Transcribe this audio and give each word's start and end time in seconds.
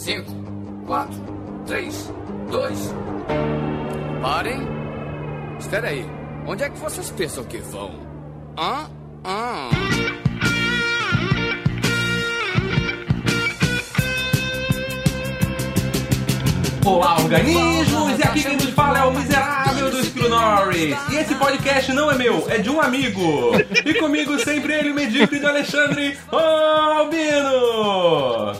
5, 0.00 0.24
4, 0.86 1.14
3, 1.66 2.14
2. 2.50 2.94
Parem. 4.22 4.66
Espera 5.58 5.88
aí. 5.88 6.06
Onde 6.46 6.64
é 6.64 6.70
que 6.70 6.78
vocês 6.78 7.10
pensam 7.10 7.44
que 7.44 7.58
vão? 7.58 7.90
Hã? 8.58 8.88
Hã? 9.22 9.68
Olá, 16.86 17.18
organismos! 17.18 18.18
E 18.18 18.22
aqui 18.22 18.42
quem 18.42 18.56
nos 18.56 18.70
fala 18.70 19.00
é 19.00 19.04
o 19.04 19.12
miserável 19.12 19.59
Norris. 20.30 20.96
E 21.10 21.16
esse 21.16 21.34
podcast 21.34 21.92
não 21.92 22.08
é 22.10 22.14
meu, 22.14 22.46
é 22.48 22.58
de 22.58 22.70
um 22.70 22.80
amigo. 22.80 23.50
E 23.84 23.94
comigo 23.94 24.38
sempre 24.38 24.72
ele, 24.72 24.92
o 24.92 24.94
medíocre 24.94 25.40
de 25.40 25.46
Alexandre 25.46 26.16
Albino. 26.30 27.50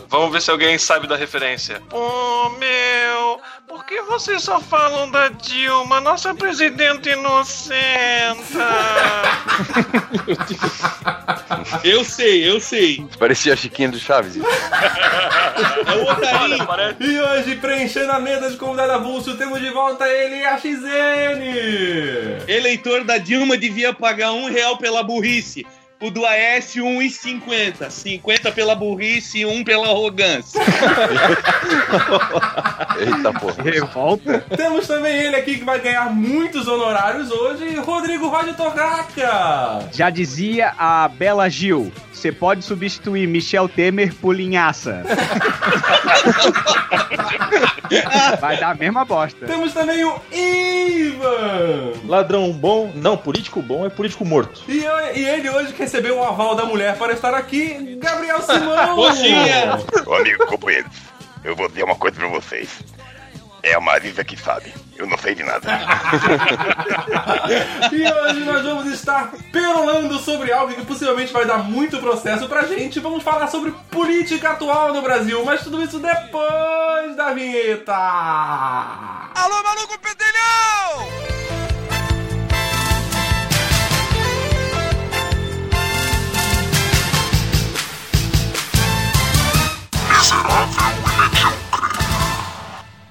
Vamos 0.09 0.31
ver 0.33 0.41
se 0.41 0.51
alguém 0.51 0.77
sabe 0.77 1.07
da 1.07 1.15
referência. 1.15 1.81
Oh, 1.91 2.49
meu! 2.59 3.39
Por 3.67 3.85
que 3.85 4.01
vocês 4.01 4.43
só 4.43 4.59
falam 4.59 5.09
da 5.09 5.29
Dilma, 5.29 6.01
nossa 6.01 6.35
presidente 6.35 7.09
inocenta? 7.09 8.67
Eu 11.83 12.03
sei, 12.03 12.49
eu 12.49 12.59
sei. 12.59 13.07
Parecia 13.17 13.53
a 13.53 13.55
Chiquinha 13.55 13.87
do 13.87 13.97
Chaves. 13.97 14.35
É 15.61 15.95
o 15.95 16.11
Otarinho. 16.11 16.65
Parece... 16.65 17.03
E 17.03 17.19
hoje, 17.19 17.55
preenchendo 17.55 18.11
a 18.11 18.19
mesa 18.19 18.49
de 18.49 18.57
convidado 18.57 18.93
avulso, 18.93 19.37
temos 19.37 19.59
de 19.59 19.69
volta 19.69 20.07
ele, 20.07 20.43
a 20.45 20.57
XN. 20.57 21.41
Eleitor 22.47 23.03
da 23.03 23.17
Dilma 23.17 23.57
devia 23.57 23.93
pagar 23.93 24.31
um 24.31 24.49
real 24.49 24.77
pela 24.77 25.03
burrice. 25.03 25.65
O 26.01 26.09
do 26.09 26.25
Aécio, 26.25 26.83
1,50. 26.83 27.89
50 27.91 28.51
pela 28.51 28.73
burrice 28.75 29.39
e 29.39 29.45
1 29.45 29.63
pela 29.63 29.85
arrogância. 29.87 30.59
Eita 32.99 33.31
porra. 33.39 33.63
Revolta? 33.63 34.39
Temos 34.57 34.87
também 34.87 35.15
ele 35.15 35.35
aqui 35.35 35.59
que 35.59 35.63
vai 35.63 35.79
ganhar 35.79 36.09
muitos 36.13 36.67
honorários 36.67 37.29
hoje, 37.29 37.75
Rodrigo 37.77 38.27
Roger 38.29 38.55
Torraca. 38.55 39.87
Já 39.91 40.09
dizia 40.09 40.73
a 40.77 41.07
Bela 41.07 41.47
Gil, 41.49 41.91
você 42.11 42.31
pode 42.31 42.63
substituir 42.65 43.27
Michel 43.27 43.69
Temer 43.69 44.13
por 44.15 44.35
linhaça. 44.35 45.03
Vai 48.39 48.57
dar 48.57 48.69
a 48.71 48.75
mesma 48.75 49.03
bosta. 49.03 49.45
Temos 49.45 49.73
também 49.73 50.03
o 50.05 50.15
Ivan. 50.31 51.91
Ladrão 52.07 52.51
bom, 52.53 52.89
não, 52.95 53.17
político 53.17 53.61
bom 53.61 53.85
é 53.85 53.89
político 53.89 54.23
morto. 54.23 54.61
E, 54.67 54.81
eu- 54.83 55.15
e 55.15 55.25
ele 55.27 55.49
hoje 55.49 55.73
que 55.73 55.85
recebeu 55.91 56.19
o 56.19 56.23
aval 56.23 56.55
da 56.55 56.63
mulher 56.63 56.97
para 56.97 57.11
estar 57.11 57.33
aqui, 57.33 57.97
Gabriel 58.01 58.41
Simão. 58.41 58.95
Coxinha. 58.95 59.77
Ô, 60.05 60.13
amigo, 60.15 60.45
companheiros, 60.45 60.89
eu 61.43 61.53
vou 61.53 61.67
dizer 61.67 61.83
uma 61.83 61.97
coisa 61.97 62.15
pra 62.15 62.29
vocês. 62.29 62.81
É 63.61 63.73
a 63.73 63.81
Marisa 63.81 64.23
que 64.23 64.37
sabe. 64.37 64.73
Eu 64.95 65.05
não 65.05 65.17
sei 65.17 65.35
de 65.35 65.43
nada. 65.43 65.67
E 67.91 68.09
hoje 68.09 68.39
nós 68.45 68.63
vamos 68.63 68.91
estar 68.93 69.31
perolando 69.51 70.17
sobre 70.19 70.51
algo 70.51 70.73
que 70.73 70.85
possivelmente 70.85 71.33
vai 71.33 71.45
dar 71.45 71.57
muito 71.57 71.99
processo 71.99 72.47
pra 72.47 72.65
gente. 72.65 72.99
Vamos 72.99 73.21
falar 73.21 73.47
sobre 73.47 73.71
política 73.91 74.51
atual 74.51 74.93
no 74.93 75.01
Brasil, 75.01 75.43
mas 75.43 75.61
tudo 75.61 75.83
isso 75.83 75.99
depois 75.99 77.15
da 77.17 77.33
vinheta. 77.33 77.93
Alô, 77.93 79.63
maluco 79.63 79.99
pedelhão! 79.99 81.80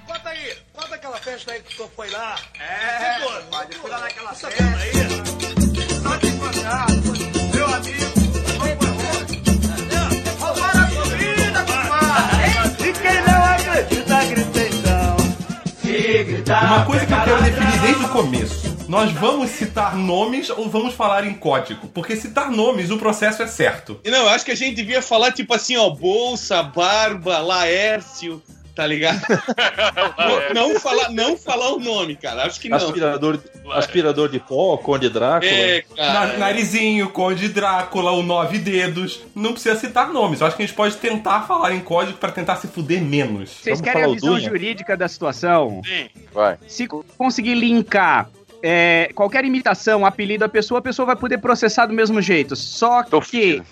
Conta 0.07 0.29
aí, 0.31 0.57
conta 0.73 0.95
aquela 0.95 1.19
festa 1.19 1.53
aí 1.53 1.61
que 1.61 1.73
o 1.73 1.77
senhor 1.77 1.91
foi 1.97 2.11
lá. 2.11 2.37
É, 2.61 3.21
pode 3.51 3.77
foi 3.77 3.91
lá 3.91 3.99
naquela 3.99 4.33
festa 4.33 4.63
aí. 4.63 5.50
Uma 16.51 16.85
coisa 16.85 17.07
que 17.07 17.13
eu 17.13 17.21
quero 17.23 17.43
definir 17.43 17.81
desde 17.81 18.05
o 18.05 18.09
começo. 18.09 18.77
Nós 18.89 19.13
vamos 19.13 19.51
citar 19.51 19.95
nomes 19.95 20.51
ou 20.51 20.69
vamos 20.69 20.95
falar 20.95 21.25
em 21.25 21.33
código? 21.33 21.87
Porque 21.89 22.17
citar 22.17 22.51
nomes, 22.51 22.91
o 22.91 22.99
processo 22.99 23.41
é 23.41 23.47
certo. 23.47 24.01
Não, 24.05 24.19
eu 24.19 24.29
acho 24.31 24.45
que 24.45 24.51
a 24.51 24.57
gente 24.57 24.75
devia 24.75 25.01
falar 25.01 25.31
tipo 25.31 25.55
assim, 25.55 25.77
ó, 25.77 25.89
Bolsa, 25.91 26.61
Barba, 26.61 27.39
Laércio, 27.39 28.43
tá 28.81 28.87
ligado? 28.87 29.21
não, 30.55 30.71
não 30.73 30.81
falar, 30.81 31.11
não 31.11 31.37
falar 31.37 31.75
o 31.75 31.79
nome, 31.79 32.17
cara. 32.17 32.45
Acho 32.47 32.59
que 32.59 32.69
não. 32.71 32.79
Aspirador, 32.79 33.39
aspirador 33.73 34.29
de 34.31 34.39
pó, 34.41 34.79
Conde 34.79 35.11
Drácula. 35.11 35.51
É, 35.53 35.85
Na- 35.99 36.05
cara. 36.27 36.39
Narizinho, 36.39 37.11
Conde 37.11 37.49
Drácula, 37.51 38.13
o 38.13 38.23
Nove 38.23 38.59
Dedos. 38.59 39.21
Não 39.35 39.53
precisa 39.53 39.77
citar 39.77 40.09
nomes. 40.11 40.41
Eu 40.41 40.47
acho 40.47 40.57
que 40.57 40.63
a 40.63 40.67
gente 40.67 40.75
pode 40.75 40.97
tentar 40.97 41.43
falar 41.43 41.75
em 41.75 41.81
código 41.81 42.17
pra 42.17 42.31
tentar 42.33 42.57
se 42.57 42.69
fuder 42.69 43.03
menos. 43.03 43.51
Vocês 43.51 43.79
Vamos 43.79 43.93
querem 43.93 44.11
a 44.11 44.15
visão 44.15 44.35
Dunha? 44.35 44.49
jurídica 44.49 44.97
da 44.97 45.09
situação? 45.09 45.83
Sim. 45.85 46.09
Vai. 46.33 46.57
Se 46.67 46.87
co- 46.87 47.05
conseguir 47.19 47.55
linkar 47.55 48.31
é, 48.63 49.11
qualquer 49.15 49.45
imitação, 49.45 50.07
apelido 50.07 50.45
à 50.45 50.49
pessoa, 50.49 50.79
a 50.81 50.83
pessoa 50.83 51.05
vai 51.07 51.17
poder 51.17 51.39
processar 51.39 51.85
do 51.87 51.93
mesmo 51.93 52.21
jeito. 52.23 52.57
Só 52.57 53.03
Tô 53.03 53.21
que. 53.21 53.63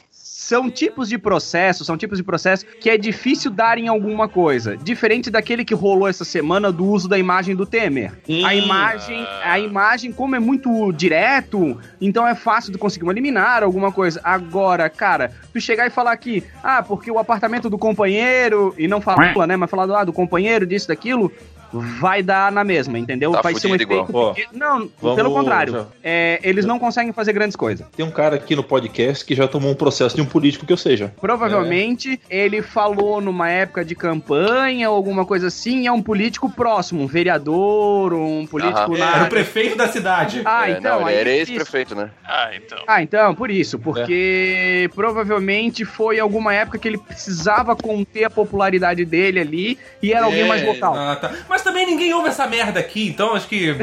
São 0.49 0.71
tipos 0.71 1.11
de 1.11 1.19
processo, 1.19 1.85
são 1.85 1.99
tipos 1.99 2.17
de 2.17 2.25
processo 2.25 2.65
que 2.81 2.89
é 2.89 2.97
difícil 2.97 3.51
dar 3.51 3.77
em 3.77 3.87
alguma 3.87 4.27
coisa. 4.27 4.79
Diferente 4.79 5.31
daquele 5.31 5.63
que 5.63 5.75
rolou 5.75 6.09
essa 6.09 6.25
semana 6.25 6.73
do 6.73 6.87
uso 6.87 7.07
da 7.07 7.19
imagem 7.19 7.55
do 7.55 7.67
Temer. 7.67 8.15
Hum. 8.27 8.47
a 8.47 8.55
imagem, 8.55 9.27
a 9.45 9.59
imagem, 9.59 10.11
como 10.11 10.35
é 10.35 10.39
muito 10.39 10.91
direto, 10.93 11.79
então 12.01 12.27
é 12.27 12.35
fácil 12.35 12.73
de 12.73 12.79
conseguir 12.79 13.05
um 13.05 13.11
eliminar 13.11 13.63
alguma 13.63 13.93
coisa. 13.93 14.23
Agora, 14.25 14.89
cara, 14.89 15.33
tu 15.53 15.61
chegar 15.61 15.87
e 15.87 15.91
falar 15.91 16.13
aqui, 16.13 16.43
ah, 16.63 16.83
porque 16.83 17.11
o 17.11 17.19
apartamento 17.19 17.69
do 17.69 17.77
companheiro, 17.77 18.75
e 18.79 18.89
não 18.89 19.03
falar, 19.03 19.47
né, 19.47 19.55
mas 19.55 19.69
falar 19.69 19.85
do, 19.85 19.95
ah, 19.95 20.05
do 20.05 20.15
companheiro, 20.15 20.65
disso, 20.65 20.89
daquilo, 20.89 21.31
vai 21.73 22.23
dar 22.23 22.51
na 22.53 22.65
mesma, 22.65 22.99
entendeu? 22.99 23.33
Tá 23.33 23.43
vai 23.43 23.55
ser 23.55 23.67
um 23.69 23.75
efeito. 23.75 23.93
igual. 23.93 24.07
Porque- 24.07 24.47
não, 24.53 24.89
vamos- 25.01 25.17
pelo 25.17 25.33
contrário. 25.33 25.87
É, 26.03 26.41
eles 26.43 26.65
não 26.65 26.79
conseguem 26.79 27.13
fazer 27.13 27.33
grandes 27.33 27.57
coisas. 27.57 27.87
Tem 27.97 28.05
um 28.05 28.11
cara 28.11 28.37
aqui 28.37 28.55
no 28.57 28.63
podcast 28.63 29.25
que 29.25 29.35
já 29.35 29.47
tomou 29.47 29.71
um 29.71 29.75
processo 29.75 30.17
de 30.17 30.23
um 30.23 30.27
político 30.27 30.65
que 30.67 30.73
eu 30.73 30.77
seja. 30.77 31.13
Provavelmente 31.21 32.21
ele 32.31 32.63
falou 32.63 33.21
numa 33.21 33.49
época 33.51 33.85
de 33.85 33.95
campanha 33.95 34.91
ou 34.91 34.97
alguma 34.97 35.25
coisa 35.25 35.49
assim, 35.49 35.83
e 35.83 35.87
é 35.87 35.93
um 35.93 36.03
político 36.03 36.51
próximo, 36.51 37.03
um 37.03 37.07
vereador, 37.07 38.13
um 38.13 38.47
político 38.47 38.79
Aham. 38.95 38.99
lá. 38.99 39.15
Era 39.17 39.25
o 39.25 39.29
prefeito 39.29 39.77
da 39.77 39.89
cidade. 39.89 40.43
Ah, 40.45 40.69
É, 40.69 40.73
então. 40.79 41.01
não, 41.01 41.09
era 41.09 41.29
é 41.29 41.37
ex-prefeito, 41.39 41.95
né? 41.95 42.11
Ah, 42.25 42.51
então. 42.55 42.79
Ah, 42.87 43.03
então, 43.03 43.35
por 43.35 43.51
isso. 43.51 43.79
Porque 43.79 44.91
provavelmente 44.95 45.85
foi 45.85 46.19
alguma 46.21 46.53
época 46.55 46.79
que 46.79 46.89
ele 46.89 46.99
precisava 46.99 47.75
conter 47.75 48.25
a 48.25 48.31
popularidade 48.31 49.05
dele 49.05 49.41
ali 49.41 49.79
e 50.03 50.13
era 50.13 50.27
alguém 50.27 50.43
É, 50.43 50.47
mais 50.47 50.63
vocal. 50.63 50.95
Ah, 50.97 51.17
tá. 51.17 51.33
Mas 51.49 51.58
também 51.63 51.87
ninguém 51.87 52.13
ouve 52.15 52.29
essa 52.29 52.47
merda 52.47 52.81
aqui, 52.81 53.09
então 53.09 53.35
acho 53.35 53.49
que. 53.49 53.75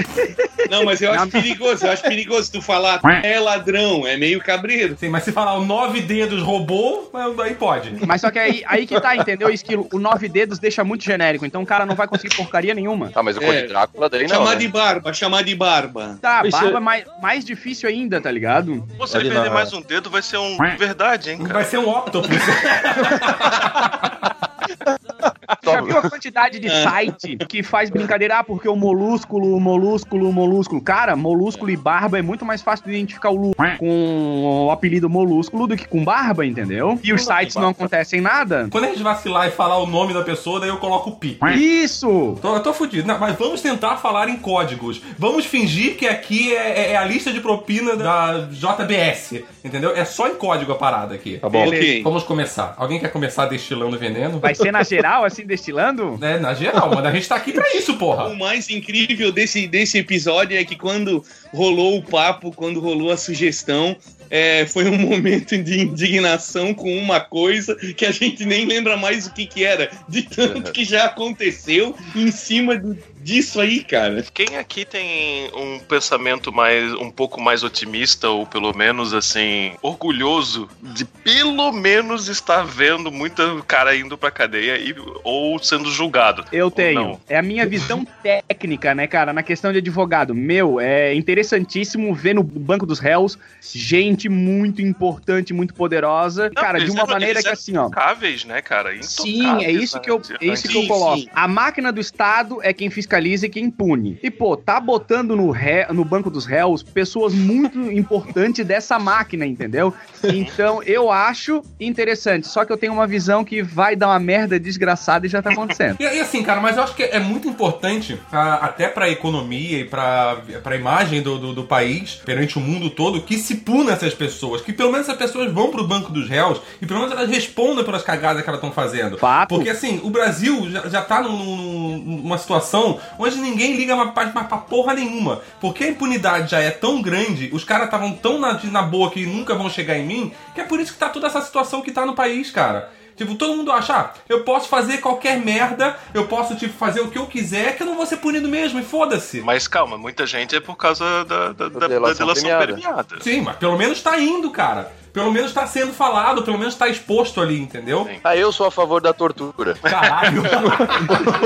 Não, 0.69 0.83
mas 0.83 1.01
eu 1.01 1.11
acho 1.11 1.21
Não. 1.25 1.29
perigoso. 1.29 1.85
Eu 1.85 1.91
acho 1.91 2.03
perigoso 2.03 2.51
tu 2.51 2.61
falar 2.61 2.99
é 3.23 3.39
ladrão, 3.39 4.05
é 4.07 4.17
meio 4.17 4.39
cabreiro. 4.41 4.95
Sim, 4.99 5.09
mas 5.09 5.23
se 5.23 5.31
falar 5.31 5.53
o 5.53 5.65
nove 5.65 6.01
dedos 6.01 6.41
roubou, 6.41 7.11
aí 7.43 7.53
pode. 7.55 8.05
Mas 8.05 8.21
só 8.21 8.31
que 8.31 8.39
aí, 8.39 8.63
aí 8.67 8.87
que 8.87 8.99
tá, 8.99 9.15
entendeu? 9.15 9.49
Esquilo, 9.49 9.87
o 9.93 9.99
nove 9.99 10.27
dedos 10.27 10.57
deixa 10.59 10.83
muito 10.83 11.03
genérico, 11.03 11.45
então 11.45 11.61
o 11.61 11.65
cara 11.65 11.85
não 11.85 11.95
vai 11.95 12.07
conseguir 12.07 12.35
porcaria 12.35 12.73
nenhuma. 12.73 13.09
Tá, 13.09 13.21
mas 13.21 13.37
o 13.37 13.43
É. 13.43 13.45
Conde 13.45 13.67
Drácula 13.67 14.09
daí 14.09 14.21
não. 14.23 14.29
chamar 14.29 14.51
né? 14.51 14.55
de 14.57 14.67
barba, 14.67 15.13
chamar 15.13 15.43
de 15.43 15.55
barba. 15.55 16.17
Tá, 16.21 16.41
Isso 16.45 16.51
barba 16.57 16.73
é- 16.73 16.77
é 16.77 16.79
mais, 16.79 17.05
mais 17.21 17.45
difícil 17.45 17.87
ainda, 17.87 18.19
tá 18.19 18.31
ligado? 18.31 18.85
Pô, 18.97 19.05
se 19.05 19.17
ele 19.17 19.29
perder 19.29 19.51
mais 19.51 19.71
um 19.73 19.81
dedo, 19.81 20.09
vai 20.09 20.21
ser 20.21 20.37
um 20.37 20.57
verdade, 20.77 21.31
hein, 21.31 21.37
cara? 21.39 21.53
Vai 21.53 21.65
ser 21.65 21.77
um 21.77 21.89
octopus. 21.89 22.29
Já 25.71 25.81
viu 25.81 25.97
a 25.97 26.09
quantidade 26.09 26.59
de 26.59 26.69
site 26.83 27.37
que 27.47 27.63
faz 27.63 27.89
brincadeira? 27.89 28.39
Ah, 28.39 28.43
porque 28.43 28.67
o 28.67 28.75
molúsculo, 28.75 29.55
o 29.55 29.59
molúsculo, 29.59 30.29
o 30.29 30.33
molúsculo. 30.33 30.81
Cara, 30.81 31.15
molúsculo 31.15 31.69
e 31.71 31.77
barba 31.77 32.19
é 32.19 32.21
muito 32.21 32.45
mais 32.45 32.61
fácil 32.61 32.85
de 32.85 32.91
identificar 32.91 33.29
o 33.29 33.35
Lu 33.35 33.55
com 33.79 34.65
o 34.67 34.71
apelido 34.71 35.09
molúsculo 35.09 35.67
do 35.67 35.75
que 35.77 35.87
com 35.87 36.03
barba, 36.03 36.45
entendeu? 36.45 36.99
E 37.03 37.13
os 37.13 37.23
sites 37.25 37.55
não 37.55 37.69
acontecem 37.69 38.21
nada. 38.21 38.67
Quando 38.71 38.85
a 38.85 38.87
gente 38.87 39.03
vacilar 39.03 39.47
e 39.47 39.51
falar 39.51 39.77
o 39.79 39.85
nome 39.87 40.13
da 40.13 40.23
pessoa, 40.23 40.59
daí 40.59 40.69
eu 40.69 40.77
coloco 40.77 41.09
o 41.11 41.15
pi. 41.15 41.37
Isso! 41.55 42.37
Tô, 42.41 42.55
eu 42.55 42.63
tô 42.63 42.73
fudido. 42.73 43.07
Não, 43.07 43.19
mas 43.19 43.35
vamos 43.35 43.61
tentar 43.61 43.97
falar 43.97 44.29
em 44.29 44.37
códigos. 44.37 45.01
Vamos 45.17 45.45
fingir 45.45 45.95
que 45.97 46.07
aqui 46.07 46.53
é, 46.55 46.79
é- 46.79 46.91
é 46.93 46.97
a 46.97 47.03
lista 47.05 47.31
de 47.31 47.39
propina 47.39 47.95
da 47.95 48.47
JBS. 48.51 49.43
Entendeu? 49.63 49.95
É 49.95 50.05
só 50.05 50.27
em 50.27 50.35
código 50.35 50.71
a 50.71 50.75
parada 50.75 51.15
aqui. 51.15 51.37
Tá 51.37 51.49
bom? 51.49 51.65
Ok. 51.67 52.01
Vamos 52.03 52.23
começar. 52.23 52.73
Alguém 52.77 52.99
quer 52.99 53.09
começar 53.11 53.45
destilando 53.47 53.97
veneno? 53.97 54.39
Vai 54.39 54.55
ser 54.55 54.71
na 54.71 54.83
geral, 54.83 55.23
assim, 55.23 55.45
destilando? 55.55 56.17
É, 56.21 56.39
na 56.39 56.53
geral, 56.53 56.89
mas 56.93 57.05
a 57.05 57.11
gente 57.11 57.27
tá 57.27 57.35
aqui 57.35 57.51
pra 57.51 57.63
isso, 57.75 57.95
porra. 57.97 58.27
O 58.27 58.37
mais 58.37 58.69
incrível 58.69 59.31
desse, 59.31 59.67
desse 59.67 59.97
episódio 59.97 60.57
é 60.57 60.63
que 60.63 60.75
quando 60.75 61.23
rolou 61.53 61.97
o 61.97 62.03
papo, 62.03 62.51
quando 62.51 62.79
rolou 62.79 63.11
a 63.11 63.17
sugestão, 63.17 63.95
é, 64.29 64.65
foi 64.65 64.85
um 64.89 64.97
momento 64.99 65.57
de 65.57 65.79
indignação 65.81 66.73
com 66.73 66.95
uma 66.97 67.19
coisa 67.19 67.75
que 67.75 68.05
a 68.05 68.11
gente 68.11 68.45
nem 68.45 68.65
lembra 68.65 68.97
mais 68.97 69.27
o 69.27 69.33
que, 69.33 69.45
que 69.45 69.63
era, 69.63 69.89
de 70.09 70.23
tanto 70.23 70.71
que 70.73 70.83
já 70.83 71.05
aconteceu 71.05 71.95
em 72.15 72.31
cima 72.31 72.77
do- 72.77 72.97
disso 73.25 73.59
aí, 73.59 73.83
cara. 73.83 74.23
Quem 74.31 74.55
aqui 74.55 74.85
tem 74.85 75.49
um 75.55 75.79
pensamento 75.79 76.53
mais 76.53 76.93
um 76.93 77.09
pouco 77.09 77.41
mais 77.41 77.63
otimista 77.63 78.29
ou 78.29 78.45
pelo 78.45 78.71
menos 78.77 79.15
assim 79.15 79.73
orgulhoso 79.81 80.69
de 80.79 81.03
pelo 81.05 81.71
menos 81.71 82.27
estar 82.27 82.61
vendo 82.63 83.11
muita 83.11 83.59
cara 83.63 83.95
indo 83.95 84.15
pra 84.15 84.29
cadeia 84.29 84.77
e, 84.77 84.93
ou 85.23 85.57
sendo 85.57 85.89
julgado? 85.91 86.45
Eu 86.51 86.69
tenho. 86.69 87.01
não? 87.01 87.19
É 87.27 87.35
a 87.35 87.41
minha 87.41 87.65
visão 87.65 88.05
técnica, 88.21 88.93
né, 88.93 89.07
cara, 89.07 89.33
na 89.33 89.41
questão 89.41 89.71
de 89.71 89.79
advogado. 89.79 90.35
Meu, 90.35 90.79
é 90.79 91.15
interessantíssimo 91.15 92.13
ver 92.13 92.35
no 92.35 92.43
banco 92.43 92.85
dos 92.85 92.99
réus 92.99 93.39
gente 93.59 94.29
muito 94.29 94.83
importante, 94.83 95.51
muito 95.51 95.73
poderosa. 95.73 96.51
Não, 96.55 96.61
cara, 96.61 96.79
de 96.79 96.91
uma 96.91 96.99
eram- 97.01 97.11
maneira 97.13 97.41
que 97.41 97.49
assim, 97.49 97.75
ó. 97.75 97.87
Intocáveis, 97.87 98.45
né, 98.45 98.61
cara? 98.61 98.91
Sim, 99.01 99.39
Intocáveis, 99.39 99.67
é 99.67 99.71
isso 99.71 99.99
que 99.99 100.11
eu, 100.11 100.19
né? 100.19 100.37
é 100.41 100.45
isso 100.45 100.67
que 100.69 100.77
eu 100.77 100.81
Sim, 100.83 100.87
coloco. 100.87 101.17
sim. 101.21 101.27
A 101.33 101.47
máquina 101.47 101.91
do 101.91 101.99
Estado 101.99 102.59
é 102.61 102.71
quem 102.71 102.91
fiscaliza 102.91 103.14
e 103.19 103.49
quem 103.49 103.69
pune. 103.69 104.19
E, 104.21 104.29
pô, 104.29 104.55
tá 104.57 104.79
botando 104.79 105.35
no, 105.35 105.51
ré, 105.51 105.87
no 105.91 106.03
banco 106.03 106.29
dos 106.29 106.45
réus 106.45 106.83
pessoas 106.83 107.33
muito 107.33 107.79
importantes 107.91 108.65
dessa 108.65 108.97
máquina, 108.99 109.45
entendeu? 109.45 109.93
Então, 110.23 110.81
eu 110.83 111.11
acho 111.11 111.61
interessante. 111.79 112.47
Só 112.47 112.65
que 112.65 112.71
eu 112.71 112.77
tenho 112.77 112.93
uma 112.93 113.07
visão 113.07 113.43
que 113.43 113.61
vai 113.61 113.95
dar 113.95 114.07
uma 114.09 114.19
merda 114.19 114.59
desgraçada 114.59 115.25
e 115.25 115.29
já 115.29 115.41
tá 115.41 115.51
acontecendo. 115.51 115.97
E, 115.99 116.03
e 116.03 116.19
assim, 116.19 116.43
cara, 116.43 116.59
mas 116.59 116.77
eu 116.77 116.83
acho 116.83 116.95
que 116.95 117.03
é 117.03 117.19
muito 117.19 117.47
importante, 117.47 118.19
ah, 118.31 118.55
até 118.65 118.87
pra 118.87 119.09
economia 119.09 119.79
e 119.79 119.85
pra, 119.85 120.37
pra 120.61 120.75
imagem 120.75 121.21
do, 121.21 121.37
do, 121.37 121.53
do 121.53 121.63
país, 121.63 122.15
perante 122.25 122.57
o 122.57 122.61
mundo 122.61 122.89
todo, 122.89 123.21
que 123.21 123.37
se 123.37 123.55
puna 123.57 123.93
essas 123.93 124.13
pessoas. 124.13 124.61
Que 124.61 124.73
pelo 124.73 124.91
menos 124.91 125.07
essas 125.07 125.17
pessoas 125.17 125.51
vão 125.51 125.71
pro 125.71 125.87
banco 125.87 126.11
dos 126.11 126.27
réus 126.29 126.61
e 126.81 126.85
pelo 126.85 126.99
menos 127.01 127.15
elas 127.15 127.29
respondam 127.29 127.83
pelas 127.83 128.03
cagadas 128.03 128.43
que 128.43 128.49
elas 128.49 128.59
estão 128.59 128.71
fazendo. 128.73 129.17
Fato. 129.17 129.55
Porque 129.55 129.69
assim, 129.69 129.99
o 130.03 130.09
Brasil 130.09 130.69
já, 130.69 130.87
já 130.89 131.01
tá 131.01 131.21
num- 131.21 131.97
numa 131.97 132.37
situação 132.37 132.99
onde 133.17 133.37
ninguém 133.37 133.75
liga 133.75 133.95
mais, 133.95 134.31
pra 134.31 134.57
porra 134.57 134.93
nenhuma. 134.93 135.41
Porque 135.59 135.83
a 135.83 135.89
impunidade 135.89 136.51
já 136.51 136.59
é 136.59 136.71
tão 136.71 137.01
grande, 137.01 137.49
os 137.53 137.63
caras 137.63 137.85
estavam 137.85 138.13
tão 138.13 138.39
na, 138.39 138.59
na 138.65 138.81
boa 138.81 139.11
que 139.11 139.25
nunca 139.25 139.55
vão 139.55 139.69
chegar 139.69 139.97
em 139.97 140.05
mim, 140.05 140.31
que 140.53 140.61
é 140.61 140.63
por 140.63 140.79
isso 140.79 140.93
que 140.93 140.99
tá 140.99 141.09
toda 141.09 141.27
essa 141.27 141.41
situação 141.41 141.81
que 141.81 141.91
tá 141.91 142.05
no 142.05 142.15
país, 142.15 142.51
cara. 142.51 142.91
Tipo, 143.15 143.35
todo 143.35 143.55
mundo 143.55 143.71
acha, 143.71 143.95
ah, 143.95 144.13
eu 144.27 144.43
posso 144.43 144.67
fazer 144.67 144.97
qualquer 144.97 145.39
merda, 145.39 145.97
eu 146.13 146.27
posso, 146.27 146.53
tipo, 146.55 146.73
fazer 146.73 146.99
o 146.99 147.09
que 147.09 147.17
eu 147.17 147.25
quiser, 147.25 147.77
que 147.77 147.83
eu 147.83 147.87
não 147.87 147.95
vou 147.95 148.05
ser 148.05 148.17
punido 148.17 148.49
mesmo, 148.49 148.77
e 148.77 148.83
foda-se. 148.83 149.39
Mas 149.39 149.67
calma, 149.67 149.97
muita 149.97 150.27
gente 150.27 150.53
é 150.53 150.59
por 150.59 150.75
causa 150.75 151.23
da, 151.23 151.53
da, 151.53 151.69
da, 151.69 151.79
da 151.79 151.87
delação 151.87 152.27
delação 152.27 152.43
premiada. 152.43 152.73
premiada. 152.73 153.21
Sim, 153.21 153.41
mas 153.41 153.55
pelo 153.55 153.77
menos 153.77 154.01
tá 154.01 154.19
indo, 154.19 154.51
cara. 154.51 154.91
Pelo 155.15 155.31
menos 155.31 155.53
tá 155.53 155.65
sendo 155.65 155.93
falado, 155.93 156.43
pelo 156.43 156.57
menos 156.59 156.75
tá 156.75 156.89
exposto 156.89 157.39
ali, 157.41 157.57
entendeu? 157.59 158.03
Sim. 158.05 158.19
Ah, 158.21 158.35
eu 158.35 158.51
sou 158.51 158.67
a 158.67 158.71
favor 158.71 159.01
da 159.01 159.13
tortura. 159.13 159.73
Caralho. 159.75 160.43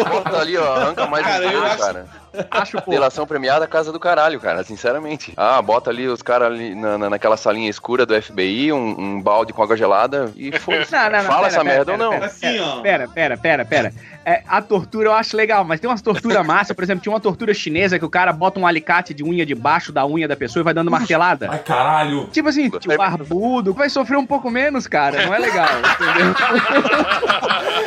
Bota 0.09 0.37
ali, 0.41 0.57
ó, 0.57 0.73
arranca 0.75 1.05
mais 1.05 1.23
Cara, 1.25 1.45
um 1.45 1.49
dedo, 1.49 1.65
acho- 1.65 1.77
cara. 1.77 2.05
Acho, 2.51 2.81
pô. 2.81 2.91
Delação 2.91 3.25
premiada, 3.27 3.65
casa 3.67 3.91
do 3.91 3.99
caralho, 3.99 4.39
cara, 4.39 4.63
sinceramente. 4.63 5.33
Ah, 5.35 5.61
bota 5.61 5.89
ali 5.89 6.07
os 6.07 6.21
caras 6.21 6.47
ali 6.51 6.73
na, 6.75 6.97
na- 6.97 7.09
naquela 7.11 7.35
salinha 7.37 7.69
escura 7.69 8.05
do 8.05 8.19
FBI, 8.21 8.71
um, 8.73 8.95
um 8.99 9.21
balde 9.21 9.51
com 9.53 9.61
água 9.63 9.75
gelada 9.77 10.31
e 10.35 10.51
foda-se. 10.59 10.91
Não, 10.91 11.03
não, 11.09 11.17
não, 11.19 11.25
Fala 11.25 11.37
pera, 11.41 11.47
essa 11.47 11.63
pera, 11.63 11.75
merda 11.75 11.91
pera, 11.91 12.03
ou 12.03 12.11
não. 12.11 12.19
pera, 12.19 12.25
Assim, 12.25 12.59
ó. 12.59 12.81
Pera, 12.81 13.07
pera, 13.07 13.37
pera, 13.37 13.65
pera. 13.65 13.93
É, 14.29 14.43
a 14.47 14.61
tortura 14.61 15.09
eu 15.09 15.13
acho 15.13 15.35
legal, 15.35 15.65
mas 15.65 15.79
tem 15.79 15.89
umas 15.89 16.03
torturas 16.03 16.45
massa, 16.45 16.75
por 16.75 16.83
exemplo, 16.83 17.01
tinha 17.01 17.11
uma 17.11 17.19
tortura 17.19 17.51
chinesa 17.51 17.97
que 17.97 18.05
o 18.05 18.09
cara 18.09 18.31
bota 18.31 18.59
um 18.59 18.67
alicate 18.67 19.11
de 19.11 19.23
unha 19.23 19.43
debaixo 19.43 19.91
da 19.91 20.05
unha 20.05 20.27
da 20.27 20.35
pessoa 20.35 20.61
e 20.61 20.63
vai 20.63 20.71
dando 20.71 20.91
martelada. 20.91 21.49
Ai, 21.49 21.57
caralho. 21.57 22.29
Tipo 22.31 22.47
assim, 22.47 22.69
tipo, 22.69 22.95
barbudo, 22.95 23.73
vai 23.73 23.89
sofrer 23.89 24.19
um 24.19 24.27
pouco 24.27 24.51
menos, 24.51 24.85
cara. 24.85 25.25
Não 25.25 25.33
é 25.33 25.39
legal, 25.39 25.67
entendeu? 25.81 26.35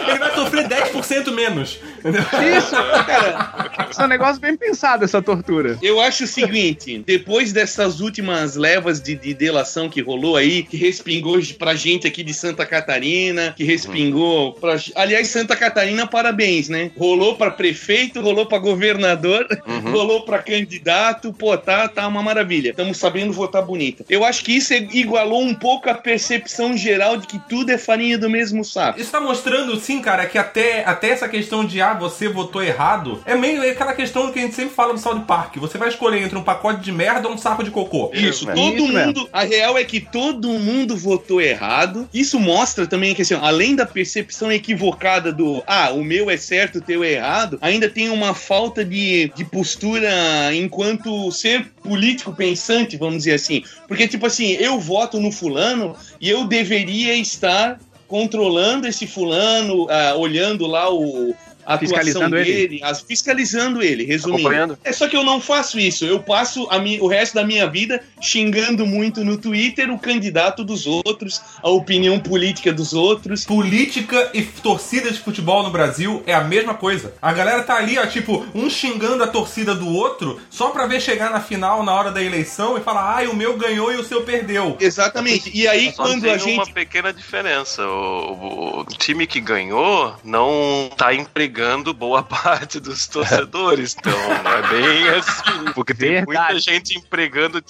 Ele 0.08 0.18
vai 0.18 0.34
sofrer 0.34 0.66
10% 0.66 1.32
menos. 1.32 1.78
Entendeu? 2.00 2.22
Isso, 2.58 2.74
cara. 3.06 3.86
Isso 3.88 4.02
é 4.02 4.04
um 4.04 4.08
negócio 4.08 4.40
bem 4.40 4.56
pensado, 4.56 5.04
essa 5.04 5.22
tortura. 5.22 5.78
Eu 5.80 6.00
acho 6.00 6.24
o 6.24 6.26
seguinte, 6.26 7.04
depois 7.06 7.52
dessas 7.52 8.00
últimas 8.00 8.56
levas 8.56 9.00
de, 9.00 9.14
de 9.14 9.32
delação 9.32 9.88
que 9.88 10.00
rolou 10.00 10.36
aí, 10.36 10.64
que 10.64 10.76
respingou 10.76 11.38
pra 11.56 11.76
gente 11.76 12.04
aqui 12.04 12.24
de 12.24 12.34
Santa 12.34 12.66
Catarina, 12.66 13.54
que 13.56 13.62
respingou 13.62 14.54
pra... 14.54 14.74
Aliás, 14.96 15.28
Santa 15.28 15.54
Catarina, 15.54 16.04
parabéns, 16.32 16.69
né? 16.69 16.90
Rolou 16.96 17.37
pra 17.37 17.50
prefeito, 17.50 18.20
rolou 18.20 18.46
pra 18.46 18.58
governador, 18.58 19.46
rolou 19.84 20.23
pra 20.23 20.38
candidato, 20.38 21.32
pô, 21.32 21.56
tá, 21.56 21.87
tá 21.88 22.06
uma 22.08 22.23
maravilha. 22.23 22.70
Estamos 22.70 22.96
sabendo 22.96 23.32
votar 23.32 23.62
bonito. 23.62 24.05
Eu 24.08 24.25
acho 24.25 24.43
que 24.43 24.56
isso 24.56 24.73
igualou 24.73 25.43
um 25.43 25.55
pouco 25.55 25.90
a 25.90 25.94
percepção 25.94 26.76
geral 26.76 27.17
de 27.19 27.26
que 27.26 27.38
tudo 27.49 27.70
é 27.70 27.79
farinha 27.79 28.17
do 28.17 28.31
mesmo 28.31 28.64
saco. 28.64 28.99
Isso 28.99 29.12
tá 29.12 29.20
mostrando, 29.20 29.79
sim, 29.79 30.00
cara, 30.00 30.26
que 30.26 30.38
até, 30.38 30.84
até 30.84 31.11
essa 31.11 31.29
questão 31.29 31.64
de, 31.64 31.81
ah, 31.81 31.94
você 31.94 32.29
votou 32.29 32.62
errado, 32.62 33.23
é 33.26 33.34
meio 33.34 33.62
aquela 33.70 33.93
questão 33.93 34.32
que 34.32 34.38
a 34.38 34.43
gente 34.43 34.55
sempre 34.55 34.75
fala 34.75 34.93
no 34.93 34.99
South 34.99 35.20
Park. 35.20 35.56
Você 35.56 35.76
vai 35.76 35.88
escolher 35.88 36.23
entre 36.23 36.37
um 36.37 36.43
pacote 36.43 36.81
de 36.81 36.93
merda 36.93 37.29
ou 37.29 37.34
um 37.34 37.38
saco 37.38 37.62
de 37.62 37.70
cocô. 37.70 38.11
Isso, 38.14 38.49
É, 38.49 38.55
todo 38.55 38.84
isso 38.84 38.93
mundo. 38.93 39.29
A 39.32 39.44
real 39.44 39.76
é 39.76 39.84
que 39.84 40.00
todo 40.00 40.49
mundo 40.49 40.96
votou 40.96 41.40
errado. 41.40 42.08
Isso 42.12 42.40
mostra 42.40 42.87
também 42.87 43.14
que, 43.14 43.23
assim, 43.23 43.34
além 43.34 43.76
da 43.76 43.84
percepção 43.84 44.50
equivocada 44.50 45.32
do 45.32 45.62
ah, 45.67 45.90
o 45.93 46.02
meu 46.02 46.21
é 46.30 46.36
certo, 46.36 46.78
o 46.78 46.80
teu 46.80 47.02
é 47.04 47.12
errado, 47.12 47.58
ainda 47.60 47.88
tem 47.88 48.08
uma 48.10 48.34
falta 48.34 48.84
de, 48.84 49.30
de 49.36 49.44
postura 49.44 50.10
enquanto 50.54 51.30
ser 51.32 51.66
político 51.82 52.32
pensante, 52.34 52.96
vamos 52.96 53.19
dizer 53.19 53.34
assim. 53.34 53.62
Porque, 53.88 54.06
tipo 54.08 54.26
assim, 54.26 54.52
eu 54.52 54.78
voto 54.80 55.19
no 55.20 55.30
fulano 55.32 55.94
e 56.20 56.28
eu 56.30 56.44
deveria 56.46 57.14
estar 57.14 57.78
controlando 58.06 58.86
esse 58.86 59.06
fulano, 59.06 59.86
ah, 59.90 60.14
olhando 60.16 60.66
lá 60.66 60.92
o. 60.92 61.34
A 61.64 61.78
Fiscalizando 61.78 62.36
ele. 62.36 62.52
dele, 62.52 62.80
as- 62.82 63.02
fiscalizando 63.02 63.80
ele, 63.80 64.04
resumindo. 64.04 64.76
É 64.82 64.92
só 64.92 65.08
que 65.08 65.16
eu 65.16 65.22
não 65.22 65.40
faço 65.40 65.78
isso. 65.78 66.04
Eu 66.04 66.19
passo 66.20 66.66
a 66.69 66.80
mi- 66.80 67.00
o 67.00 67.06
resto 67.06 67.34
da 67.34 67.44
minha 67.44 67.69
vida 67.69 68.02
xingando 68.22 68.86
muito 68.86 69.24
no 69.24 69.36
Twitter 69.36 69.90
o 69.92 69.98
candidato 69.98 70.64
dos 70.64 70.86
outros, 70.86 71.40
a 71.62 71.69
opinião 71.69 72.19
política 72.20 72.72
dos 72.72 72.92
outros. 72.92 73.44
Política 73.44 74.30
e 74.32 74.42
torcida 74.42 75.10
de 75.10 75.19
futebol 75.19 75.62
no 75.62 75.70
Brasil 75.70 76.22
é 76.26 76.32
a 76.34 76.42
mesma 76.42 76.74
coisa. 76.74 77.14
A 77.20 77.32
galera 77.32 77.62
tá 77.62 77.74
ali, 77.76 77.98
ó, 77.98 78.06
tipo, 78.06 78.46
um 78.54 78.70
xingando 78.70 79.22
a 79.24 79.26
torcida 79.26 79.74
do 79.74 79.88
outro 79.88 80.40
só 80.50 80.70
pra 80.70 80.86
ver 80.86 81.00
chegar 81.00 81.30
na 81.30 81.40
final 81.40 81.82
na 81.82 81.92
hora 81.92 82.10
da 82.10 82.22
eleição 82.22 82.76
e 82.78 82.80
falar, 82.80 83.14
ai, 83.16 83.26
o 83.26 83.34
meu 83.34 83.56
ganhou 83.56 83.92
e 83.92 83.96
o 83.96 84.04
seu 84.04 84.22
perdeu. 84.22 84.76
Exatamente. 84.80 85.50
E 85.54 85.66
aí, 85.66 85.92
Só 85.92 86.04
quando 86.04 86.22
tem 86.22 86.32
a 86.32 86.38
gente. 86.38 86.54
uma 86.54 86.66
pequena 86.66 87.12
diferença. 87.12 87.84
O, 87.86 88.32
o- 88.32 88.80
o 88.80 88.84
time 88.84 89.26
que 89.26 89.40
ganhou 89.40 90.14
não 90.24 90.91
tá 90.96 91.14
empregando 91.14 91.93
boa 91.93 92.22
parte 92.24 92.79
dos 92.81 93.06
torcedores. 93.06 93.96
Então, 93.98 94.12
não 94.43 94.52
é 94.52 94.62
bem 94.69 95.08
assim. 95.08 95.72
Porque 95.74 95.94
tem 95.94 96.10
Verdade. 96.24 96.26
muita 96.55 96.58
gente 96.60 96.96
empregando 96.96 97.60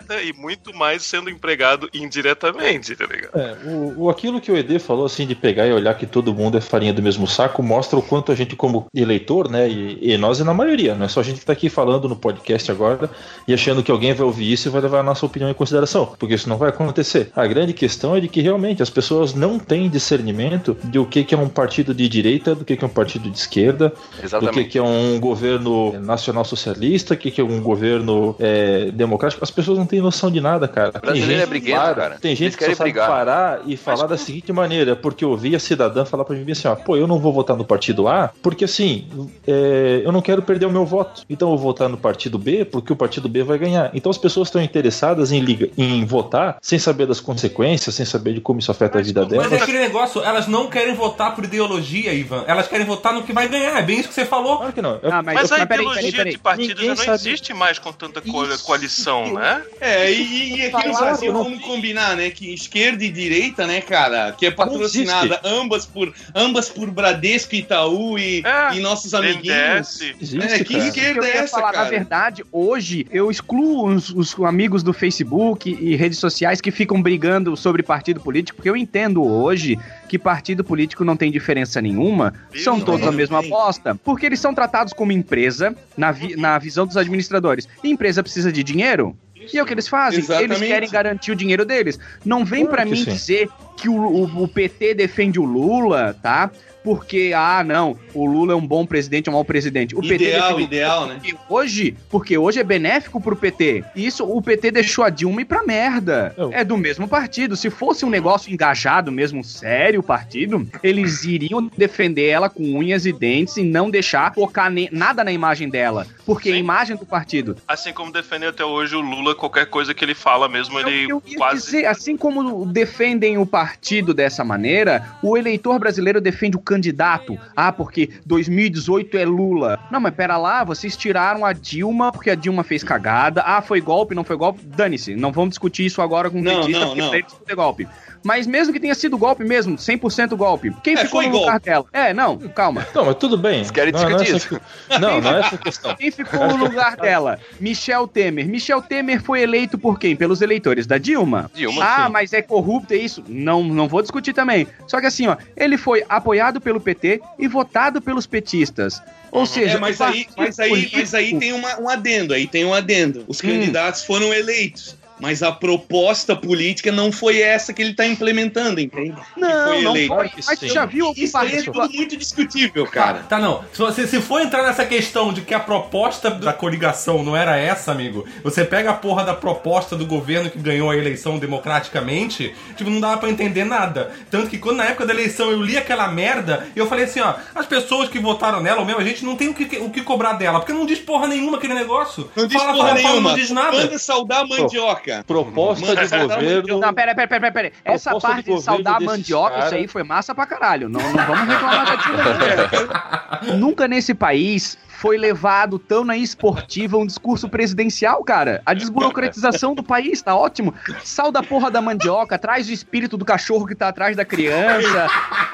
direta 0.00 0.22
e 0.22 0.32
muito 0.32 0.74
mais 0.74 1.02
sendo 1.02 1.30
empregado 1.30 1.88
indiretamente, 1.92 2.94
tá 2.96 3.06
ligado? 3.06 3.38
É, 3.38 3.56
o, 3.64 4.04
o- 4.04 4.10
aquilo 4.10 4.40
que 4.40 4.50
o 4.50 4.56
ED 4.56 4.78
falou, 4.78 5.06
assim, 5.06 5.26
de 5.26 5.34
pegar 5.34 5.66
e 5.66 5.72
olhar 5.72 5.94
que 5.94 6.06
todo 6.06 6.34
mundo 6.34 6.56
é 6.58 6.60
farinha 6.60 6.92
do 6.92 7.02
mesmo 7.02 7.26
saco, 7.26 7.62
mostra 7.62 7.98
o 7.98 8.02
quanto 8.02 8.32
a 8.32 8.34
gente, 8.34 8.56
como 8.56 8.86
eleitor, 8.94 9.50
né, 9.50 9.68
e, 9.68 10.12
e 10.12 10.16
nós 10.18 10.40
é 10.40 10.44
na 10.44 10.54
maioria, 10.54 10.94
não 10.94 11.04
é 11.06 11.08
só 11.08 11.20
a 11.20 11.22
gente 11.22 11.40
que 11.40 11.46
tá 11.46 11.52
aqui 11.52 11.68
falando 11.68 12.08
no 12.08 12.16
podcast 12.16 12.70
agora 12.70 13.10
e 13.46 13.54
achando 13.54 13.82
que 13.82 13.90
alguém 13.90 14.12
vai 14.12 14.26
ouvir 14.26 14.50
isso 14.52 14.68
e 14.68 14.70
vai 14.70 14.80
levar 14.80 15.00
a 15.00 15.02
nossa 15.02 15.24
opinião 15.26 15.50
em 15.50 15.54
consideração, 15.54 16.14
porque 16.18 16.34
isso 16.34 16.48
não 16.48 16.56
vai 16.56 16.70
acontecer. 16.70 17.30
A 17.34 17.46
grande 17.46 17.72
questão 17.72 18.16
é 18.16 18.20
de 18.20 18.28
que 18.28 18.40
realmente 18.40 18.82
as 18.82 18.90
pessoas 18.90 19.34
não 19.34 19.58
têm 19.58 19.88
discernimento 19.88 20.76
de 20.84 20.98
o 20.98 21.06
que, 21.06 21.24
que 21.24 21.34
é 21.34 21.38
um 21.38 21.48
partido 21.48 21.94
de 21.94 22.08
direita, 22.08 22.54
do 22.54 22.64
que, 22.64 22.76
que 22.76 22.84
é 22.84 22.86
um 22.86 22.90
partido 22.90 23.28
de 23.30 23.36
esquerda, 23.36 23.90
do 23.90 23.94
que, 24.18 24.24
Exatamente. 24.24 24.68
que 24.70 24.78
é 24.78 24.82
um 24.82 25.18
governo 25.20 25.92
nacional 26.00 26.44
socialista, 26.44 27.14
o 27.14 27.16
que, 27.16 27.30
que 27.30 27.40
é 27.40 27.44
um 27.44 27.60
governo 27.60 28.34
é, 28.38 28.90
democrático. 28.90 29.42
As 29.44 29.50
pessoas 29.50 29.78
não 29.78 29.86
têm 29.90 30.00
noção 30.00 30.30
de 30.30 30.40
nada, 30.40 30.66
cara. 30.68 30.92
Tem 30.92 31.00
brasileiro 31.00 31.32
gente, 31.34 31.42
é 31.42 31.46
briguento, 31.46 31.80
para- 31.80 31.94
cara. 31.94 32.18
Tem 32.20 32.34
gente 32.36 32.56
que 32.56 32.64
só 32.64 32.70
sabe 32.74 32.90
brigar. 32.90 33.08
parar 33.08 33.60
e 33.66 33.76
falar 33.76 34.06
da 34.06 34.16
seguinte 34.16 34.52
maneira, 34.52 34.94
porque 34.96 35.24
eu 35.24 35.30
ouvi 35.30 35.54
a 35.54 35.58
cidadã 35.60 36.04
falar 36.04 36.24
pra 36.24 36.36
mim 36.36 36.50
assim, 36.50 36.68
ó, 36.68 36.74
pô, 36.74 36.96
eu 36.96 37.06
não 37.06 37.18
vou 37.18 37.32
votar 37.32 37.56
no 37.56 37.64
partido 37.64 38.08
A, 38.08 38.30
porque 38.42 38.64
assim, 38.64 39.06
é, 39.46 40.02
eu 40.04 40.12
não 40.12 40.22
quero 40.22 40.42
perder 40.42 40.66
o 40.66 40.70
meu 40.70 40.86
voto. 40.86 41.22
Então 41.28 41.50
eu 41.50 41.56
vou 41.56 41.66
votar 41.70 41.88
no 41.88 41.96
partido 41.96 42.38
B, 42.38 42.64
porque 42.64 42.92
o 42.92 42.96
partido 42.96 43.28
B 43.28 43.42
vai 43.42 43.58
ganhar. 43.58 43.90
Então 43.94 44.08
as 44.10 44.18
pessoas 44.18 44.48
estão 44.48 44.62
interessadas 44.62 45.32
em, 45.32 45.40
liga, 45.40 45.68
em 45.76 46.04
votar 46.04 46.58
sem 46.62 46.78
saber 46.78 47.06
das 47.06 47.20
consequências, 47.20 47.94
sem 47.94 48.06
saber 48.06 48.34
de 48.34 48.40
como 48.40 48.60
isso 48.60 48.70
afeta 48.70 48.98
a 48.98 49.02
vida 49.02 49.22
Mas 49.22 49.32
é 49.32 49.36
delas. 49.48 49.62
aquele 49.62 49.78
negócio, 49.80 50.22
elas 50.22 50.46
não 50.46 50.68
querem 50.68 50.94
votar 50.94 51.34
por 51.34 51.44
ideologia, 51.44 52.12
Ivan. 52.12 52.44
Elas 52.46 52.68
querem 52.68 52.86
votar 52.86 53.12
no 53.12 53.22
que 53.22 53.32
vai 53.32 53.48
ganhar. 53.48 53.78
É 53.78 53.82
bem 53.82 53.98
isso 53.98 54.08
que 54.08 54.14
você 54.14 54.24
falou. 54.24 54.58
Claro 54.58 54.72
que 54.72 54.82
não. 54.82 55.00
Ah, 55.02 55.22
mas, 55.22 55.34
Mas 55.34 55.52
a 55.52 55.66
peraí, 55.66 55.84
ideologia 55.86 56.02
peraí, 56.02 56.12
peraí. 56.12 56.32
de 56.32 56.38
partido 56.38 56.68
Ninguém 56.80 56.84
já 56.86 56.94
não 56.94 57.04
sabe- 57.04 57.14
existe 57.16 57.54
mais 57.54 57.78
com 57.78 57.92
tanta 57.92 58.20
co- 58.20 58.44
Isso. 58.44 58.64
coalição, 58.64 59.32
né? 59.34 59.62
É, 59.80 60.12
e, 60.12 60.56
e 60.58 60.66
aqui 60.66 60.88
no 60.88 60.94
Brasil, 60.98 61.32
não- 61.32 61.44
vamos 61.44 61.60
combinar, 61.64 62.16
né? 62.16 62.30
Que 62.30 62.52
esquerda 62.52 63.02
e 63.04 63.10
direita, 63.10 63.66
né, 63.66 63.80
cara? 63.80 64.32
Que 64.32 64.46
é 64.46 64.50
patrocinada 64.50 65.40
ambas 65.44 65.86
por, 65.86 66.12
ambas 66.34 66.68
por 66.68 66.90
Bradesco, 66.90 67.54
Itaú 67.54 68.18
e, 68.18 68.42
É, 68.44 68.74
e 68.76 68.80
nossos 68.80 69.14
amiguinhos. 69.14 70.00
Existe, 70.20 70.38
É, 70.38 70.58
que 70.64 70.74
cara. 70.74 70.86
esquerda 70.86 71.20
eu 71.20 71.24
é 71.24 71.36
essa, 71.38 71.56
falar, 71.58 71.72
cara? 71.72 71.84
na 71.84 71.90
verdade, 71.90 72.44
hoje 72.52 73.06
eu 73.10 73.30
excluo 73.30 73.86
os, 73.88 74.10
os 74.10 74.34
amigos 74.44 74.82
do 74.82 74.92
Facebook 74.92 75.70
e 75.80 75.96
redes 75.96 76.18
sociais 76.18 76.60
que 76.60 76.70
ficam 76.70 77.00
brigando 77.00 77.56
sobre 77.56 77.82
partido 77.82 78.20
político, 78.20 78.56
porque 78.56 78.68
eu 78.68 78.76
entendo 78.76 79.22
hoje 79.24 79.78
que 80.08 80.18
partido 80.18 80.62
político 80.64 81.04
não 81.04 81.16
tem 81.16 81.30
diferença 81.30 81.80
nenhuma, 81.80 82.34
são 82.62 82.80
todos 82.80 83.06
a 83.06 83.12
mesma 83.12 83.40
tem. 83.40 83.50
aposta, 83.52 83.94
porque 84.04 84.26
eles 84.26 84.40
são 84.40 84.52
tratados 84.52 84.92
como 84.92 85.12
empresa 85.12 85.74
na, 85.96 86.10
vi- 86.12 86.36
na 86.36 86.58
visão 86.58 86.86
dos 86.86 86.96
administradores. 86.96 87.68
E 87.82 87.88
empresa 87.88 88.22
precisa 88.22 88.52
de 88.52 88.62
dinheiro? 88.62 89.16
E 89.52 89.58
é 89.58 89.62
o 89.62 89.66
que 89.66 89.72
eles 89.74 89.88
fazem. 89.88 90.18
Eles 90.18 90.28
Exatamente. 90.30 90.66
querem 90.66 90.90
garantir 90.90 91.30
o 91.32 91.36
dinheiro 91.36 91.64
deles. 91.64 91.98
Não 92.24 92.44
vem 92.44 92.66
que 92.66 92.84
mim 92.84 92.96
sim. 92.96 93.10
dizer 93.10 93.48
que 93.76 93.88
o, 93.88 93.94
o- 93.94 94.42
o 94.44 94.48
PT 94.48 94.94
defende 94.94 95.38
o 95.40 95.44
Lula, 95.44 96.16
tá? 96.22 96.50
Porque, 96.82 97.32
ah, 97.36 97.62
não, 97.62 97.96
o 98.14 98.24
Lula 98.24 98.52
é 98.54 98.56
um 98.56 98.66
bom 98.66 98.86
presidente, 98.86 99.28
é 99.28 99.30
um 99.30 99.34
mau 99.34 99.44
presidente. 99.44 99.94
O 99.94 100.00
PT 100.00 100.14
Ideal, 100.14 100.56
o 100.56 100.60
ideal, 100.60 101.06
né? 101.06 101.20
hoje, 101.48 101.94
porque 102.08 102.38
hoje 102.38 102.58
é 102.58 102.64
benéfico 102.64 103.20
pro 103.20 103.36
PT. 103.36 103.84
Isso 103.94 104.24
o 104.24 104.40
PT 104.40 104.70
deixou 104.70 105.04
a 105.04 105.10
Dilma 105.10 105.42
ir 105.42 105.44
pra 105.44 105.62
merda. 105.62 106.34
Eu- 106.36 106.50
É 106.52 106.64
do 106.64 106.76
mesmo 106.76 107.06
partido. 107.06 107.54
Se 107.56 107.68
fosse 107.70 108.04
um 108.04 108.10
negócio 108.10 108.52
engajado 108.52 109.12
mesmo, 109.12 109.44
sério, 109.44 110.00
o 110.00 110.02
partido, 110.02 110.66
eles 110.82 111.24
iriam 111.24 111.70
defender 111.76 112.28
ela 112.28 112.48
com 112.48 112.62
unhas 112.62 113.04
e 113.04 113.12
dentes 113.12 113.56
e 113.56 113.62
não 113.62 113.90
deixar 113.90 114.32
focar 114.34 114.70
ne- 114.70 114.88
nada 114.90 115.22
na 115.22 115.32
imagem 115.32 115.68
dela. 115.68 116.06
Porque 116.24 116.48
a 116.50 116.52
Sim. 116.52 116.58
imagem 116.60 116.96
do 116.96 117.04
partido. 117.04 117.56
Assim 117.68 117.92
como 117.92 118.10
defende 118.12 118.46
até 118.46 118.64
hoje 118.64 118.94
o 118.96 119.00
Lula, 119.00 119.34
qualquer 119.34 119.66
coisa 119.66 119.92
que 119.92 120.04
ele 120.04 120.14
fala 120.14 120.48
mesmo, 120.48 120.78
É 120.78 120.82
ele 120.82 121.06
que 121.06 121.12
eu 121.12 121.22
ia 121.26 121.36
quase. 121.36 121.64
dizer, 121.66 121.86
assim 121.86 122.16
como 122.16 122.64
defendem 122.66 123.36
o 123.38 123.44
partido 123.44 124.14
dessa 124.14 124.42
maneira, 124.44 125.04
o 125.22 125.36
eleitor 125.36 125.78
brasileiro 125.78 126.20
defende 126.20 126.56
o 126.56 126.60
candidato. 126.70 127.36
Ah, 127.56 127.72
porque 127.72 128.10
2018 128.24 129.18
é 129.18 129.24
Lula. 129.24 129.78
Não, 129.90 130.00
mas 130.00 130.14
pera 130.14 130.36
lá, 130.36 130.62
vocês 130.62 130.96
tiraram 130.96 131.44
a 131.44 131.52
Dilma 131.52 132.12
porque 132.12 132.30
a 132.30 132.34
Dilma 132.34 132.62
fez 132.62 132.84
cagada. 132.84 133.42
Ah, 133.44 133.60
foi 133.60 133.80
golpe, 133.80 134.14
não 134.14 134.22
foi 134.24 134.36
golpe? 134.36 134.60
Dane-se, 134.64 135.16
não 135.16 135.32
vamos 135.32 135.50
discutir 135.50 135.84
isso 135.84 136.00
agora 136.00 136.30
com 136.30 136.38
o 136.38 136.42
Não, 136.42 136.60
petista, 136.60 136.80
não, 136.86 136.94
porque 136.94 137.54
não. 137.54 137.56
golpe. 137.56 137.88
Mas 138.22 138.46
mesmo 138.46 138.72
que 138.72 138.78
tenha 138.80 138.94
sido 138.94 139.16
golpe 139.16 139.42
mesmo, 139.44 139.76
100% 139.76 140.36
golpe, 140.36 140.70
quem 140.84 140.94
É, 140.94 140.98
ficou 141.04 141.22
no 141.22 141.28
lugar 141.30 141.52
golpe. 141.52 141.64
dela? 141.66 141.84
É, 141.92 142.12
não, 142.12 142.36
calma. 142.38 142.86
Não, 142.94 143.06
mas 143.06 143.14
tudo 143.16 143.36
bem. 143.38 143.58
Vocês 143.60 143.70
querem 143.70 143.92
não, 143.92 144.00
não, 144.02 144.10
é 144.10 144.22
discutir 144.22 144.36
essa, 144.36 144.48
que- 144.88 144.98
não, 145.00 145.20
não 145.20 145.30
é 145.36 145.40
essa 145.40 145.54
a 145.54 145.58
questão. 145.58 145.96
Quem 145.96 146.10
ficou 146.10 146.46
no 146.48 146.56
lugar 146.56 146.96
dela? 146.96 147.38
Michel 147.58 148.06
Temer. 148.06 148.46
Michel 148.46 148.82
Temer 148.82 149.22
foi 149.22 149.40
eleito 149.40 149.78
por 149.78 149.98
quem? 149.98 150.14
Pelos 150.14 150.42
eleitores 150.42 150.86
da 150.86 150.98
Dilma. 150.98 151.50
Dilma, 151.54 151.82
ah, 151.84 152.06
sim. 152.06 152.12
mas 152.12 152.32
é 152.32 152.42
corrupto, 152.42 152.92
é 152.92 152.98
isso? 152.98 153.24
Não, 153.26 153.62
não 153.64 153.88
vou 153.88 154.02
discutir 154.02 154.32
também. 154.34 154.66
Só 154.86 155.00
que 155.00 155.06
assim, 155.06 155.26
ó, 155.26 155.36
ele 155.56 155.78
foi 155.78 156.04
apoiado 156.08 156.60
pelo 156.60 156.80
PT 156.80 157.20
e 157.38 157.48
votado 157.48 158.02
pelos 158.02 158.26
petistas. 158.26 159.02
Ou 159.32 159.46
seja, 159.46 159.76
É, 159.76 159.80
mas 159.80 160.00
aí, 160.00 160.26
mas 160.36 160.58
aí, 160.58 160.90
mas 160.92 161.14
aí 161.14 161.38
tem 161.38 161.52
uma- 161.52 161.80
um 161.80 161.88
adendo, 161.88 162.34
aí 162.34 162.46
tem 162.48 162.64
um 162.64 162.74
adendo. 162.74 163.24
Os 163.28 163.38
Hum. 163.42 163.48
candidatos 163.48 164.04
foram 164.04 164.34
eleitos. 164.34 164.96
Mas 165.20 165.42
a 165.42 165.52
proposta 165.52 166.34
política 166.34 166.90
não 166.90 167.12
foi 167.12 167.40
essa 167.40 167.72
que 167.72 167.82
ele 167.82 167.94
tá 167.94 168.06
implementando, 168.06 168.80
entende? 168.80 169.16
Que 169.34 169.40
Não, 169.40 169.68
foi 169.68 169.82
não 169.82 169.96
eleito. 169.96 170.14
foi. 170.14 170.30
Mas 170.46 170.58
tu 170.58 170.66
sim. 170.66 170.68
já 170.68 170.84
viu 170.86 171.06
algum 171.06 171.20
Isso 171.20 171.36
é 171.36 171.40
partido... 171.40 171.72
tudo 171.72 171.92
muito 171.92 172.16
discutível, 172.16 172.86
cara. 172.86 173.20
Tá, 173.28 173.38
não. 173.38 173.64
Se, 173.72 173.78
você, 173.78 174.06
se 174.06 174.20
for 174.20 174.40
entrar 174.40 174.62
nessa 174.62 174.84
questão 174.84 175.32
de 175.32 175.42
que 175.42 175.54
a 175.54 175.60
proposta 175.60 176.30
da 176.30 176.52
coligação 176.52 177.22
não 177.22 177.36
era 177.36 177.56
essa, 177.56 177.92
amigo, 177.92 178.24
você 178.42 178.64
pega 178.64 178.90
a 178.90 178.94
porra 178.94 179.24
da 179.24 179.34
proposta 179.34 179.96
do 179.96 180.06
governo 180.06 180.50
que 180.50 180.58
ganhou 180.58 180.90
a 180.90 180.96
eleição 180.96 181.38
democraticamente, 181.38 182.54
tipo, 182.76 182.90
não 182.90 183.00
dava 183.00 183.18
pra 183.18 183.30
entender 183.30 183.64
nada. 183.64 184.12
Tanto 184.30 184.48
que 184.48 184.58
quando 184.58 184.78
na 184.78 184.86
época 184.86 185.06
da 185.06 185.12
eleição 185.12 185.50
eu 185.50 185.62
li 185.62 185.76
aquela 185.76 186.08
merda, 186.08 186.66
e 186.74 186.78
eu 186.78 186.86
falei 186.86 187.04
assim, 187.04 187.20
ó, 187.20 187.34
as 187.54 187.66
pessoas 187.66 188.08
que 188.08 188.18
votaram 188.18 188.60
nela, 188.60 188.80
ou 188.80 188.86
mesmo, 188.86 189.00
a 189.00 189.04
gente 189.04 189.24
não 189.24 189.36
tem 189.36 189.48
o 189.48 189.54
que, 189.54 189.78
o 189.78 189.90
que 189.90 190.02
cobrar 190.02 190.34
dela, 190.34 190.60
porque 190.60 190.72
não 190.72 190.86
diz 190.86 190.98
porra 190.98 191.26
nenhuma 191.26 191.56
aquele 191.58 191.74
negócio. 191.74 192.30
Não 192.34 192.46
diz 192.46 192.60
Fala, 192.60 192.72
porra 192.72 192.88
fala, 192.88 193.00
fala, 193.00 193.12
nenhuma. 193.14 193.30
não 193.30 193.36
diz 193.36 193.50
nada. 193.50 193.76
Manda 193.76 193.98
saudar 193.98 194.40
a 194.40 194.46
mandioca. 194.46 195.09
Proposta 195.26 195.94
de 195.96 196.18
governo. 196.18 196.78
Não, 196.80 196.94
pera, 196.94 197.14
pera, 197.14 197.28
pera, 197.28 197.40
pera, 197.40 197.52
pera. 197.52 197.72
Essa 197.84 198.18
parte 198.18 198.50
do 198.50 198.56
de 198.56 198.62
saudar 198.62 198.96
a 198.96 199.00
mandioca, 199.00 199.50
desses 199.56 199.66
isso 199.66 199.74
aí 199.74 199.80
cara- 199.82 199.92
foi 199.92 200.02
massa 200.02 200.34
pra 200.34 200.46
caralho. 200.46 200.88
Não, 200.88 201.00
não 201.00 201.26
vamos 201.26 201.48
reclamar 201.48 201.86
da 201.86 203.46
não. 203.46 203.56
Nunca 203.58 203.86
nesse 203.88 204.14
país 204.14 204.78
foi 204.88 205.16
levado 205.16 205.78
tão 205.78 206.04
na 206.04 206.14
esportiva 206.14 206.98
um 206.98 207.06
discurso 207.06 207.48
presidencial, 207.48 208.22
cara. 208.22 208.60
A 208.66 208.74
desburocratização 208.74 209.74
do 209.74 209.82
país 209.82 210.20
tá 210.20 210.36
ótimo. 210.36 210.74
Sal 211.02 211.32
da 211.32 211.42
porra 211.42 211.70
da 211.70 211.80
mandioca, 211.80 212.38
traz 212.38 212.68
o 212.68 212.72
espírito 212.72 213.16
do 213.16 213.24
cachorro 213.24 213.66
que 213.66 213.74
tá 213.74 213.88
atrás 213.88 214.14
da 214.14 214.26
criança. 214.26 215.06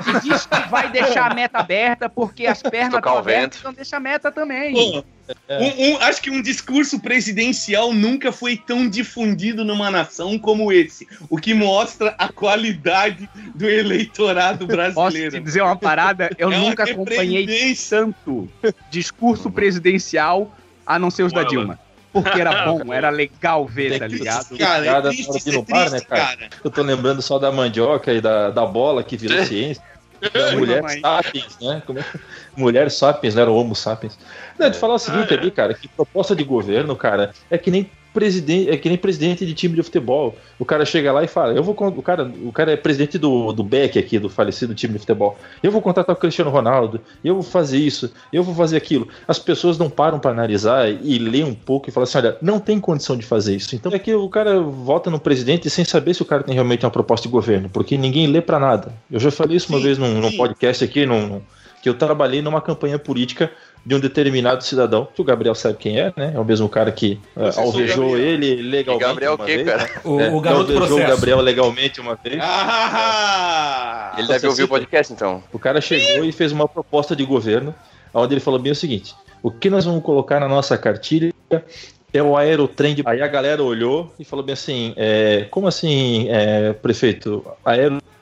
E 0.05 0.21
diz 0.29 0.47
que 0.47 0.69
vai 0.69 0.91
deixar 0.91 1.31
a 1.31 1.35
meta 1.35 1.59
aberta 1.59 2.09
porque 2.09 2.45
as 2.47 2.61
pernas 2.61 2.95
estão 2.95 3.19
abertas, 3.19 3.61
então 3.61 3.73
deixa 3.73 3.97
a 3.97 4.01
meta 4.01 4.33
também. 4.33 4.75
Pô, 4.75 5.05
um- 5.49 5.93
um- 5.95 5.97
acho 5.99 6.21
que 6.23 6.31
um 6.31 6.41
discurso 6.43 7.01
presidencial 7.01 7.93
nunca 7.93 8.31
foi 8.33 8.57
tão 8.57 8.89
difundido 8.89 9.65
numa 9.65 9.91
nação 9.91 10.39
como 10.39 10.73
esse. 10.73 11.07
O 11.29 11.37
que 11.39 11.53
mostra 11.55 12.15
a 12.19 12.29
qualidade 12.29 13.29
do 13.55 13.69
eleitorado 13.69 14.67
Posso 14.67 14.71
te 14.71 14.77
brasileiro. 14.77 15.41
dizer 15.41 15.63
uma 15.63 15.77
parada? 15.77 16.31
Eu 16.39 16.51
É 16.53 16.59
nunca 16.59 16.85
acompanhei 16.85 17.75
tanto 17.89 18.49
discurso 18.91 19.51
presidencial 19.51 20.55
a 20.87 20.99
não 20.99 21.11
ser 21.11 21.23
os 21.25 21.33
da 21.33 21.43
Dilma. 21.43 21.79
Porque 22.13 22.41
era 22.41 22.65
bom, 22.65 22.93
era 22.93 23.11
legal 23.11 23.67
ver, 23.67 23.91
Tem 23.91 23.99
tá 23.99 24.09
que- 24.09 24.15
ligado? 24.15 24.57
Cara, 24.59 24.87
é 24.87 25.01
triste 25.03 25.27
bar, 25.63 25.81
né, 25.85 25.91
triste, 25.91 26.07
cara? 26.07 26.27
cara. 26.37 26.49
Eu 26.65 26.71
tô 26.71 26.83
lembrando 26.83 27.21
só 27.21 27.39
da 27.39 27.53
mandioca 27.53 28.13
e 28.13 28.21
da, 28.21 28.51
da 28.51 28.65
bola 28.65 29.03
que 29.05 29.17
virou 29.17 29.45
ciência. 29.45 29.83
Mulher 30.55 30.83
sapiens, 31.01 31.59
né? 31.61 31.83
Como 31.87 31.99
é? 31.99 32.05
Mulher 32.57 32.91
sapiens, 32.91 33.35
não 33.35 33.43
era 33.43 33.51
homo 33.51 33.75
sapiens. 33.75 34.19
Não, 34.59 34.71
de 34.71 34.79
falar 34.79 34.95
o 34.95 34.99
seguinte 34.99 35.35
ali, 35.35 35.51
cara, 35.51 35.75
que 35.75 35.89
proposta 35.89 36.35
de 36.35 36.45
governo, 36.45 36.97
cara, 36.97 37.33
é 37.51 37.59
que 37.59 37.71
nem 37.71 37.91
presidente, 38.17 38.71
é 38.71 38.79
que 38.79 38.89
nem 38.89 38.97
presidente 38.97 39.45
de 39.45 39.53
time 39.53 39.75
de 39.77 39.83
futebol. 39.83 40.35
O 40.59 40.65
cara 40.65 40.87
chega 40.87 41.13
lá 41.13 41.23
e 41.23 41.29
fala, 41.29 41.53
eu 41.53 41.63
vou 41.63 41.77
o 41.79 42.03
cara, 42.03 42.33
o 42.43 42.51
cara 42.51 42.73
é 42.73 42.77
presidente 42.77 43.19
do, 43.19 43.53
do 43.53 43.63
Beck 43.63 43.99
aqui, 43.99 44.19
do 44.19 44.31
falecido 44.31 44.75
time 44.75 44.95
de 44.95 45.01
futebol. 45.01 45.39
Eu 45.63 45.71
vou 45.71 45.83
contratar 45.83 46.17
o 46.17 46.19
Cristiano 46.19 46.51
Ronaldo, 46.51 46.99
eu 47.23 47.35
vou 47.35 47.43
fazer 47.43 47.77
isso, 47.77 48.11
eu 48.33 48.43
vou 48.43 48.55
fazer 48.55 48.79
aquilo. 48.79 49.07
As 49.29 49.39
pessoas 49.39 49.77
não 49.77 49.91
param 49.91 50.19
para 50.19 50.31
analisar 50.31 50.89
e 50.91 51.19
ler 51.19 51.45
um 51.45 51.55
pouco 51.55 51.91
e 51.91 51.93
falar 51.93 52.05
assim, 52.05 52.17
olha, 52.17 52.39
não 52.41 52.59
tem 52.59 52.81
condição 52.81 53.19
de 53.19 53.27
fazer 53.27 53.55
isso. 53.55 53.77
Então 53.77 53.93
é 53.93 53.99
que 53.99 54.15
o 54.15 54.31
cara 54.31 54.59
vota 54.63 55.11
no 55.11 55.21
presidente 55.21 55.69
sem 55.69 55.85
saber 55.85 56.15
se 56.15 56.23
o 56.23 56.25
cara 56.25 56.43
tem 56.43 56.55
realmente 56.55 56.87
uma 56.87 56.91
proposta 56.91 57.29
de 57.29 57.33
governo, 57.33 57.69
porque 57.69 57.99
ninguém 57.99 58.27
lê 58.29 58.41
para 58.41 58.59
nada. 58.59 58.95
Eu 59.11 59.21
já 59.21 59.31
falei 59.31 59.59
isso 59.59 59.69
uma 59.69 59.77
Sim, 59.79 59.85
vez 59.85 59.99
num, 59.99 60.21
num 60.23 60.33
podcast 60.39 60.83
aqui, 60.83 61.05
num, 61.05 61.27
num- 61.27 61.43
que 61.83 61.89
eu 61.91 61.95
trabalhei 61.95 62.41
numa 62.43 62.61
campanha 62.61 62.99
política 62.99 63.51
de 63.87 63.95
um 63.95 64.01
determinado 64.01 64.65
cidadão, 64.65 65.07
que 65.15 65.21
o 65.21 65.25
Gabriel 65.25 65.55
sabe 65.55 65.79
quem 65.79 66.01
é, 66.01 66.13
né? 66.17 66.33
É 66.35 66.41
o 66.41 66.45
mesmo 66.45 66.69
cara 66.69 66.91
que 66.91 67.21
uh, 67.37 67.43
o 67.57 67.61
alvejou 67.61 68.11
Gabriel. 68.11 68.29
ele 68.29 68.47
E 68.47 68.63
legalmente. 68.63 69.07
Gabriel 69.07 69.35
o 69.35 69.39
quê, 69.39 69.57
vez, 69.59 69.69
cara? 69.69 69.85
né? 69.85 69.91
O, 70.03 70.21
É, 70.21 70.29
o 70.31 70.41
garoto 70.41 70.73
alvejou 70.73 70.99
o. 70.99 71.07
Gabriel 71.07 71.41
legalmente 71.41 72.01
uma 72.01 72.17
vez. 72.17 72.37
Ah! 72.41 74.13
Ele 74.19 74.27
deve 74.27 74.49
ouvir 74.49 74.65
o 74.65 74.69
podcast, 74.69 75.13
então. 75.13 75.41
O 75.53 75.59
cara 75.59 75.81
chegou 75.81 76.25
e 76.25 76.33
fez 76.33 76.51
uma 76.51 76.67
proposta 76.67 77.15
de 77.15 77.25
governo, 77.25 77.73
onde 78.13 78.35
ele 78.35 78.41
falou 78.41 78.59
bem 78.59 78.73
o 78.73 78.75
seguinte: 78.75 79.15
o 79.41 79.53
que 79.53 79.71
nós 79.71 79.85
vamos 79.85 80.03
colocar 80.03 80.41
na 80.41 80.49
nossa 80.49 80.77
cartilha 80.77 81.33
é 82.13 82.21
o 82.21 82.37
aerotrem. 82.37 82.93
De... 82.93 83.03
Aí 83.07 83.23
a 83.23 83.29
galera 83.29 83.63
olhou 83.63 84.13
e 84.19 84.25
falou 84.25 84.45
bem 84.45 84.55
assim: 84.55 84.95
é, 84.97 85.47
como 85.49 85.69
assim, 85.69 86.27
é, 86.29 86.73
prefeito? 86.73 87.45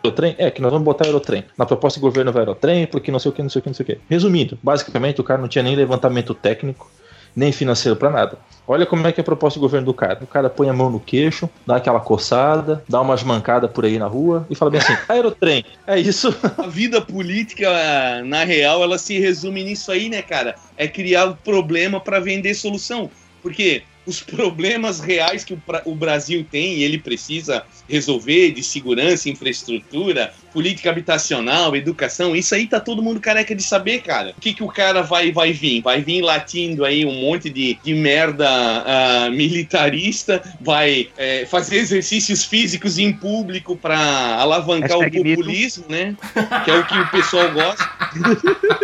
Aerotrem? 0.04 0.34
É, 0.36 0.50
que 0.50 0.60
nós 0.60 0.70
vamos 0.70 0.84
botar 0.84 1.06
aerotrem. 1.06 1.44
Na 1.56 1.64
proposta 1.64 1.98
de 1.98 2.02
governo 2.02 2.30
vai 2.30 2.42
aerotrem, 2.42 2.86
porque 2.86 3.10
não 3.10 3.18
sei 3.18 3.30
o 3.30 3.34
que, 3.34 3.42
não 3.42 3.48
sei 3.48 3.60
o 3.60 3.62
que, 3.62 3.68
não 3.70 3.74
sei 3.74 3.84
o 3.84 3.86
que. 3.86 3.98
Resumindo, 4.08 4.58
basicamente 4.62 5.20
o 5.20 5.24
cara 5.24 5.40
não 5.40 5.48
tinha 5.48 5.62
nem 5.62 5.74
levantamento 5.74 6.34
técnico, 6.34 6.90
nem 7.34 7.50
financeiro 7.50 7.96
pra 7.96 8.10
nada. 8.10 8.38
Olha 8.68 8.84
como 8.84 9.06
é 9.06 9.12
que 9.12 9.20
é 9.20 9.22
a 9.22 9.24
proposta 9.24 9.58
de 9.58 9.62
governo 9.62 9.86
do 9.86 9.94
cara. 9.94 10.18
O 10.22 10.26
cara 10.26 10.50
põe 10.50 10.68
a 10.68 10.74
mão 10.74 10.90
no 10.90 11.00
queixo, 11.00 11.48
dá 11.66 11.76
aquela 11.76 12.00
coçada, 12.00 12.84
dá 12.88 13.00
umas 13.00 13.22
mancadas 13.22 13.70
por 13.70 13.84
aí 13.84 13.98
na 13.98 14.06
rua 14.06 14.46
e 14.50 14.54
fala 14.54 14.70
bem 14.70 14.80
assim: 14.80 14.96
aerotrem, 15.08 15.64
é 15.86 15.98
isso. 15.98 16.34
A 16.58 16.66
vida 16.66 17.00
política, 17.00 18.22
na 18.24 18.44
real, 18.44 18.82
ela 18.82 18.98
se 18.98 19.18
resume 19.18 19.64
nisso 19.64 19.90
aí, 19.90 20.08
né, 20.08 20.22
cara? 20.22 20.54
É 20.76 20.86
criar 20.86 21.30
o 21.30 21.36
problema 21.36 21.98
pra 21.98 22.20
vender 22.20 22.54
solução. 22.54 23.10
Porque 23.42 23.82
os 24.06 24.20
problemas 24.22 25.00
reais 25.00 25.44
que 25.44 25.54
o, 25.54 25.62
o 25.84 25.94
Brasil 25.94 26.46
tem 26.50 26.74
e 26.74 26.82
ele 26.82 26.98
precisa 26.98 27.64
resolver 27.88 28.50
de 28.50 28.62
segurança, 28.62 29.28
infraestrutura, 29.28 30.32
política 30.52 30.90
habitacional, 30.90 31.74
educação, 31.74 32.36
isso 32.36 32.54
aí 32.54 32.66
tá 32.66 32.78
todo 32.78 33.02
mundo 33.02 33.20
careca 33.20 33.54
de 33.54 33.62
saber, 33.62 34.02
cara. 34.02 34.34
O 34.36 34.40
que, 34.40 34.54
que 34.54 34.62
o 34.62 34.68
cara 34.68 35.02
vai, 35.02 35.32
vai 35.32 35.52
vir? 35.52 35.82
Vai 35.82 36.00
vir 36.00 36.22
latindo 36.22 36.84
aí 36.84 37.04
um 37.04 37.20
monte 37.20 37.50
de, 37.50 37.78
de 37.82 37.94
merda 37.94 38.48
ah, 38.48 39.30
militarista, 39.30 40.42
vai 40.60 41.08
é, 41.16 41.44
fazer 41.46 41.76
exercícios 41.76 42.44
físicos 42.44 42.98
em 42.98 43.12
público 43.12 43.76
pra 43.76 43.98
alavancar 44.38 44.98
Hashtag 44.98 45.20
o 45.20 45.24
mito. 45.24 45.40
populismo, 45.40 45.84
né? 45.88 46.16
Que 46.64 46.70
é 46.70 46.74
o 46.74 46.86
que 46.86 46.98
o 46.98 47.10
pessoal 47.10 47.50
gosta. 47.52 47.90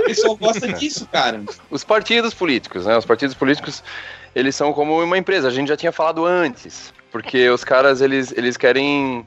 O 0.01 0.05
pessoal 0.05 0.37
gosta 0.37 0.73
disso, 0.73 1.07
cara. 1.07 1.43
Os 1.71 1.85
partidos 1.85 2.35
políticos, 2.35 2.87
né? 2.87 2.97
Os 2.97 3.05
partidos 3.05 3.35
políticos, 3.37 3.83
eles 4.35 4.55
são 4.55 4.73
como 4.73 5.03
uma 5.03 5.19
empresa. 5.19 5.49
A 5.49 5.51
gente 5.51 5.69
já 5.69 5.77
tinha 5.77 5.93
falado 5.93 6.25
antes. 6.25 6.93
Porque 7.11 7.49
os 7.51 7.65
caras, 7.65 8.01
eles, 8.01 8.33
eles 8.37 8.57
querem. 8.57 9.25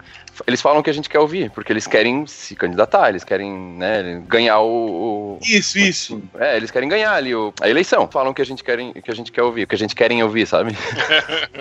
Eles 0.47 0.61
falam 0.61 0.79
o 0.79 0.83
que 0.83 0.89
a 0.89 0.93
gente 0.93 1.09
quer 1.09 1.19
ouvir, 1.19 1.49
porque 1.51 1.71
eles 1.71 1.85
querem 1.87 2.25
se 2.27 2.55
candidatar, 2.55 3.09
eles 3.09 3.23
querem, 3.23 3.51
né, 3.51 4.21
ganhar 4.27 4.59
o. 4.59 5.35
o- 5.35 5.39
Isso, 5.41 5.77
isso. 5.77 6.21
é, 6.39 6.57
eles 6.57 6.71
querem 6.71 6.87
ganhar 6.89 7.13
ali 7.13 7.35
o, 7.35 7.53
a 7.61 7.69
eleição. 7.69 8.07
Falam 8.11 8.31
o 8.31 8.33
que 8.33 8.41
a 8.41 8.45
gente 8.45 8.63
querem, 8.63 8.93
que 8.93 9.11
a 9.11 9.15
gente 9.15 9.31
quer 9.31 9.43
ouvir, 9.43 9.63
o 9.63 9.67
que 9.67 9.75
a 9.75 9.77
gente 9.77 9.95
querem 9.95 10.23
ouvir, 10.23 10.47
sabe? 10.47 10.75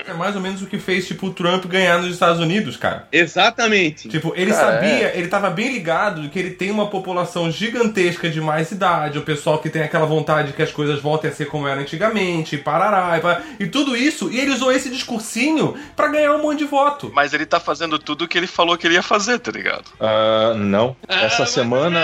É 0.07 0.13
mais 0.15 0.35
ou 0.35 0.41
menos 0.43 0.61
o 0.63 0.67
que 0.67 0.79
fez, 0.79 1.07
tipo, 1.07 1.27
o 1.29 1.33
Trump 1.33 1.65
ganhar 1.67 1.99
nos 1.99 2.13
Estados 2.13 2.41
Unidos, 2.41 2.77
cara. 2.77 3.07
Exatamente. 3.13 4.09
Tipo, 4.09 4.33
ele 4.37 4.51
Cara, 4.53 4.73
sabia, 4.81 5.17
ele 5.17 5.29
tava 5.29 5.49
bem 5.51 5.73
ligado 5.73 6.29
que 6.29 6.39
ele 6.39 6.51
tem 6.51 6.71
uma 6.71 6.89
população 6.89 7.51
gigantesca 7.51 8.29
de 8.29 8.41
mais 8.41 8.71
idade, 8.71 9.19
o 9.19 9.23
pessoal 9.23 9.59
que 9.59 9.71
tem 9.71 9.83
aquela 9.83 10.07
vontade 10.07 10.53
que 10.53 10.63
as 10.63 10.71
coisas 10.73 11.01
voltem 11.01 11.31
a 11.31 11.33
ser 11.33 11.47
como 11.47 11.67
eram 11.69 11.83
antigamente, 11.83 12.57
e 12.57 12.59
parará, 12.59 13.17
e, 13.17 13.21
pá, 13.21 13.41
e 13.61 13.67
tudo 13.67 13.97
isso, 13.97 14.31
e 14.31 14.39
ele 14.41 14.51
usou 14.53 14.73
esse 14.73 14.91
discursinho 14.91 15.77
pra 15.97 16.09
ganhar 16.09 16.35
um 16.35 16.43
monte 16.43 16.59
de 16.61 16.65
voto. 16.65 17.11
Mas 17.15 17.33
ele 17.33 17.47
tá 17.47 17.61
fazendo 17.61 17.99
tudo 17.99 18.25
o 18.25 18.29
que 18.29 18.37
ele 18.39 18.47
falou 18.47 18.62
que 18.79 18.87
ele 18.87 18.95
ia 18.95 19.03
fazer, 19.03 19.39
tá 19.39 19.51
ligado? 19.51 19.85
Ah, 20.01 20.55
não. 20.57 20.97
Essa 21.09 21.43
Ah, 21.43 21.47
semana. 21.47 22.01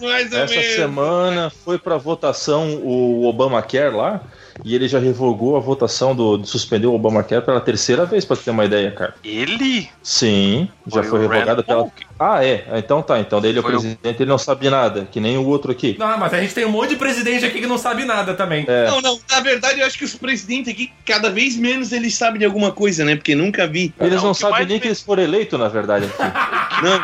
Mais 0.00 0.32
ou 0.32 0.38
Essa 0.38 0.54
menos. 0.54 0.74
semana 0.76 1.50
foi 1.64 1.78
pra 1.78 1.96
votação 1.96 2.74
o 2.82 3.24
Obamacare 3.26 3.94
lá. 3.94 4.20
E 4.64 4.74
ele 4.74 4.88
já 4.88 4.98
revogou 4.98 5.56
a 5.56 5.60
votação 5.60 6.14
do, 6.14 6.36
de 6.38 6.48
suspender 6.48 6.86
o 6.86 6.94
Obamacare 6.94 7.44
pela 7.44 7.60
terceira 7.60 8.04
vez, 8.06 8.24
pra 8.24 8.36
ter 8.36 8.50
uma 8.50 8.64
ideia, 8.64 8.90
cara. 8.90 9.14
Ele? 9.24 9.88
Sim, 10.02 10.68
já 10.86 11.02
Foi 11.02 11.20
revogada 11.20 11.62
pela. 11.62 11.88
Ah, 12.18 12.44
é. 12.44 12.64
Então 12.76 13.02
tá. 13.02 13.20
Então 13.20 13.40
daí 13.40 13.50
ele 13.50 13.58
é 13.58 13.60
o 13.60 13.62
Foi 13.62 13.74
o- 13.76 13.80
presidente, 13.80 14.22
ele 14.22 14.28
não 14.30 14.38
sabe 14.38 14.68
nada, 14.70 15.06
que 15.10 15.20
nem 15.20 15.36
o 15.36 15.46
outro 15.46 15.70
aqui. 15.72 15.96
Não, 15.98 16.16
mas 16.18 16.32
a 16.32 16.40
gente 16.40 16.54
tem 16.54 16.64
um 16.64 16.70
monte 16.70 16.90
de 16.90 16.96
presidente 16.96 17.44
aqui 17.44 17.60
que 17.60 17.66
não 17.66 17.78
sabe 17.78 18.04
nada 18.04 18.34
também. 18.34 18.64
É. 18.66 18.86
Não, 18.88 19.00
não, 19.00 19.18
na 19.30 19.40
verdade 19.40 19.80
eu 19.80 19.86
acho 19.86 19.98
que 19.98 20.04
os 20.04 20.14
presidentes 20.14 20.72
aqui, 20.72 20.90
cada 21.04 21.30
vez 21.30 21.56
menos 21.56 21.92
eles 21.92 22.14
sabem 22.14 22.38
de 22.38 22.44
alguma 22.44 22.72
coisa, 22.72 23.04
né? 23.04 23.16
Porque 23.16 23.34
nunca 23.34 23.66
vi. 23.66 23.92
Eles 24.00 24.16
Não, 24.20 24.28
não 24.28 24.34
sabem 24.34 24.66
nem 24.66 24.80
que 24.80 24.88
eles 24.88 25.02
foram 25.02 25.22
eleitos, 25.22 25.58
na 25.58 25.68
verdade. 25.68 26.06
Aqui. 26.06 26.16
Não. 26.82 27.00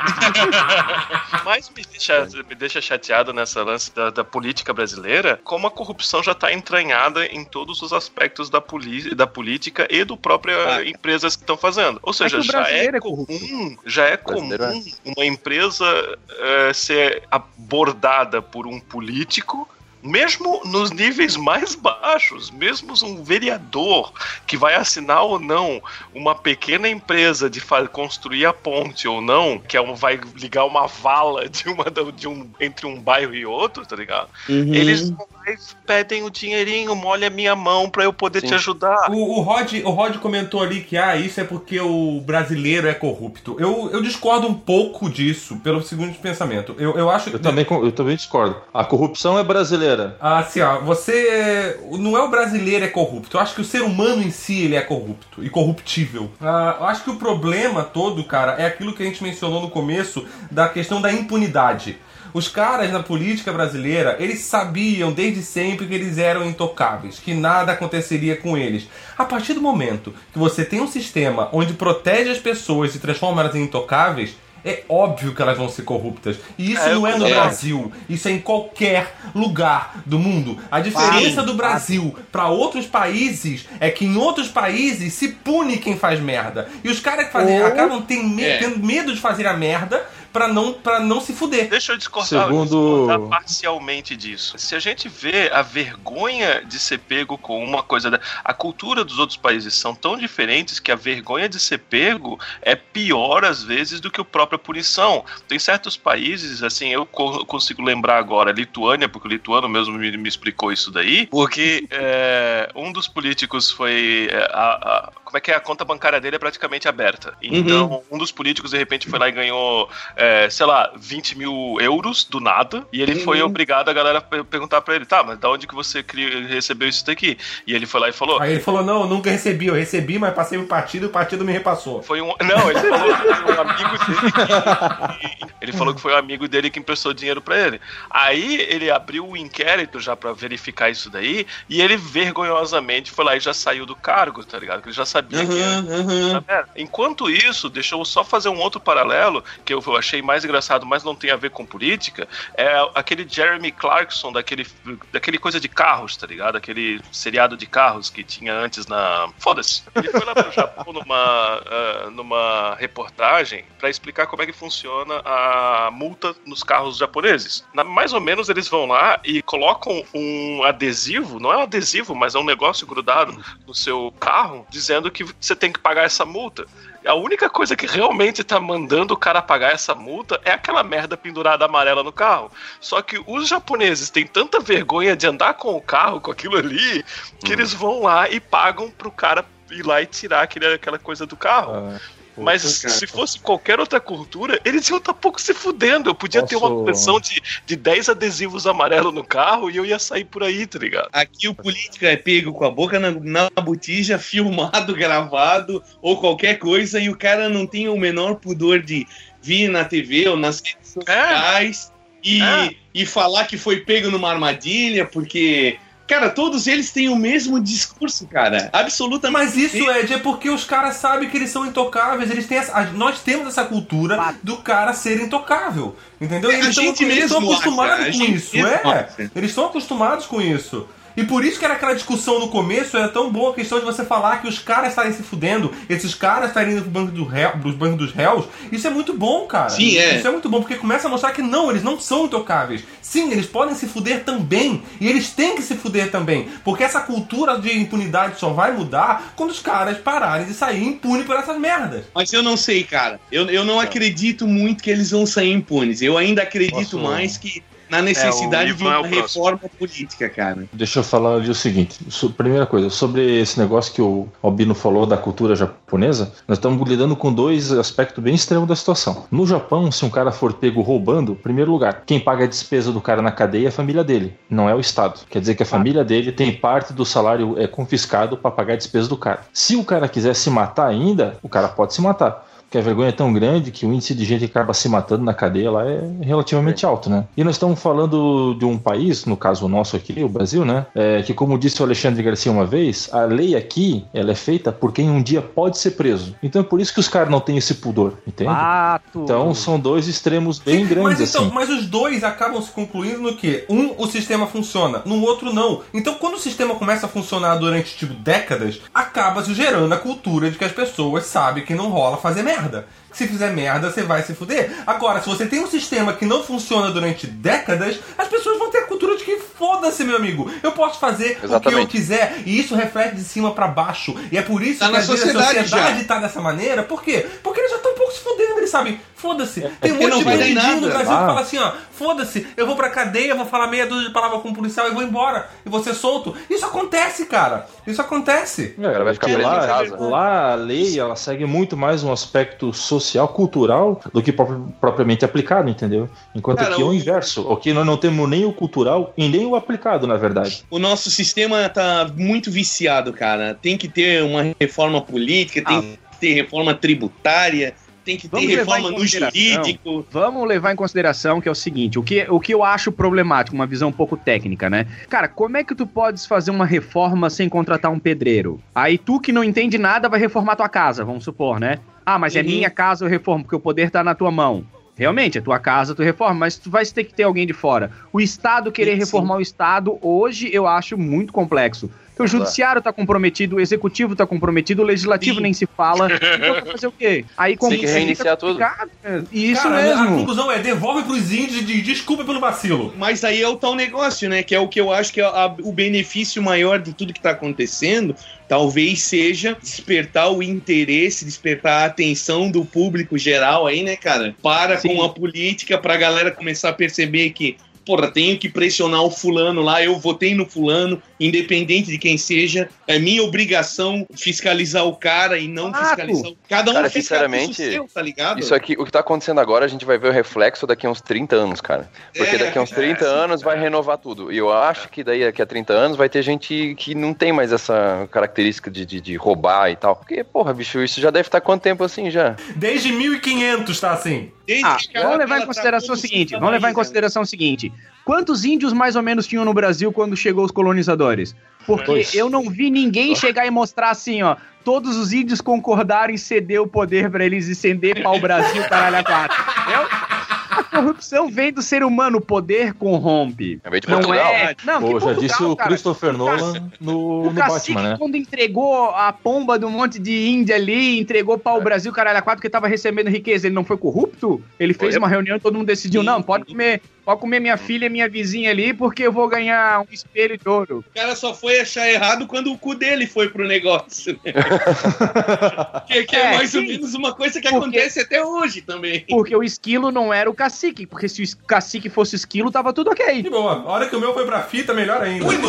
Mas 1.45 1.71
me 1.71 1.85
deixa, 1.85 2.26
me 2.49 2.55
deixa 2.55 2.81
chateado 2.81 3.33
nessa 3.33 3.62
lance 3.62 3.95
da, 3.95 4.11
da 4.11 4.25
política 4.25 4.73
brasileira, 4.73 5.41
como 5.45 5.67
a 5.67 5.71
corrupção 5.71 6.23
já 6.23 6.33
está 6.33 6.52
entranhada 6.52 7.26
em 7.26 7.45
todos 7.45 7.83
os 7.83 7.93
aspectos 7.93 8.49
da, 8.50 8.61
poli 8.61 9.14
da 9.14 9.26
política 9.26 9.87
e 9.91 10.05
do 10.05 10.17
próprio 10.17 10.52
Ah. 10.62 10.85
empresas 10.85 11.37
que 11.37 11.43
estão 11.43 11.57
fazendo. 11.57 11.99
Ou 12.02 12.12
seja, 12.12 12.37
que 12.37 12.43
o 12.43 12.52
já 12.52 12.69
é 12.69 12.87
é 12.87 13.00
comum, 13.00 13.76
já 13.87 14.07
é 14.07 14.17
comum 14.17 14.49
Brasileiro 14.49 14.95
uma 15.05 15.25
empresa 15.25 15.85
eh, 16.31 16.73
ser 16.73 17.23
abordada 17.31 18.43
por 18.43 18.67
um 18.67 18.79
político 18.79 19.69
mesmo 20.02 20.62
nos 20.64 20.90
níveis 20.90 21.37
mais 21.37 21.75
baixos, 21.75 22.50
mesmo 22.50 22.94
um 23.04 23.23
vereador 23.23 24.12
que 24.47 24.56
vai 24.56 24.75
assinar 24.75 25.23
ou 25.23 25.38
não 25.38 25.82
uma 26.14 26.35
pequena 26.35 26.88
empresa 26.88 27.49
de 27.49 27.61
construir 27.88 28.44
a 28.47 28.52
ponte 28.52 29.06
ou 29.06 29.21
não, 29.21 29.59
que 29.59 29.76
é 29.76 29.80
um, 29.80 29.94
vai 29.94 30.21
ligar 30.37 30.64
uma 30.64 30.87
vala 30.87 31.49
de 31.49 31.68
uma 31.68 31.85
de 32.12 32.28
um 32.28 32.50
entre 32.61 32.87
um 32.87 33.00
bairro 33.00 33.35
e 33.35 33.47
outro, 33.47 33.87
tá 33.87 33.97
ligado? 33.97 34.28
Uhum. 34.49 34.75
Eles 34.75 35.12
e 35.46 35.56
pedem 35.87 36.22
o 36.22 36.30
dinheirinho, 36.30 36.94
molha 36.94 37.30
minha 37.30 37.54
mão 37.54 37.88
pra 37.88 38.04
eu 38.04 38.12
poder 38.12 38.40
Sim. 38.40 38.49
te 38.49 38.54
ajudar. 38.54 39.11
O, 39.11 39.38
o, 39.38 39.40
Rod, 39.40 39.72
o 39.84 39.90
Rod 39.90 40.16
comentou 40.18 40.62
ali 40.62 40.80
que 40.80 40.96
ah, 40.96 41.16
isso 41.16 41.40
é 41.40 41.44
porque 41.44 41.80
o 41.80 42.20
brasileiro 42.20 42.88
é 42.88 42.94
corrupto. 42.94 43.56
Eu, 43.58 43.90
eu 43.92 44.02
discordo 44.02 44.46
um 44.46 44.54
pouco 44.54 45.08
disso, 45.11 45.56
pelo 45.56 45.82
seguinte 45.82 46.18
pensamento. 46.18 46.75
Eu, 46.78 46.96
eu 46.96 47.11
acho 47.11 47.30
Eu 47.30 47.38
também, 47.38 47.66
eu 47.68 47.92
também 47.92 48.16
discordo. 48.16 48.56
A 48.72 48.84
corrupção 48.84 49.38
é 49.38 49.44
brasileira. 49.44 50.16
Assim, 50.20 50.61
ó, 50.61 50.80
você. 50.80 51.78
Não 51.99 52.16
é 52.16 52.22
o 52.22 52.28
brasileiro 52.28 52.84
é 52.84 52.88
corrupto. 52.88 53.37
Eu 53.37 53.40
acho 53.40 53.54
que 53.54 53.61
o 53.61 53.64
ser 53.64 53.82
humano 53.82 54.22
em 54.22 54.30
si 54.30 54.62
ele 54.62 54.76
é 54.76 54.80
corrupto 54.82 55.42
e 55.42 55.50
corruptível. 55.50 56.30
Ah, 56.40 56.76
eu 56.80 56.87
acho 56.87 57.04
que 57.04 57.11
o 57.11 57.16
problema 57.16 57.84
todo, 57.84 58.25
cara, 58.25 58.52
é 58.52 58.66
aquilo 58.66 58.94
que 58.94 59.02
a 59.02 59.06
gente 59.06 59.22
mencionou 59.22 59.61
no 59.61 59.70
começo 59.70 60.26
da 60.50 60.68
questão 60.68 61.00
da 61.00 61.12
impunidade. 61.12 61.99
Os 62.34 62.48
caras 62.48 62.90
na 62.90 63.02
política 63.02 63.52
brasileira, 63.52 64.16
eles 64.18 64.40
sabiam 64.40 65.12
desde 65.12 65.42
sempre 65.42 65.86
que 65.86 65.94
eles 65.94 66.16
eram 66.18 66.46
intocáveis, 66.46 67.18
que 67.18 67.34
nada 67.34 67.72
aconteceria 67.72 68.36
com 68.36 68.56
eles. 68.56 68.88
A 69.18 69.24
partir 69.24 69.52
do 69.54 69.60
momento 69.60 70.14
que 70.32 70.38
você 70.38 70.64
tem 70.64 70.80
um 70.80 70.88
sistema 70.88 71.48
onde 71.52 71.74
protege 71.74 72.30
as 72.30 72.38
pessoas 72.38 72.94
e 72.94 72.98
transforma 72.98 73.42
elas 73.42 73.54
em 73.54 73.62
intocáveis, 73.64 74.34
é 74.64 74.84
óbvio 74.88 75.34
que 75.34 75.42
elas 75.42 75.58
vão 75.58 75.68
ser 75.68 75.82
corruptas. 75.82 76.36
E 76.56 76.72
isso 76.72 76.82
É, 76.82 76.94
não 76.94 77.04
é 77.04 77.18
no 77.18 77.26
é. 77.26 77.30
Brasil, 77.34 77.90
isso 78.08 78.28
é 78.28 78.30
em 78.30 78.38
qualquer 78.38 79.12
lugar 79.34 80.00
do 80.06 80.20
mundo. 80.20 80.56
A 80.70 80.78
diferença 80.78 81.42
do 81.42 81.54
Brasil 81.54 82.14
para 82.30 82.47
outros 82.49 82.86
países 82.86 83.66
é 83.80 83.90
que 83.90 84.04
em 84.04 84.16
outros 84.16 84.47
países 84.47 85.14
se 85.14 85.28
pune 85.28 85.78
quem 85.78 85.97
faz 85.99 86.21
merda. 86.21 86.68
E 86.84 86.88
os 86.88 87.00
caras 87.00 87.26
que 87.26 87.32
fazem, 87.32 87.60
Ou- 87.60 87.66
acabam 87.66 88.04
me- 88.08 88.45
É. 88.45 88.58
tendo 88.58 88.78
medo 88.78 89.12
de 89.12 89.21
fazer 89.21 89.49
a 89.49 89.52
merda 89.56 90.06
pra 90.32 90.49
não, 90.49 90.73
pra 90.73 90.99
não 91.00 91.21
se 91.21 91.32
fuder. 91.32 91.68
Deixa 91.68 91.92
eu 91.92 91.97
discordar, 91.97 92.47
Segundo- 92.47 92.64
discordar 92.64 93.21
parcialmente 93.28 94.16
disso. 94.16 94.54
Se 94.58 94.75
a 94.75 94.78
gente 94.78 95.08
vê 95.08 95.50
a 95.52 95.62
vergonha 95.62 96.64
de 96.64 96.78
ser 96.78 96.99
pego 96.99 97.36
com 97.36 97.62
uma 97.62 97.82
coisa 97.82 98.10
da. 98.10 98.21
A 98.45 98.54
cultura 98.54 99.04
dos 99.04 99.18
outros 99.18 99.36
países 99.36 99.75
são 99.75 99.95
tão 99.95 100.16
diferentes 100.16 100.80
que 100.80 100.90
a 100.90 100.97
vergonha 100.97 101.49
de 101.49 101.60
ser 101.60 101.78
pego 101.78 102.38
é 102.62 102.75
pior, 102.75 103.45
às 103.45 103.62
vezes, 103.62 104.00
do 104.00 104.10
que 104.10 104.21
a 104.21 104.25
própria 104.25 104.58
punição. 104.58 105.25
Tem 105.47 105.58
certos 105.58 105.97
países, 105.97 106.62
assim, 106.62 106.88
eu 106.88 107.04
co- 107.04 107.45
consigo 107.45 107.82
lembrar 107.82 108.18
agora, 108.18 108.52
Lituânia, 108.52 109.08
porque 109.08 109.28
o 109.28 109.30
lituano 109.30 109.68
mesmo 109.68 109.99
me, 109.99 110.16
me 110.16 110.28
explicou 110.28 110.73
isso 110.73 110.90
daí, 110.90 111.26
porque 111.26 111.86
é, 111.90 112.68
um 112.75 112.92
dos 112.92 113.06
políticos 113.08 113.71
foi. 113.71 114.28
é, 114.30 114.36
a- 114.52 115.08
a- 115.08 115.12
como 115.25 115.38
é 115.38 115.40
que 115.40 115.50
é? 115.50 115.54
A 115.56 115.60
conta 115.60 115.82
bancária 115.84 116.21
dele 116.21 116.36
é 116.36 116.38
praticamente 116.38 116.86
aberta. 116.88 117.32
Então, 117.42 118.02
um 118.10 118.18
dos 118.18 118.30
políticos, 118.30 118.73
de 118.73 118.76
repente, 118.76 119.08
foi 119.08 119.18
lá 119.18 119.28
e 119.28 119.32
ganhou 119.32 119.88
é, 120.14 120.22
sei 120.50 120.67
lá, 120.67 120.93
20 120.97 121.37
mil 121.39 121.76
euros 121.80 122.25
do 122.25 122.41
nada, 122.41 122.87
e 122.93 123.00
ele 123.02 123.17
foi 123.21 123.43
obrigado 123.43 123.89
a 123.89 123.93
galera 123.93 124.21
per- 124.21 124.45
perguntar 124.45 124.80
pra 124.80 124.95
ele, 124.95 125.04
tá, 125.06 125.23
mas 125.23 125.39
da 125.39 125.49
onde 125.50 125.67
que 125.67 125.75
você 125.75 126.04
recebeu 126.49 126.89
isso 126.89 127.04
daqui? 127.06 127.37
E 127.67 127.75
ele 127.75 127.87
foi 127.87 128.00
lá 128.00 128.08
e 128.08 128.13
falou, 128.13 128.41
Aí 128.41 128.52
ele 128.52 128.61
falou: 128.61 128.82
Não, 128.82 129.02
eu 129.02 129.06
nunca 129.08 129.30
recebi. 129.30 129.67
Eu 129.67 129.75
recebi, 129.75 130.19
mas 130.19 130.35
passei 130.35 130.58
pro 130.58 130.67
partido 130.67 131.06
e 131.06 131.06
o 131.06 131.11
partido 131.11 131.45
me 131.45 131.52
repassou. 131.52 132.02
foi 132.02 132.21
um. 132.21 132.28
Não, 132.43 132.71
ele 132.71 132.80
falou 132.80 133.15
que 133.17 133.35
foi 133.45 133.54
um 133.56 133.61
amigo 133.61 133.99
dele 133.99 134.32
que. 134.32 135.54
Ele 135.61 135.73
falou 135.73 135.95
que 135.95 136.00
foi 136.00 136.13
um 136.13 136.17
amigo 136.17 136.49
dele 136.49 136.71
que 136.71 136.78
emprestou 136.78 137.13
dinheiro 137.15 137.41
pra 137.41 137.56
ele. 137.58 137.80
Aí 138.11 138.61
ele 138.69 138.91
abriu 138.91 139.26
o 139.28 139.37
inquérito 139.37 140.00
já 140.00 140.17
pra 140.17 140.32
verificar 140.32 140.91
isso 140.91 141.08
daí, 141.11 141.47
e 141.69 141.80
ele 141.80 141.97
vergonhosamente 141.97 143.11
foi 143.11 143.25
lá 143.25 143.37
e 143.37 143.41
já 143.41 143.54
saiu 143.54 143.87
do 143.87 143.95
cargo, 143.95 144.45
tá 144.45 144.58
ligado? 144.58 144.82
Que 144.82 144.89
ele 144.89 144.97
já 144.97 145.06
sabia 145.06 145.45
que. 145.47 145.52
Aham, 145.52 145.87
aham. 145.91 146.41
Tá 146.43 146.54
vendo? 146.56 146.69
Enquanto 146.76 147.30
isso, 147.30 147.69
deixa 147.69 147.95
eu 147.95 148.04
só 148.04 148.25
fazer 148.25 148.49
um 148.49 148.58
outro 148.58 148.80
paralelo 148.80 149.43
que 149.65 149.73
eu 149.73 149.82
achei 149.97 150.11
mais 150.20 150.44
engraçado, 150.44 150.84
mas 150.84 151.04
não 151.04 151.14
tem 151.14 151.30
a 151.30 151.36
ver 151.36 151.50
com 151.50 151.64
política. 151.64 152.28
É 152.54 152.68
aquele 152.94 153.26
Jeremy 153.26 153.70
Clarkson 153.72 154.32
daquele, 154.32 154.66
daquele 155.12 155.38
coisa 155.38 155.60
de 155.60 155.68
carros, 155.68 156.16
tá 156.16 156.26
ligado? 156.26 156.56
Aquele 156.56 157.00
seriado 157.12 157.56
de 157.56 157.66
carros 157.66 158.10
que 158.10 158.25
tinha 158.25 158.52
antes 158.54 158.86
na. 158.86 159.28
Foda-se. 159.38 159.82
Ele 159.94 160.10
foi 160.10 160.25
lá 160.25 160.34
pro 160.34 160.50
Japão 160.52 160.92
numa, 160.92 161.14
ah, 161.16 162.10
numa 162.10 162.75
reportagem 162.75 163.64
pra 163.78 163.88
explicar 163.88 164.26
como 164.26 164.42
é 164.42 164.46
que 164.46 164.52
funciona 164.52 165.22
a 165.25 165.90
multa 165.92 166.34
nos 166.44 166.62
carros 166.64 166.98
japoneses. 166.98 167.64
Na- 167.72 167.84
mais 167.84 168.12
ou 168.12 168.20
menos 168.20 168.48
eles 168.48 168.68
vão 168.68 168.86
lá 168.86 169.20
e 169.25 169.40
colocam 169.42 170.04
um 170.12 170.62
adesivo, 170.64 171.38
não 171.38 171.52
é 171.52 171.56
um 171.58 171.62
adesivo, 171.62 172.14
mas 172.14 172.34
é 172.34 172.38
um 172.38 172.44
negócio 172.44 172.86
grudado 172.86 173.40
no 173.66 173.75
seu 173.75 174.12
carro, 174.18 174.66
dizendo 174.70 175.10
que 175.10 175.25
você 175.25 175.54
tem 175.54 175.72
que 175.72 175.78
pagar 175.78 176.04
essa 176.04 176.25
multa. 176.25 176.66
A 177.04 177.15
única 177.15 177.50
coisa 177.50 177.75
que 177.75 177.86
realmente 177.86 178.45
tá 178.45 178.60
mandando 178.60 179.15
o 179.15 179.17
cara 179.17 179.43
pagar 179.43 179.73
essa 179.73 179.95
multa 179.95 180.41
é 180.45 180.52
aquela 180.52 180.82
merda 180.82 181.17
pendurada 181.17 181.65
amarela 181.65 182.02
no 182.02 182.12
carro. 182.12 182.50
Só 182.80 183.02
que 183.02 183.23
os 183.26 183.49
japoneses 183.49 184.10
têm 184.10 184.26
tanta 184.26 184.60
vergonha 184.60 185.17
de 185.17 185.26
andar 185.26 185.54
com 185.54 185.76
o 185.76 185.80
carro, 185.80 186.21
com 186.21 186.30
aquilo 186.30 186.56
ali, 186.56 187.04
que 187.45 187.52
eles 187.52 187.73
vão 187.73 188.02
lá 188.02 188.28
e 188.28 188.38
pagam 188.38 188.91
pro 188.91 189.10
cara 189.10 189.45
ir 189.71 189.84
lá 189.84 190.00
e 190.02 190.06
tirar 190.06 190.43
aquele, 190.43 190.67
aquela 190.67 190.99
coisa 190.99 191.26
do 191.26 191.36
carro. 191.36 191.73
Ah, 191.75 192.00
Mas 192.36 192.62
se 192.62 193.06
fosse 193.06 193.38
qualquer 193.38 193.78
outra 193.78 194.00
cultura, 194.00 194.58
eles 194.64 194.88
iam 194.88 194.97
estar 194.99 195.12
pouco 195.12 195.40
se 195.40 195.52
fudendo. 195.52 196.08
Eu 196.08 196.14
podia 196.14 196.42
ter 196.42 196.56
uma 196.56 196.68
Posso- 196.68 196.80
coleção 196.80 197.21
de, 197.21 197.42
de 197.66 197.76
10 197.76 198.08
adesivos 198.08 198.66
amarelos 198.66 199.12
no 199.12 199.23
carro 199.23 199.71
e 199.71 199.76
eu 199.76 199.84
ia 199.84 199.99
sair 199.99 200.25
por 200.25 200.42
aí, 200.42 200.66
tá 200.66 200.78
ligado? 200.78 201.08
Aqui 201.12 201.47
o 201.47 201.54
político 201.54 202.06
é 202.06 202.16
pego 202.16 202.52
com 202.54 202.64
a 202.64 202.71
boca 202.71 202.99
na, 202.99 203.10
na 203.50 203.62
botija, 203.62 204.16
filmado, 204.21 204.95
gravado 204.95 205.82
ou 206.00 206.18
qualquer 206.18 206.58
coisa, 206.58 206.99
e 206.99 207.10
o 207.10 207.16
cara 207.16 207.49
não 207.50 207.66
tem 207.66 207.88
o 207.88 207.97
menor 207.99 208.36
pudor 208.36 208.80
de 208.80 209.06
vir 209.42 209.68
na 209.68 209.84
TV 209.84 210.28
ou 210.28 210.36
nas 210.36 210.60
redes 210.60 210.88
sociais 210.88 211.92
e, 212.25 212.40
É. 212.42 212.75
e 212.95 213.04
falar 213.04 213.45
que 213.47 213.58
foi 213.58 213.80
pego 213.80 214.10
numa 214.10 214.30
armadilha, 214.30 215.04
porque. 215.04 215.76
Cara, 216.06 216.28
todos 216.30 216.67
eles 216.67 216.91
têm 216.91 217.08
o 217.08 217.17
mesmo 217.17 217.58
discurso, 217.60 218.26
cara. 218.26 218.69
Absolutamente. 218.73 219.32
Mas 219.45 219.56
isso, 219.56 219.91
Ed, 219.91 220.12
é 220.15 220.19
porque 220.19 220.50
os 220.50 220.65
caras 220.65 220.97
sabem 220.97 221.28
que 221.30 221.36
eles 221.36 221.50
são 221.50 221.65
intocáveis. 221.65 222.30
Eles 222.30 222.47
têm 222.47 222.58
essa- 222.58 222.82
nós 222.93 223.21
temos 223.21 223.49
essa 223.49 223.65
cultura 223.65 224.34
do 224.43 224.58
cara 224.58 224.93
ser 224.93 225.21
intocável. 225.23 225.97
Entendeu? 226.21 226.50
É, 226.50 226.54
eles 226.54 226.67
a 226.67 226.82
estão 226.82 227.06
eles 227.06 227.25
estão 227.25 227.38
acostumados 227.38 228.06
acha, 228.06 228.19
com 228.19 228.25
isso. 228.25 228.56
É. 228.56 229.08
Eles 229.34 229.50
estão 229.50 229.67
acostumados 229.67 230.26
com 230.26 230.41
isso. 230.41 230.86
E 231.16 231.25
por 231.25 231.44
isso 231.44 231.58
que 231.58 231.64
era 231.64 231.75
aquela 231.75 231.94
discussão 231.94 232.38
no 232.38 232.48
começo, 232.48 232.96
era 232.96 233.08
tão 233.08 233.30
boa 233.30 233.50
a 233.50 233.54
questão 233.54 233.78
de 233.78 233.84
você 233.84 234.04
falar 234.04 234.40
que 234.40 234.48
os 234.48 234.58
caras 234.58 234.90
estarem 234.90 235.12
se 235.12 235.22
fudendo, 235.22 235.72
esses 235.88 236.14
caras 236.14 236.48
estarem 236.48 236.72
indo 236.72 236.82
pro 236.82 236.90
banco 236.90 237.12
do 237.12 237.25
réu, 237.25 237.50
pros 237.52 237.75
bancos 237.75 237.98
dos 237.98 238.12
réus. 238.12 238.46
Isso 238.70 238.86
é 238.86 238.90
muito 238.90 239.12
bom, 239.14 239.46
cara. 239.46 239.70
Sim, 239.70 239.96
é. 239.96 240.16
Isso 240.16 240.26
é 240.26 240.30
muito 240.30 240.48
bom, 240.48 240.60
porque 240.60 240.76
começa 240.76 241.08
a 241.08 241.10
mostrar 241.10 241.32
que 241.32 241.42
não, 241.42 241.70
eles 241.70 241.82
não 241.82 241.98
são 241.98 242.26
intocáveis. 242.26 242.82
Sim, 243.00 243.30
eles 243.30 243.46
podem 243.46 243.75
se 243.75 243.86
fuder 243.86 244.25
também. 244.25 244.82
E 245.00 245.08
eles 245.08 245.30
têm 245.30 245.56
que 245.56 245.62
se 245.62 245.75
fuder 245.75 246.10
também. 246.10 246.48
Porque 246.64 246.84
essa 246.84 247.00
cultura 247.00 247.58
de 247.58 247.76
impunidade 247.76 248.38
só 248.38 248.50
vai 248.50 248.72
mudar 248.72 249.34
quando 249.36 249.50
os 249.50 249.60
caras 249.60 249.98
pararem 249.98 250.46
de 250.46 250.54
sair 250.54 250.82
impune 250.82 251.25
por 251.25 251.36
essas 251.36 251.58
merdas. 251.58 252.04
Mas 252.14 252.32
eu 252.32 252.42
não 252.42 252.56
sei, 252.56 252.84
cara. 252.84 253.20
Eu, 253.30 253.48
eu 253.50 253.64
não 253.64 253.78
acredito 253.78 254.46
muito 254.46 254.82
que 254.82 254.90
eles 254.90 255.10
vão 255.10 255.26
sair 255.26 255.52
impunes. 255.52 256.00
Eu 256.00 256.16
ainda 256.16 256.42
acredito 256.42 256.98
mais 256.98 257.36
que 257.36 257.62
na 257.93 258.00
necessidade 258.00 258.71
É, 258.71 258.75
de 258.75 258.83
é 258.83 258.87
uma 258.87 259.00
próximo. 259.00 259.21
reforma 259.23 259.61
política, 259.78 260.28
cara. 260.31 260.65
Deixa 260.73 261.00
eu 261.00 261.05
falar 261.05 261.35
ali 261.35 261.50
o 261.50 261.55
seguinte: 261.55 261.99
primeira 262.39 262.65
coisa, 262.65 262.89
sobre 262.89 263.39
esse 263.41 263.61
negócio 263.61 263.93
que 263.93 264.00
o 264.00 264.26
Albino 264.43 264.75
falou 264.75 265.05
da 265.05 265.19
cultura 265.19 265.55
japonesa, 265.55 266.33
nós 266.49 266.57
estamos 266.57 266.89
lidando 266.89 267.15
com 267.15 267.31
dois 267.31 267.71
aspectos 267.71 268.25
bem 268.25 268.35
extremos 268.35 268.67
da 268.67 268.75
situação. 268.75 269.26
No 269.31 269.47
Japão, 269.47 269.93
se 269.93 270.05
um 270.07 270.11
cara 270.11 270.33
for 270.33 270.55
pego 270.55 270.81
roubando, 270.81 271.33
em 271.33 271.35
primeiro 271.35 271.71
lugar, 271.71 272.02
quem 272.07 272.19
paga 272.19 272.45
a 272.45 272.49
despesa 272.49 272.91
do 272.91 273.00
cara 273.00 273.21
na 273.21 273.31
cadeia 273.31 273.67
é 273.67 273.69
a 273.69 273.73
família 273.73 274.02
dele, 274.02 274.35
não 274.49 274.69
é 274.71 274.75
o 274.75 274.81
Estado. 274.81 275.21
Quer 275.28 275.41
dizer 275.41 275.55
que 275.55 275.63
a 275.63 275.67
família 275.67 276.02
dele 276.02 276.33
tem 276.33 276.50
parte 276.50 276.95
do 276.95 277.05
salário 277.05 277.59
é 277.59 277.67
confiscado 277.67 278.39
para 278.39 278.50
pagar 278.50 278.73
a 278.73 278.76
despesa 278.76 279.07
do 279.07 279.19
cara. 279.19 279.41
Se 279.52 279.76
o 279.76 279.85
cara 279.85 280.09
quiser 280.09 280.35
se 280.35 280.49
matar 280.49 280.87
ainda, 280.89 281.37
o 281.43 281.49
cara 281.49 281.69
pode 281.69 281.93
se 281.93 282.00
matar. 282.00 282.49
Porque 282.73 282.78
a 282.78 282.82
vergonha 282.82 283.11
é 283.11 283.13
tão 283.13 283.30
grande 283.30 283.71
que 283.71 283.85
o 283.85 283.93
índice 283.93 284.15
de 284.15 284.25
gente 284.25 284.39
que 284.39 284.45
acaba 284.47 284.73
se 284.73 284.89
matando 284.89 285.23
na 285.23 285.35
cadeia 285.35 285.71
lá 285.71 285.87
é 285.87 286.00
relativamente 286.23 286.87
alto, 286.87 287.11
né? 287.11 287.26
E 287.37 287.45
nós 287.45 287.56
estamos 287.56 287.78
falando 287.78 288.54
de 288.54 288.65
um 288.65 288.78
país, 288.78 289.26
no 289.26 289.37
caso 289.37 289.67
o 289.67 289.69
nosso 289.69 289.95
aqui, 289.95 290.25
o 290.25 290.28
Brasil, 290.28 290.65
né? 290.65 290.87
É, 290.95 291.21
que 291.21 291.35
como 291.35 291.58
disse 291.58 291.82
o 291.82 291.85
Alexandre 291.85 292.23
Garcia 292.23 292.50
uma 292.50 292.65
vez, 292.65 293.11
a 293.13 293.25
lei 293.25 293.54
aqui, 293.54 294.06
ela 294.15 294.30
é 294.30 294.35
feita 294.35 294.73
por 294.73 294.91
quem 294.91 295.11
um 295.11 295.23
dia 295.23 295.43
pode 295.43 295.76
ser 295.76 295.91
preso. 295.91 296.35
Então 296.43 296.63
é 296.63 296.65
por 296.65 296.80
isso 296.80 296.95
que 296.95 297.00
os 297.00 297.08
caras 297.08 297.28
não 297.28 297.41
têm 297.41 297.58
esse 297.58 297.75
pudor, 297.75 298.15
entende? 298.26 298.49
Fato. 298.49 299.21
Então 299.23 299.52
são 299.52 299.78
dois 299.78 300.08
extremos 300.08 300.58
bem 300.58 300.78
Sim, 300.78 300.87
grandes, 300.87 301.21
mas, 301.21 301.28
então, 301.28 301.43
assim. 301.43 301.54
mas 301.54 301.69
os 301.69 301.85
dois 301.85 302.25
acabam 302.25 302.63
se 302.63 302.71
concluindo 302.71 303.21
no 303.21 303.37
que? 303.37 303.67
Um, 303.69 303.93
o 303.99 304.06
sistema 304.06 304.47
funciona, 304.47 305.02
no 305.04 305.21
outro 305.21 305.52
não. 305.52 305.82
Então, 305.93 306.15
quando 306.15 306.37
o 306.37 306.41
sistema 306.41 306.75
começa 306.76 307.04
a 307.04 307.08
funcionar 307.11 307.56
durante, 307.56 307.99
tipo, 307.99 308.15
décadas, 308.15 308.80
acaba 308.95 309.45
se 309.45 309.52
gerando 309.52 309.93
a 309.93 309.99
cultura 309.99 310.50
de 310.50 310.56
que 310.56 310.65
as 310.65 310.73
pessoas 310.73 311.26
sabem 311.26 311.67
que 311.67 311.75
não 311.75 311.91
rola 311.91 312.17
fazer 312.17 312.43
merda. 312.43 312.61
Que 312.70 312.84
se 313.12 313.26
fizer 313.28 313.50
merda, 313.52 313.90
você 313.90 314.02
vai 314.02 314.22
se 314.22 314.34
fuder. 314.34 314.72
Agora, 314.86 315.20
se 315.20 315.28
você 315.28 315.46
tem 315.46 315.60
um 315.60 315.66
sistema 315.66 316.12
que 316.14 316.25
não 316.25 316.42
funciona 316.42 316.90
durante 316.90 317.26
décadas, 317.26 317.98
as 318.18 318.28
pessoas 318.28 318.58
vão 318.58 318.70
ter 318.70 318.78
a 318.78 318.86
cultura 318.86 319.16
de 319.16 319.25
que 319.25 319.36
foda-se, 319.38 320.04
meu 320.04 320.16
amigo. 320.16 320.50
Eu 320.62 320.72
posso 320.72 320.98
fazer 320.98 321.32
o 321.32 321.34
que 321.36 321.40
eu 321.40 321.44
Exatamente. 321.50 321.86
quiser. 321.88 322.42
E 322.46 322.58
isso 322.58 322.75
reflete 322.75 323.16
de 323.16 323.25
cima 323.25 323.52
pra 323.52 323.68
baixo. 323.68 324.14
E 324.30 324.36
é 324.38 324.42
por 324.42 324.62
isso 324.62 324.80
Tá 324.80 324.86
que 324.86 324.92
na 324.92 324.98
às 324.98 325.06
vezes 325.06 325.22
sociedade 325.22 325.58
a 325.58 325.62
sociedade 325.62 325.98
já. 326.00 326.04
tá 326.06 326.18
dessa 326.20 326.40
maneira. 326.40 326.82
Por 326.82 327.02
quê? 327.02 327.26
Porque 327.42 327.60
eles 327.60 327.70
já 327.70 327.76
estão 327.76 327.92
um 327.92 327.96
pouco 327.96 328.12
se 328.12 328.20
fudendo, 328.20 328.58
eles 328.58 328.70
sabem. 328.70 329.00
Foda-se. 329.14 329.60
Tem 329.80 329.92
um 329.92 330.00
monte 330.00 330.18
de 330.18 330.25
bandidinho 330.25 330.80
no. 330.80 330.88
Brasil 330.88 331.06
que 331.06 331.12
Ah. 331.12 331.26
fala 331.26 331.40
assim, 331.42 331.58
ó, 331.58 331.72
foda-se, 331.92 332.44
eu 332.56 332.66
vou 332.66 332.75
pra 332.75 332.90
cadeia, 332.90 333.36
vou 333.36 333.46
falar 333.46 333.68
meia 333.68 333.86
dúzia 333.86 334.08
de 334.08 334.12
palavras 334.12 334.42
com 334.42 334.48
o 334.48 334.54
policial 334.54 334.88
e 334.88 334.90
vou 334.92 335.02
embora. 335.02 335.48
E 335.64 335.68
vou 335.68 335.80
ser 335.82 335.94
solto. 335.94 336.36
Isso 336.50 336.64
acontece, 336.66 337.26
cara. 337.26 337.66
Isso 337.86 338.00
acontece. 338.00 338.75
É, 338.76 338.82
cara 338.82 339.04
vai 339.04 339.14
ficar 339.14 339.38
lá, 339.40 339.66
casa. 339.66 339.96
lá 339.96 340.52
a 340.52 340.54
lei 340.56 340.98
ela 340.98 341.14
segue 341.14 341.46
muito 341.46 341.76
mais 341.76 342.02
um 342.02 342.12
aspecto 342.12 342.72
social, 342.72 343.01
cultural, 343.28 344.00
do 344.12 344.23
que 344.23 344.32
pro- 344.32 344.73
propriamente 344.80 345.25
aplicado, 345.25 345.69
entendeu? 345.69 346.08
Enquanto 346.34 346.58
Cara, 346.58 346.73
aqui 346.73 346.82
é 346.82 346.84
o 346.84 346.88
o- 346.88 346.95
inverso. 346.95 347.50
Aqui 347.52 347.73
nós 347.73 347.84
não 347.86 347.97
temos 347.97 348.28
nem 348.28 348.45
o 348.45 348.52
cultural 348.52 349.12
e 349.17 349.28
nem 349.28 349.45
o 349.47 349.54
aplicado, 349.54 350.06
na 350.06 350.17
verdade. 350.17 350.65
O 350.71 350.78
nosso 350.78 351.10
sistema 351.10 351.69
tá 351.69 352.10
muito 352.17 352.50
viciado, 352.50 353.12
cara. 353.12 353.54
Tem 353.54 353.76
que 353.76 353.88
ter 353.88 354.23
uma 354.23 354.54
reforma 354.60 355.00
política, 355.00 355.62
tem 355.65 355.80
que 355.80 355.99
ter 356.21 356.34
reforma 356.34 356.75
tributária, 356.75 357.75
tem 358.04 358.17
que 358.17 358.28
ter 358.28 358.36
Vamos 358.36 358.50
levar 358.54 358.76
reforma 358.76 358.99
no 358.99 359.06
jurídico. 359.06 360.06
Vamos 360.10 360.49
levar 360.49 360.73
em 360.73 360.76
consideração 360.76 361.41
que 361.41 361.49
é 361.49 361.52
o 361.52 361.54
seguinte, 361.54 361.99
o 361.99 362.02
que, 362.02 362.26
o 362.28 362.41
que 362.41 362.52
eu 362.52 362.62
acho 362.62 362.91
problemático, 362.93 363.54
uma 363.54 363.67
visão 363.67 363.88
um 363.88 363.93
pouco 363.93 364.17
técnica, 364.17 364.69
né? 364.69 364.86
Cara, 365.08 365.28
como 365.28 365.56
é 365.56 365.65
que 365.65 365.75
tu 365.75 365.86
podes 365.86 366.26
fazer 366.26 366.50
uma 366.50 366.67
reforma 366.67 367.30
sem 367.30 367.49
contratar 367.49 367.91
um 367.91 367.99
pedreiro? 367.99 368.60
Aí 368.75 368.99
tu 368.99 369.21
que 369.21 369.32
não 369.32 369.45
entende 369.45 369.78
nada 369.78 370.08
vai 370.08 370.21
reformar 370.21 370.56
tua 370.56 370.69
casa, 370.69 371.04
vamos 371.04 371.25
supor, 371.25 371.58
né? 371.60 371.78
Ah, 372.04 372.19
mas 372.19 372.34
é 372.36 372.41
Uhum. 372.41 372.47
minha 372.47 372.71
casa 372.71 373.04
eu 373.04 373.08
reformo, 373.08 373.45
porque 373.45 373.56
o 373.56 373.60
poder 373.60 373.91
tá 373.91 374.02
na 374.02 374.15
tua 374.15 374.30
mão. 374.30 374.65
Realmente, 374.95 375.38
é 375.38 375.41
tua 375.41 375.58
casa, 375.58 375.95
tu 375.95 376.02
reforma, 376.02 376.34
mas 376.41 376.56
tu 376.58 376.71
vai 376.71 376.84
ter 376.84 377.04
que 377.04 377.15
ter 377.15 377.23
alguém 377.23 377.47
de 377.47 377.54
fora. 377.54 377.91
O 378.12 378.21
Estado 378.21 378.71
querer 378.71 378.93
sim. 378.93 378.99
reformar 378.99 379.36
o 379.36 379.41
Estado, 379.41 379.99
hoje 380.02 380.50
eu 380.52 380.67
acho 380.67 380.99
muito 380.99 381.32
complexo. 381.32 381.91
Porque 382.23 382.37
o 382.37 382.39
judiciário 382.41 382.80
tá 382.82 382.93
comprometido, 382.93 383.56
o 383.56 383.61
executivo 383.61 384.15
tá 384.17 384.26
comprometido, 384.26 384.82
o 384.82 384.85
legislativo 384.85 385.37
Sim. 385.37 385.43
nem 385.43 385.52
se 385.52 385.67
fala. 385.67 386.08
Então 386.43 386.54
vai 386.54 386.65
fazer 386.73 386.87
o 386.87 386.93
quê? 386.93 387.25
Aí 387.37 387.56
Tem 387.56 387.71
que 387.71 387.76
fica 387.78 387.93
reiniciar 387.93 388.37
tudo. 388.37 388.58
complicado, 388.58 388.91
né? 389.02 389.25
Isso 389.32 389.63
Cara, 389.63 389.78
A 389.78 389.82
mesmo. 390.02 390.19
conclusão 390.19 390.50
é, 390.50 390.58
devolve 390.58 391.02
pros 391.04 391.32
índios 391.32 391.65
de 391.67 391.80
desculpa 391.82 392.25
pelo 392.25 392.41
vacilo. 392.41 392.93
Mas 392.97 393.23
aí 393.25 393.43
é 393.43 393.49
o 393.49 393.56
tal 393.56 393.75
negócio, 393.75 394.28
né? 394.28 394.43
Que 394.43 394.54
é 394.54 394.58
o 394.61 394.69
que 394.69 394.80
eu 394.80 394.93
acho 394.93 395.13
que 395.13 395.21
é 395.21 395.25
a- 395.25 395.54
o 395.63 395.73
benefício 395.73 396.43
maior 396.43 396.78
de 396.80 396.93
tudo 396.93 397.13
que 397.13 397.21
tá 397.21 397.30
acontecendo. 397.30 398.15
Talvez 398.49 399.02
seja 399.02 399.56
despertar 399.61 400.30
o 400.30 400.43
interesse, 400.43 401.25
despertar 401.25 401.82
a 401.82 401.87
atenção 401.87 402.50
do 402.50 402.65
público 402.65 403.17
geral 403.17 403.67
aí, 403.67 403.82
né, 403.82 403.97
cara? 403.97 404.35
Para 404.43 404.78
Sim. 404.78 404.97
com 404.97 405.02
a 405.02 405.08
política, 405.08 405.78
pra 405.78 405.97
galera 405.97 406.30
começar 406.30 406.69
a 406.69 406.73
perceber 406.73 407.30
que, 407.30 407.56
porra, 407.84 408.10
tenho 408.10 408.38
que 408.38 408.49
pressionar 408.49 409.02
o 409.02 409.10
fulano 409.10 409.60
lá, 409.62 409.82
eu 409.82 409.99
votei 409.99 410.34
no 410.34 410.47
fulano, 410.47 411.02
independente 411.18 411.90
de 411.90 411.99
quem 411.99 412.16
seja. 412.18 412.68
É 412.86 412.99
minha 412.99 413.23
obrigação 413.23 414.06
fiscalizar 414.14 414.84
o 414.84 414.97
cara 414.97 415.38
e 415.38 415.49
não 415.49 415.71
Claro. 415.71 415.86
fiscalizar 415.86 416.30
o. 416.30 416.36
Cada 416.49 416.71
um 416.71 416.75
Cara, 416.75 416.88
sinceramente, 416.90 417.54
seu, 417.54 417.86
tá 417.92 418.02
ligado? 418.02 418.40
Isso 418.40 418.54
aqui, 418.54 418.75
o 418.78 418.84
que 418.84 418.90
tá 418.92 419.00
acontecendo 419.00 419.40
agora, 419.40 419.64
a 419.64 419.68
gente 419.68 419.84
vai 419.84 419.99
ver 419.99 420.08
o 420.08 420.12
reflexo 420.12 420.66
daqui 420.66 420.86
a 420.86 420.90
uns 420.90 421.00
30 421.00 421.36
anos, 421.36 421.60
cara. 421.60 421.90
Porque 422.16 422.36
É, 422.36 422.38
daqui 422.38 422.58
a 422.58 422.62
uns 422.62 422.71
30 422.71 423.04
anos 423.04 423.42
vai 423.42 423.58
renovar 423.58 423.99
tudo. 423.99 424.32
E 424.32 424.36
eu 424.38 424.52
acho 424.52 424.88
que 424.88 425.02
daí, 425.04 425.25
daqui 425.25 425.40
a 425.42 425.47
30 425.47 425.73
anos, 425.73 425.97
vai 425.97 426.08
ter 426.08 426.23
gente 426.23 426.75
que 426.78 426.95
não 426.95 427.14
tem 427.14 427.32
mais 427.32 427.52
essa 427.52 428.08
característica 428.10 428.71
de, 428.71 428.84
de, 428.84 429.00
de 429.00 429.16
roubar 429.16 429.71
e 429.71 429.76
tal. 429.76 429.97
Porque, 429.97 430.23
porra, 430.25 430.52
bicho, 430.52 430.82
isso 430.82 431.00
já 431.00 431.10
deve 431.10 431.28
estar 431.28 431.40
quanto 431.40 431.62
tempo 431.62 431.82
assim 431.84 432.10
já? 432.10 432.36
Desde 432.56 432.92
1500 432.92 433.80
tá 433.80 433.92
assim. 433.92 434.30
Desde 434.47 434.65
Ah, 434.65 434.76
vamos 434.95 435.19
levar 435.19 435.37
em 435.37 435.39
aquela 435.39 435.47
consideração 435.47 435.95
o 435.95 435.99
seguinte, 435.99 436.35
vamos 436.35 436.50
levar 436.50 436.69
em 436.69 436.71
Santa 436.71 436.75
consideração 436.75 437.23
o 437.23 437.26
seguinte. 437.26 437.73
Quantos 438.05 438.45
índios 438.45 438.73
mais 438.73 438.97
ou 438.97 439.02
menos 439.02 439.26
tinham 439.26 439.45
no 439.45 439.55
Brasil 439.55 439.93
quando 439.93 440.17
chegou 440.17 440.45
os 440.45 440.50
colonizadores? 440.50 441.35
Porque 441.67 442.09
eu 442.15 442.28
não 442.28 442.50
vi 442.50 442.71
ninguém 442.71 443.15
chegar 443.15 443.47
e 443.47 443.50
mostrar 443.50 443.91
assim, 443.91 444.23
ó, 444.23 444.37
todos 444.65 444.97
os 444.97 445.13
índios 445.13 445.41
concordaram 445.41 446.13
em 446.13 446.17
ceder 446.17 446.61
o 446.61 446.67
poder 446.67 447.11
pra 447.11 447.25
eles 447.25 447.47
estender 447.49 448.02
para 448.02 448.11
o 448.11 448.21
Brasil, 448.21 448.63
caralho, 448.69 448.97
a 448.97 449.05
quatro. 449.05 449.37
Entendeu? 449.63 450.11
A 450.52 450.62
corrupção 450.65 451.30
vem 451.30 451.52
do 451.52 451.62
ser 451.62 451.82
humano, 451.82 452.19
o 452.19 452.21
poder 452.21 452.75
corrompe. 452.75 453.58
É 453.65 453.80
de 453.80 453.88
Não 453.88 453.97
Portugal. 454.00 454.32
é. 454.32 454.54
Não, 454.65 454.82
que 454.82 454.91
Pô, 454.91 455.00
já 455.00 455.12
disse 455.15 455.43
o 455.43 455.56
cara. 455.56 455.69
Christopher 455.71 456.15
O 456.15 456.19
Nolan 456.19 456.71
no, 456.80 457.23
O 457.23 457.30
no 457.30 457.34
cacique, 457.34 457.73
Batman, 457.75 457.91
né? 457.93 457.97
quando 457.99 458.17
entregou 458.17 458.91
a 458.91 459.12
pomba 459.12 459.58
de 459.58 459.65
um 459.65 459.71
monte 459.71 459.99
de 459.99 460.28
índia 460.28 460.56
ali, 460.56 461.00
entregou 461.00 461.38
para 461.38 461.54
o 461.56 461.60
É. 461.60 461.65
Brasil, 461.65 461.91
caralho, 461.93 462.19
a 462.19 462.23
quatro, 462.23 462.38
porque 462.41 462.50
tava 462.50 462.69
recebendo 462.69 463.08
riqueza, 463.08 463.47
ele 463.47 463.54
não 463.54 463.65
foi 463.65 463.76
corrupto? 463.78 464.43
Ele 464.60 464.75
fez 464.75 464.97
uma 464.97 465.08
reunião 465.08 465.36
e 465.36 465.41
todo 465.41 465.54
mundo 465.56 465.67
decidiu, 465.67 466.00
Sim. 466.02 466.06
não, 466.06 466.23
pode 466.23 466.45
comer, 466.45 466.82
pode 467.04 467.21
comer 467.21 467.41
minha 467.41 467.56
filha 467.56 467.86
e 467.86 467.88
minha 467.88 468.08
vizinha 468.08 468.50
ali, 468.50 468.73
porque 468.73 469.02
eu 469.02 469.12
vou 469.12 469.28
ganhar 469.28 469.80
um 469.80 469.86
espelho 469.91 470.38
de 470.38 470.49
ouro. 470.49 470.84
O 470.91 470.95
cara 470.95 471.15
só 471.17 471.34
foi 471.34 471.60
achar 471.60 471.88
errado 471.88 472.26
quando 472.26 472.52
o 472.52 472.58
cu 472.58 472.75
dele 472.75 473.06
foi 473.06 473.28
pro 473.28 473.47
negócio. 473.47 474.19
né? 474.25 474.32
que, 475.86 476.04
que 476.04 476.17
é, 476.17 476.21
É, 476.32 476.34
mais 476.36 476.54
ou 476.54 476.60
sim. 476.62 476.69
menos 476.69 476.95
uma 476.95 477.12
coisa 477.15 477.41
que 477.41 477.49
Porque- 477.49 477.65
acontece 477.65 478.00
até 478.00 478.25
hoje 478.25 478.60
também. 478.62 479.04
Porque 479.08 479.34
o 479.34 479.43
esquilo 479.43 479.91
não 479.91 480.12
era 480.12 480.30
o 480.30 480.34
cacique, 480.34 480.86
porque 480.86 481.08
se 481.08 481.23
o 481.23 481.36
cacique 481.47 481.88
fosse 481.91 482.17
esquilo, 482.17 482.50
tava 482.50 482.73
tudo 482.73 482.91
ok. 482.91 483.23
De 483.23 483.30
boa. 483.30 483.52
A 483.67 483.71
hora 483.71 483.88
que 483.88 483.97
o 483.97 484.00
meu 484.00 484.15
foi 484.15 484.25
pra 484.25 484.43
fita, 484.43 484.73
melhor 484.73 485.02
ainda. 485.02 485.25
Falta 485.25 485.43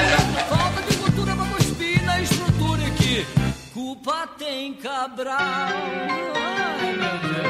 culpa 4.06 4.28
tem 4.38 4.72
Cabral. 4.74 5.36
Ai, 5.36 6.92
meu 6.92 7.18
Deus. 7.26 7.46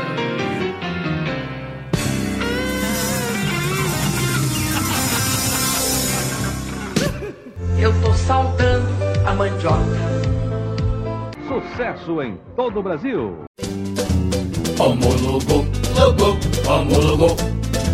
Eu 7.79 7.93
tô 8.01 8.13
saudando 8.15 8.89
a 9.27 9.35
mandioca. 9.35 9.85
Sucesso 11.47 12.23
em 12.23 12.41
todo 12.57 12.81
o 12.81 12.83
Brasil. 12.83 13.45
Homologou, 14.79 15.67
logou, 15.95 16.39
homologou. 16.67 17.37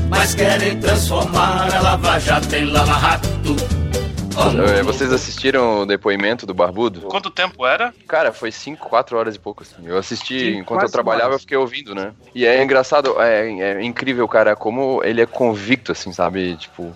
Mas 0.09 0.37
querem 0.37 0.79
transformar 0.79 1.75
a 1.75 1.81
Lava 1.81 2.21
Jato 2.21 2.55
em 2.55 2.67
Lava 2.67 2.93
Rato. 2.93 3.82
É, 4.79 4.83
Vocês 4.83 5.13
assistiram 5.13 5.83
o 5.83 5.87
depoimento 5.87 6.47
do 6.47 6.55
Barbudo? 6.55 7.03
Quanto 7.03 7.31
tempo 7.31 7.67
era? 7.67 7.93
Cara, 8.09 8.33
foi 8.33 8.51
5, 8.51 8.89
4 8.89 9.17
horas 9.17 9.35
e 9.35 9.39
pouco, 9.39 9.63
assim. 9.63 9.77
Eu 9.85 9.99
assisti 9.99 10.39
Cinco, 10.41 10.61
enquanto 10.61 10.83
eu 10.83 10.91
trabalhava, 10.91 11.27
horas. 11.31 11.37
eu 11.37 11.41
fiquei 11.41 11.57
ouvindo, 11.57 11.95
né? 11.95 12.13
E 12.35 12.47
é 12.47 12.63
engraçado, 12.63 13.21
é, 13.21 13.49
é 13.49 13.83
incrível, 13.83 14.27
cara, 14.29 14.57
como 14.57 15.03
ele 15.05 15.21
é 15.21 15.27
convicto, 15.27 15.93
assim, 15.93 16.13
sabe? 16.13 16.57
Tipo, 16.57 16.93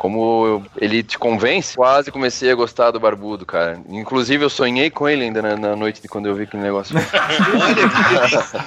como 0.00 0.62
ele 0.78 1.02
te 1.02 1.18
convence. 1.18 1.76
Quase 1.76 2.10
comecei 2.10 2.50
a 2.50 2.54
gostar 2.54 2.90
do 2.90 2.98
Barbudo, 2.98 3.44
cara. 3.44 3.78
Inclusive, 3.86 4.42
eu 4.42 4.48
sonhei 4.48 4.88
com 4.88 5.06
ele 5.06 5.24
ainda 5.24 5.42
na, 5.42 5.56
na 5.58 5.76
noite 5.76 6.00
de 6.00 6.08
quando 6.08 6.24
eu 6.24 6.34
vi 6.34 6.44
aquele 6.44 6.62
negócio. 6.62 6.96
Olha, 6.96 7.86
que 7.86 8.30
delícia. 8.30 8.64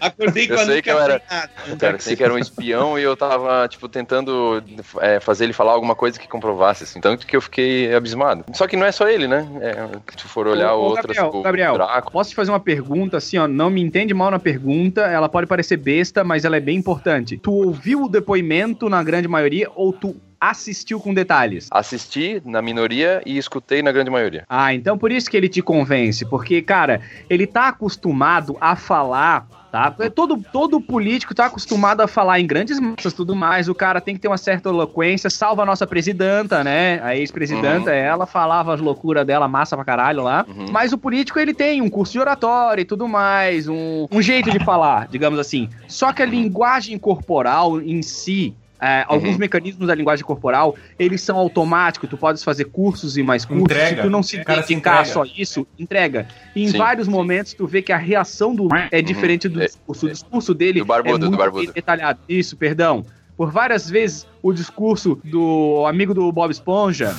Acordei 0.00 0.46
com 0.46 0.54
Eu 0.54 0.60
a 0.60 0.64
sei 0.64 0.80
que 0.80 0.88
eu 0.88 1.00
era-. 1.00 1.18
Cara, 1.18 1.96
eu 1.96 1.98
sei 1.98 2.14
que 2.14 2.22
era 2.22 2.32
um 2.32 2.38
espião 2.38 2.96
e 2.96 3.02
eu 3.02 3.16
tava, 3.16 3.66
tipo, 3.66 3.88
tentando 3.88 4.62
é, 5.00 5.18
fazer 5.18 5.46
ele 5.46 5.52
falar 5.52 5.72
alguma 5.72 5.96
coisa 5.96 6.16
que 6.16 6.28
comprovasse, 6.28 6.84
assim. 6.84 7.00
Tanto 7.00 7.26
que 7.26 7.34
eu 7.34 7.40
fiquei 7.40 7.92
abismado. 7.92 8.44
Só 8.52 8.68
que 8.68 8.76
não 8.76 8.86
é 8.86 8.92
só 8.92 9.08
ele, 9.08 9.26
né? 9.26 9.48
É, 9.60 9.74
se 10.16 10.28
for 10.28 10.46
olhar 10.46 10.74
ô, 10.74 10.82
outras, 10.82 11.06
Gabriel, 11.06 11.24
tipo, 11.24 11.42
Gabriel, 11.42 11.74
Draco. 11.74 12.12
posso 12.12 12.30
te 12.30 12.36
fazer 12.36 12.52
uma 12.52 12.60
pergunta 12.60 13.16
assim, 13.16 13.36
ó? 13.36 13.48
Não 13.48 13.68
me 13.68 13.82
entende 13.82 14.14
mal 14.14 14.30
na 14.30 14.38
pergunta, 14.38 15.00
ela 15.00 15.28
pode 15.28 15.48
parecer 15.48 15.76
besta, 15.76 16.22
mas 16.22 16.44
ela 16.44 16.56
é 16.56 16.60
bem 16.60 16.76
importante. 16.76 17.36
Tu 17.36 17.52
ouviu 17.52 18.04
o 18.04 18.08
depoimento 18.08 18.88
na 18.88 19.02
grande 19.02 19.26
maioria 19.26 19.68
ou 19.74 19.92
tu 19.92 20.14
assistiu 20.40 21.00
com 21.00 21.12
detalhes? 21.14 21.68
Assisti 21.70 22.40
na 22.44 22.62
minoria 22.62 23.22
e 23.24 23.36
escutei 23.38 23.82
na 23.82 23.92
grande 23.92 24.10
maioria. 24.10 24.44
Ah, 24.48 24.72
então 24.74 24.96
por 24.96 25.10
isso 25.12 25.30
que 25.30 25.36
ele 25.36 25.48
te 25.48 25.62
convence, 25.62 26.24
porque, 26.24 26.62
cara, 26.62 27.00
ele 27.28 27.46
tá 27.46 27.68
acostumado 27.68 28.56
a 28.60 28.76
falar. 28.76 29.46
Tá? 29.70 29.94
Todo, 30.14 30.42
todo 30.50 30.80
político 30.80 31.34
tá 31.34 31.44
acostumado 31.44 32.00
a 32.00 32.08
falar 32.08 32.40
em 32.40 32.46
grandes 32.46 32.80
massas 32.80 33.12
tudo 33.12 33.36
mais. 33.36 33.68
O 33.68 33.74
cara 33.74 34.00
tem 34.00 34.14
que 34.14 34.20
ter 34.20 34.26
uma 34.26 34.38
certa 34.38 34.70
eloquência. 34.70 35.28
Salva 35.28 35.62
a 35.62 35.66
nossa 35.66 35.86
presidenta, 35.86 36.64
né? 36.64 36.98
A 37.02 37.14
ex-presidenta, 37.14 37.92
ela 37.92 38.24
falava 38.24 38.72
as 38.72 38.80
loucuras 38.80 39.26
dela, 39.26 39.46
massa 39.46 39.76
pra 39.76 39.84
caralho 39.84 40.22
lá. 40.22 40.46
Mas 40.72 40.94
o 40.94 40.98
político, 40.98 41.38
ele 41.38 41.52
tem 41.52 41.82
um 41.82 41.90
curso 41.90 42.14
de 42.14 42.18
oratória 42.18 42.80
e 42.80 42.84
tudo 42.86 43.06
mais, 43.06 43.68
um, 43.68 44.06
um 44.10 44.22
jeito 44.22 44.50
de 44.50 44.58
falar, 44.64 45.06
digamos 45.08 45.38
assim. 45.38 45.68
Só 45.86 46.14
que 46.14 46.22
a 46.22 46.26
linguagem 46.26 46.98
corporal 46.98 47.78
em 47.78 48.00
si, 48.00 48.54
é, 48.80 49.04
alguns 49.08 49.36
mecanismos 49.36 49.86
da 49.88 49.94
linguagem 49.94 50.24
corporal, 50.24 50.76
eles 50.98 51.20
são 51.20 51.36
automáticos, 51.36 52.08
tu 52.08 52.16
podes 52.16 52.44
fazer 52.44 52.66
cursos 52.66 53.16
e 53.16 53.22
mais 53.22 53.44
cursos, 53.44 53.64
Entrega. 53.64 53.96
se 53.96 54.02
tu 54.02 54.10
não 54.10 54.22
se 54.22 54.38
dedicar 54.44 55.04
só 55.06 55.24
isso, 55.24 55.66
entrega. 55.78 56.26
E 56.54 56.64
em 56.64 56.68
Sim. 56.68 56.78
vários 56.78 57.08
momentos 57.08 57.54
tu 57.54 57.66
vê 57.66 57.82
que 57.82 57.92
a 57.92 57.96
reação 57.96 58.54
do 58.54 58.68
é 58.90 59.02
diferente 59.02 59.48
do 59.48 59.60
discurso. 59.60 60.06
O 60.06 60.10
discurso 60.10 60.54
dele 60.54 60.78
Do 60.80 60.86
barbudo, 60.86 61.16
é 61.16 61.18
do 61.18 61.26
muito 61.26 61.38
barbudo. 61.38 61.64
bem 61.64 61.72
detalhado. 61.74 62.20
Isso, 62.28 62.56
perdão. 62.56 63.04
Por 63.38 63.52
várias 63.52 63.88
vezes 63.88 64.26
o 64.42 64.52
discurso 64.52 65.20
do 65.24 65.84
amigo 65.86 66.12
do 66.12 66.30
Bob 66.32 66.50
Esponja, 66.50 67.14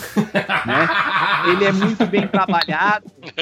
né? 0.66 0.88
Ele 1.50 1.64
é 1.64 1.72
muito 1.72 2.06
bem 2.06 2.28
trabalhado. 2.28 3.06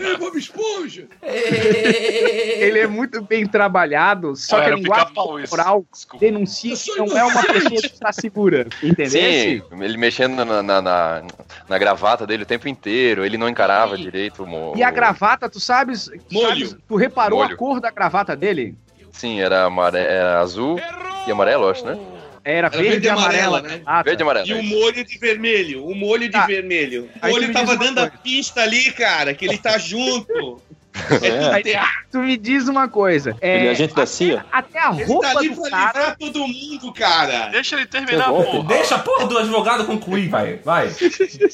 Ei, 0.00 0.16
Bob 0.18 0.36
Esponja! 0.36 1.06
Ele 1.22 2.80
é 2.80 2.86
muito 2.88 3.22
bem 3.22 3.46
trabalhado, 3.46 4.34
só 4.34 4.58
Ah, 4.58 4.64
que 4.64 4.70
a 4.70 4.74
linguagem 4.74 5.14
corporal 5.14 5.84
denuncia 6.18 6.74
que 6.76 6.96
não 6.96 7.16
é 7.16 7.22
uma 7.24 7.42
pessoa 7.44 7.80
que 7.80 7.86
está 7.86 8.12
segura. 8.12 8.66
Entendeu? 8.82 9.10
Sim, 9.10 9.62
ele 9.80 9.96
mexendo 9.96 10.44
na, 10.44 10.62
na, 10.62 10.82
na, 10.82 11.22
na 11.68 11.78
gravata 11.78 12.26
dele 12.26 12.42
o 12.42 12.46
tempo 12.46 12.68
inteiro, 12.68 13.24
ele 13.24 13.38
não 13.38 13.48
encarava 13.48 13.96
direito 13.96 14.42
o 14.44 14.76
E 14.76 14.82
a 14.82 14.90
gravata, 14.90 15.48
tu 15.48 15.60
sabes, 15.60 16.10
Molho. 16.30 16.48
sabes- 16.48 16.76
tu 16.88 16.96
reparou 16.96 17.38
Molho. 17.38 17.54
a 17.54 17.56
cor 17.56 17.80
da 17.80 17.90
gravata 17.92 18.34
dele? 18.34 18.76
Sim, 19.12 19.40
era, 19.40 19.64
amare... 19.64 19.98
era 19.98 20.40
azul 20.40 20.78
e 21.26 21.30
amarelo, 21.30 21.68
acho, 21.68 21.84
né? 21.84 21.98
Era, 22.42 22.68
Era 22.68 22.68
verde, 22.70 22.88
verde 22.88 23.06
e 23.06 23.10
amarela, 23.10 23.58
amarela, 23.58 23.76
né? 23.76 23.82
Ah, 23.84 24.02
Verde 24.02 24.22
e 24.22 24.24
amarelo. 24.24 24.46
E 24.48 24.52
o 24.54 24.62
molho 24.62 25.04
de 25.04 25.18
vermelho, 25.18 25.84
o 25.86 25.94
molho 25.94 26.22
de 26.22 26.30
Tá. 26.30 26.46
vermelho. 26.46 27.10
O 27.22 27.28
molho 27.28 27.52
tava 27.52 27.76
dando 27.76 27.98
a 27.98 28.08
coisa. 28.08 28.22
pista 28.22 28.62
ali, 28.62 28.90
cara, 28.92 29.34
que 29.34 29.44
ele 29.44 29.58
tá 29.58 29.76
junto. 29.76 30.62
É. 31.22 31.54
Aí, 31.54 31.62
tu 32.10 32.18
me 32.18 32.36
diz 32.36 32.68
uma 32.68 32.88
coisa. 32.88 33.36
É, 33.40 33.58
Ele 33.58 33.66
é 33.66 33.70
agente 33.70 33.94
da 33.94 34.06
CIA? 34.06 34.44
Até 34.50 34.78
a 34.78 34.92
Ele 34.92 35.04
roupa 35.04 35.32
tá 35.32 35.38
ali 35.38 35.48
do 35.50 35.62
pra 35.62 35.70
cara. 35.70 36.16
todo 36.18 36.46
mundo, 36.46 36.92
cara. 36.92 37.48
Deixa 37.48 37.76
ele 37.76 37.86
terminar, 37.86 38.28
porra. 38.28 38.64
Deixa 38.64 38.94
a 38.94 38.98
porra 38.98 39.26
do 39.26 39.38
advogado 39.38 39.84
concluir, 39.84 40.28
vai. 40.28 40.56
Vai. 40.56 40.90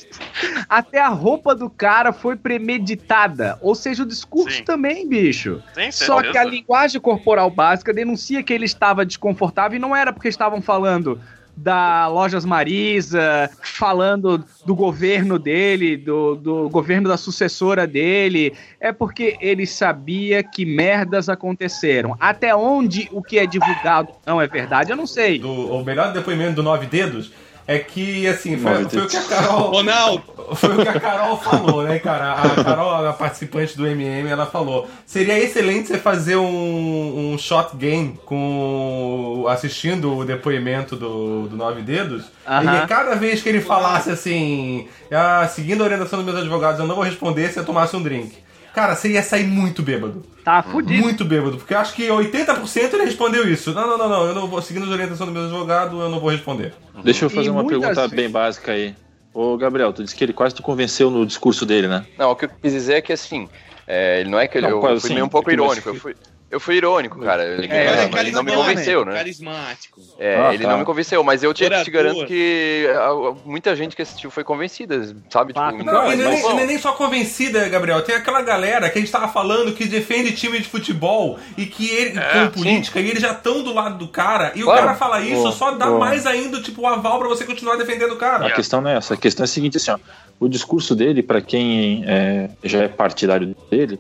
Até 0.69 1.01
a 1.01 1.09
roupa 1.09 1.55
do 1.55 1.71
cara 1.71 2.13
foi 2.13 2.37
premeditada. 2.37 3.59
Ou 3.61 3.75
seja, 3.75 4.03
o 4.03 4.07
discurso 4.07 4.59
Sim. 4.59 4.65
também, 4.65 5.09
bicho. 5.09 5.63
Tem 5.75 5.91
Só 5.91 6.23
que 6.23 6.37
a 6.37 6.45
linguagem 6.45 7.01
corporal 7.01 7.51
básica 7.51 7.93
denuncia 7.93 8.43
que 8.43 8.53
ele 8.53 8.65
estava 8.65 9.05
desconfortável 9.07 9.77
e 9.77 9.81
não 9.81 9.95
era 9.95 10.13
porque 10.13 10.29
estavam 10.29 10.61
falando 10.61 11.21
da 11.57 12.07
Lojas 12.09 12.45
Marisa, 12.45 13.51
falando 13.63 14.45
do 14.65 14.75
governo 14.75 15.39
dele, 15.39 15.97
do, 15.97 16.37
do 16.37 16.69
governo 16.69 17.09
da 17.09 17.17
sucessora 17.17 17.87
dele, 17.87 18.53
é 18.79 18.93
porque 18.93 19.37
ele 19.41 19.67
sabia 19.67 20.43
que 20.43 20.67
merdas 20.67 21.29
aconteceram. 21.29 22.17
Até 22.21 22.55
onde 22.55 23.09
o 23.11 23.23
que 23.23 23.39
é 23.39 23.47
divulgado 23.47 24.13
não 24.27 24.41
é 24.41 24.47
verdade, 24.47 24.91
eu 24.91 24.97
não 24.97 25.07
sei. 25.07 25.39
Do, 25.39 25.73
o 25.73 25.85
melhor 25.85 26.13
depoimento 26.13 26.57
do 26.57 26.63
Nove 26.63 26.87
Dedos 26.87 27.33
é 27.67 27.81
que, 27.81 28.29
assim, 28.29 28.57
foi, 28.57 28.89
foi 28.89 29.03
o 29.03 29.09
que 29.09 29.17
a. 29.17 29.23
Carol. 29.23 29.71
Ronaldo, 29.71 30.23
Foi 30.55 30.77
o 30.77 30.83
que 30.83 30.89
a 30.89 31.01
Carol 31.01 31.37
falou, 31.37 31.83
né, 31.83 31.99
cara? 31.99 32.33
A 32.35 32.65
Carol, 32.65 33.07
a 33.07 33.13
participante 33.13 33.77
do 33.77 33.87
MM, 33.87 34.29
ela 34.29 34.47
falou: 34.47 34.89
seria 35.05 35.37
excelente 35.39 35.89
você 35.89 35.99
fazer 35.99 36.37
um, 36.37 37.33
um 37.33 37.39
shot 37.39 37.77
game 37.77 38.19
com 38.25 39.45
assistindo 39.49 40.17
o 40.17 40.25
depoimento 40.25 40.95
do, 40.95 41.49
do 41.49 41.57
Nove 41.57 41.83
Dedos. 41.83 42.27
Aham. 42.47 42.85
E 42.85 42.87
cada 42.87 43.17
vez 43.17 43.43
que 43.43 43.49
ele 43.49 43.61
falasse 43.61 44.11
assim, 44.11 44.87
ah, 45.11 45.49
seguindo 45.49 45.83
a 45.83 45.85
orientação 45.85 46.19
dos 46.19 46.27
meus 46.27 46.39
advogados, 46.39 46.79
eu 46.79 46.87
não 46.87 46.95
vou 46.95 47.05
responder 47.05 47.51
se 47.51 47.59
eu 47.59 47.65
tomasse 47.65 47.97
um 47.97 48.03
drink. 48.03 48.46
Cara, 48.77 48.95
você 48.95 49.09
ia 49.13 49.23
sair 49.23 49.47
muito 49.47 49.83
bêbado. 49.83 50.23
Tá 50.45 50.63
fudido. 50.63 51.03
Muito 51.03 51.25
bêbado, 51.25 51.57
porque 51.57 51.73
eu 51.73 51.79
acho 51.79 51.95
que 51.95 52.09
80% 52.09 52.93
ele 52.93 53.07
respondeu 53.07 53.51
isso. 53.51 53.73
Não, 53.73 53.89
não, 53.89 53.97
não, 53.97 54.07
não, 54.07 54.27
eu 54.27 54.35
não 54.35 54.47
vou, 54.47 54.61
seguindo 54.61 54.83
as 54.83 54.91
orientações 54.91 55.31
do 55.31 55.33
meu 55.33 55.45
advogado, 55.45 55.99
eu 55.99 56.11
não 56.11 56.21
vou 56.21 56.29
responder. 56.29 56.75
Deixa 57.03 57.25
eu 57.25 57.31
fazer 57.31 57.47
E 57.47 57.51
uma 57.51 57.67
pergunta 57.67 57.95
vezes- 57.95 58.11
bem 58.11 58.29
básica 58.29 58.73
aí. 58.73 58.95
Ô, 59.33 59.57
Gabriel, 59.57 59.95
tu 59.95 60.05
disse 60.05 60.15
que 60.15 60.23
ele 60.23 60.35
quase 60.35 60.55
te 60.57 60.61
convenceu 60.61 61.11
no 61.11 61.25
discurso 61.25 61.65
dele, 61.65 61.89
né? 61.89 62.05
Não, 62.19 62.33
o 62.33 62.37
que 62.37 62.45
eu 62.45 62.51
quis 62.51 62.75
dizer 62.75 62.97
é 62.97 63.01
que 63.01 63.15
assim, 63.15 63.49
é, 63.87 64.21
ele 64.21 64.29
não 64.29 64.39
é 64.39 64.47
que 64.47 64.59
ele, 64.59 64.67
Não, 64.67 64.75
eu 64.75 64.81
quase 64.81 65.01
fui 65.01 65.07
assim, 65.07 65.15
meio 65.15 65.25
um 65.25 65.31
pouco 65.31 65.49
é 65.51 65.55
que 65.55 65.59
irônico. 65.59 65.89
Eu 65.89 65.95
fui, 65.95 66.15
eu 66.51 66.61
fui 66.61 66.77
irônico, 66.77 67.19
cara. 67.21 67.45
Ele, 67.45 67.67
É, 67.67 68.05
ele 68.05 68.19
ele 68.19 68.29
é 68.29 68.33
não 68.33 68.43
me 68.43 68.53
convenceu, 68.53 69.05
né? 69.05 69.13
Carismático. 69.15 70.01
É, 70.19 70.37
Ah, 70.37 70.55
ele 70.55 70.63
tá. 70.65 70.71
não 70.71 70.79
me 70.79 70.85
convenceu, 70.85 71.23
mas 71.25 71.43
eu 71.43 71.53
te, 71.53 71.69
te 71.85 71.91
garanto 71.91 72.25
que 72.27 72.87
ah, 72.95 73.35
muita 73.45 73.75
gente 73.75 73.97
que 73.97 74.03
assistiu 74.03 74.31
foi 74.31 74.45
convencida, 74.45 75.15
sabe? 75.31 75.53
Pá, 75.53 75.73
Tipo, 75.73 75.85
Não, 75.85 75.93
então, 75.93 76.13
e 76.13 76.17
mas, 76.17 76.19
nem, 76.31 76.43
bom, 76.43 76.61
e 76.61 76.67
nem- 76.67 76.79
só 76.79 76.93
convencida, 76.93 77.69
Gabriel. 77.69 78.03
Tem 78.03 78.15
aquela 78.15 78.43
galera 78.43 78.89
que 78.91 78.99
a 78.99 79.01
gente 79.01 79.11
tava 79.11 79.29
falando 79.29 79.73
que 79.73 79.87
defende 79.87 80.33
time 80.33 80.59
de 80.59 80.69
futebol 80.69 81.39
e 81.57 81.67
que 81.67 81.89
ele, 81.91 82.19
É, 82.19 82.45
com 82.47 82.61
política, 82.61 83.01
e 83.01 83.09
eles 83.11 83.21
já 83.23 83.33
estão 83.33 83.63
do 83.63 83.73
lado 83.75 83.99
do 83.99 84.09
cara. 84.09 84.53
E 84.55 84.63
o 84.63 84.67
Claro. 84.67 84.83
cara 84.83 84.95
fala 84.97 85.21
isso, 85.21 85.51
só 85.53 85.73
dá 85.73 85.91
mais 85.91 86.27
ainda, 86.27 86.61
tipo, 86.63 86.83
o 86.83 86.87
aval 86.87 87.19
pra 87.19 87.29
você 87.29 87.45
continuar 87.45 87.77
defendendo 87.77 88.13
o 88.13 88.17
cara. 88.17 88.47
A 88.47 88.51
questão 88.53 88.81
não 88.81 88.91
é 88.91 88.97
essa. 88.97 89.15
A 89.15 89.17
questão 89.17 89.43
é 89.43 89.47
a 89.47 89.49
seguinte, 89.49 89.77
assim, 89.77 89.91
ó. 89.91 89.99
O 90.39 90.49
discurso 90.49 90.95
dele, 90.95 91.23
para 91.23 91.41
quem 91.41 92.05
é, 92.07 92.51
já 92.63 92.83
é 92.85 92.89
partidário 92.89 93.57
dele, 93.71 93.99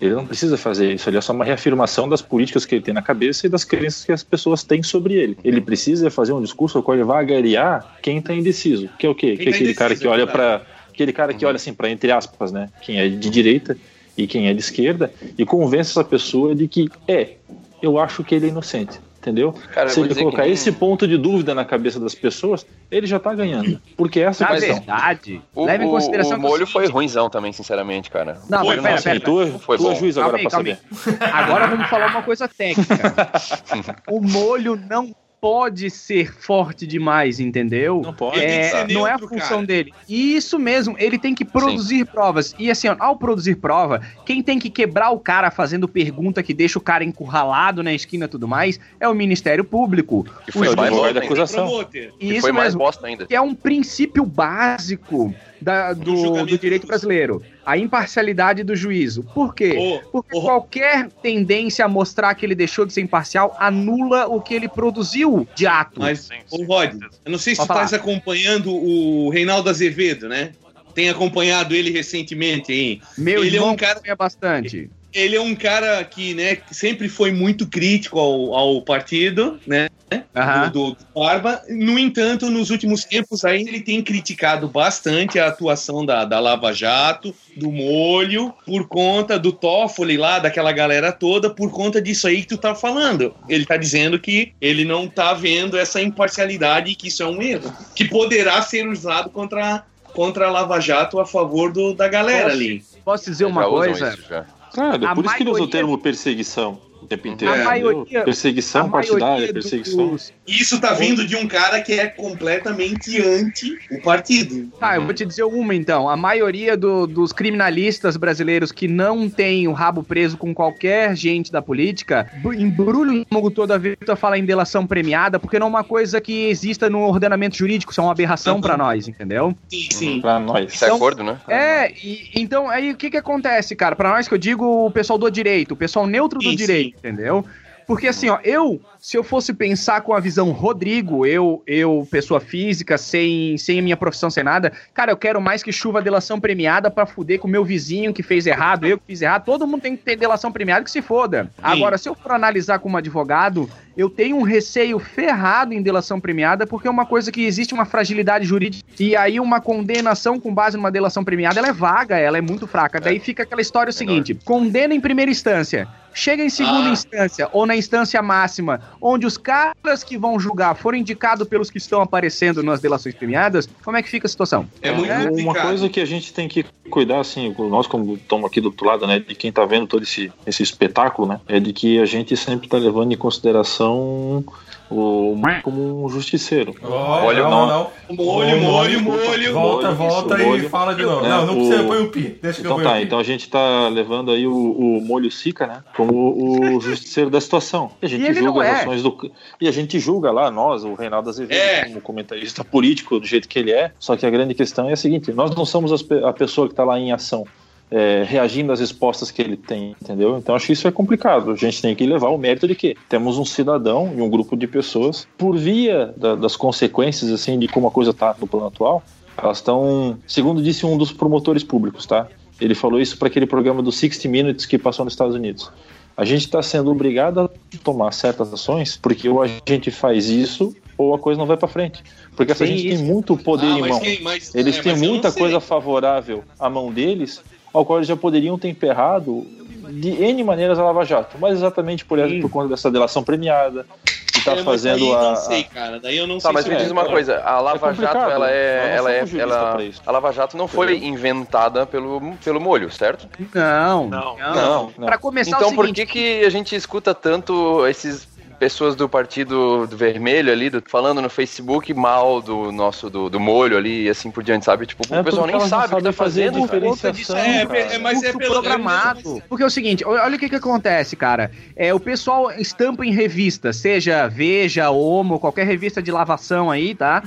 ele 0.00 0.14
não 0.14 0.26
precisa 0.26 0.56
fazer 0.56 0.92
isso. 0.92 1.08
Ele 1.08 1.16
é 1.16 1.20
só 1.20 1.32
uma 1.32 1.44
reafirmação 1.44 2.08
das 2.08 2.20
políticas 2.20 2.66
que 2.66 2.74
ele 2.74 2.82
tem 2.82 2.92
na 2.92 3.02
cabeça 3.02 3.46
e 3.46 3.50
das 3.50 3.64
crenças 3.64 4.04
que 4.04 4.12
as 4.12 4.22
pessoas 4.22 4.62
têm 4.62 4.82
sobre 4.82 5.14
ele. 5.14 5.38
Ele 5.42 5.60
precisa 5.60 6.10
fazer 6.10 6.32
um 6.32 6.42
discurso 6.42 6.78
ao 6.78 6.84
qual 6.84 6.96
ele 6.96 7.04
vai 7.04 7.22
agariar 7.22 7.96
quem 8.02 8.20
tá 8.20 8.34
indeciso. 8.34 8.88
Que 8.98 9.06
é 9.06 9.08
o 9.08 9.14
quê? 9.14 9.36
Quem 9.36 9.36
que 9.36 9.48
é 9.48 9.52
tá 9.52 9.56
aquele 9.56 9.74
cara 9.74 9.96
que 9.96 10.06
olha 10.06 10.22
é 10.22 10.26
para 10.26 10.62
aquele 10.90 11.12
cara 11.12 11.32
que 11.32 11.44
olha 11.46 11.56
assim 11.56 11.72
para 11.72 11.90
entre 11.90 12.10
aspas, 12.10 12.52
né? 12.52 12.68
Quem 12.82 13.00
é 13.00 13.08
de 13.08 13.30
direita 13.30 13.76
e 14.16 14.26
quem 14.26 14.48
é 14.48 14.54
de 14.54 14.60
esquerda 14.60 15.12
e 15.36 15.44
convence 15.44 15.90
essa 15.90 16.04
pessoa 16.04 16.54
de 16.54 16.68
que 16.68 16.90
é, 17.08 17.34
eu 17.82 17.98
acho 17.98 18.22
que 18.22 18.34
ele 18.34 18.46
é 18.46 18.48
inocente. 18.50 18.98
Entendeu? 19.26 19.52
Cara, 19.72 19.88
Se 19.88 19.98
ele 19.98 20.14
colocar 20.14 20.44
que 20.44 20.50
esse 20.50 20.70
ponto 20.70 21.06
de 21.08 21.18
dúvida 21.18 21.52
na 21.52 21.64
cabeça 21.64 21.98
das 21.98 22.14
pessoas, 22.14 22.64
ele 22.88 23.08
já 23.08 23.18
tá 23.18 23.34
ganhando. 23.34 23.82
Porque 23.96 24.20
essa 24.20 24.44
é 24.44 24.46
Na 24.46 24.52
a 24.52 24.54
questão. 24.54 24.76
verdade, 24.76 25.42
o, 25.52 25.64
leve 25.64 25.84
em 25.84 25.90
consideração 25.90 26.36
o 26.36 26.40
que 26.40 26.46
é 26.46 26.48
o 26.48 26.50
molho 26.52 26.64
foi 26.64 26.86
ruimzão 26.86 27.28
também, 27.28 27.52
sinceramente, 27.52 28.08
cara. 28.08 28.38
Não, 28.48 28.64
mas 28.64 28.80
pera, 28.80 29.02
pera, 29.02 29.20
tu, 29.20 29.44
não 29.44 29.58
foi 29.58 29.78
tu 29.78 29.88
é 29.88 29.90
bom. 29.90 29.94
juiz 29.96 30.14
Calma 30.14 30.28
agora 30.28 30.42
aí, 30.42 30.48
pra 30.48 30.50
calma 30.52 30.76
saber. 30.76 31.24
aí. 31.24 31.30
Agora 31.32 31.66
vamos 31.66 31.88
falar 31.88 32.10
uma 32.12 32.22
coisa 32.22 32.46
técnica. 32.46 33.28
o 34.08 34.20
molho 34.20 34.76
não 34.76 35.12
pode 35.40 35.90
ser 35.90 36.32
forte 36.32 36.86
demais, 36.86 37.38
entendeu? 37.38 38.00
Não 38.02 38.12
pode. 38.12 38.40
É, 38.40 38.70
ser 38.70 38.92
não 38.92 39.06
é 39.06 39.10
a 39.12 39.18
neutro, 39.18 39.28
função 39.28 39.48
cara. 39.58 39.66
dele. 39.66 39.92
E 40.08 40.34
isso 40.36 40.58
mesmo, 40.58 40.96
ele 40.98 41.18
tem 41.18 41.34
que 41.34 41.44
produzir 41.44 42.04
provas. 42.06 42.54
E 42.58 42.70
assim, 42.70 42.88
ó, 42.88 42.96
ao 42.98 43.16
produzir 43.16 43.56
prova, 43.56 44.00
quem 44.24 44.42
tem 44.42 44.58
que 44.58 44.70
quebrar 44.70 45.10
o 45.10 45.18
cara 45.18 45.50
fazendo 45.50 45.86
pergunta 45.86 46.42
que 46.42 46.52
deixa 46.54 46.78
o 46.78 46.82
cara 46.82 47.04
encurralado 47.04 47.82
na 47.82 47.92
esquina 47.92 48.24
e 48.24 48.28
tudo 48.28 48.48
mais 48.48 48.80
é 48.98 49.08
o 49.08 49.14
Ministério 49.14 49.64
Público. 49.64 50.26
Que 50.44 50.52
foi 50.52 50.74
mais 50.74 50.90
bosta 50.90 51.14
da 51.14 51.20
acusação. 51.20 51.66
Promoter. 51.66 52.12
E 52.18 52.26
Que 52.28 52.32
isso 52.32 52.40
foi 52.40 52.52
mais 52.52 52.66
mesmo 52.68 52.78
bosta 52.78 53.06
ainda. 53.06 53.26
que 53.26 53.34
é 53.34 53.40
um 53.40 53.54
princípio 53.54 54.24
básico 54.24 55.34
da- 55.60 55.92
do, 55.92 56.16
julgamento 56.16 56.50
do 56.50 56.58
direito 56.58 56.86
brasileiro. 56.86 57.42
A 57.66 57.76
imparcialidade 57.76 58.62
do 58.62 58.76
juízo. 58.76 59.24
Por 59.34 59.52
quê? 59.52 60.00
Porque 60.12 60.40
qualquer 60.40 61.08
tendência 61.20 61.84
a 61.84 61.88
mostrar 61.88 62.32
que 62.36 62.46
ele 62.46 62.54
deixou 62.54 62.86
de 62.86 62.92
ser 62.92 63.00
imparcial 63.00 63.56
anula 63.58 64.28
o 64.28 64.40
que 64.40 64.54
ele 64.54 64.68
produziu 64.68 65.48
de 65.52 65.66
ato. 65.66 66.00
Mas, 66.00 66.28
ô 66.48 66.62
Rod, 66.62 66.94
eu 67.24 67.30
não 67.32 67.38
sei 67.38 67.54
se 67.54 67.58
Pode 67.58 67.66
tu 67.66 67.72
falar. 67.72 67.84
estás 67.84 68.00
acompanhando 68.00 68.72
o 68.72 69.28
Reinaldo 69.30 69.68
Azevedo, 69.68 70.28
né? 70.28 70.52
Tem 70.94 71.10
acompanhado 71.10 71.74
ele 71.74 71.90
recentemente 71.90 72.70
aí. 72.70 73.00
Meu 73.18 73.44
ele 73.44 73.56
irmão 73.56 73.70
é 73.70 73.72
um 73.72 73.76
cara 73.76 74.00
bastante. 74.16 74.88
Ele 75.16 75.34
é 75.34 75.40
um 75.40 75.54
cara 75.54 76.04
que, 76.04 76.34
né, 76.34 76.58
sempre 76.70 77.08
foi 77.08 77.32
muito 77.32 77.66
crítico 77.66 78.18
ao, 78.20 78.54
ao 78.54 78.82
partido, 78.82 79.58
né? 79.66 79.88
Aham. 80.36 80.68
Do, 80.68 80.90
do 80.90 80.96
Barba. 81.14 81.62
No 81.68 81.98
entanto, 81.98 82.48
nos 82.50 82.70
últimos 82.70 83.02
tempos 83.02 83.44
aí 83.44 83.62
ele 83.62 83.80
tem 83.80 84.02
criticado 84.02 84.68
bastante 84.68 85.38
a 85.38 85.48
atuação 85.48 86.04
da, 86.04 86.24
da 86.24 86.38
Lava 86.38 86.72
Jato, 86.72 87.34
do 87.56 87.72
Molho, 87.72 88.54
por 88.64 88.86
conta 88.86 89.38
do 89.38 89.50
Toffoli 89.50 90.16
lá, 90.18 90.38
daquela 90.38 90.70
galera 90.70 91.10
toda, 91.10 91.48
por 91.50 91.70
conta 91.72 92.00
disso 92.00 92.28
aí 92.28 92.42
que 92.42 92.48
tu 92.48 92.58
tá 92.58 92.74
falando. 92.74 93.34
Ele 93.48 93.64
tá 93.64 93.76
dizendo 93.78 94.20
que 94.20 94.52
ele 94.60 94.84
não 94.84 95.08
tá 95.08 95.32
vendo 95.32 95.76
essa 95.78 96.00
imparcialidade 96.00 96.92
e 96.92 96.94
que 96.94 97.08
isso 97.08 97.22
é 97.22 97.26
um 97.26 97.40
erro. 97.40 97.72
Que 97.94 98.04
poderá 98.04 98.60
ser 98.60 98.86
usado 98.86 99.30
contra, 99.30 99.82
contra 100.12 100.46
a 100.46 100.50
Lava 100.50 100.78
Jato 100.78 101.18
a 101.18 101.26
favor 101.26 101.72
do, 101.72 101.94
da 101.94 102.06
galera 102.06 102.44
Posso- 102.44 102.56
ali. 102.56 102.84
Posso 103.04 103.30
dizer 103.30 103.44
uma 103.46 103.64
coisa? 103.68 104.10
isso, 104.10 104.28
já. 104.28 104.44
Claro, 104.72 105.06
A 105.06 105.14
por 105.14 105.24
isso 105.24 105.36
que 105.36 105.42
ele 105.42 105.50
usa 105.50 105.62
o 105.62 105.68
termo 105.68 105.98
perseguição 105.98 106.78
o 107.06 107.08
tempo 107.08 107.28
inteiro. 107.28 107.54
A 107.54 107.56
entendeu? 107.56 107.70
maioria- 107.92 108.24
perseguição 108.24 108.86
a 108.86 108.88
partidária, 108.88 109.52
perseguição. 109.52 110.08
dos- 110.08 110.32
Isso 110.46 110.80
tá 110.80 110.92
vindo 110.92 111.26
de 111.26 111.36
um 111.36 111.46
cara 111.48 111.80
que 111.80 111.92
é 111.92 112.06
completamente 112.06 113.20
anti 113.22 113.78
o 113.90 114.00
partido. 114.02 114.68
Tá, 114.78 114.96
eu 114.96 115.04
vou 115.04 115.14
te 115.14 115.24
dizer 115.24 115.44
uma 115.44 115.74
então. 115.74 116.08
A 116.08 116.16
maioria 116.16 116.76
do- 116.76 117.06
dos 117.06 117.32
criminalistas 117.32 118.16
brasileiros 118.16 118.72
que 118.72 118.86
não 118.88 119.28
tem 119.28 119.66
o 119.68 119.72
rabo 119.72 120.02
preso 120.02 120.36
com 120.36 120.54
qualquer 120.54 121.16
gente 121.16 121.50
da 121.50 121.62
política, 121.62 122.30
bu- 122.42 122.52
embrulha 122.52 123.12
o 123.12 123.16
estômago 123.22 123.50
toda 123.50 123.78
vez 123.78 123.96
que 123.96 124.04
tu 124.04 124.16
fala 124.16 124.38
em 124.38 124.44
delação 124.44 124.86
premiada, 124.86 125.38
porque 125.38 125.58
não 125.58 125.66
é 125.66 125.70
uma 125.70 125.84
coisa 125.84 126.20
que 126.20 126.48
exista 126.48 126.88
no 126.90 127.00
ordenamento 127.06 127.56
jurídico, 127.56 127.92
isso 127.92 128.00
é 128.00 128.04
uma 128.04 128.12
aberração 128.12 128.60
pra 128.60 128.76
nós, 128.76 129.08
entendeu? 129.08 129.54
Sim, 129.68 129.88
sim. 129.90 130.20
Pra 130.20 130.38
nós. 130.38 130.72
Isso 130.72 130.84
é 130.84 130.88
Então- 130.88 130.96
acordo, 130.96 131.22
né? 131.22 131.38
É, 131.48 131.90
e, 131.92 132.30
então 132.34 132.68
aí 132.68 132.90
o 132.92 132.96
que 132.96 133.10
que 133.10 133.16
acontece, 133.16 133.74
cara? 133.76 133.94
Pra 133.96 134.10
nós 134.10 134.26
que 134.28 134.34
eu 134.34 134.38
digo 134.38 134.86
o 134.86 134.90
pessoal 134.90 135.18
do 135.18 135.30
direito, 135.30 135.72
o 135.72 135.76
pessoal 135.76 136.06
neutro 136.06 136.38
do 136.38 136.48
Sim, 136.50 136.56
direito, 136.56 136.95
entendeu? 136.98 137.44
Porque 137.86 138.08
assim, 138.08 138.28
ó, 138.28 138.38
eu, 138.42 138.80
se 138.98 139.16
eu 139.16 139.22
fosse 139.22 139.54
pensar 139.54 140.00
com 140.00 140.12
a 140.12 140.18
visão 140.18 140.50
Rodrigo, 140.50 141.24
eu, 141.24 141.62
eu 141.66 142.06
pessoa 142.10 142.40
física, 142.40 142.98
sem, 142.98 143.56
sem 143.56 143.78
a 143.78 143.82
minha 143.82 143.96
profissão, 143.96 144.28
sem 144.28 144.42
nada, 144.42 144.72
cara, 144.92 145.12
eu 145.12 145.16
quero 145.16 145.40
mais 145.40 145.62
que 145.62 145.70
chuva 145.70 146.02
delação 146.02 146.40
premiada 146.40 146.90
pra 146.90 147.06
fuder 147.06 147.38
com 147.38 147.46
o 147.46 147.50
meu 147.50 147.64
vizinho 147.64 148.12
que 148.12 148.24
fez 148.24 148.44
errado, 148.44 148.86
eu 148.86 148.98
que 148.98 149.06
fiz 149.06 149.22
errado, 149.22 149.44
todo 149.44 149.66
mundo 149.66 149.82
tem 149.82 149.96
que 149.96 150.02
ter 150.02 150.16
delação 150.16 150.50
premiada 150.50 150.84
que 150.84 150.90
se 150.90 151.00
foda. 151.00 151.48
Agora, 151.62 151.96
se 151.96 152.08
eu 152.08 152.14
for 152.16 152.32
analisar 152.32 152.80
como 152.80 152.96
advogado, 152.96 153.70
eu 153.96 154.10
tenho 154.10 154.36
um 154.36 154.42
receio 154.42 154.98
ferrado 154.98 155.72
em 155.72 155.80
delação 155.80 156.20
premiada, 156.20 156.66
porque 156.66 156.88
é 156.88 156.90
uma 156.90 157.06
coisa 157.06 157.30
que 157.30 157.44
existe 157.44 157.72
uma 157.72 157.84
fragilidade 157.84 158.44
jurídica, 158.44 158.84
e 158.98 159.14
aí 159.14 159.38
uma 159.38 159.60
condenação 159.60 160.40
com 160.40 160.52
base 160.52 160.76
numa 160.76 160.90
delação 160.90 161.22
premiada, 161.22 161.60
ela 161.60 161.68
é 161.68 161.72
vaga, 161.72 162.18
ela 162.18 162.36
é 162.36 162.40
muito 162.40 162.66
fraca. 162.66 163.00
Daí 163.00 163.20
fica 163.20 163.44
aquela 163.44 163.60
história 163.60 163.90
o 163.90 163.92
seguinte, 163.92 164.34
condena 164.44 164.92
em 164.92 165.00
primeira 165.00 165.30
instância, 165.30 165.86
chega 166.16 166.42
em 166.42 166.48
segunda 166.48 166.88
Ah. 166.88 166.92
instância, 166.92 167.48
ou 167.52 167.66
na 167.66 167.76
instância 167.76 168.20
máxima, 168.22 168.80
onde 169.00 169.26
os 169.26 169.36
caras 169.36 170.02
que 170.02 170.16
vão 170.16 170.40
julgar 170.40 170.74
forem 170.74 171.02
indicados 171.02 171.46
pelos 171.46 171.70
que 171.70 171.76
estão 171.78 172.00
aparecendo 172.00 172.62
nas 172.62 172.80
delações 172.80 173.14
premiadas, 173.14 173.68
como 173.84 173.96
é 173.96 174.02
que 174.02 174.08
fica 174.08 174.26
a 174.26 174.30
situação? 174.30 174.66
É 174.80 174.90
muito 174.92 175.12
uma 175.12 175.28
complicado. 175.28 175.66
coisa 175.68 175.88
que 175.90 176.00
a 176.00 176.04
gente 176.06 176.32
tem 176.32 176.48
que 176.48 176.64
cuidar, 176.90 177.20
assim, 177.20 177.54
nós 177.58 177.86
como 177.86 178.14
estamos 178.14 178.46
aqui 178.46 178.60
do 178.60 178.66
outro 178.68 178.86
lado, 178.86 179.06
né, 179.06 179.18
de 179.18 179.34
quem 179.34 179.50
tá 179.52 179.64
vendo 179.64 179.86
todo 179.86 180.02
esse, 180.02 180.32
esse 180.46 180.62
espetáculo, 180.62 181.28
né, 181.28 181.40
é 181.48 181.58
de 181.60 181.72
que 181.72 181.98
a 182.00 182.04
gente 182.06 182.36
sempre 182.36 182.68
tá 182.68 182.78
levando 182.78 183.12
em 183.12 183.16
consideração 183.16 184.44
o 184.88 185.36
como 185.64 186.04
um 186.04 186.08
justiceiro. 186.08 186.72
Olha, 186.80 187.42
não, 187.42 187.50
não, 187.50 187.66
não. 188.08 188.16
Molho, 188.16 188.60
molho, 188.60 189.00
molho. 189.02 189.52
Volta, 189.52 189.90
molho, 189.90 189.96
volta 189.96 190.34
isso, 190.36 190.42
e 190.44 190.46
molho. 190.46 190.70
fala 190.70 190.94
de 190.94 191.02
novo. 191.02 191.26
É, 191.26 191.28
não, 191.28 191.46
não 191.46 191.54
o- 191.54 191.56
precisa 191.56 191.82
pôr 191.82 192.02
o 192.02 192.08
pi. 192.08 192.38
Deixa 192.40 192.60
que 192.60 192.66
eu 192.68 192.70
Então 192.72 192.84
tá, 192.84 192.92
o 192.92 192.96
pi. 192.98 193.02
então 193.02 193.18
a 193.18 193.22
gente 193.24 193.48
tá 193.50 193.88
levando 193.88 194.30
aí 194.30 194.46
o, 194.46 194.52
o 194.54 195.00
molho 195.04 195.28
Sica, 195.28 195.66
né? 195.66 195.82
Como 195.96 196.76
o 196.76 196.80
justiceiro 196.80 197.28
da 197.30 197.40
situação. 197.40 197.90
E 198.00 198.06
a 198.06 198.08
gente 198.08 198.30
E 198.30 198.34
julga 198.34 198.64
é. 198.64 198.70
as 198.70 198.80
ações 198.82 199.02
do. 199.02 199.30
E 199.60 199.66
a 199.66 199.72
gente 199.72 199.98
julga 199.98 200.30
lá, 200.30 200.52
nós, 200.52 200.84
o 200.84 200.94
Reinaldo 200.94 201.30
Azevedo, 201.30 201.58
É. 201.58 201.86
como 201.86 202.00
comentarista 202.00 202.62
político, 202.62 203.18
do 203.18 203.26
jeito 203.26 203.48
que 203.48 203.58
ele 203.58 203.72
é. 203.72 203.90
Só 203.98 204.16
que 204.16 204.24
a 204.24 204.30
grande 204.30 204.54
questão 204.54 204.88
é 204.88 204.92
a 204.92 204.96
seguinte: 204.96 205.32
nós 205.32 205.52
não 205.52 205.64
somos 205.64 205.90
a 206.24 206.32
pessoa 206.32 206.68
que 206.68 206.74
tá 206.76 206.84
lá 206.84 206.98
em 206.98 207.12
ação. 207.12 207.44
é, 207.88 208.24
reagindo 208.26 208.72
às 208.72 208.80
respostas 208.80 209.30
que 209.30 209.40
ele 209.40 209.56
tem, 209.56 209.94
entendeu? 210.02 210.36
Então 210.38 210.56
acho 210.56 210.66
que 210.66 210.72
isso 210.72 210.88
é 210.88 210.90
complicado. 210.90 211.52
A 211.52 211.54
gente 211.54 211.80
tem 211.80 211.94
que 211.94 212.04
levar 212.04 212.30
o 212.30 212.36
mérito 212.36 212.66
de 212.66 212.74
que 212.74 212.96
temos 213.08 213.38
um 213.38 213.44
cidadão 213.44 214.12
e 214.16 214.20
um 214.20 214.28
grupo 214.28 214.56
de 214.56 214.66
pessoas, 214.66 215.24
por 215.38 215.56
via 215.56 216.12
da- 216.16 216.34
das 216.34 216.56
consequências 216.56 217.30
assim 217.30 217.56
de 217.56 217.68
como 217.68 217.86
a 217.86 217.90
coisa 217.92 218.12
tá 218.12 218.34
no 218.40 218.46
plano 218.48 218.66
atual, 218.66 219.04
elas 219.40 219.58
estão, 219.58 220.18
segundo 220.26 220.60
disse 220.60 220.84
um 220.84 220.98
dos 220.98 221.12
promotores 221.12 221.62
públicos, 221.62 222.04
tá? 222.06 222.26
Ele 222.60 222.74
falou 222.74 223.00
isso 223.00 223.16
para 223.18 223.28
aquele 223.28 223.46
programa 223.46 223.80
do 223.80 223.92
60 223.92 224.26
Minutes 224.28 224.66
que 224.66 224.78
passou 224.78 225.04
nos 225.04 225.14
Estados 225.14 225.36
Unidos. 225.36 225.70
A 226.16 226.24
gente 226.24 226.40
está 226.40 226.60
sendo 226.62 226.90
obrigado 226.90 227.38
a 227.38 227.48
tomar 227.84 228.10
certas 228.10 228.52
ações 228.52 228.98
porque 229.00 229.28
ou 229.28 229.40
a 229.42 229.48
gente 229.68 229.92
faz 229.92 230.28
isso 230.28 230.74
ou 230.98 231.14
a 231.14 231.18
coisa 231.18 231.38
não 231.38 231.46
vai 231.46 231.56
para 231.56 231.68
frente. 231.68 232.02
Porque 232.36 232.52
essa 232.52 232.64
Tem 232.64 232.76
gente 232.76 232.88
isso. 232.92 233.02
tem 233.02 233.12
muito 233.12 233.36
poder 233.36 233.66
Ah, 233.66 233.78
em 233.78 233.88
mão. 233.88 234.00
quem- 234.00 234.22
mas- 234.22 234.54
Eles 234.54 234.78
é, 234.78 234.82
têm 234.82 234.96
muita 234.96 235.30
coisa 235.32 235.60
favorável 235.60 236.44
à 236.58 236.68
mão 236.70 236.92
deles, 236.92 237.42
ao 237.72 237.84
qual 237.84 237.98
eles 237.98 238.08
já 238.08 238.16
poderiam 238.16 238.58
ter 238.58 238.68
emperrado 238.68 239.46
de 239.90 240.10
N 240.10 240.42
maneiras 240.44 240.78
a 240.78 240.84
Lava 240.84 241.04
Jato. 241.04 241.36
Mas 241.38 241.54
exatamente 241.54 242.04
por, 242.04 242.18
essa, 242.18 242.34
por 242.40 242.50
conta 242.50 242.68
dessa 242.68 242.90
delação 242.90 243.22
premiada, 243.22 243.86
que 244.32 244.38
está 244.40 244.52
É, 244.52 244.62
fazendo 244.62 244.98
daí 244.98 245.08
eu 245.08 245.18
a. 245.18 245.22
não 245.22 245.36
sei, 245.36 245.64
cara. 245.64 246.00
Daí 246.00 246.16
eu 246.18 246.26
não 246.26 246.36
Tá, 246.36 246.42
sei 246.42 246.52
mas 246.52 246.64
se 246.64 246.68
me 246.70 246.74
eu 246.76 246.80
diz 246.80 246.90
uma 246.90 247.02
concordo. 247.04 247.12
coisa, 247.26 247.42
a 247.42 247.60
Lava 247.60 247.78
complicado. 247.78 248.14
Jato, 248.18 248.30
ela 248.32 248.50
é, 248.50 248.80
não 248.80 248.96
ela 248.96 249.12
é, 249.12 249.24
ela, 249.38 249.78
a 250.06 250.10
Lava 250.12 250.32
Jato 250.32 250.56
não 250.56 250.66
foi 250.68 250.92
Entendeu? 250.92 251.08
inventada 251.10 251.86
pelo, 251.86 252.20
pelo 252.44 252.60
molho, 252.60 252.90
certo? 252.90 253.28
Não, 253.54 254.08
Não. 254.08 254.36
Não, 254.36 254.92
não. 254.98 255.06
Pra 255.06 255.16
começar 255.18 255.56
Então 255.56 255.70
o 255.70 255.74
por 255.74 255.86
seguinte, 255.86 256.06
que 256.06 256.40
que 256.40 256.44
a 256.44 256.50
gente 256.50 256.74
escuta 256.76 257.14
tanto 257.14 257.86
esses 257.86 258.28
pessoas 258.58 258.94
do 258.96 259.08
partido 259.08 259.86
do 259.86 259.96
vermelho 259.96 260.50
ali, 260.52 260.70
do- 260.70 260.82
falando 260.86 261.20
no 261.20 261.28
Facebook 261.28 261.92
mal 261.94 262.40
do 262.40 262.72
nosso, 262.72 263.08
do, 263.10 263.28
do 263.28 263.38
molho 263.38 263.76
ali 263.76 264.04
e 264.04 264.08
assim 264.08 264.30
por 264.30 264.42
diante, 264.42 264.64
sabe? 264.64 264.86
Tipo, 264.86 265.02
É 265.14 265.20
o 265.20 265.24
pessoal 265.24 265.46
nem 265.46 265.60
sabe 265.60 265.94
o 265.94 265.96
que 265.98 266.02
tá 266.02 266.12
fazendo, 266.12 266.60
diferenciação. 266.60 267.36
É, 267.36 267.66
cara. 267.66 267.78
é, 267.78 267.98
mas 267.98 268.22
é 268.22 268.32
pelo 268.32 268.52
programado. 268.54 269.42
Porque 269.48 269.62
é 269.62 269.66
o 269.66 269.70
seguinte, 269.70 270.04
olha 270.04 270.36
o 270.36 270.38
que 270.38 270.48
que 270.48 270.56
acontece, 270.56 271.16
cara. 271.16 271.50
É, 271.74 271.92
o 271.92 272.00
pessoal 272.00 272.50
estampa 272.52 273.04
em 273.04 273.12
revista, 273.12 273.72
seja 273.72 274.26
Veja, 274.28 274.90
Homo, 274.90 275.38
qualquer 275.38 275.66
revista 275.66 276.02
de 276.02 276.10
lavação 276.10 276.70
aí, 276.70 276.94
tá? 276.94 277.22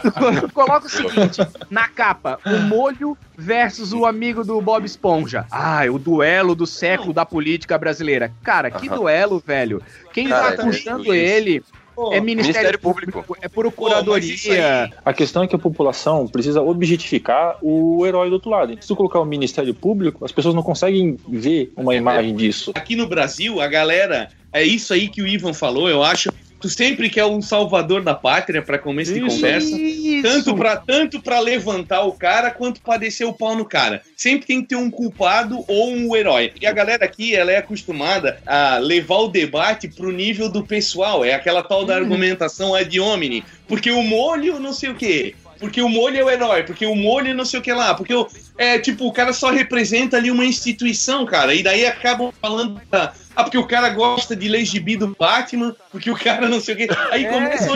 Coloca 0.53 0.87
o 0.87 0.89
seguinte, 0.89 1.41
na 1.69 1.87
capa, 1.87 2.39
o 2.45 2.57
molho 2.61 3.17
versus 3.39 3.93
o 3.93 4.05
amigo 4.05 4.43
do 4.43 4.61
Bob 4.61 4.85
Esponja. 4.85 5.45
Ah, 5.49 5.83
o 5.89 5.97
duelo 5.97 6.53
do 6.53 6.67
século 6.67 7.13
da 7.13 7.25
política 7.25 7.77
brasileira. 7.77 8.31
Cara, 8.43 8.69
que 8.69 8.89
duelo, 8.89 9.41
velho. 9.45 9.81
Quem 10.13 10.27
Cara, 10.27 10.57
tá 10.57 10.63
é 10.63 10.65
acusando 10.65 11.03
isso. 11.03 11.13
ele 11.13 11.63
Pô, 11.95 12.13
é 12.13 12.19
Ministério, 12.19 12.59
Ministério 12.59 12.79
Público, 12.79 13.11
Público. 13.23 13.37
é 13.41 13.47
procuradoria. 13.49 14.91
A 15.03 15.13
questão 15.13 15.43
é 15.43 15.47
que 15.47 15.55
a 15.55 15.59
população 15.59 16.27
precisa 16.27 16.61
objetificar 16.61 17.57
o 17.61 18.05
herói 18.05 18.29
do 18.29 18.33
outro 18.33 18.49
lado. 18.49 18.77
Se 18.79 18.87
tu 18.87 18.95
colocar 18.95 19.19
o 19.19 19.25
Ministério 19.25 19.73
Público, 19.73 20.23
as 20.23 20.31
pessoas 20.31 20.53
não 20.53 20.63
conseguem 20.63 21.17
ver 21.27 21.71
uma 21.75 21.95
imagem 21.95 22.35
disso. 22.35 22.71
Aqui 22.75 22.95
no 22.95 23.07
Brasil, 23.07 23.61
a 23.61 23.67
galera, 23.67 24.29
é 24.51 24.63
isso 24.63 24.93
aí 24.93 25.07
que 25.07 25.21
o 25.21 25.27
Ivan 25.27 25.53
falou, 25.53 25.89
eu 25.89 26.03
acho. 26.03 26.29
Tu 26.59 26.69
sempre 26.69 27.09
quer 27.09 27.25
um 27.25 27.41
salvador 27.41 28.03
da 28.03 28.13
pátria 28.13 28.61
pra 28.61 28.77
começo 28.77 29.13
de 29.13 29.19
Isso. 29.19 29.35
conversa. 29.35 29.77
Isso. 29.79 30.23
Tanto 30.23 30.55
pra, 30.55 30.75
tanto 30.77 31.21
pra 31.21 31.39
levantar 31.39 32.01
o 32.03 32.11
cara 32.11 32.51
quanto 32.51 32.81
pra 32.81 32.97
descer 32.97 33.25
o 33.25 33.33
pau 33.33 33.55
no 33.55 33.65
cara. 33.65 34.01
Sempre 34.15 34.47
tem 34.47 34.61
que 34.61 34.69
ter 34.69 34.75
um 34.75 34.91
culpado 34.91 35.63
ou 35.67 35.91
um 35.91 36.15
herói. 36.15 36.51
E 36.59 36.67
a 36.67 36.71
galera 36.71 37.05
aqui, 37.05 37.35
ela 37.35 37.51
é 37.51 37.57
acostumada 37.57 38.41
a 38.45 38.77
levar 38.77 39.19
o 39.19 39.27
debate 39.27 39.87
pro 39.87 40.11
nível 40.11 40.49
do 40.49 40.65
pessoal. 40.65 41.23
É 41.23 41.33
aquela 41.33 41.63
tal 41.63 41.85
da 41.85 41.95
argumentação 41.95 42.75
ad 42.75 42.99
hominem. 42.99 43.43
Porque 43.67 43.91
o 43.91 44.03
molho 44.03 44.59
não 44.59 44.73
sei 44.73 44.89
o 44.89 44.95
quê. 44.95 45.35
Porque 45.59 45.81
o 45.81 45.89
molho 45.89 46.17
é 46.17 46.23
o 46.23 46.29
herói. 46.29 46.63
Porque 46.63 46.85
o 46.85 46.95
molho 46.95 47.35
não 47.35 47.43
sei 47.45 47.59
o 47.59 47.63
que 47.63 47.73
lá. 47.73 47.93
Porque 47.93 48.13
o, 48.13 48.27
é 48.57 48.79
tipo, 48.79 49.05
o 49.05 49.11
cara 49.11 49.33
só 49.33 49.49
representa 49.49 50.17
ali 50.17 50.31
uma 50.31 50.45
instituição, 50.45 51.25
cara. 51.25 51.53
E 51.53 51.61
daí 51.61 51.85
acabam 51.85 52.31
falando. 52.41 52.79
Ah, 52.91 53.43
porque 53.43 53.57
o 53.57 53.67
cara 53.67 53.89
gosta 53.89 54.35
de 54.35 54.47
ler 54.47 54.63
gibi 54.65 54.95
do 54.97 55.15
Batman, 55.19 55.75
porque 55.91 56.09
o 56.09 56.15
cara 56.17 56.47
não 56.47 56.59
sei 56.61 56.75
o 56.75 56.77
quê. 56.77 56.87
Aí 57.11 57.25
É. 57.25 57.29
começam 57.29 57.75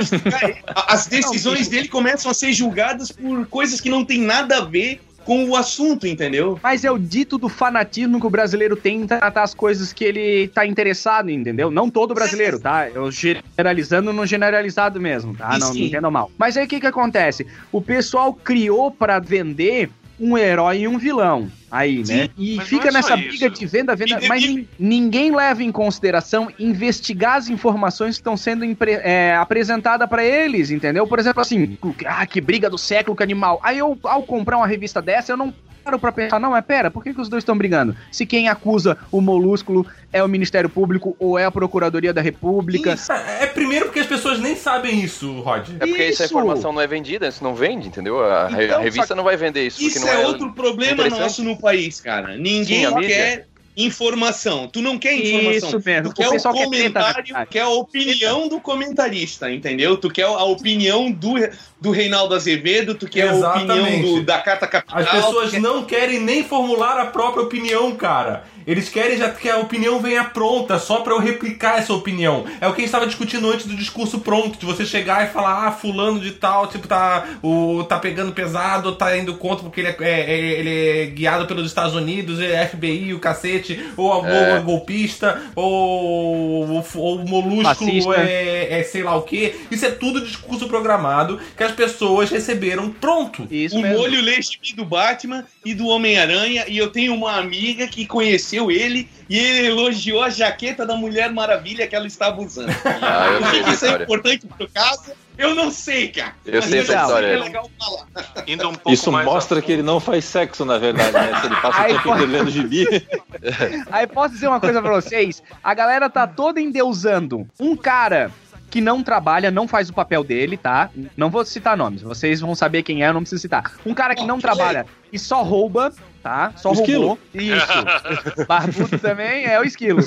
a- 0.76 0.94
As 0.94 1.08
decisões 1.08 1.68
dele 1.68 1.88
começam 1.88 2.30
a 2.32 2.34
ser 2.34 2.54
julgadas 2.54 3.12
por 3.12 3.46
coisas 3.48 3.80
que 3.82 3.90
não 3.90 4.04
tem 4.06 4.20
nada 4.20 4.58
a 4.58 4.62
ver 4.62 5.02
com 5.26 5.50
o 5.50 5.56
assunto, 5.56 6.08
entendeu? 6.08 6.60
Mas 6.62 6.84
é 6.84 6.92
o 6.92 6.98
dito 6.98 7.38
do 7.38 7.50
fanatismo 7.50 8.20
que 8.20 8.28
o 8.28 8.30
brasileiro 8.30 8.76
tem 8.76 9.02
em 9.02 9.08
tratar 9.08 9.44
as 9.44 9.54
coisas 9.54 9.94
que 9.94 10.04
ele 10.04 10.48
tá 10.50 10.66
interessado 10.66 11.30
entendeu? 11.30 11.72
Não 11.72 11.90
todo 11.90 12.14
brasileiro, 12.14 12.60
tá? 12.60 12.90
Eu 12.90 13.12
generalizando 13.12 14.12
no 14.12 14.26
generalizado 14.26 15.00
mesmo, 15.00 15.36
tá? 15.36 15.50
Não, 15.54 15.68
não 15.68 15.74
sim. 15.74 15.86
entenda 15.86 16.10
mal. 16.10 16.32
Mas 16.38 16.58
aí 16.58 16.66
o 16.66 16.68
que 16.68 16.80
que 16.80 16.88
acontece? 16.88 17.46
O 17.72 17.82
pessoal 17.82 18.34
criou 18.34 18.92
pra 18.92 19.20
vender 19.20 19.90
um 20.24 20.38
herói 20.38 20.80
e 20.82 20.88
um 20.88 20.98
vilão. 20.98 21.52
Aí, 21.70 22.04
né? 22.08 22.30
E 22.38 22.56
mas 22.56 22.68
fica 22.68 22.84
não 22.86 22.92
é 22.92 22.94
nessa 22.94 23.18
briga 23.18 23.50
de 23.50 23.66
venda, 23.66 23.96
venda, 23.96 24.20
E- 24.24 24.28
mas 24.28 24.44
e- 24.44 24.48
nin- 24.48 24.68
ninguém 24.80 25.36
leva 25.36 25.62
em 25.64 25.72
consideração 25.72 26.50
investigar 26.58 27.36
as 27.36 27.50
informações 27.50 28.16
que 28.16 28.22
estão 28.22 28.38
sendo 28.38 28.64
impre- 28.64 29.00
é, 29.04 29.36
apresentadas 29.36 30.08
pra 30.08 30.24
eles, 30.24 30.72
entendeu? 30.72 31.06
Por 31.06 31.20
exemplo, 31.20 31.42
assim, 31.42 31.78
ah, 32.06 32.26
que 32.26 32.40
briga 32.40 32.70
do 32.70 32.78
século 32.78 33.16
com 33.18 33.24
animal. 33.24 33.60
Aí 33.64 33.80
eu, 33.80 33.98
ao 34.04 34.24
comprar 34.24 34.58
uma 34.58 34.68
revista 34.68 35.02
dessa, 35.02 35.34
eu 35.34 35.38
não 35.38 35.54
paro 35.84 36.00
pra 36.00 36.12
pensar, 36.12 36.40
não, 36.40 36.52
mas 36.52 36.66
pera, 36.66 36.90
por 36.90 37.04
que, 37.04 37.14
que 37.14 37.20
os 37.22 37.30
dois 37.30 37.42
estão 37.42 37.58
brigando? 37.58 37.96
Se 38.12 38.26
quem 38.26 38.48
acusa 38.48 38.98
o 39.12 39.20
molúsculo 39.20 39.86
é 40.12 40.24
o 40.24 40.28
Ministério 40.28 40.70
Público 40.70 41.16
ou 41.20 41.38
é 41.38 41.46
a 41.46 41.52
Procuradoria 41.52 42.14
da 42.14 42.22
República. 42.22 42.96
É 43.40 43.48
primeiro 43.48 43.86
porque 43.86 44.00
as 44.00 44.08
pessoas 44.08 44.40
nem 44.40 44.56
sabem 44.56 45.00
isso, 45.02 45.40
Rod. 45.42 45.70
É 45.80 45.86
porque 45.86 46.02
essa 46.04 46.24
Isso. 46.24 46.34
informação 46.34 46.72
não 46.72 46.82
é 46.82 46.88
vendida, 46.88 47.28
isso 47.28 47.44
não 47.44 47.56
vende, 47.56 47.88
entendeu? 47.88 48.24
A, 48.24 48.50
Então, 48.52 48.78
a 48.78 48.82
revista 48.82 49.08
só- 49.08 49.16
não 49.16 49.24
vai 49.24 49.36
vender 49.36 49.66
isso. 49.68 49.82
Isso 49.82 50.00
porque 50.00 50.12
não 50.14 50.22
é 50.22 50.26
outro 50.26 50.52
problema 50.54 51.10
nosso 51.10 51.44
no 51.44 51.58
país, 51.58 52.00
cara. 52.00 52.38
Ninguém 52.38 52.88
Sim, 52.88 52.96
quer 53.02 53.48
informação. 53.76 54.68
Tu 54.68 54.82
não 54.82 54.98
quer 54.98 55.14
informação. 55.14 55.70
Isso 55.70 55.82
mesmo. 55.86 56.10
Tu 56.10 56.16
quer 56.16 56.28
o 56.30 56.32
quer 56.32 56.42
comentário, 56.66 57.24
verdade. 57.26 57.50
quer 57.50 57.62
a 57.62 57.70
opinião 57.70 58.48
do 58.48 58.60
comentarista, 58.60 59.52
entendeu? 59.52 59.98
Tu 59.98 60.10
quer 60.10 60.24
a 60.26 60.44
opinião 60.44 61.12
do, 61.12 61.34
do 61.82 61.92
Reinaldo 61.92 62.36
Azevedo, 62.36 62.96
tu 62.96 63.08
quer 63.08 63.30
a 63.30 63.34
opinião 63.34 63.78
Exatamente. 63.78 64.06
do, 64.14 64.24
da 64.24 64.40
Carta 64.40 64.68
Capital. 64.68 65.00
As 65.00 65.10
pessoas 65.10 65.52
quer- 65.52 65.60
não 65.62 65.84
querem 65.84 66.20
nem 66.20 66.44
formular 66.44 67.00
a 67.00 67.06
própria 67.08 67.44
opinião, 67.44 67.96
cara. 67.96 68.44
Eles 68.66 68.90
querem 68.90 69.18
já 69.18 69.30
que 69.30 69.50
a 69.50 69.58
opinião 69.58 70.00
venha 70.00 70.24
pronta, 70.24 70.78
só 70.80 70.98
pra 71.02 71.14
eu 71.14 71.20
replicar 71.20 71.80
essa 71.80 71.94
opinião. 71.94 72.46
É 72.62 72.68
o 72.68 72.72
que 72.74 72.78
a 72.78 72.80
gente 72.82 72.86
estava 72.86 73.08
discutindo 73.08 73.50
antes 73.52 73.66
do 73.66 73.76
discurso 73.76 74.20
pronto, 74.20 74.58
de 74.60 74.66
você 74.66 74.86
chegar 74.86 75.26
e 75.28 75.32
falar, 75.34 75.68
ah, 75.68 75.72
fulano 75.72 76.20
de 76.20 76.32
tal, 76.32 76.68
tipo, 76.68 76.88
tá, 76.88 77.26
o, 77.42 77.84
tá 77.84 78.00
pegando 78.00 78.32
pesado, 78.32 78.96
tá 78.96 79.16
indo 79.18 79.36
contra 79.36 79.64
porque 79.64 79.82
ele 79.82 79.90
é, 79.90 79.96
é- 80.00 80.32
é- 80.32 80.60
ele 80.60 81.00
é 81.02 81.06
guiado 81.08 81.46
pelos 81.46 81.66
Estados 81.68 81.96
Unidos, 81.96 82.40
é 82.40 82.66
FBI, 82.68 83.14
o 83.14 83.20
cacete, 83.20 83.84
ou, 83.98 84.12
a- 84.24 84.28
É. 84.30 84.60
golpista, 84.60 85.42
ou, 85.56 86.68
ou, 86.70 86.86
ou 86.96 87.16
o 87.18 87.28
molúsculo 87.30 87.90
Fascista. 87.92 88.16
é, 88.22 88.80
é 88.80 88.84
sei 88.84 89.04
lá 89.04 89.16
o 89.16 89.22
que. 89.24 89.56
Isso 89.72 89.86
é 89.86 89.92
tudo 89.92 90.22
discurso 90.22 90.68
programado 90.68 91.40
que 91.56 91.64
as 91.64 91.72
pessoas 91.72 92.30
receberam 92.30 92.90
pronto. 92.92 93.48
Isso 93.50 93.78
o 93.78 93.82
mesmo. 93.82 93.98
molho 93.98 94.22
leite 94.22 94.76
do 94.76 94.86
Batman 94.86 95.46
e 95.66 95.74
do 95.74 95.88
Homem-Aranha. 95.88 96.66
E 96.68 96.78
eu 96.78 96.90
tenho 96.90 97.14
uma 97.14 97.38
amiga 97.38 97.88
que 97.88 98.06
conheceu 98.06 98.53
ele 98.72 99.10
e 99.30 99.38
ele 99.38 99.68
elogiou 99.68 100.22
a 100.22 100.30
jaqueta 100.30 100.86
da 100.86 100.96
Mulher 100.96 101.32
Maravilha 101.32 101.88
que 101.88 101.96
ela 101.96 102.08
estava 102.08 102.42
usando. 102.42 102.74
Ah, 103.02 103.28
eu 103.28 103.40
Por 103.40 103.50
sei 103.50 103.74
isso 103.74 103.86
é 103.86 104.04
importante 104.04 104.48
pro 104.48 104.70
caso? 104.70 105.12
Eu 105.38 105.56
não 105.56 105.72
sei, 105.72 106.10
cara. 106.10 106.34
Eu 106.46 106.62
sei 106.62 106.80
essa 106.80 106.94
eu 106.94 107.02
história. 107.02 107.28
é 107.28 107.38
legal 107.38 107.70
falar. 107.80 108.08
Indo 108.48 108.70
um 108.70 108.74
pouco 108.74 108.92
Isso 108.92 109.12
mais 109.12 109.26
mostra 109.26 109.62
que 109.62 109.72
ele 109.72 109.82
não 109.84 110.00
faz 110.00 110.26
sexo, 110.26 110.64
na 110.64 110.78
verdade, 110.78 111.12
né? 111.12 111.40
Se 111.40 111.46
ele 111.48 111.56
passa 111.56 111.80
o 111.80 111.82
Aí, 111.82 111.94
tempo 111.94 112.10
inteiro 112.10 112.32
lendo 112.32 112.52
gibi. 112.52 112.86
Aí 113.92 114.08
posso 114.08 114.34
dizer 114.36 114.48
uma 114.48 114.60
coisa 114.60 114.82
pra 114.82 114.92
vocês? 114.92 115.42
A 115.64 115.74
galera 115.74 116.10
tá 116.10 116.28
toda 116.28 116.62
endeusando 116.62 117.48
um 117.60 117.76
cara 117.76 118.32
que 118.70 118.82
não 118.82 119.04
trabalha, 119.04 119.52
não 119.52 119.68
faz 119.68 119.90
o 119.90 119.94
papel 119.94 120.24
dele, 120.24 120.58
tá? 120.58 120.90
Não 121.16 121.30
vou 121.30 121.46
citar 121.46 121.78
nomes, 121.78 122.02
vocês 122.02 122.42
vão 122.42 122.56
saber 122.56 122.82
quem 122.82 123.04
é, 123.04 123.10
eu 123.10 123.14
não 123.14 123.22
preciso 123.22 123.42
citar. 123.42 123.72
Um 123.86 123.94
cara 123.94 124.16
que 124.16 124.26
não 124.26 124.40
trabalha 124.40 124.86
e 125.12 125.20
só 125.20 125.44
rouba, 125.44 125.94
tá? 126.24 126.54
Só 126.56 126.70
O 126.72 126.74
esquilo. 126.74 127.08
roubou. 127.10 127.20
Isso. 127.34 128.46
Barbudo 128.48 128.98
também 128.98 129.46
é 129.46 129.60
o 129.60 129.64
esquilo. 129.64 130.02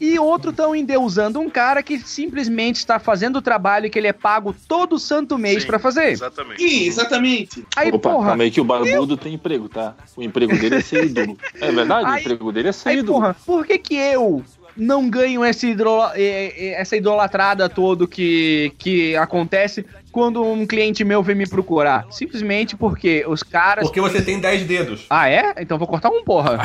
E 0.00 0.16
outro 0.20 0.52
tão 0.52 0.76
endeusando 0.76 1.40
um 1.40 1.50
cara 1.50 1.82
que 1.82 1.98
simplesmente 1.98 2.76
está 2.76 3.00
fazendo 3.00 3.36
o 3.36 3.42
trabalho 3.42 3.90
que 3.90 3.98
ele 3.98 4.06
é 4.06 4.12
pago 4.12 4.54
todo 4.68 4.98
santo 5.00 5.36
mês 5.36 5.64
pra 5.64 5.80
fazer. 5.80 6.10
Exatamente. 6.12 6.62
Sim, 6.62 6.84
exatamente. 6.86 7.64
Aí, 7.74 7.88
Opa, 7.88 8.10
porra, 8.10 8.28
calma 8.28 8.44
aí 8.44 8.50
que 8.52 8.60
o 8.60 8.64
barbudo 8.64 9.16
tem 9.16 9.34
emprego, 9.34 9.68
tá? 9.68 9.94
O 10.16 10.22
emprego 10.22 10.56
dele 10.56 10.76
é 10.76 10.80
ser 10.80 11.06
ídolo. 11.06 11.36
É 11.60 11.72
verdade? 11.72 12.06
Aí- 12.06 12.18
o 12.18 12.20
emprego 12.20 12.52
dele 12.52 12.68
é 12.68 12.72
ser 12.72 12.90
Aí, 12.90 12.98
ídolo. 12.98 13.14
porra, 13.18 13.34
por 13.44 13.66
que 13.66 13.78
que 13.78 13.94
eu 13.96 14.44
não 14.80 15.10
ganho 15.10 15.44
esse 15.44 15.76
essa 16.74 16.96
idolatrada 16.96 17.68
todo 17.68 18.08
que, 18.08 18.72
que 18.78 19.14
acontece 19.14 19.84
quando 20.10 20.42
um 20.42 20.66
cliente 20.66 21.04
meu 21.04 21.22
vem 21.22 21.36
me 21.36 21.46
procurar? 21.46 22.06
Simplesmente 22.10 22.76
porque 22.76 23.24
os 23.28 23.42
caras... 23.42 23.84
Porque 23.84 24.00
você 24.00 24.22
tem 24.22 24.40
10 24.40 24.64
dedos. 24.64 25.06
Ah, 25.08 25.28
é? 25.28 25.54
Então 25.58 25.78
vou 25.78 25.86
cortar 25.86 26.08
um, 26.08 26.24
porra. 26.24 26.58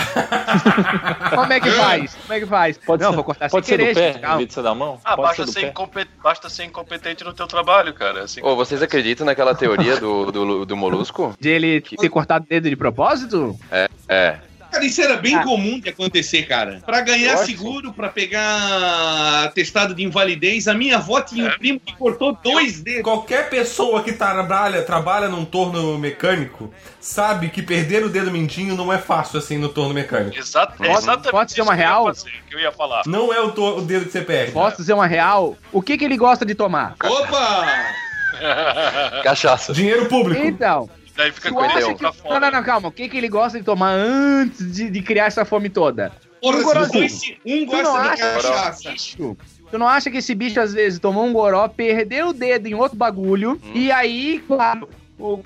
Como 1.36 1.54
é 1.54 1.60
que 1.60 1.70
faz? 1.70 2.16
Como 2.16 2.34
é 2.34 2.40
que 2.40 2.46
faz? 2.46 2.78
Pode 2.78 3.04
não, 3.04 3.10
ser, 3.12 3.16
vou 3.16 3.24
cortar 3.24 3.50
pode 3.50 3.66
sem 3.66 3.78
ser 3.78 3.84
querer, 3.84 3.94
do 3.94 4.00
pé, 4.00 4.14
gente, 4.14 4.26
em 4.26 4.38
vez 4.38 4.48
de 4.48 4.54
ser 4.54 4.64
da 4.64 4.74
mão? 4.74 5.00
Ah, 5.04 5.16
basta 5.16 5.46
ser 5.46 5.52
ser, 5.52 5.68
incompet... 5.68 6.10
basta 6.24 6.50
ser 6.50 6.64
incompetente 6.64 7.24
no 7.24 7.34
teu 7.34 7.48
trabalho, 7.48 7.94
cara. 7.94 8.24
Assim, 8.24 8.42
Ô, 8.42 8.56
vocês 8.56 8.82
acreditam 8.82 9.26
naquela 9.26 9.54
teoria 9.54 9.98
do, 9.98 10.32
do, 10.32 10.66
do 10.66 10.78
molusco? 10.78 11.36
De 11.40 11.50
ele 11.50 11.82
ter 11.82 12.10
cortado 12.10 12.46
o 12.46 12.48
dedo 12.48 12.70
de 12.70 12.76
propósito? 12.76 13.58
É. 14.08 14.40
Cara, 14.76 14.86
isso 14.86 15.02
era 15.02 15.16
bem 15.18 15.36
Ah. 15.36 15.44
comum 15.44 15.80
de 15.80 15.88
acontecer, 15.90 16.44
cara. 16.44 16.82
Pra 16.86 17.00
Eu 17.00 17.06
ganhar 17.06 17.38
seguro, 17.38 17.94
pra 17.94 18.10
pegar 18.10 19.46
atestado 19.46 19.96
de 19.96 20.04
invalidez, 20.04 20.68
a 20.68 20.74
minha 20.74 20.98
avó 20.98 21.22
tinha 21.22 21.48
um 21.48 21.58
primo 21.58 21.80
que 21.80 21.96
cortou 21.96 22.38
dois 22.44 22.82
dedos. 22.82 23.04
Qualquer 23.04 23.50
pessoa 23.50 24.04
que 24.04 24.12
trabalha, 24.14 24.82
trabalha 24.82 25.30
num 25.30 25.46
torno 25.46 25.98
mecânico 25.98 26.74
sabe 27.00 27.50
que 27.50 27.62
perder 27.62 28.04
o 28.04 28.10
dedo 28.10 28.32
mindinho 28.32 28.76
não 28.76 28.92
é 28.92 28.98
fácil 28.98 29.40
assim 29.40 29.58
no 29.58 29.70
torno 29.70 29.94
mecânico. 29.94 30.38
Exato, 30.38 30.84
é 30.84 30.92
exatamente 30.92 31.32
pode 31.32 31.52
ser 31.52 31.62
isso 31.62 31.70
uma 31.70 31.74
real? 31.76 32.12
que 32.50 32.56
eu 32.56 32.60
ia 32.60 32.72
falar. 32.72 33.04
Não 33.06 33.32
é 33.34 33.40
o, 33.40 33.52
to- 33.52 33.78
o 33.78 33.82
dedo 33.82 34.06
que 34.06 34.12
você 34.12 34.22
perde. 34.22 34.52
Posso 34.52 34.78
dizer 34.78 34.94
uma 34.94 35.08
real? 35.08 35.56
O 35.72 35.82
que 35.82 35.98
que 35.98 36.04
ele 36.04 36.18
gosta 36.18 36.46
de 36.46 36.54
tomar? 36.54 36.96
Opa! 37.04 37.66
Cachaça. 39.24 39.74
Dinheiro 39.74 40.08
público. 40.08 40.42
Então, 40.46 40.90
Daí 41.16 41.32
fica 41.32 41.50
tu 41.50 41.56
com 41.56 41.62
acha 41.62 41.80
ele 41.80 41.94
que... 41.94 42.00
pra 42.00 42.08
Não, 42.10 42.14
fora. 42.14 42.40
não, 42.40 42.52
não, 42.52 42.64
calma. 42.64 42.88
O 42.90 42.92
que 42.92 43.08
que 43.08 43.18
ele 43.18 43.30
gosta 43.30 43.58
de 43.58 43.64
tomar 43.64 43.92
antes 43.94 44.72
de, 44.76 44.90
de 44.90 45.02
criar 45.02 45.26
essa 45.26 45.46
fome 45.46 45.70
toda? 45.70 46.12
Porra, 46.42 46.58
Um 46.58 46.64
gorozinho. 46.64 47.38
um 47.46 47.66
gosta 47.66 47.92
de 47.92 48.08
acha 48.10 48.34
cachaça. 48.34 48.94
Tu 49.72 49.80
não 49.80 49.88
acha 49.88 50.12
que 50.12 50.18
esse 50.18 50.36
bicho 50.36 50.60
às 50.60 50.74
vezes 50.74 51.00
tomou 51.00 51.26
um 51.26 51.34
goró, 51.34 51.68
perdeu 51.68 52.28
o 52.30 52.34
dedo 52.34 52.68
em 52.68 52.76
outro 52.76 52.96
bagulho, 52.98 53.60
e 53.74 53.92
aí, 53.92 54.44
claro, 54.48 54.88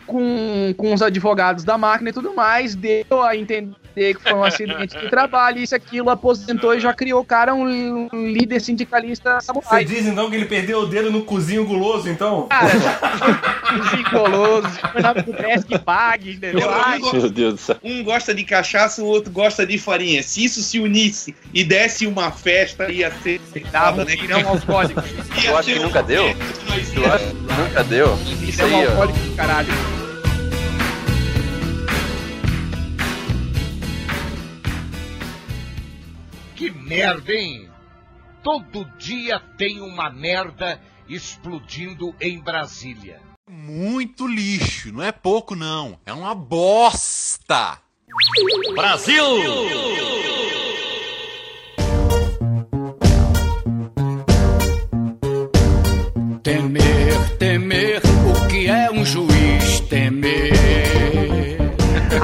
com, 0.06 0.74
com 0.76 0.94
os 0.94 1.02
advogados 1.02 1.64
da 1.64 1.78
máquina 1.78 2.10
e 2.10 2.14
tudo 2.14 2.34
mais, 2.36 2.76
deu 2.76 3.24
a 3.24 3.36
entender 3.38 3.74
que 4.16 4.22
foi 4.24 4.34
um 4.34 4.44
acidente 4.44 4.98
de 4.98 5.10
trabalho, 5.10 5.60
isso, 5.60 5.76
aquilo, 5.76 6.10
aposentou 6.10 6.74
e 6.74 6.80
já 6.80 6.94
criou 6.94 7.22
o 7.22 7.26
cara 7.26 7.54
um, 7.54 8.08
um 8.14 8.28
líder 8.28 8.60
sindicalista 8.62 9.36
Você 9.40 9.48
samurai. 9.48 9.86
diz 9.86 10.06
então 10.06 10.30
que 10.30 10.36
ele 10.36 10.46
perdeu 10.46 10.80
o 10.82 10.86
dedo 10.86 11.12
no 11.12 11.24
cozinho 11.24 11.66
guloso, 11.66 12.10
então? 12.10 12.48
Cara, 12.50 12.70
goloso, 14.12 14.68
foi 14.92 15.02
na 15.02 15.14
que 15.68 15.80
pague, 15.80 16.32
entendeu? 16.34 16.62
Eu- 16.62 16.70
Ai, 16.70 17.00
Meu 17.00 17.30
Deus 17.30 17.54
do 17.56 17.60
céu. 17.60 17.76
Um 17.84 18.04
gosta 18.04 18.34
de 18.34 18.44
cachaça, 18.44 19.02
o 19.02 19.06
outro 19.06 19.32
gosta 19.32 19.66
de 19.66 19.78
farinha. 19.78 20.24
Se 20.24 20.44
isso 20.44 20.62
se 20.62 20.80
unisse 20.80 21.36
e 21.54 21.64
desse 21.64 22.08
uma 22.08 22.32
festa, 22.32 22.92
ia 22.92 23.12
ser. 23.22 23.40
dava 23.72 24.02
um 24.02 24.06
né? 24.06 24.16
milhão 24.16 24.48
alcoólico. 24.48 25.02
Ia 25.44 25.50
Eu 25.50 25.58
acho 25.58 25.74
que 25.74 25.80
um 25.80 25.84
nunca 25.84 26.02
deu. 26.04 26.34
que 26.34 26.70
nós 26.70 26.90
Tu 26.92 27.06
acha? 27.06 27.26
Nunca 27.26 27.84
deu. 27.84 28.16
Isso 28.48 28.64
Milhão 28.64 28.80
aí, 28.80 28.88
ó. 28.88 28.90
alcoólico 28.92 29.36
caralho. 29.36 30.09
Que 36.70 36.78
merda, 36.78 37.34
hein? 37.34 37.68
Todo 38.44 38.86
dia 39.00 39.40
tem 39.58 39.82
uma 39.82 40.08
merda 40.08 40.80
explodindo 41.08 42.14
em 42.22 42.40
Brasília. 42.40 43.20
Muito 43.50 44.28
lixo, 44.28 44.94
não 44.94 45.02
é 45.02 45.12
pouco 45.12 45.56
não, 45.56 46.00
é 46.06 46.14
uma 46.14 46.36
bosta. 46.36 47.80
Brasil! 48.76 49.26
Temer, 49.26 50.39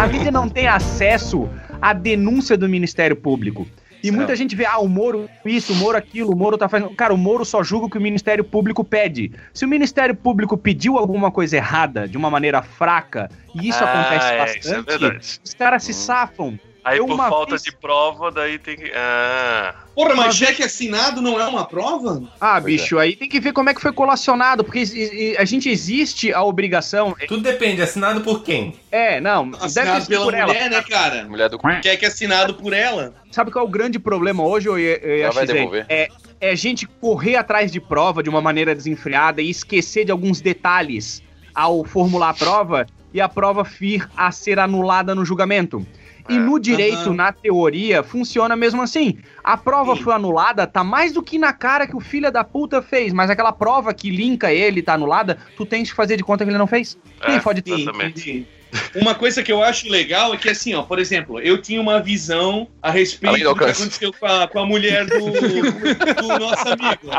A 0.06 0.08
mídia 0.08 0.32
não 0.32 0.48
tem 0.48 0.68
acesso 0.68 1.50
à 1.82 1.92
denúncia 1.92 2.56
do 2.56 2.70
Ministério 2.70 3.16
Público. 3.16 3.68
E 4.04 4.12
muita 4.12 4.36
gente 4.36 4.56
vê, 4.56 4.64
ah, 4.64 4.78
o 4.78 4.88
Moro 4.88 5.28
isso, 5.44 5.74
o 5.74 5.76
Moro 5.78 5.98
aquilo, 5.98 6.32
o 6.32 6.36
Moro 6.36 6.60
tá 6.60 6.70
fazendo. 6.70 6.92
Cara, 6.92 7.12
o 7.12 7.18
Moro 7.18 7.44
só 7.44 7.64
julga 7.64 7.88
o 7.88 7.90
que 7.90 7.98
o 7.98 8.02
Ministério 8.02 8.44
Público 8.44 8.84
pede. 8.84 9.32
Se 9.52 9.66
o 9.66 9.68
Ministério 9.68 10.14
Público 10.14 10.56
pediu 10.56 11.00
alguma 11.00 11.32
coisa 11.32 11.58
errada, 11.58 12.08
de 12.08 12.18
uma 12.18 12.30
maneira 12.30 12.62
fraca, 12.62 13.32
e 13.56 13.68
isso 13.68 13.84
Ah, 13.84 13.92
acontece 13.92 14.32
é, 14.32 14.38
bastante, 14.38 14.96
isso 14.96 15.06
é 15.06 15.40
os 15.44 15.54
caras 15.56 15.84
se 15.84 15.92
safam. 15.92 16.60
Aí 16.86 17.00
Eu 17.00 17.08
por 17.08 17.16
uma 17.16 17.28
falta 17.30 17.50
vez- 17.52 17.64
de 17.64 17.72
prova, 17.72 18.32
daí 18.32 18.60
tem 18.60 18.78
que. 18.78 18.92
Ah. 18.94 19.74
Porra, 19.96 20.14
mas 20.14 20.36
cheque 20.36 20.62
assinado 20.62 21.20
não 21.20 21.40
é 21.42 21.48
uma 21.48 21.66
prova? 21.66 22.22
Ah, 22.40 22.60
bicho, 22.60 23.00
aí 23.00 23.16
tem 23.16 23.28
que 23.28 23.40
ver 23.40 23.54
como 23.54 23.70
é 23.70 23.74
que 23.74 23.82
foi 23.82 23.92
colacionado, 23.92 24.64
porque 24.64 25.36
a 25.40 25.46
gente 25.46 25.68
existe 25.68 26.32
a 26.32 26.44
obrigação. 26.44 27.16
Tudo 27.28 27.42
depende, 27.42 27.82
assinado 27.82 28.22
por 28.22 28.44
quem? 28.44 28.76
É, 28.92 29.20
não, 29.20 29.50
deve 29.50 29.66
Assinado 29.66 30.02
ser 30.02 30.10
pela 30.10 30.26
por 30.26 30.34
ela. 30.36 30.54
mulher, 30.54 30.70
né, 30.70 30.82
cara? 30.84 31.26
Mulher 31.28 31.50
do. 31.50 31.60
Cheque 31.82 32.06
assinado 32.06 32.54
por 32.54 32.72
ela. 32.72 33.16
Sabe 33.32 33.50
qual 33.50 33.66
é 33.66 33.68
o 33.68 33.72
grande 33.72 33.98
problema 33.98 34.44
hoje, 34.46 34.68
eu, 34.68 34.78
eu, 34.78 35.32
vai 35.32 35.48
devolver. 35.48 35.88
É, 35.90 36.10
é 36.40 36.52
a 36.52 36.56
gente 36.56 36.86
correr 36.86 37.36
atrás 37.36 37.72
de 37.72 37.80
prova 37.80 38.22
de 38.22 38.30
uma 38.30 38.42
maneira 38.42 38.76
desenfreada 38.76 39.42
e 39.42 39.50
esquecer 39.50 40.06
de 40.06 40.12
alguns 40.12 40.40
detalhes 40.40 41.24
ao 41.54 41.84
formular 41.84 42.30
a 42.30 42.34
prova. 42.34 42.86
e 43.14 43.22
a 43.22 43.30
prova 43.30 43.64
vir 43.64 44.08
a 44.16 44.30
ser 44.30 44.60
anulada 44.60 45.16
no 45.16 45.24
julgamento. 45.26 45.88
E 46.28 46.38
no 46.40 46.60
direito, 46.60 46.98
aham. 47.10 47.14
na 47.14 47.32
teoria, 47.32 48.02
funciona 48.02 48.56
mesmo 48.56 48.82
assim. 48.82 49.20
A 49.44 49.56
prova 49.56 49.96
foi 49.96 50.14
anulada, 50.14 50.66
tá 50.66 50.84
mais 50.84 51.12
do 51.14 51.22
que 51.22 51.38
na 51.38 51.54
cara 51.54 51.86
que 51.86 51.96
o 51.96 52.00
filho 52.00 52.32
da 52.32 52.44
puta 52.44 52.82
fez, 52.82 53.14
mas 53.14 53.30
aquela 53.30 53.52
prova 53.52 53.94
que 53.94 54.10
linka 54.10 54.52
ele 54.52 54.82
tá 54.82 54.94
anulada, 54.96 55.38
tu 55.56 55.66
tens 55.66 55.90
que 55.90 55.96
fazer 55.96 56.18
de 56.18 56.24
conta 56.24 56.44
que 56.44 56.50
ele 56.50 56.58
não 56.58 56.66
fez. 56.68 56.98
Nem 57.28 57.40
pode 57.40 57.62
ter. 57.62 57.86
Uma 58.96 59.16
coisa 59.16 59.42
que 59.44 59.52
eu 59.52 59.64
acho 59.64 59.88
legal 59.88 60.34
é 60.34 60.38
que, 60.38 60.50
assim, 60.50 60.74
ó, 60.74 60.82
por 60.82 61.00
exemplo, 61.00 61.40
eu 61.40 61.62
tinha 61.62 61.80
uma 61.80 62.02
visão 62.02 62.68
a 62.82 62.90
respeito 62.92 63.34
do 63.54 63.56
que 63.56 63.64
aconteceu 63.64 64.12
com 64.12 64.26
a, 64.26 64.48
com 64.48 64.60
a 64.60 64.66
mulher 64.66 65.06
do, 65.06 65.18
do 65.20 66.40
nosso 66.40 66.68
amigo. 66.68 67.10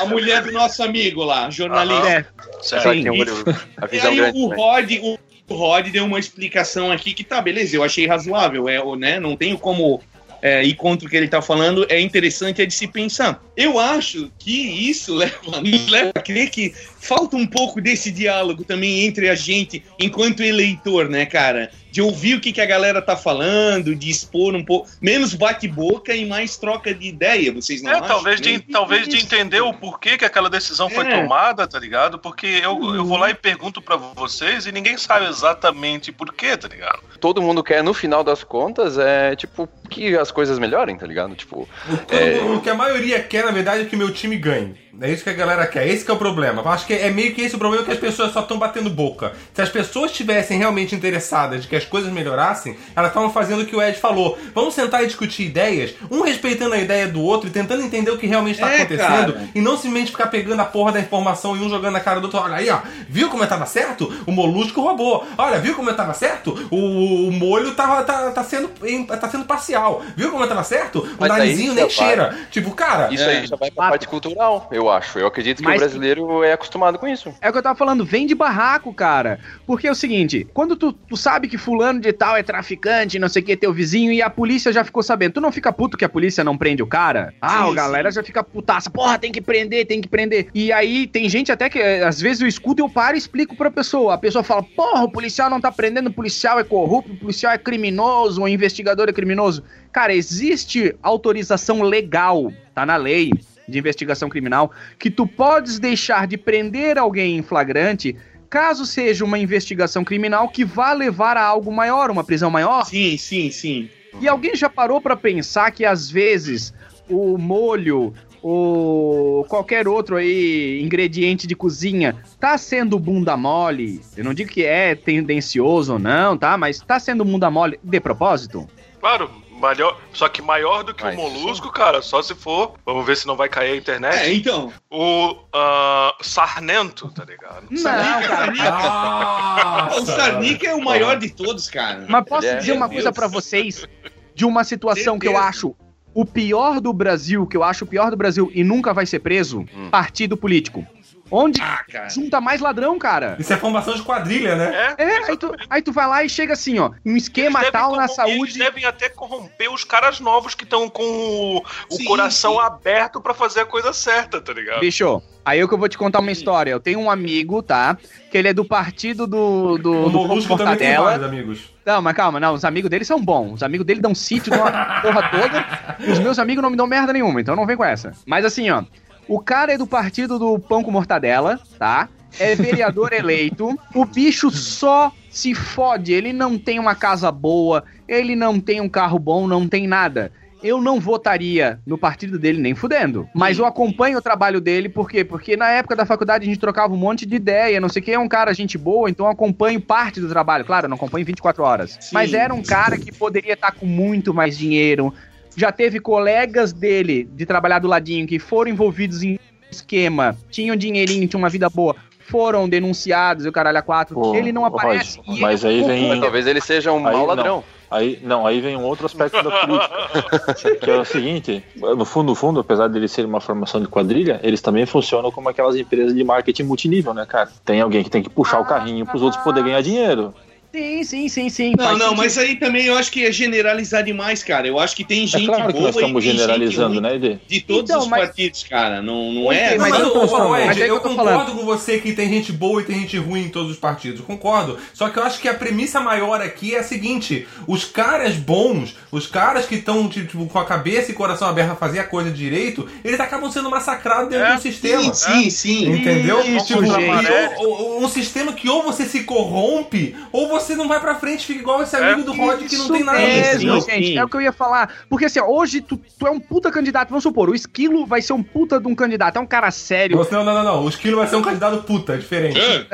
A 0.00 0.06
mulher 0.06 0.42
do 0.42 0.52
nosso 0.52 0.82
amigo 0.82 1.24
lá, 1.24 1.50
jornalista. 1.50 2.08
É, 2.08 2.24
Só 2.62 2.92
que 2.92 3.02
tem 3.02 3.10
um 3.10 3.18
olho- 3.18 3.44
a 3.78 3.84
E 3.86 3.88
visão 3.88 4.10
aí 4.12 4.20
o? 4.34 4.46
Rod, 4.54 4.90
o 5.02 5.18
o 5.48 5.54
Rod 5.54 5.88
deu 5.88 6.04
uma 6.04 6.18
explicação 6.18 6.92
aqui 6.92 7.14
que 7.14 7.24
tá, 7.24 7.40
beleza, 7.40 7.74
eu 7.74 7.82
achei 7.82 8.06
razoável, 8.06 8.68
é, 8.68 8.78
né? 8.96 9.18
Não 9.18 9.36
tenho 9.36 9.58
como 9.58 10.00
é, 10.42 10.62
ir 10.62 10.74
contra 10.74 11.06
o 11.06 11.10
que 11.10 11.16
ele 11.16 11.28
tá 11.28 11.42
falando, 11.42 11.86
é 11.88 12.00
interessante 12.00 12.62
é 12.62 12.66
de 12.66 12.74
se 12.74 12.86
pensar. 12.86 13.42
Eu 13.56 13.78
acho 13.78 14.30
que 14.38 14.88
isso 14.88 15.14
leva, 15.16 15.60
leva 15.90 16.12
a 16.14 16.20
crer 16.20 16.50
que 16.50 16.74
falta 17.00 17.36
um 17.36 17.46
pouco 17.46 17.80
desse 17.80 18.10
diálogo 18.10 18.64
também 18.64 19.04
entre 19.04 19.28
a 19.28 19.34
gente, 19.34 19.82
enquanto 19.98 20.42
eleitor, 20.42 21.08
né, 21.08 21.24
cara? 21.26 21.70
De 21.90 22.02
ouvir 22.02 22.34
o 22.34 22.40
que, 22.40 22.52
que 22.52 22.60
a 22.60 22.66
galera 22.66 23.00
tá 23.00 23.16
falando, 23.16 23.94
de 23.94 24.10
expor 24.10 24.54
um 24.54 24.62
pouco, 24.64 24.88
menos 25.00 25.32
bate-boca 25.34 26.14
e 26.14 26.26
mais 26.26 26.56
troca 26.56 26.92
de 26.92 27.08
ideia, 27.08 27.50
vocês 27.52 27.82
não 27.82 27.90
É, 27.92 27.94
acham? 27.94 28.08
talvez 28.08 28.40
de, 28.40 28.52
Né? 28.58 28.62
talvez 28.70 29.08
de 29.08 29.16
entender 29.16 29.60
o 29.62 29.72
porquê 29.72 30.18
que 30.18 30.24
aquela 30.24 30.50
decisão 30.50 30.90
foi 30.90 31.06
É. 31.06 31.20
tomada, 31.22 31.66
tá 31.66 31.78
ligado? 31.78 32.18
Porque 32.18 32.46
eu, 32.62 32.94
eu 32.94 33.04
vou 33.04 33.16
lá 33.16 33.30
e 33.30 33.34
pergunto 33.34 33.80
pra 33.80 33.96
vocês 33.96 34.66
e 34.66 34.72
ninguém 34.72 34.98
sabe 34.98 35.26
exatamente 35.26 36.12
por 36.12 36.32
quê, 36.34 36.56
tá 36.56 36.68
ligado? 36.68 37.00
Todo 37.20 37.40
mundo 37.42 37.62
quer, 37.64 37.82
no 37.82 37.94
final 37.94 38.22
das 38.22 38.44
contas, 38.44 38.98
é 38.98 39.34
tipo 39.34 39.68
que 39.88 40.16
as 40.16 40.30
coisas 40.30 40.58
melhorem, 40.58 40.96
tá 40.96 41.06
ligado? 41.06 41.34
Tipo, 41.34 41.66
é, 42.10 42.38
O 42.54 42.60
que 42.60 42.68
a 42.70 42.74
maioria 42.74 43.20
quer, 43.22 43.44
na 43.44 43.50
verdade, 43.50 43.82
é 43.82 43.84
que 43.86 43.96
meu 43.96 44.12
time 44.12 44.36
ganhe. 44.36 44.74
É 45.00 45.10
isso 45.10 45.22
que 45.22 45.30
a 45.30 45.34
galera 45.34 45.66
quer. 45.66 45.86
Esse 45.86 46.04
que 46.04 46.10
é 46.10 46.14
o 46.14 46.16
problema. 46.16 46.62
Eu 46.62 46.68
acho 46.70 46.86
que 46.86 46.92
é 46.94 47.10
meio 47.10 47.34
que 47.34 47.42
esse 47.42 47.54
o 47.54 47.58
problema 47.58 47.84
que 47.84 47.92
as 47.92 47.98
pessoas 47.98 48.32
só 48.32 48.40
estão 48.40 48.58
batendo 48.58 48.90
boca. 48.90 49.32
Se 49.54 49.62
as 49.62 49.68
pessoas 49.68 50.10
estivessem 50.10 50.58
realmente 50.58 50.94
interessadas 50.94 51.62
de 51.62 51.68
que 51.68 51.76
as 51.76 51.84
coisas 51.84 52.12
melhorassem, 52.12 52.76
elas 52.96 53.10
estavam 53.10 53.30
fazendo 53.30 53.62
o 53.62 53.66
que 53.66 53.76
o 53.76 53.82
Ed 53.82 53.98
falou. 53.98 54.38
Vamos 54.54 54.74
sentar 54.74 55.02
e 55.04 55.06
discutir 55.06 55.44
ideias, 55.44 55.94
um 56.10 56.22
respeitando 56.22 56.74
a 56.74 56.78
ideia 56.78 57.06
do 57.06 57.20
outro 57.22 57.48
e 57.48 57.52
tentando 57.52 57.82
entender 57.82 58.10
o 58.10 58.18
que 58.18 58.26
realmente 58.26 58.56
está 58.56 58.70
É, 58.72 58.76
acontecendo. 58.78 59.32
cara. 59.34 59.48
E 59.54 59.60
não 59.60 59.76
simplesmente 59.76 60.10
ficar 60.10 60.26
pegando 60.28 60.60
a 60.60 60.64
porra 60.64 60.92
da 60.92 61.00
informação 61.00 61.56
e 61.56 61.60
um 61.60 61.68
jogando 61.68 61.92
na 61.92 62.00
cara 62.00 62.18
do 62.20 62.24
outro. 62.24 62.40
Olha 62.40 62.56
aí, 62.56 62.68
ó. 62.70 62.80
Viu 63.08 63.28
como 63.28 63.44
eu 63.44 63.48
tava 63.48 63.66
certo? 63.66 64.12
O 64.26 64.32
molusco 64.32 64.80
roubou. 64.80 65.26
Olha, 65.36 65.58
viu 65.58 65.74
como 65.74 65.90
eu 65.90 65.96
tava 65.96 66.12
certo? 66.14 66.66
O, 66.70 67.28
o 67.28 67.32
molho 67.32 67.74
tava, 67.74 68.02
tá, 68.02 68.30
tá, 68.30 68.42
sendo, 68.42 68.68
tá 69.06 69.28
sendo 69.28 69.44
parcial. 69.44 70.02
Viu 70.16 70.30
como 70.30 70.42
eu 70.44 70.48
tava 70.48 70.64
certo? 70.64 71.00
O 71.00 71.08
Mas 71.20 71.28
narizinho 71.28 71.74
nem 71.74 71.84
vai. 71.84 71.90
cheira. 71.90 72.36
Tipo, 72.50 72.72
cara. 72.72 73.12
isso 73.14 73.24
aí 73.24 73.46
já 73.46 73.56
vai 73.56 73.70
pra 73.70 73.90
parte 73.90 74.08
cultural, 74.08 74.68
eu 74.72 74.87
acho. 74.90 75.18
Eu 75.18 75.26
acredito 75.26 75.58
que 75.58 75.64
Mas- 75.64 75.76
o 75.76 75.78
brasileiro 75.80 76.42
é 76.42 76.52
acostumado 76.52 76.98
com 76.98 77.06
isso. 77.08 77.34
É 77.40 77.48
o 77.48 77.52
que 77.52 77.58
eu 77.58 77.62
tava 77.62 77.76
falando, 77.76 78.04
vem 78.04 78.26
de 78.26 78.34
barraco, 78.34 78.92
cara. 78.92 79.38
Porque 79.66 79.86
é 79.86 79.90
o 79.90 79.94
seguinte, 79.94 80.46
quando 80.52 80.76
tu, 80.76 80.92
tu 80.92 81.16
sabe 81.16 81.48
que 81.48 81.56
fulano 81.58 82.00
de 82.00 82.12
tal 82.12 82.36
é 82.36 82.42
traficante, 82.42 83.18
não 83.18 83.28
sei 83.28 83.42
o 83.42 83.44
que, 83.44 83.56
teu 83.56 83.72
vizinho, 83.72 84.12
e 84.12 84.20
a 84.22 84.30
polícia 84.30 84.72
já 84.72 84.84
ficou 84.84 85.02
sabendo, 85.02 85.34
tu 85.34 85.40
não 85.40 85.52
fica 85.52 85.72
puto 85.72 85.96
que 85.96 86.04
a 86.04 86.08
polícia 86.08 86.42
não 86.44 86.56
prende 86.56 86.82
o 86.82 86.86
cara? 86.86 87.32
Ah, 87.40 87.64
Sim, 87.64 87.70
a 87.70 87.74
galera 87.74 88.10
sim. 88.10 88.16
já 88.16 88.22
fica 88.22 88.42
putaça, 88.44 88.90
porra, 88.90 89.18
tem 89.18 89.32
que 89.32 89.40
prender, 89.40 89.86
tem 89.86 90.00
que 90.00 90.08
prender. 90.08 90.48
E 90.54 90.72
aí 90.72 91.06
tem 91.06 91.28
gente 91.28 91.50
até 91.52 91.68
que, 91.68 91.78
eh, 91.78 92.02
às 92.04 92.20
vezes 92.20 92.40
eu 92.42 92.48
escuto 92.48 92.82
e 92.82 92.84
eu 92.84 92.88
paro 92.88 93.16
e 93.16 93.18
explico 93.18 93.56
pra 93.56 93.70
pessoa. 93.70 94.14
A 94.14 94.18
pessoa 94.18 94.42
fala, 94.44 94.62
porra, 94.62 95.04
o 95.04 95.10
policial 95.10 95.48
não 95.50 95.60
tá 95.60 95.70
prendendo, 95.70 96.08
o 96.08 96.12
policial 96.12 96.58
é 96.58 96.64
corrupto, 96.64 97.12
o 97.12 97.16
policial 97.16 97.52
é 97.52 97.58
criminoso, 97.58 98.42
o 98.42 98.48
investigador 98.48 99.08
é 99.08 99.12
criminoso. 99.12 99.62
Cara, 99.92 100.14
existe 100.14 100.94
autorização 101.02 101.82
legal, 101.82 102.52
tá 102.74 102.84
na 102.86 102.96
lei 102.96 103.30
de 103.68 103.78
investigação 103.78 104.28
criminal, 104.28 104.72
que 104.98 105.10
tu 105.10 105.26
podes 105.26 105.78
deixar 105.78 106.26
de 106.26 106.36
prender 106.36 106.98
alguém 106.98 107.36
em 107.36 107.42
flagrante 107.42 108.16
caso 108.48 108.86
seja 108.86 109.24
uma 109.24 109.38
investigação 109.38 110.02
criminal 110.02 110.48
que 110.48 110.64
vá 110.64 110.92
levar 110.92 111.36
a 111.36 111.44
algo 111.44 111.72
maior, 111.72 112.10
uma 112.10 112.24
prisão 112.24 112.50
maior. 112.50 112.86
Sim, 112.86 113.16
sim, 113.18 113.50
sim. 113.50 113.90
E 114.20 114.26
alguém 114.26 114.56
já 114.56 114.70
parou 114.70 115.00
pra 115.00 115.16
pensar 115.16 115.70
que 115.70 115.84
às 115.84 116.10
vezes 116.10 116.72
o 117.08 117.36
molho 117.36 118.14
ou 118.42 119.44
qualquer 119.44 119.88
outro 119.88 120.16
aí 120.16 120.80
ingrediente 120.82 121.46
de 121.46 121.54
cozinha 121.54 122.16
tá 122.38 122.56
sendo 122.56 122.98
bunda 122.98 123.36
mole? 123.36 124.00
Eu 124.16 124.24
não 124.24 124.32
digo 124.32 124.50
que 124.50 124.64
é 124.64 124.94
tendencioso 124.94 125.94
ou 125.94 125.98
não, 125.98 126.36
tá? 126.36 126.56
Mas 126.56 126.80
tá 126.80 126.98
sendo 126.98 127.24
bunda 127.24 127.50
mole 127.50 127.78
de 127.82 128.00
propósito? 128.00 128.66
Claro, 129.00 129.30
maior, 129.58 129.98
só 130.12 130.28
que 130.28 130.40
maior 130.40 130.82
do 130.82 130.94
que 130.94 131.04
Mas 131.04 131.14
o 131.14 131.16
molusco, 131.16 131.70
cara, 131.70 132.00
só 132.00 132.22
se 132.22 132.34
for. 132.34 132.74
Vamos 132.84 133.04
ver 133.06 133.16
se 133.16 133.26
não 133.26 133.36
vai 133.36 133.48
cair 133.48 133.72
a 133.72 133.76
internet. 133.76 134.16
É, 134.16 134.32
então. 134.32 134.72
O 134.90 135.36
ah, 135.52 136.16
sarnento, 136.20 137.10
tá 137.10 137.24
ligado? 137.24 137.66
Não, 137.70 137.82
cara. 137.82 138.52
Nossa! 139.90 140.00
O 140.00 140.06
Sarnik 140.06 140.66
é 140.66 140.74
o 140.74 140.82
maior 140.82 141.18
de 141.18 141.30
todos, 141.30 141.68
cara. 141.68 142.06
Mas 142.08 142.24
posso 142.24 142.46
é- 142.46 142.56
dizer 142.56 142.72
uma 142.72 142.86
Meu 142.86 142.94
coisa 142.94 143.10
Deus. 143.10 143.16
pra 143.16 143.26
vocês 143.26 143.86
de 144.34 144.44
uma 144.44 144.64
situação 144.64 145.18
que 145.18 145.26
eu 145.28 145.36
acho 145.36 145.74
o 146.14 146.24
pior 146.24 146.80
do 146.80 146.92
Brasil, 146.92 147.46
que 147.46 147.56
eu 147.56 147.62
acho 147.62 147.84
o 147.84 147.86
pior 147.86 148.10
do 148.10 148.16
Brasil 148.16 148.50
e 148.54 148.64
nunca 148.64 148.92
vai 148.94 149.06
ser 149.06 149.20
preso? 149.20 149.64
Hum. 149.74 149.90
Partido 149.90 150.36
político. 150.36 150.86
Onde 151.30 151.60
Ah, 151.60 151.80
junta 152.08 152.40
mais 152.40 152.60
ladrão, 152.60 152.98
cara. 152.98 153.36
Isso 153.38 153.52
é 153.52 153.56
formação 153.56 153.94
de 153.94 154.02
quadrilha, 154.02 154.56
né? 154.56 154.94
É, 154.98 155.02
É, 155.04 155.30
aí 155.30 155.36
tu, 155.36 155.54
aí 155.68 155.82
tu 155.82 155.92
vai 155.92 156.06
lá 156.06 156.24
e 156.24 156.28
chega 156.28 156.52
assim, 156.54 156.78
ó, 156.78 156.90
um 157.04 157.16
esquema 157.16 157.64
tal 157.70 157.94
na 157.96 158.08
saúde. 158.08 158.34
Eles 158.38 158.54
devem 158.56 158.84
até 158.84 159.08
corromper 159.08 159.72
os 159.72 159.84
caras 159.84 160.20
novos 160.20 160.54
que 160.54 160.64
estão 160.64 160.88
com 160.88 161.02
o, 161.02 161.58
o 161.90 161.96
Sim, 161.96 162.04
coração 162.04 162.54
sim. 162.54 162.60
aberto 162.60 163.20
pra 163.20 163.34
fazer 163.34 163.60
a 163.60 163.66
coisa 163.66 163.92
certa, 163.92 164.40
tá 164.40 164.52
ligado? 164.52 164.80
Bicho, 164.80 165.22
aí 165.44 165.58
eu 165.60 165.68
que 165.68 165.74
eu 165.74 165.78
vou 165.78 165.88
te 165.88 165.98
contar 165.98 166.20
uma 166.20 166.32
história. 166.32 166.70
Eu 166.70 166.80
tenho 166.80 166.98
um 167.00 167.10
amigo, 167.10 167.62
tá? 167.62 167.96
Que 168.30 168.38
ele 168.38 168.48
é 168.48 168.52
do 168.52 168.64
partido 168.64 169.26
do. 169.26 169.78
do, 169.78 170.06
O 170.06 170.10
do 170.10 170.18
Molusco 170.26 170.56
também 170.56 170.76
tem 170.76 170.96
vários 170.96 171.24
amigos. 171.24 171.70
Não, 171.84 172.02
mas 172.02 172.14
calma, 172.14 172.38
não, 172.38 172.52
os 172.54 172.64
amigos 172.64 172.90
dele 172.90 173.04
são 173.04 173.18
bons. 173.22 173.54
Os 173.54 173.62
amigos 173.62 173.86
dele 173.86 174.00
dão 174.00 174.14
sítio, 174.14 174.52
dão 174.52 174.66
a 174.66 175.00
porra 175.00 175.30
toda. 175.30 176.10
Os 176.12 176.18
meus 176.18 176.38
amigos 176.38 176.62
não 176.62 176.68
me 176.70 176.76
dão 176.76 176.86
merda 176.86 177.12
nenhuma, 177.12 177.40
então 177.40 177.56
não 177.56 177.64
vem 177.66 177.76
com 177.76 177.84
essa. 177.84 178.12
Mas 178.26 178.44
assim, 178.44 178.68
ó, 178.70 178.82
o 179.28 179.38
cara 179.38 179.72
é 179.72 179.78
do 179.78 179.86
partido 179.86 180.38
do 180.38 180.58
Pão 180.58 180.82
com 180.82 180.90
Mortadela, 180.90 181.60
tá? 181.78 182.08
É 182.38 182.54
vereador 182.54 183.12
eleito. 183.12 183.78
O 183.94 184.04
bicho 184.04 184.50
só 184.50 185.12
se 185.30 185.54
fode. 185.54 186.12
Ele 186.12 186.32
não 186.32 186.58
tem 186.58 186.78
uma 186.78 186.94
casa 186.94 187.30
boa, 187.30 187.84
ele 188.06 188.34
não 188.34 188.58
tem 188.58 188.80
um 188.80 188.88
carro 188.88 189.18
bom, 189.18 189.46
não 189.46 189.68
tem 189.68 189.86
nada. 189.86 190.32
Eu 190.60 190.80
não 190.80 190.98
votaria 190.98 191.78
no 191.86 191.96
partido 191.96 192.36
dele 192.36 192.60
nem 192.60 192.74
fudendo. 192.74 193.28
Mas 193.32 193.58
eu 193.58 193.64
acompanho 193.64 194.18
o 194.18 194.22
trabalho 194.22 194.60
dele, 194.60 194.88
por 194.88 195.08
quê? 195.08 195.22
Porque 195.24 195.56
na 195.56 195.70
época 195.70 195.94
da 195.94 196.04
faculdade 196.04 196.44
a 196.44 196.48
gente 196.48 196.58
trocava 196.58 196.92
um 196.92 196.96
monte 196.96 197.24
de 197.24 197.36
ideia, 197.36 197.80
não 197.80 197.88
sei 197.88 198.02
o 198.02 198.04
que, 198.04 198.10
é 198.10 198.18
um 198.18 198.28
cara 198.28 198.52
gente 198.52 198.76
boa, 198.76 199.08
então 199.08 199.26
eu 199.26 199.30
acompanho 199.30 199.80
parte 199.80 200.20
do 200.20 200.28
trabalho. 200.28 200.64
Claro, 200.64 200.86
eu 200.86 200.88
não 200.88 200.96
acompanho 200.96 201.24
24 201.24 201.62
horas. 201.62 201.96
Sim. 202.00 202.10
Mas 202.12 202.34
era 202.34 202.52
um 202.52 202.62
cara 202.62 202.98
que 202.98 203.12
poderia 203.12 203.52
estar 203.52 203.70
com 203.70 203.86
muito 203.86 204.34
mais 204.34 204.58
dinheiro. 204.58 205.14
Já 205.58 205.72
teve 205.72 205.98
colegas 205.98 206.72
dele 206.72 207.28
de 207.32 207.44
trabalhar 207.44 207.80
do 207.80 207.88
ladinho 207.88 208.28
que 208.28 208.38
foram 208.38 208.70
envolvidos 208.70 209.24
em 209.24 209.40
esquema, 209.68 210.36
tinham 210.50 210.76
dinheirinho, 210.76 211.26
tinham 211.26 211.42
uma 211.42 211.48
vida 211.48 211.68
boa, 211.68 211.96
foram 212.20 212.68
denunciados 212.68 213.44
e 213.44 213.48
o 213.48 213.52
caralho 213.52 213.78
a 213.78 213.82
quatro. 213.82 214.16
Ô, 214.16 214.36
ele 214.36 214.52
não 214.52 214.64
aparece. 214.64 215.20
E 215.26 215.40
mas 215.40 215.64
ele- 215.64 215.80
aí 215.82 215.88
vem- 215.88 216.08
Mas 216.10 216.20
talvez 216.20 216.46
ele 216.46 216.60
seja 216.60 216.92
um 216.92 216.98
Aí 216.98 217.12
mau 217.12 217.12
não. 217.14 217.24
ladrão. 217.26 217.64
Aí, 217.90 218.20
não, 218.22 218.46
aí 218.46 218.60
vem 218.60 218.76
um 218.76 218.84
outro 218.84 219.06
aspecto 219.06 219.42
da 219.42 219.50
política. 219.50 219.96
que 220.80 220.90
é 220.90 220.94
o 221.00 221.04
seguinte, 221.04 221.64
no 221.74 222.04
fundo, 222.04 222.26
no 222.28 222.34
fundo, 222.36 222.60
apesar 222.60 222.86
deles 222.86 223.10
serem 223.10 223.28
uma 223.28 223.40
formação 223.40 223.80
de 223.80 223.88
quadrilha, 223.88 224.38
eles 224.44 224.60
também 224.60 224.86
funcionam 224.86 225.32
como 225.32 225.48
aquelas 225.48 225.74
empresas 225.74 226.14
de 226.14 226.22
marketing 226.22 226.62
multinível, 226.64 227.12
né, 227.12 227.26
cara? 227.26 227.50
Tem 227.64 227.80
alguém 227.80 228.04
que 228.04 228.10
tem 228.10 228.22
que 228.22 228.30
puxar 228.30 228.60
o 228.60 228.64
carrinho 228.64 229.04
pros 229.06 229.22
outros 229.22 229.42
poderem 229.42 229.70
ganhar 229.70 229.80
dinheiro. 229.80 230.32
Sim, 230.70 231.02
sim, 231.02 231.28
sim, 231.30 231.48
sim. 231.48 231.72
Não, 231.78 231.92
não, 231.92 231.98
sentido. 231.98 232.16
mas 232.18 232.36
aí 232.36 232.56
também 232.56 232.84
eu 232.84 232.94
acho 232.98 233.10
que 233.10 233.24
é 233.24 233.32
generalizar 233.32 234.04
demais, 234.04 234.42
cara. 234.42 234.66
Eu 234.68 234.78
acho 234.78 234.94
que 234.94 235.02
tem 235.02 235.24
É 235.24 235.26
gente 235.26 235.46
claro 235.46 235.66
que 235.68 235.72
boa 235.72 235.84
nós 235.86 235.94
estamos 235.96 236.22
e 236.22 236.28
tem 236.28 236.36
generalizando, 236.36 236.94
gente 236.94 237.02
né, 237.02 237.14
Ed? 237.16 237.40
de 237.48 237.60
todos 237.62 237.90
Então, 237.90 238.02
os 238.02 238.06
mas- 238.08 238.26
partidos, 238.26 238.64
cara. 238.64 239.00
Não, 239.00 239.32
não 239.32 239.50
é. 239.50 239.78
Mas, 239.78 239.90
mas 239.92 240.00
eu 240.00 240.56
Ed, 240.70 240.82
é 240.82 240.90
eu, 240.90 241.00
concordo 241.00 241.24
falando. 241.30 241.52
com 241.52 241.64
você 241.64 241.98
que 241.98 242.12
tem 242.12 242.28
gente 242.28 242.52
boa 242.52 242.82
e 242.82 242.84
tem 242.84 243.00
gente 243.00 243.16
ruim 243.16 243.44
em 243.44 243.48
todos 243.48 243.70
os 243.72 243.78
partidos. 243.78 244.20
Concordo. 244.20 244.78
Só 244.92 245.08
que 245.08 245.18
eu 245.18 245.22
acho 245.22 245.40
que 245.40 245.48
a 245.48 245.54
premissa 245.54 246.00
maior 246.00 246.42
aqui 246.42 246.74
é 246.74 246.80
a 246.80 246.82
seguinte: 246.84 247.48
os 247.66 247.86
caras 247.86 248.34
bons, 248.34 248.94
os 249.10 249.26
caras 249.26 249.64
que 249.64 249.76
estão 249.76 250.06
tipo, 250.06 250.44
com 250.48 250.58
a 250.58 250.66
cabeça 250.66 251.10
e 251.10 251.14
coração 251.14 251.48
aberto 251.48 251.70
a 251.72 251.76
fazer 251.76 252.00
a 252.00 252.04
coisa 252.04 252.30
direito, 252.30 252.86
eles 253.02 253.18
acabam 253.18 253.50
sendo 253.50 253.70
massacrados 253.70 254.28
dentro 254.28 254.44
É, 254.44 254.54
do 254.56 254.60
sistema. 254.60 255.14
Sim, 255.14 255.44
sim, 255.44 255.50
sim. 255.50 255.90
Entendeu? 255.92 256.40
Isso, 256.42 256.66
Tipo, 256.66 256.84
gente. 256.84 257.32
ou- 257.58 257.70
ou- 257.70 258.04
um 258.04 258.08
sistema 258.08 258.52
que 258.52 258.68
ou 258.68 258.82
você 258.82 259.06
se 259.06 259.24
corrompe 259.24 260.14
ou 260.30 260.46
você 260.46 260.57
não 260.76 260.88
vai 260.88 261.00
pra 261.00 261.14
frente, 261.16 261.46
fica 261.46 261.60
igual 261.60 261.82
esse 261.82 261.94
amigo 261.96 262.22
do 262.22 262.32
Rod 262.36 262.60
que 262.66 262.76
não 262.76 262.88
tem 262.88 263.02
nada. 263.04 263.18
mesmo, 263.18 263.76
entendeu? 263.76 263.80
gente. 263.80 264.18
É 264.18 264.24
o 264.24 264.28
que 264.28 264.36
eu 264.36 264.40
ia 264.42 264.52
falar. 264.52 264.92
Porque 265.08 265.24
assim, 265.26 265.40
ó, 265.40 265.46
hoje 265.46 265.80
tu, 265.80 265.96
tu 266.18 266.26
é 266.26 266.30
um 266.30 266.40
puta 266.40 266.70
candidato. 266.70 267.08
Vamos 267.08 267.22
supor, 267.22 267.48
o 267.50 267.54
Esquilo 267.54 268.06
vai 268.06 268.20
ser 268.22 268.32
um 268.32 268.42
puta 268.42 268.78
de 268.80 268.86
um 268.88 268.94
candidato. 268.94 269.36
É 269.36 269.40
um 269.40 269.46
cara 269.46 269.70
sério. 269.70 270.16
Você- 270.16 270.34
Não, 270.34 270.44
não, 270.44 270.54
não, 270.54 270.64
não. 270.64 270.84
O 270.84 270.88
Esquilo 270.88 271.16
vai 271.18 271.26
ser 271.26 271.36
um 271.36 271.42
candidato 271.42 271.82
puta, 271.84 272.14
é 272.14 272.16
diferente. 272.18 272.58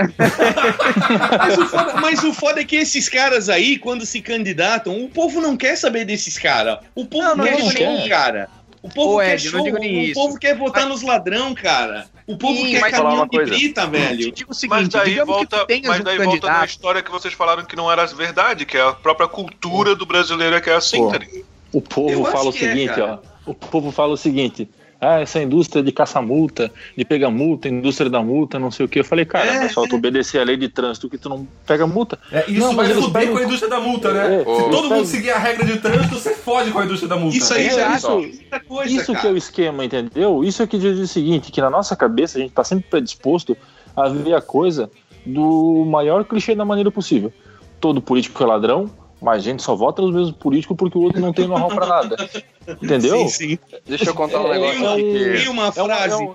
Mas 1.38 1.58
o, 1.58 1.66
foda, 1.66 1.94
mas 2.00 2.24
o 2.24 2.32
foda 2.32 2.60
é 2.60 2.64
que 2.64 2.76
esses 2.76 3.08
caras 3.08 3.48
aí, 3.48 3.78
quando 3.78 4.04
se 4.06 4.20
candidatam, 4.20 5.02
o 5.04 5.08
povo 5.08 5.40
não 5.40 5.56
quer 5.56 5.76
saber 5.76 6.04
desses 6.04 6.38
caras. 6.38 6.78
O 6.94 7.04
povo 7.06 7.24
Não, 7.28 7.36
não 7.36 7.44
quer 7.44 7.56
digo 7.56 7.70
show, 7.72 7.86
nem- 7.86 8.08
cara. 8.08 8.48
O 8.84 8.88
povo 8.90 9.14
Ô, 9.16 9.18
quer 9.20 9.34
Ed, 9.36 9.44
não 9.46 9.50
show, 9.52 9.62
digo 9.64 9.78
nem 9.78 9.96
o 9.96 10.00
isso. 10.02 10.14
povo 10.20 10.38
quer 10.38 10.54
votar 10.58 10.86
nos 10.86 11.00
ladrão, 11.00 11.54
cara. 11.54 12.06
O 12.26 12.36
povo 12.36 12.54
Sim, 12.60 12.70
quer 12.72 12.80
mas- 12.82 12.92
caminhão 12.94 13.26
coisa. 13.26 13.50
brita, 13.54 13.86
velho. 13.86 14.18
Te 14.18 14.30
digo 14.30 14.50
o 14.50 14.54
Mas 14.54 14.58
seguinte, 14.58 14.88
daí 14.92 15.10
digamos 15.10 15.34
volta, 15.34 15.64
que 15.66 15.88
mas 15.88 16.00
um 16.00 16.04
daí 16.04 16.18
volta 16.18 16.46
na 16.50 16.64
história 16.66 17.02
que 17.02 17.10
vocês 17.10 17.32
falaram 17.32 17.64
que 17.64 17.74
não 17.74 17.90
era 17.90 18.04
verdade, 18.08 18.66
que 18.66 18.76
é 18.76 18.82
a 18.82 18.92
própria 18.92 19.26
cultura 19.26 19.94
do 19.94 20.04
brasileiro 20.04 20.54
é 20.54 20.60
que 20.60 20.68
é 20.68 20.74
assim, 20.74 20.98
Pô. 20.98 21.10
tá 21.10 21.16
ligado? 21.16 21.46
O 21.72 21.80
povo 21.80 22.10
Eu 22.10 22.24
fala 22.26 22.50
o 22.50 22.52
que 22.52 22.62
é, 22.62 22.72
seguinte, 22.72 22.88
cara. 22.90 23.20
ó. 23.46 23.50
O 23.50 23.54
povo 23.54 23.90
fala 23.90 24.12
o 24.12 24.16
seguinte. 24.18 24.68
Ah, 25.04 25.20
essa 25.20 25.42
indústria 25.42 25.82
de 25.82 25.92
caça-multa, 25.92 26.72
de 26.96 27.04
pegar 27.04 27.30
multa, 27.30 27.68
indústria 27.68 28.08
da 28.08 28.22
multa, 28.22 28.58
não 28.58 28.70
sei 28.70 28.86
o 28.86 28.88
que. 28.88 29.00
Eu 29.00 29.04
falei, 29.04 29.24
cara, 29.24 29.46
É, 29.46 29.64
é 29.66 29.68
só 29.68 29.86
tu 29.86 29.96
obedecer 29.96 30.38
a 30.40 30.44
lei 30.44 30.56
de 30.56 30.68
trânsito 30.68 31.10
que 31.10 31.18
tu 31.18 31.28
não 31.28 31.46
pega 31.66 31.86
multa. 31.86 32.18
É, 32.32 32.50
isso 32.50 32.60
Não, 32.60 32.72
mas 32.72 32.88
vai 32.88 32.96
foder 32.96 33.12
pegam- 33.12 33.32
com 33.34 33.38
a 33.40 33.44
indústria 33.44 33.70
da 33.70 33.80
multa, 33.80 34.12
né? 34.12 34.34
É, 34.36 34.38
Se 34.38 34.44
todo 34.44 34.70
mundo 34.70 34.88
pegam- 34.88 35.04
seguir 35.04 35.30
a 35.30 35.38
regra 35.38 35.66
de 35.66 35.78
trânsito, 35.78 36.14
você 36.14 36.34
fode 36.34 36.70
com 36.70 36.78
a 36.78 36.84
indústria 36.84 37.08
da 37.08 37.16
multa. 37.16 37.36
Isso 37.36 37.52
aí 37.52 37.66
É, 37.66 37.70
já 37.70 37.92
é 37.92 37.96
isso- 37.96 38.10
muita 38.18 38.60
coisa, 38.60 38.92
Isso 38.92 39.06
cara. 39.12 39.18
que 39.20 39.26
é 39.26 39.30
o 39.30 39.36
esquema, 39.36 39.84
entendeu? 39.84 40.42
Isso 40.44 40.62
é 40.62 40.66
que 40.66 40.78
diz 40.78 40.98
o 40.98 41.06
seguinte, 41.06 41.52
que 41.52 41.60
na 41.60 41.68
nossa 41.70 41.94
cabeça 41.94 42.38
a 42.38 42.40
gente 42.40 42.52
tá 42.52 42.64
sempre 42.64 42.86
predisposto 42.88 43.56
a 43.96 44.08
ver 44.08 44.34
a 44.34 44.40
coisa 44.40 44.90
do 45.26 45.84
maior 45.86 46.24
clichê 46.24 46.54
da 46.54 46.64
maneira 46.64 46.90
possível. 46.90 47.32
Todo 47.80 48.00
político 48.00 48.42
é 48.42 48.46
ladrão, 48.46 48.90
mas 49.24 49.36
a 49.38 49.40
gente 49.44 49.62
só 49.62 49.74
vota 49.74 50.02
nos 50.02 50.14
mesmos 50.14 50.32
políticos 50.36 50.76
porque 50.76 50.98
o 50.98 51.02
outro 51.02 51.20
não 51.20 51.32
tem 51.32 51.48
know-how 51.48 51.68
pra 51.68 51.86
nada. 51.86 52.16
Entendeu? 52.82 53.18
Sim, 53.20 53.28
sim. 53.28 53.58
Deixa 53.86 54.10
eu 54.10 54.14
contar 54.14 54.40
um 54.40 54.52
É, 54.52 54.58
negócio 54.58 54.88
aqui 54.90 55.02
um- 55.02 55.12
que. 55.12 55.38
tem 55.38 55.48
uma 55.48 55.64
É 55.66 55.68
um- 55.68 55.72
frase. 55.86 56.12
é 56.12 56.16
um- 56.16 56.34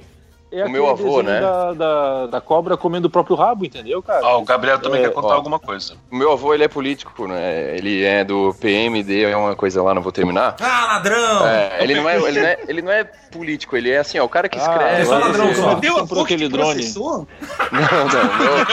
é 0.51 0.65
O 0.65 0.69
meu 0.69 0.87
avô, 0.89 1.21
né? 1.21 1.39
Da, 1.39 1.73
da, 1.73 2.25
da 2.27 2.41
cobra 2.41 2.75
comendo 2.75 3.07
o 3.07 3.11
próprio 3.11 3.35
rabo, 3.35 3.65
entendeu, 3.65 4.01
cara? 4.01 4.25
Ó, 4.25 4.39
o 4.39 4.43
Gabriel 4.45 4.79
também 4.79 5.01
É, 5.01 5.03
quer 5.07 5.13
contar 5.13 5.27
ó. 5.29 5.33
alguma 5.33 5.59
coisa. 5.59 5.95
O 6.11 6.15
meu 6.15 6.31
avô, 6.31 6.53
ele 6.53 6.63
é 6.63 6.67
político, 6.67 7.27
né? 7.27 7.75
Ele 7.77 8.03
é 8.03 8.23
do 8.23 8.55
PMD, 8.59 9.23
é 9.25 9.35
uma 9.37 9.55
coisa 9.55 9.81
lá, 9.83 9.93
não 9.93 10.01
vou 10.01 10.11
terminar. 10.11 10.55
Ah, 10.59 10.85
ladrão! 10.93 11.45
É, 11.47 11.83
ele, 11.83 11.95
não 11.95 12.09
é, 12.09 12.17
ele, 12.17 12.39
não 12.39 12.47
é, 12.47 12.57
ele 12.67 12.81
não 12.81 12.91
é 12.91 13.03
político, 13.03 13.77
ele 13.77 13.91
é 13.91 13.99
assim, 13.99 14.17
ó, 14.19 14.25
o 14.25 14.29
cara 14.29 14.49
que 14.49 14.57
Ah, 14.57 14.61
escreve. 14.61 15.01
é 15.01 15.05
só 15.05 15.17
ladrão 15.19 15.53
só. 15.53 15.73
Deu 15.75 15.97
a 15.97 16.07
que 16.07 16.19
aquele 16.21 16.49
drone. 16.49 16.73
processou? 16.73 17.27
Não, 17.71 17.81
não, 18.07 18.37
meu, 18.39 18.65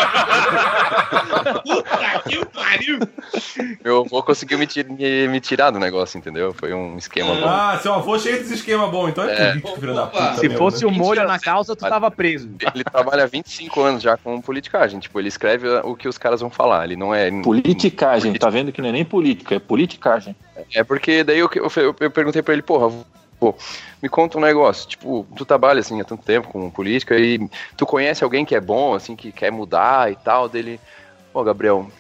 Puta 1.63 2.23
que 2.29 2.45
pariu. 2.47 2.99
meu 3.85 4.01
avô 4.01 4.23
conseguiu 4.23 4.59
me, 4.59 4.67
me- 4.89 5.29
me 5.29 5.41
tirar 5.41 5.71
do 5.71 5.79
negócio, 5.79 6.19
entendeu? 6.19 6.55
Foi 6.55 6.73
um 6.73 6.97
esquema 6.97 7.35
bom. 7.35 7.49
Ah, 7.49 7.79
seu 7.83 7.93
avô 7.95 8.19
cheio 8.19 8.39
desse 8.39 8.55
esquema 8.55 8.87
bom, 8.89 9.09
então 9.09 9.25
é, 9.25 9.33
É. 9.33 9.49
político, 9.51 9.81
filho 9.81 9.95
da 9.95 10.07
puta. 10.07 10.35
Se 10.37 10.43
mesmo, 10.49 10.59
fosse 10.59 10.85
né? 10.85 10.91
o 10.91 10.95
molho 10.95 11.27
na 11.27 11.39
calça, 11.39 11.66
tu 11.75 11.81
tava 11.89 12.11
preso. 12.11 12.49
Ele 12.75 12.85
trabalha 12.85 13.25
há 13.25 13.27
25 13.27 13.81
anos 13.81 14.03
já 14.03 14.17
com 14.17 14.41
politicagem, 14.41 15.01
tipo, 15.01 15.19
ele 15.19 15.29
escreve 15.29 15.67
o 15.83 15.97
que 15.97 16.07
os 16.09 16.19
caras 16.19 16.41
vão 16.41 16.51
falar, 16.51 16.85
ele 16.85 16.95
não 16.97 17.15
é... 17.15 17.31
Politicagem, 17.43 18.33
tá 18.35 18.49
vendo 18.51 18.71
que 18.71 18.81
não 18.81 18.91
é 18.91 18.93
nem 18.93 19.05
política, 19.05 19.55
é 19.55 19.59
politicagem. 19.59 20.37
É 20.75 20.85
porque 20.85 21.25
daí 21.25 21.39
eu, 21.39 21.49
eu, 21.55 21.71
eu- 21.77 21.97
eu 21.99 22.11
perguntei 22.11 22.43
pra 22.43 22.53
ele, 22.53 22.63
porra, 22.63 22.95
pô, 23.41 23.55
me 24.03 24.09
conta 24.09 24.39
um 24.39 24.41
negócio, 24.41 24.89
tipo, 24.89 25.27
tu 25.37 25.45
trabalha 25.45 25.81
assim 25.81 26.01
há 26.01 26.05
tanto 26.05 26.23
tempo 26.23 26.49
com 26.49 26.71
política 26.71 27.19
e 27.19 27.49
tu 27.77 27.85
conhece 27.87 28.23
alguém 28.23 28.45
que 28.45 28.55
é 28.55 28.61
bom, 28.61 28.95
assim, 28.95 29.17
que 29.17 29.33
quer 29.33 29.51
mudar 29.51 30.11
e 30.13 30.17
tal, 30.17 30.49
dele, 30.49 30.79
pô, 31.33 31.43
Gabriel, 31.43 31.91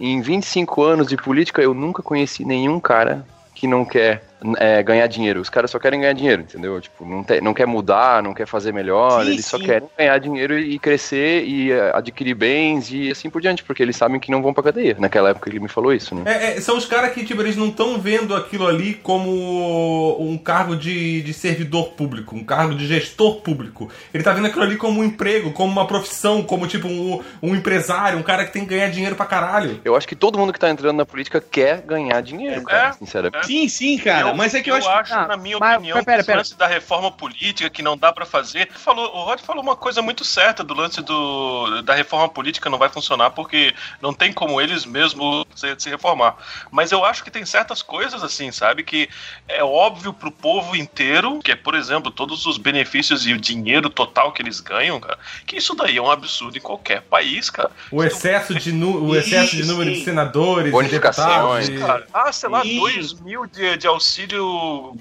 em 0.00 0.20
25 0.20 0.82
anos 0.82 1.06
de 1.06 1.16
política 1.16 1.62
eu 1.62 1.74
nunca 1.74 2.02
conheci 2.02 2.44
nenhum 2.44 2.80
cara 2.80 3.26
que 3.54 3.66
não 3.66 3.84
quer 3.84 4.24
é, 4.58 4.82
ganhar 4.82 5.06
dinheiro. 5.06 5.40
Os 5.40 5.48
caras 5.50 5.70
só 5.70 5.78
querem 5.78 6.00
ganhar 6.00 6.12
dinheiro, 6.12 6.42
entendeu? 6.42 6.80
Tipo, 6.80 7.04
não, 7.04 7.22
te- 7.22 7.40
não 7.40 7.54
quer 7.54 7.66
mudar, 7.66 8.22
não 8.22 8.34
quer 8.34 8.46
fazer 8.46 8.72
melhor, 8.72 9.24
Sim, 9.24 9.30
eles 9.30 9.46
só 9.46 9.58
sim. 9.58 9.64
querem 9.64 9.88
ganhar 9.96 10.18
dinheiro 10.18 10.58
e 10.58 10.78
crescer 10.78 11.44
e 11.44 11.70
é, 11.72 11.90
adquirir 11.94 12.34
bens 12.34 12.90
e 12.92 13.10
assim 13.10 13.30
por 13.30 13.40
diante, 13.40 13.62
porque 13.62 13.82
eles 13.82 13.96
sabem 13.96 14.18
que 14.20 14.30
não 14.30 14.42
vão 14.42 14.52
pra 14.54 14.62
cadeia. 14.64 14.96
Naquela 14.98 15.30
época 15.30 15.48
ele 15.50 15.60
me 15.60 15.68
falou 15.68 15.92
isso, 15.92 16.14
né? 16.14 16.22
É, 16.26 16.56
é, 16.56 16.60
são 16.60 16.76
os 16.76 16.86
caras 16.86 17.12
que, 17.12 17.24
tipo, 17.24 17.40
eles 17.42 17.56
não 17.56 17.68
estão 17.68 17.98
vendo 17.98 18.34
aquilo 18.34 18.66
ali 18.66 18.94
como 18.94 20.16
um 20.20 20.36
cargo 20.38 20.76
de, 20.76 21.22
de 21.22 21.32
servidor 21.32 21.90
público, 21.92 22.34
um 22.36 22.44
cargo 22.44 22.74
de 22.74 22.86
gestor 22.86 23.36
público. 23.40 23.90
Ele 24.12 24.22
tá 24.22 24.32
vendo 24.32 24.46
aquilo 24.46 24.62
ali 24.64 24.76
como 24.76 25.00
um 25.00 25.04
emprego, 25.04 25.52
como 25.52 25.70
uma 25.72 25.86
profissão, 25.86 26.42
como, 26.42 26.66
tipo, 26.66 26.88
um, 26.88 27.20
um 27.42 27.54
empresário, 27.54 28.18
um 28.18 28.22
cara 28.22 28.44
que 28.44 28.52
tem 28.52 28.62
que 28.64 28.70
ganhar 28.70 28.88
dinheiro 28.90 29.14
pra 29.16 29.26
caralho. 29.26 29.80
Eu 29.84 29.96
acho 29.96 30.06
que 30.08 30.16
todo 30.16 30.38
mundo 30.38 30.52
que 30.52 30.58
tá 30.58 30.70
entrando 30.70 30.96
na 30.96 31.06
política 31.06 31.40
quer 31.40 31.82
ganhar 31.82 32.20
dinheiro, 32.22 32.62
cara, 32.62 32.88
É, 32.88 32.92
sinceramente. 32.92 33.46
Sim, 33.46 33.68
sim, 33.68 33.98
cara. 33.98 34.31
Mas 34.34 34.54
é 34.54 34.62
que 34.62 34.70
eu, 34.70 34.74
acho. 34.76 35.12
Ah, 35.14 35.26
na 35.26 35.36
minha 35.36 35.58
mas- 35.58 35.74
opinião, 35.76 36.02
pera, 36.04 36.24
pera. 36.24 36.38
lance 36.38 36.54
da 36.56 36.66
reforma 36.66 37.10
política 37.10 37.68
que 37.70 37.82
não 37.82 37.96
dá 37.96 38.12
pra 38.12 38.24
fazer. 38.26 38.68
Falou, 38.72 39.06
o 39.14 39.24
Rod 39.24 39.40
falou 39.40 39.62
uma 39.62 39.76
coisa 39.76 40.00
muito 40.02 40.24
certa 40.24 40.62
do 40.64 40.74
lance 40.74 41.00
do, 41.02 41.82
da 41.82 41.94
reforma 41.94 42.28
política 42.28 42.68
não 42.70 42.78
vai 42.78 42.88
funcionar 42.88 43.30
porque 43.30 43.74
não 44.00 44.12
tem 44.14 44.32
como 44.32 44.60
eles 44.60 44.84
mesmos 44.84 45.44
se, 45.54 45.74
se 45.78 45.90
reformar. 45.90 46.36
Mas 46.70 46.92
eu 46.92 47.04
acho 47.04 47.22
que 47.24 47.30
tem 47.30 47.44
certas 47.44 47.82
coisas 47.82 48.22
assim, 48.22 48.50
sabe? 48.52 48.82
Que 48.82 49.08
é 49.48 49.62
óbvio 49.62 50.12
pro 50.12 50.30
povo 50.30 50.76
inteiro, 50.76 51.38
que 51.40 51.52
é, 51.52 51.56
por 51.56 51.74
exemplo, 51.74 52.10
todos 52.10 52.46
os 52.46 52.56
benefícios 52.58 53.26
e 53.26 53.32
o 53.32 53.38
dinheiro 53.40 53.88
total 53.90 54.32
que 54.32 54.42
eles 54.42 54.60
ganham, 54.60 54.98
cara, 55.00 55.18
que 55.46 55.56
isso 55.56 55.74
daí 55.74 55.96
é 55.96 56.02
um 56.02 56.10
absurdo 56.10 56.56
em 56.56 56.60
qualquer 56.60 57.02
país, 57.02 57.50
cara. 57.50 57.70
O 57.90 58.02
excesso 58.02 58.54
de, 58.54 58.72
nu- 58.72 59.04
o 59.04 59.16
excesso 59.16 59.56
de 59.56 59.64
número 59.64 59.90
de 59.92 60.04
senadores, 60.04 60.66
de 60.66 60.70
Bonificações, 60.70 61.68
deputados. 61.68 62.06
Cara, 62.12 62.26
ah, 62.28 62.32
sei 62.32 62.48
lá, 62.48 62.62
Sim. 62.62 62.78
2 62.78 63.12
mil 63.20 63.46
de, 63.46 63.76
de 63.76 63.86
auxílio 63.86 64.21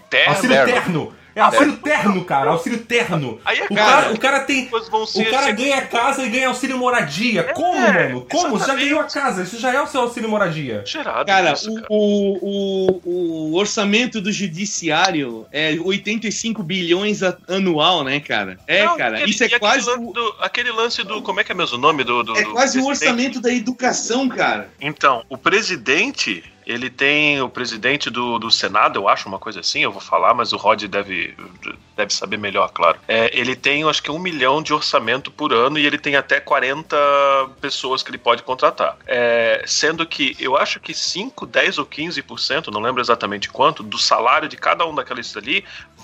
terno. 0.10 0.34
Auxílio 0.34 0.66
Terno. 0.66 1.14
É 1.36 1.42
auxílio 1.42 1.78
terno, 1.78 2.26
cara. 2.26 2.52
Auxílio 2.52 2.80
terno. 2.80 3.40
Aí 3.46 3.60
é 3.60 3.66
O 3.66 3.76
cara, 3.76 4.02
cara, 4.02 4.14
o 4.14 4.20
cara 4.20 4.40
tem. 4.42 4.66
O 4.68 5.26
cara 5.32 5.44
ser- 5.48 5.54
ganha 5.56 5.82
casa 5.86 6.24
e 6.26 6.30
ganha 6.30 6.48
auxílio 6.50 6.78
moradia. 6.78 7.44
Como, 7.54 7.80
mano? 7.80 8.26
Como? 8.30 8.44
Você 8.44 8.50
já 8.50 8.56
exatamente. 8.74 8.84
ganhou 8.86 9.00
a 9.00 9.04
casa. 9.06 9.44
Isso 9.44 9.60
já 9.60 9.74
é 9.74 9.82
o 9.82 9.88
seu 9.88 10.02
auxílio 10.02 10.30
moradia. 10.30 10.84
gerado 10.86 11.26
Cara, 11.26 11.54
isso, 11.54 11.74
cara. 11.74 11.88
o, 11.90 12.38
o, 12.42 13.02
o, 13.06 13.52
o 13.52 13.56
orçamento 13.58 14.20
do 14.20 14.32
judiciário 14.32 15.46
é 15.52 15.78
85 15.82 16.64
bilhões 16.64 17.22
anual, 17.48 18.04
né, 18.04 18.20
cara? 18.20 18.58
É, 18.68 18.86
Não, 18.86 18.98
cara. 18.98 19.16
aquele- 19.18 19.32
isso 19.32 19.44
é 19.44 19.46
aquele 19.48 19.60
quase. 19.60 19.86
lance 19.90 20.00
o- 20.04 20.14
do- 20.14 20.36
aquele 20.40 20.72
lance 20.72 21.04
do. 21.04 21.22
Como 21.22 21.40
é 21.40 21.44
que 21.44 21.52
é 21.52 21.56
mesmo 21.56 21.78
o 21.78 21.80
nome 21.80 22.04
do. 22.04 22.24
do 22.24 22.38
É 22.38 22.44
do 22.44 22.52
quase 22.52 22.80
o 22.80 22.86
presidente? 22.86 23.10
orçamento 23.12 23.42
da 23.42 23.54
educação, 23.54 24.28
cara. 24.30 24.70
Então, 24.80 25.24
o 25.30 25.38
presidente. 25.38 26.44
Ele 26.64 26.92
tem 26.92 27.42
o 27.42 27.50
presidente 27.50 28.10
do, 28.12 28.38
do 28.38 28.52
Senado, 28.52 29.00
eu 29.00 29.10
acho, 29.10 29.28
uma 29.28 29.40
coisa 29.40 29.60
assim, 29.62 29.80
eu 29.82 29.92
vou 29.92 30.00
falar, 30.00 30.36
mas 30.36 30.54
o 30.54 30.58
Rod 30.58 30.84
deve, 30.84 31.21
deve 31.96 32.14
saber 32.14 32.38
melhor, 32.38 32.72
claro. 32.72 33.00
É, 33.08 33.30
ele 33.38 33.56
tem, 33.56 33.82
eu 33.82 33.90
acho 33.90 34.02
que 34.02 34.12
um 34.12 34.20
milhão 34.20 34.62
de 34.62 34.74
orçamento 34.74 35.30
por 35.32 35.54
ano 35.54 35.78
e 35.78 35.86
ele 35.86 35.98
tem 35.98 36.16
até 36.16 36.40
40 36.40 36.96
pessoas 37.60 38.02
que 38.02 38.10
ele 38.10 38.18
pode 38.18 38.44
contratar. 38.44 38.98
É, 39.06 39.64
sendo 39.68 40.06
que 40.06 40.36
eu 40.40 40.58
acho 40.58 40.80
que 40.80 40.94
5, 40.94 41.46
10 41.46 41.78
ou 41.78 41.86
15%, 41.86 42.68
não 42.68 42.82
lembro 42.82 43.02
exatamente 43.02 43.50
quanto, 43.50 43.84
do 43.84 43.98
salário 43.98 44.50
de 44.50 44.58
cada 44.58 44.86
um 44.86 44.96
daqueles 44.96 45.36
ali 45.36 45.64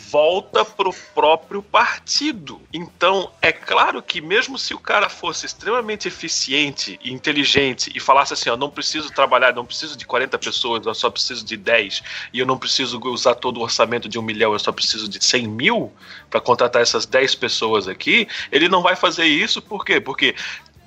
volta 0.09 0.63
pro 0.63 0.93
próprio 1.13 1.61
partido. 1.61 2.61
Então, 2.73 3.31
é 3.41 3.51
claro 3.51 4.01
que 4.01 4.21
mesmo 4.21 4.57
se 4.57 4.73
o 4.73 4.79
cara 4.79 5.09
fosse 5.09 5.45
extremamente 5.45 6.07
eficiente 6.07 6.99
e 7.03 7.11
inteligente 7.11 7.91
e 7.93 7.99
falasse 7.99 8.33
assim, 8.33 8.49
ó, 8.49 8.55
não 8.55 8.69
preciso 8.69 9.11
trabalhar, 9.11 9.53
não 9.53 9.65
preciso 9.65 9.97
de 9.97 10.05
40 10.05 10.37
pessoas, 10.37 10.85
eu 10.85 10.93
só 10.93 11.09
preciso 11.09 11.43
de 11.45 11.57
10, 11.57 12.03
e 12.33 12.39
eu 12.39 12.45
não 12.45 12.57
preciso 12.57 12.99
usar 13.05 13.35
todo 13.35 13.57
o 13.57 13.63
orçamento 13.63 14.07
de 14.07 14.17
um 14.17 14.21
milhão, 14.21 14.53
eu 14.53 14.59
só 14.59 14.71
preciso 14.71 15.06
de 15.07 15.23
100 15.23 15.47
mil 15.47 15.91
para 16.29 16.39
contratar 16.41 16.81
essas 16.81 17.05
10 17.05 17.35
pessoas 17.35 17.87
aqui, 17.87 18.27
ele 18.51 18.67
não 18.67 18.81
vai 18.81 18.95
fazer 18.95 19.25
isso, 19.25 19.61
por 19.61 19.83
quê? 19.85 19.99
Porque 20.01 20.35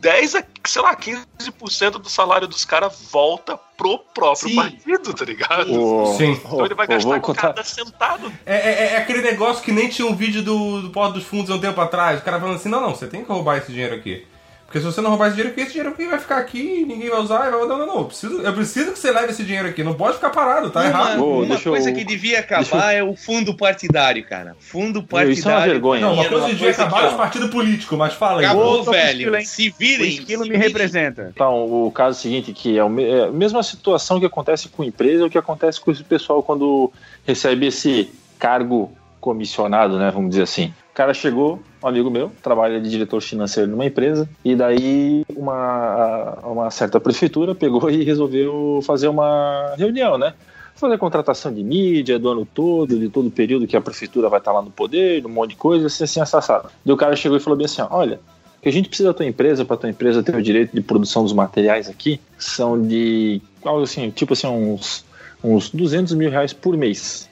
10 0.01 0.35
a, 0.37 0.45
sei 0.67 0.81
lá, 0.83 0.97
15% 0.97 1.91
do 1.99 2.09
salário 2.09 2.49
dos 2.49 2.65
caras 2.65 3.09
volta 3.11 3.59
pro 3.77 3.99
próprio 3.99 4.49
Sim. 4.49 4.57
partido, 4.57 5.13
tá 5.15 5.25
ligado? 5.27 5.73
O- 5.73 6.17
Sim. 6.17 6.33
Então 6.33 6.65
ele 6.65 6.75
vai 6.75 6.87
o- 6.87 6.89
gastar 6.89 7.21
cada 7.35 7.63
centavo. 7.63 8.33
É, 8.47 8.55
é- 8.57 8.93
é 8.93 8.97
aquele 8.97 9.21
negócio 9.23 9.63
que 9.63 9.73
nem 9.73 9.89
tinha 9.89 10.07
um 10.09 10.15
vídeo 10.17 10.43
do, 10.43 10.83
do 10.83 10.91
Porto 10.91 11.15
dos 11.15 11.25
Fundos 11.25 11.51
há 11.51 11.55
um 11.55 11.61
tempo 11.61 11.79
atrás. 11.81 12.21
O 12.21 12.25
cara 12.25 12.41
falando 12.41 12.57
assim: 12.57 12.69
não, 12.71 12.81
não, 12.81 12.95
você 12.95 13.07
tem 13.07 13.23
que 13.25 13.31
roubar 13.31 13.59
esse 13.59 13.71
dinheiro 13.73 13.95
aqui. 13.95 14.27
Porque 14.71 14.79
se 14.79 14.87
você 14.87 15.01
não 15.01 15.11
roubar 15.11 15.27
esse 15.27 15.35
dinheiro 15.35 15.51
aqui, 15.53 15.63
esse 15.63 15.73
dinheiro 15.73 15.91
aqui 15.91 16.07
vai 16.07 16.19
ficar 16.21 16.37
aqui, 16.39 16.85
ninguém 16.87 17.11
vai 17.11 17.19
usar. 17.19 17.49
E 17.49 17.51
vai... 17.51 17.59
Não, 17.67 17.77
não, 17.77 17.87
não. 17.89 17.97
Eu 17.99 18.05
preciso, 18.05 18.41
eu 18.41 18.53
preciso 18.53 18.93
que 18.93 19.01
você 19.01 19.11
leve 19.11 19.31
esse 19.33 19.43
dinheiro 19.43 19.67
aqui. 19.67 19.83
Não 19.83 19.95
pode 19.95 20.15
ficar 20.15 20.31
parado, 20.31 20.71
tá 20.71 20.79
uma 20.83 20.89
errado. 20.89 21.25
Ô, 21.25 21.39
uma 21.39 21.47
deixa 21.47 21.69
eu- 21.69 21.73
coisa 21.73 21.91
que 21.91 22.05
devia 22.05 22.39
acabar 22.39 22.63
deixa 22.63 22.93
é 22.93 23.03
o 23.03 23.17
fundo 23.17 23.53
partidário, 23.57 24.25
cara. 24.25 24.55
Fundo 24.61 25.03
partidário. 25.03 25.33
Isso 25.33 25.51
é 25.51 25.53
uma 25.57 25.67
vergonha. 25.67 26.01
Não, 26.03 26.13
uma 26.15 26.23
coisa 26.25 26.45
uma 26.45 26.49
devia 26.51 26.67
coisa 26.67 26.83
acabar 26.85 27.01
que, 27.01 27.07
os 27.09 27.15
ó, 27.15 27.17
partidos 27.17 27.51
políticos, 27.51 27.99
mas 27.99 28.13
fala 28.15 28.39
aí. 28.43 28.47
Acabou, 28.47 28.79
Ô, 28.79 28.85
velho. 28.85 29.37
esquilo? 29.37 29.45
Se 29.45 29.69
O 29.71 29.75
virem. 29.77 30.09
esquilo 30.09 30.45
se 30.45 30.49
me 30.51 30.55
virem. 30.57 30.69
representa. 30.69 31.33
Então, 31.35 31.65
o 31.87 31.91
caso 31.91 32.17
é 32.17 32.21
o 32.21 32.23
seguinte, 32.23 32.53
que 32.53 32.79
é 32.79 32.85
o 32.85 33.01
é 33.01 33.25
a 33.25 33.33
mesma 33.33 33.65
situação 33.65 34.21
que 34.21 34.27
acontece 34.27 34.69
com 34.69 34.85
empresa, 34.85 35.25
é 35.25 35.27
o 35.27 35.31
que 35.31 35.37
acontece 35.39 35.81
com 35.81 35.91
esse 35.91 36.05
pessoal 36.05 36.45
quando 36.45 36.93
recebe 37.27 37.67
esse 37.67 38.09
cargo 38.39 38.93
comissionado, 39.21 39.99
né, 39.99 40.13
vamos 40.15 40.31
dizer 40.31 40.43
assim. 40.43 40.73
O 40.93 40.95
cara 40.95 41.13
chegou, 41.13 41.61
um 41.83 41.89
amigo 41.89 42.11
meu, 42.11 42.31
trabalha 42.43 42.81
de 42.81 42.91
diretor 42.91 43.21
financeiro 43.21 43.71
numa 43.71 43.87
empresa, 43.87 44.29
e 44.45 44.55
daí 44.55 45.25
uma, 45.35 46.39
uma 46.45 46.71
certa 46.71 47.01
prefeitura 47.01 47.55
pegou 47.55 47.91
e 47.91 48.05
resolveu 48.05 48.81
fazer 48.85 49.09
uma 49.09 49.75
reunião, 49.77 50.19
né? 50.19 50.35
Fazer 50.75 50.99
contratação 50.99 51.53
de 51.53 51.63
mídia 51.63 52.19
do 52.19 52.29
ano 52.29 52.47
todo, 52.47 52.99
de 52.99 53.09
todo 53.09 53.29
o 53.29 53.31
período 53.31 53.67
que 53.67 53.77
a 53.77 53.81
prefeitura 53.81 54.29
vai 54.29 54.39
estar 54.39 54.53
lá 54.53 54.63
no 54.63 54.71
poder, 54.71 55.25
um 55.27 55.29
monte 55.29 55.51
de 55.51 55.57
coisa, 55.57 55.87
assim, 55.87 56.05
assim, 56.05 56.21
assassado. 56.21 56.71
E 56.85 56.93
o 56.93 56.97
cara 56.97 57.17
chegou 57.17 57.37
e 57.37 57.41
falou 57.41 57.57
bem 57.57 57.67
assim: 57.67 57.83
olha, 57.91 58.21
o 58.59 58.63
que 58.63 58.69
a 58.69 58.73
gente 58.73 58.89
precisa 58.89 59.09
da 59.11 59.15
tua 59.15 59.27
empresa, 59.27 59.65
para 59.65 59.77
tua 59.77 59.91
empresa 59.91 60.23
ter 60.23 60.35
o 60.35 60.43
direito 60.43 60.75
de 60.75 60.81
produção 60.81 61.23
dos 61.23 61.33
materiais 61.33 61.89
aqui, 61.89 62.21
são 62.39 62.81
de 62.81 63.43
algo 63.65 63.83
assim, 63.83 64.11
tipo 64.11 64.33
assim, 64.33 64.47
uns, 64.47 65.05
uns 65.43 65.71
200 65.71 66.15
mil 66.15 66.31
reais 66.31 66.53
por 66.53 66.77
mês. 66.77 67.29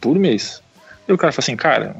Por 0.00 0.18
mês. 0.18 0.62
E 1.08 1.12
o 1.12 1.16
cara 1.16 1.32
fala 1.32 1.42
assim, 1.42 1.56
cara, 1.56 1.96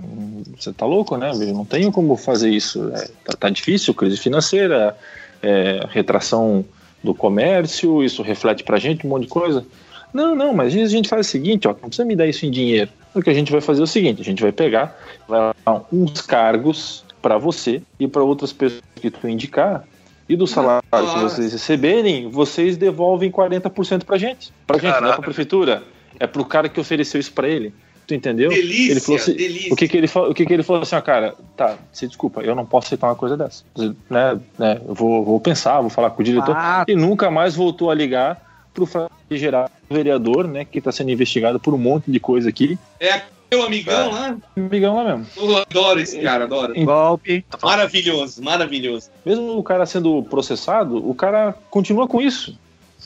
você 0.56 0.72
tá 0.72 0.84
louco, 0.84 1.16
né? 1.16 1.30
Eu 1.32 1.54
não 1.54 1.64
tenho 1.64 1.90
como 1.90 2.16
fazer 2.16 2.50
isso. 2.50 2.90
É, 2.94 3.08
tá, 3.24 3.36
tá 3.38 3.50
difícil, 3.50 3.94
crise 3.94 4.18
financeira, 4.18 4.96
é, 5.42 5.86
retração 5.88 6.64
do 7.02 7.14
comércio, 7.14 8.02
isso 8.02 8.22
reflete 8.22 8.62
pra 8.62 8.78
gente 8.78 9.06
um 9.06 9.10
monte 9.10 9.22
de 9.22 9.28
coisa. 9.28 9.64
Não, 10.12 10.34
não, 10.34 10.54
mas 10.54 10.74
a 10.74 10.86
gente 10.86 11.08
faz 11.08 11.26
o 11.26 11.30
seguinte, 11.30 11.66
ó, 11.68 11.72
não 11.72 11.88
precisa 11.88 12.04
me 12.04 12.16
dar 12.16 12.26
isso 12.26 12.44
em 12.44 12.50
dinheiro. 12.50 12.90
O 13.14 13.22
que 13.22 13.30
a 13.30 13.34
gente 13.34 13.52
vai 13.52 13.60
fazer 13.60 13.80
é 13.80 13.84
o 13.84 13.86
seguinte, 13.86 14.20
a 14.20 14.24
gente 14.24 14.42
vai 14.42 14.52
pegar, 14.52 14.98
vai 15.26 15.54
dar 15.64 15.84
uns 15.92 16.20
cargos 16.20 17.04
para 17.20 17.38
você 17.38 17.82
e 17.98 18.06
para 18.06 18.22
outras 18.22 18.52
pessoas 18.52 18.82
que 18.96 19.10
tu 19.10 19.28
indicar, 19.28 19.84
e 20.28 20.36
do 20.36 20.46
salário 20.46 20.84
que 20.90 21.20
vocês 21.20 21.52
receberem, 21.52 22.28
vocês 22.30 22.76
devolvem 22.76 23.30
40% 23.30 24.04
pra 24.04 24.18
gente. 24.18 24.52
Pra 24.66 24.78
gente, 24.78 25.00
não 25.00 25.08
é 25.08 25.12
pra 25.12 25.22
prefeitura. 25.22 25.82
É 26.20 26.26
pro 26.26 26.44
cara 26.44 26.68
que 26.68 26.78
ofereceu 26.78 27.18
isso 27.18 27.32
pra 27.32 27.48
ele. 27.48 27.72
Tu 28.08 28.14
entendeu? 28.14 28.48
Delícia, 28.48 28.92
ele 28.92 29.00
falou 29.00 29.20
assim, 29.20 29.34
delícia. 29.34 29.70
O 29.70 29.76
que 29.76 29.86
que 29.86 29.94
ele 29.94 30.08
falou? 30.08 30.30
O 30.30 30.34
que 30.34 30.46
que 30.46 30.52
ele 30.54 30.62
falou 30.62 30.80
assim, 30.80 30.96
ó, 30.96 31.00
cara, 31.02 31.34
tá, 31.54 31.76
se 31.92 32.06
desculpa, 32.06 32.40
eu 32.40 32.54
não 32.54 32.64
posso 32.64 32.86
aceitar 32.86 33.06
uma 33.06 33.14
coisa 33.14 33.36
dessa. 33.36 33.62
Né, 33.76 34.40
né, 34.58 34.80
eu 34.88 34.94
vou, 34.94 35.22
vou 35.22 35.38
pensar, 35.38 35.82
vou 35.82 35.90
falar 35.90 36.08
com 36.08 36.22
o 36.22 36.24
diretor. 36.24 36.56
Ah. 36.56 36.86
E 36.88 36.96
nunca 36.96 37.30
mais 37.30 37.54
voltou 37.54 37.90
a 37.90 37.94
ligar 37.94 38.40
pro 38.72 38.88
gerar 39.30 39.70
vereador, 39.90 40.48
né, 40.48 40.64
que 40.64 40.80
tá 40.80 40.90
sendo 40.90 41.10
investigado 41.10 41.60
por 41.60 41.74
um 41.74 41.78
monte 41.78 42.10
de 42.10 42.18
coisa 42.18 42.48
aqui. 42.48 42.78
É 42.98 43.20
meu 43.50 43.62
amigão 43.62 44.10
lá? 44.10 44.36
Amigão 44.56 44.96
lá 44.96 45.04
mesmo. 45.04 45.26
Eu 45.36 45.58
adoro 45.58 46.00
esse 46.00 46.18
cara, 46.22 46.44
adoro. 46.44 46.72
Golpe. 46.82 47.44
Maravilhoso, 47.62 48.42
maravilhoso. 48.42 49.10
Mesmo 49.22 49.58
o 49.58 49.62
cara 49.62 49.84
sendo 49.84 50.22
processado, 50.22 51.06
o 51.06 51.14
cara 51.14 51.54
continua 51.70 52.08
com 52.08 52.22
isso. 52.22 52.58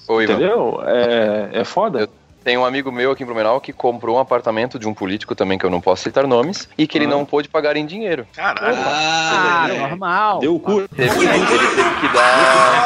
Oi. 0.07 0.25
Entendeu? 0.25 0.81
É, 0.87 1.61
é 1.61 1.65
foda. 1.65 2.09
Tem 2.45 2.59
um 2.59 2.65
amigo 2.65 2.91
meu 2.91 3.13
aqui 3.13 3.23
em 3.23 3.27
Blumenau 3.27 3.61
que 3.61 3.73
comprou 3.73 4.17
um 4.17 4.19
apartamento 4.19 4.79
de 4.79 4.89
um 4.89 4.95
político 4.95 5.35
também, 5.35 5.59
que 5.59 5.65
eu 5.65 5.71
não 5.71 5.81
posso 5.81 6.03
citar 6.03 6.27
nomes, 6.27 6.69
e 6.77 6.87
que 6.87 6.99
ele 6.99 7.07
não 7.07 7.25
pôde 7.25 7.49
pagar 7.49 7.77
em 7.77 7.87
dinheiro. 7.87 8.27
Caralho. 8.35 8.77
Ah, 8.79 9.69
normal. 9.89 10.41
Deu 10.41 10.57
o 10.57 10.61
cu. 10.61 10.89
Teve, 10.89 11.25
ele 11.25 11.67
teve 11.77 12.01
que 12.01 12.09
dar. 12.13 12.83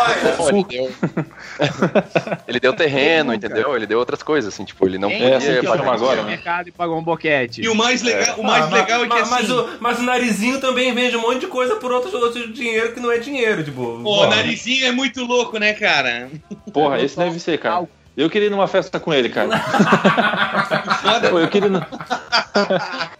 Ele 0.48 0.64
deu, 0.64 0.92
ele 2.46 2.60
deu 2.60 2.72
terreno, 2.72 3.32
entendeu? 3.32 3.74
Ele 3.74 3.86
deu 3.86 3.98
outras 3.98 4.22
coisas, 4.22 4.52
assim, 4.52 4.64
tipo, 4.64 4.86
ele 4.86 4.98
não 4.98 5.08
Quem 5.08 5.20
podia 5.20 5.36
assim 5.36 5.60
que 5.60 5.66
pagar 5.66 5.92
agora, 5.92 6.22
no 6.22 6.28
mercado 6.28 6.68
e 6.68 6.72
pagou 6.72 6.98
um 6.98 7.02
boquete. 7.02 7.62
E 7.62 7.68
o 7.68 7.74
mais 7.74 8.02
legal, 8.02 8.36
o 8.38 8.44
mais 8.44 8.64
Ah, 8.64 8.74
legal 8.74 9.04
é 9.04 9.08
que 9.08 9.08
mas, 9.08 9.22
assim, 9.22 9.30
mas, 9.32 9.50
o, 9.50 9.68
mas 9.80 9.98
o 9.98 10.02
narizinho 10.02 10.60
também 10.60 10.92
vende 10.94 11.16
um 11.16 11.22
monte 11.22 11.40
de 11.40 11.46
coisa 11.46 11.76
por 11.76 11.90
outros, 11.92 12.12
outros 12.14 12.52
dinheiro 12.52 12.92
que 12.92 13.00
não 13.00 13.10
é 13.10 13.18
dinheiro, 13.18 13.64
tipo. 13.64 14.00
Pô, 14.02 14.24
o 14.24 14.26
narizinho 14.26 14.86
é 14.86 14.92
muito 14.92 15.24
louco, 15.24 15.58
né, 15.58 15.72
cara? 15.72 16.30
Porra, 16.72 17.00
esse 17.00 17.16
deve 17.16 17.38
ser, 17.38 17.58
cara. 17.58 17.86
Eu 18.16 18.30
queria 18.30 18.46
ir 18.48 18.50
numa 18.50 18.66
festa 18.66 18.98
com 18.98 19.12
ele, 19.12 19.28
cara. 19.28 19.50
Pô, 21.30 21.38
eu 21.38 21.48
queria 21.48 21.68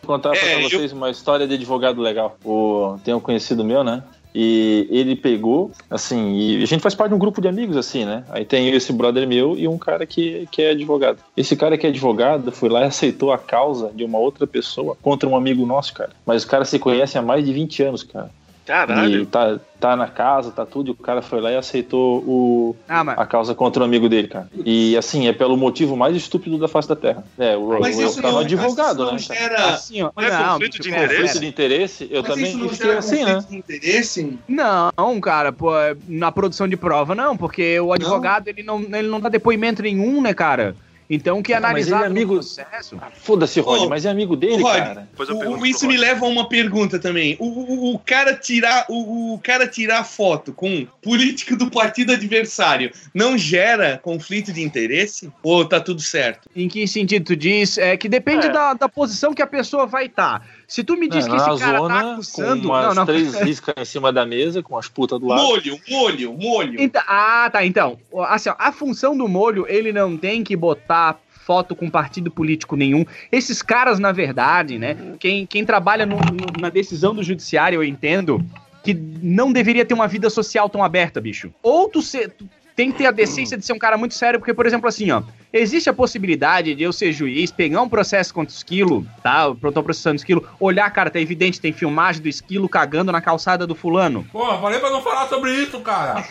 contar 0.07 0.31
pra 0.31 0.39
É, 0.39 0.65
eu- 0.65 0.71
vocês 0.71 0.93
uma 0.93 1.11
história 1.11 1.47
de 1.47 1.55
advogado 1.55 2.01
legal. 2.01 2.37
O... 2.45 2.97
Tem 3.05 3.13
um 3.15 3.21
conhecido 3.21 3.65
meu, 3.65 3.85
né? 3.85 4.03
E 4.39 4.87
ele 4.91 5.17
pegou, 5.17 5.71
assim, 5.91 6.35
e 6.37 6.63
a 6.63 6.67
gente 6.67 6.83
faz 6.83 6.95
parte 6.95 7.09
de 7.11 7.15
um 7.15 7.19
grupo 7.19 7.41
de 7.41 7.49
amigos, 7.49 7.75
assim, 7.75 8.05
né? 8.05 8.23
Aí 8.29 8.45
tem 8.45 8.69
esse 8.69 8.93
brother 8.93 9.27
meu 9.27 9.57
e 9.57 9.67
um 9.67 9.79
cara 9.79 10.05
que, 10.05 10.47
que 10.51 10.61
é 10.61 10.71
advogado. 10.71 11.19
Esse 11.35 11.57
cara 11.57 11.79
que 11.79 11.87
é 11.87 11.89
advogado 11.89 12.53
foi 12.53 12.69
lá 12.69 12.83
e 12.83 12.85
aceitou 12.85 13.33
a 13.33 13.39
causa 13.39 13.91
de 13.95 14.05
uma 14.05 14.19
outra 14.19 14.47
pessoa 14.47 14.95
contra 15.01 15.27
um 15.27 15.35
amigo 15.35 15.65
nosso, 15.65 15.95
cara. 15.95 16.11
Mas 16.27 16.43
os 16.43 16.49
caras 16.49 16.69
se 16.69 16.79
conhecem 16.79 17.19
há 17.19 17.23
mais 17.25 17.47
de 17.47 17.53
20 17.53 17.83
anos, 17.85 18.03
cara. 18.03 18.31
Caralho. 18.67 19.23
E 19.23 19.27
tá, 19.27 19.61
tá 19.79 19.95
na 19.95 20.09
casa, 20.09 20.51
tá 20.51 20.67
tudo, 20.67 20.89
e 20.89 20.91
o 20.91 20.97
cara 20.97 21.23
foi 21.23 21.41
lá 21.41 21.53
e 21.53 21.57
aceitou 21.57 22.19
o, 22.19 22.77
Ah, 22.89 23.05
mas 23.05 23.17
a 23.17 23.25
causa 23.25 23.55
contra 23.55 23.83
o 23.83 23.87
amigo 23.87 24.09
dele, 24.09 24.27
cara. 24.27 24.49
E 24.65 24.97
assim, 24.97 25.29
é 25.29 25.33
pelo 25.33 25.57
motivo 25.57 25.97
mais 25.97 26.17
estúpido 26.17 26.59
da 26.59 26.67
face 26.67 26.89
da 26.89 26.97
Terra. 26.97 27.25
É, 27.39 27.57
o, 27.57 27.79
Mas 27.81 27.97
o, 27.97 28.03
isso 28.03 28.21
tá 28.21 28.29
no 28.29 28.35
não, 28.35 28.41
advogado, 28.41 29.05
isso 29.17 29.33
né? 29.33 29.39
não 29.39 29.49
gera... 29.49 29.75
assim, 29.75 30.03
ó. 30.03 30.11
Não 30.17 30.23
é 30.25 30.31
não, 30.31 30.53
conflito 30.55 30.83
de 30.83 30.91
pera, 30.91 31.05
interesse? 31.05 31.23
Conflito 31.23 31.41
de 31.41 31.47
interesse, 31.47 32.09
eu 32.11 32.23
Mas 32.23 32.31
também 32.33 32.51
isso 32.51 32.59
não 32.59 32.69
fiquei 32.69 32.87
gera 32.87 32.99
assim, 32.99 33.25
né? 33.25 33.35
conflito 33.35 33.51
de 33.51 33.57
interesse? 33.57 34.39
Não, 34.49 35.21
cara, 35.21 35.53
pô, 35.53 35.71
na 36.09 36.33
produção 36.33 36.67
de 36.67 36.77
prova 36.77 37.15
não, 37.15 37.37
porque 37.37 37.79
o 37.79 37.93
advogado 37.93 38.49
ele 38.49 38.65
não, 38.65 38.81
ele 38.81 39.09
não 39.09 39.21
dá 39.21 39.29
depoimento 39.29 39.83
nenhum, 39.83 40.21
né, 40.21 40.35
cara? 40.35 40.75
Então 41.09 41.39
o 41.39 41.43
que 41.43 41.53
é 41.53 41.57
Ah, 41.57 41.61
mas 41.61 41.69
analisado 41.71 42.03
ele 42.03 42.05
é 42.05 42.07
amigo- 42.09 42.35
processo. 42.35 42.97
Foda-se, 43.15 43.61
Rod, 43.61 43.89
mas 43.89 44.05
é 44.05 44.11
amigo 44.11 44.35
dele, 44.37 44.63
Rod, 44.63 44.77
cara. 44.77 45.09
O- 45.19 45.65
isso 45.65 45.87
me 45.87 45.97
leva 45.97 46.27
a 46.27 46.29
uma 46.29 46.49
pergunta 46.49 46.99
também. 46.99 47.37
O, 47.39 47.47
o- 47.47 47.95
o 47.95 47.99
cara 47.99 48.35
tirar 48.35 48.87
o, 48.89 49.35
o 49.35 49.39
cara 49.39 49.67
tirar 49.69 50.03
foto 50.05 50.53
com 50.53 50.69
um 50.69 50.87
político 51.03 51.57
do 51.57 51.71
partido 51.71 52.13
adversário 52.13 52.91
não 53.15 53.39
gera 53.39 53.99
conflito 54.03 54.53
de 54.53 54.63
interesse? 54.63 55.31
Ou 55.43 55.65
tá 55.65 55.81
tudo 55.81 56.01
certo? 56.01 56.49
Em 56.55 56.69
que 56.69 56.87
sentido 56.89 57.25
tu 57.27 57.37
diz? 57.37 57.79
É 57.79 57.97
que 57.97 58.09
depende 58.09 58.47
É. 58.47 58.51
Da, 58.51 58.75
da 58.75 58.89
posição 58.89 59.33
que 59.33 59.43
a 59.43 59.47
pessoa 59.47 59.87
vai 59.87 60.07
estar. 60.07 60.45
Se 60.69 60.83
tu 60.83 60.97
me 60.97 61.09
diz 61.09 61.27
É, 61.27 61.31
que 61.31 61.37
esse 61.37 61.61
cara 61.61 61.79
zona, 61.79 62.03
tá 62.03 62.13
acusando. 62.15 62.63
com 62.63 62.69
umas 62.69 62.87
Não, 62.89 62.95
não. 62.95 63.07
três 63.07 63.35
riscas 63.41 63.75
em 63.79 63.85
cima 63.85 64.13
da 64.13 64.27
mesa, 64.27 64.63
com 64.63 64.77
as 64.77 64.89
putas 64.89 65.21
do 65.21 65.27
lado. 65.27 65.43
Molho, 65.43 65.79
molho, 65.89 66.33
molho. 66.33 66.81
Então- 66.81 67.03
ah, 67.07 67.49
tá. 67.53 67.65
Então, 67.65 67.97
assim, 68.29 68.49
ó, 68.51 68.55
a 68.59 68.73
função 68.73 69.17
do 69.17 69.29
molho, 69.29 69.65
ele 69.69 69.93
não 69.93 70.17
tem 70.17 70.43
que 70.43 70.57
botar 70.57 71.21
foto 71.45 71.77
com 71.77 71.89
partido 71.89 72.29
político 72.31 72.75
nenhum. 72.75 73.05
Esses 73.31 73.63
caras, 73.63 74.01
na 74.01 74.11
verdade, 74.11 74.79
né? 74.81 74.97
Quem, 75.21 75.47
quem 75.47 75.65
trabalha 75.65 76.05
no- 76.05 76.17
no- 76.17 76.61
na 76.61 76.69
decisão 76.69 77.15
do 77.15 77.23
judiciário, 77.23 77.77
eu 77.77 77.85
entendo 77.85 78.45
que 78.83 78.93
não 78.93 79.53
deveria 79.53 79.85
ter 79.85 79.95
uma 79.95 80.09
vida 80.09 80.29
social 80.29 80.69
tão 80.69 80.83
aberta, 80.83 81.21
bicho. 81.21 81.53
Ou 81.63 81.89
tu, 81.89 82.03
ser, 82.03 82.31
tu 82.31 82.49
tem 82.77 82.93
que 82.93 82.99
ter 82.99 83.07
a 83.07 83.11
decência 83.11 83.57
de 83.57 83.65
ser 83.65 83.73
um 83.73 83.79
cara 83.79 83.97
muito 83.97 84.15
sério, 84.15 84.39
porque, 84.39 84.53
por 84.53 84.67
exemplo, 84.67 84.87
assim, 84.87 85.11
ó, 85.11 85.23
existe 85.51 85.89
a 85.89 85.95
possibilidade 85.95 86.75
de 86.75 86.83
eu 86.83 86.93
ser 86.93 87.11
juiz, 87.11 87.51
pegar 87.51 87.81
um 87.81 87.89
processo 87.89 88.35
contra 88.35 88.53
o 88.55 88.57
esquilo, 88.57 89.07
tá? 89.23 89.45
Eu 89.63 89.73
tô 89.73 89.83
processando 89.83 90.13
o 90.13 90.17
esquilo, 90.17 90.47
olhar, 90.61 90.89
cara, 90.91 91.11
tá 91.11 91.19
evidente, 91.19 91.59
tem 91.59 91.73
filmagem 91.73 92.21
do 92.23 92.29
esquilo 92.29 92.69
cagando 92.69 93.11
na 93.11 93.23
calçada 93.23 93.67
do 93.67 93.75
fulano. 93.75 94.25
Porra, 94.31 94.61
falei 94.61 94.79
pra 94.79 94.91
não 94.91 95.01
falar 95.01 95.27
sobre 95.27 95.55
isso, 95.55 95.81
cara. 95.81 96.23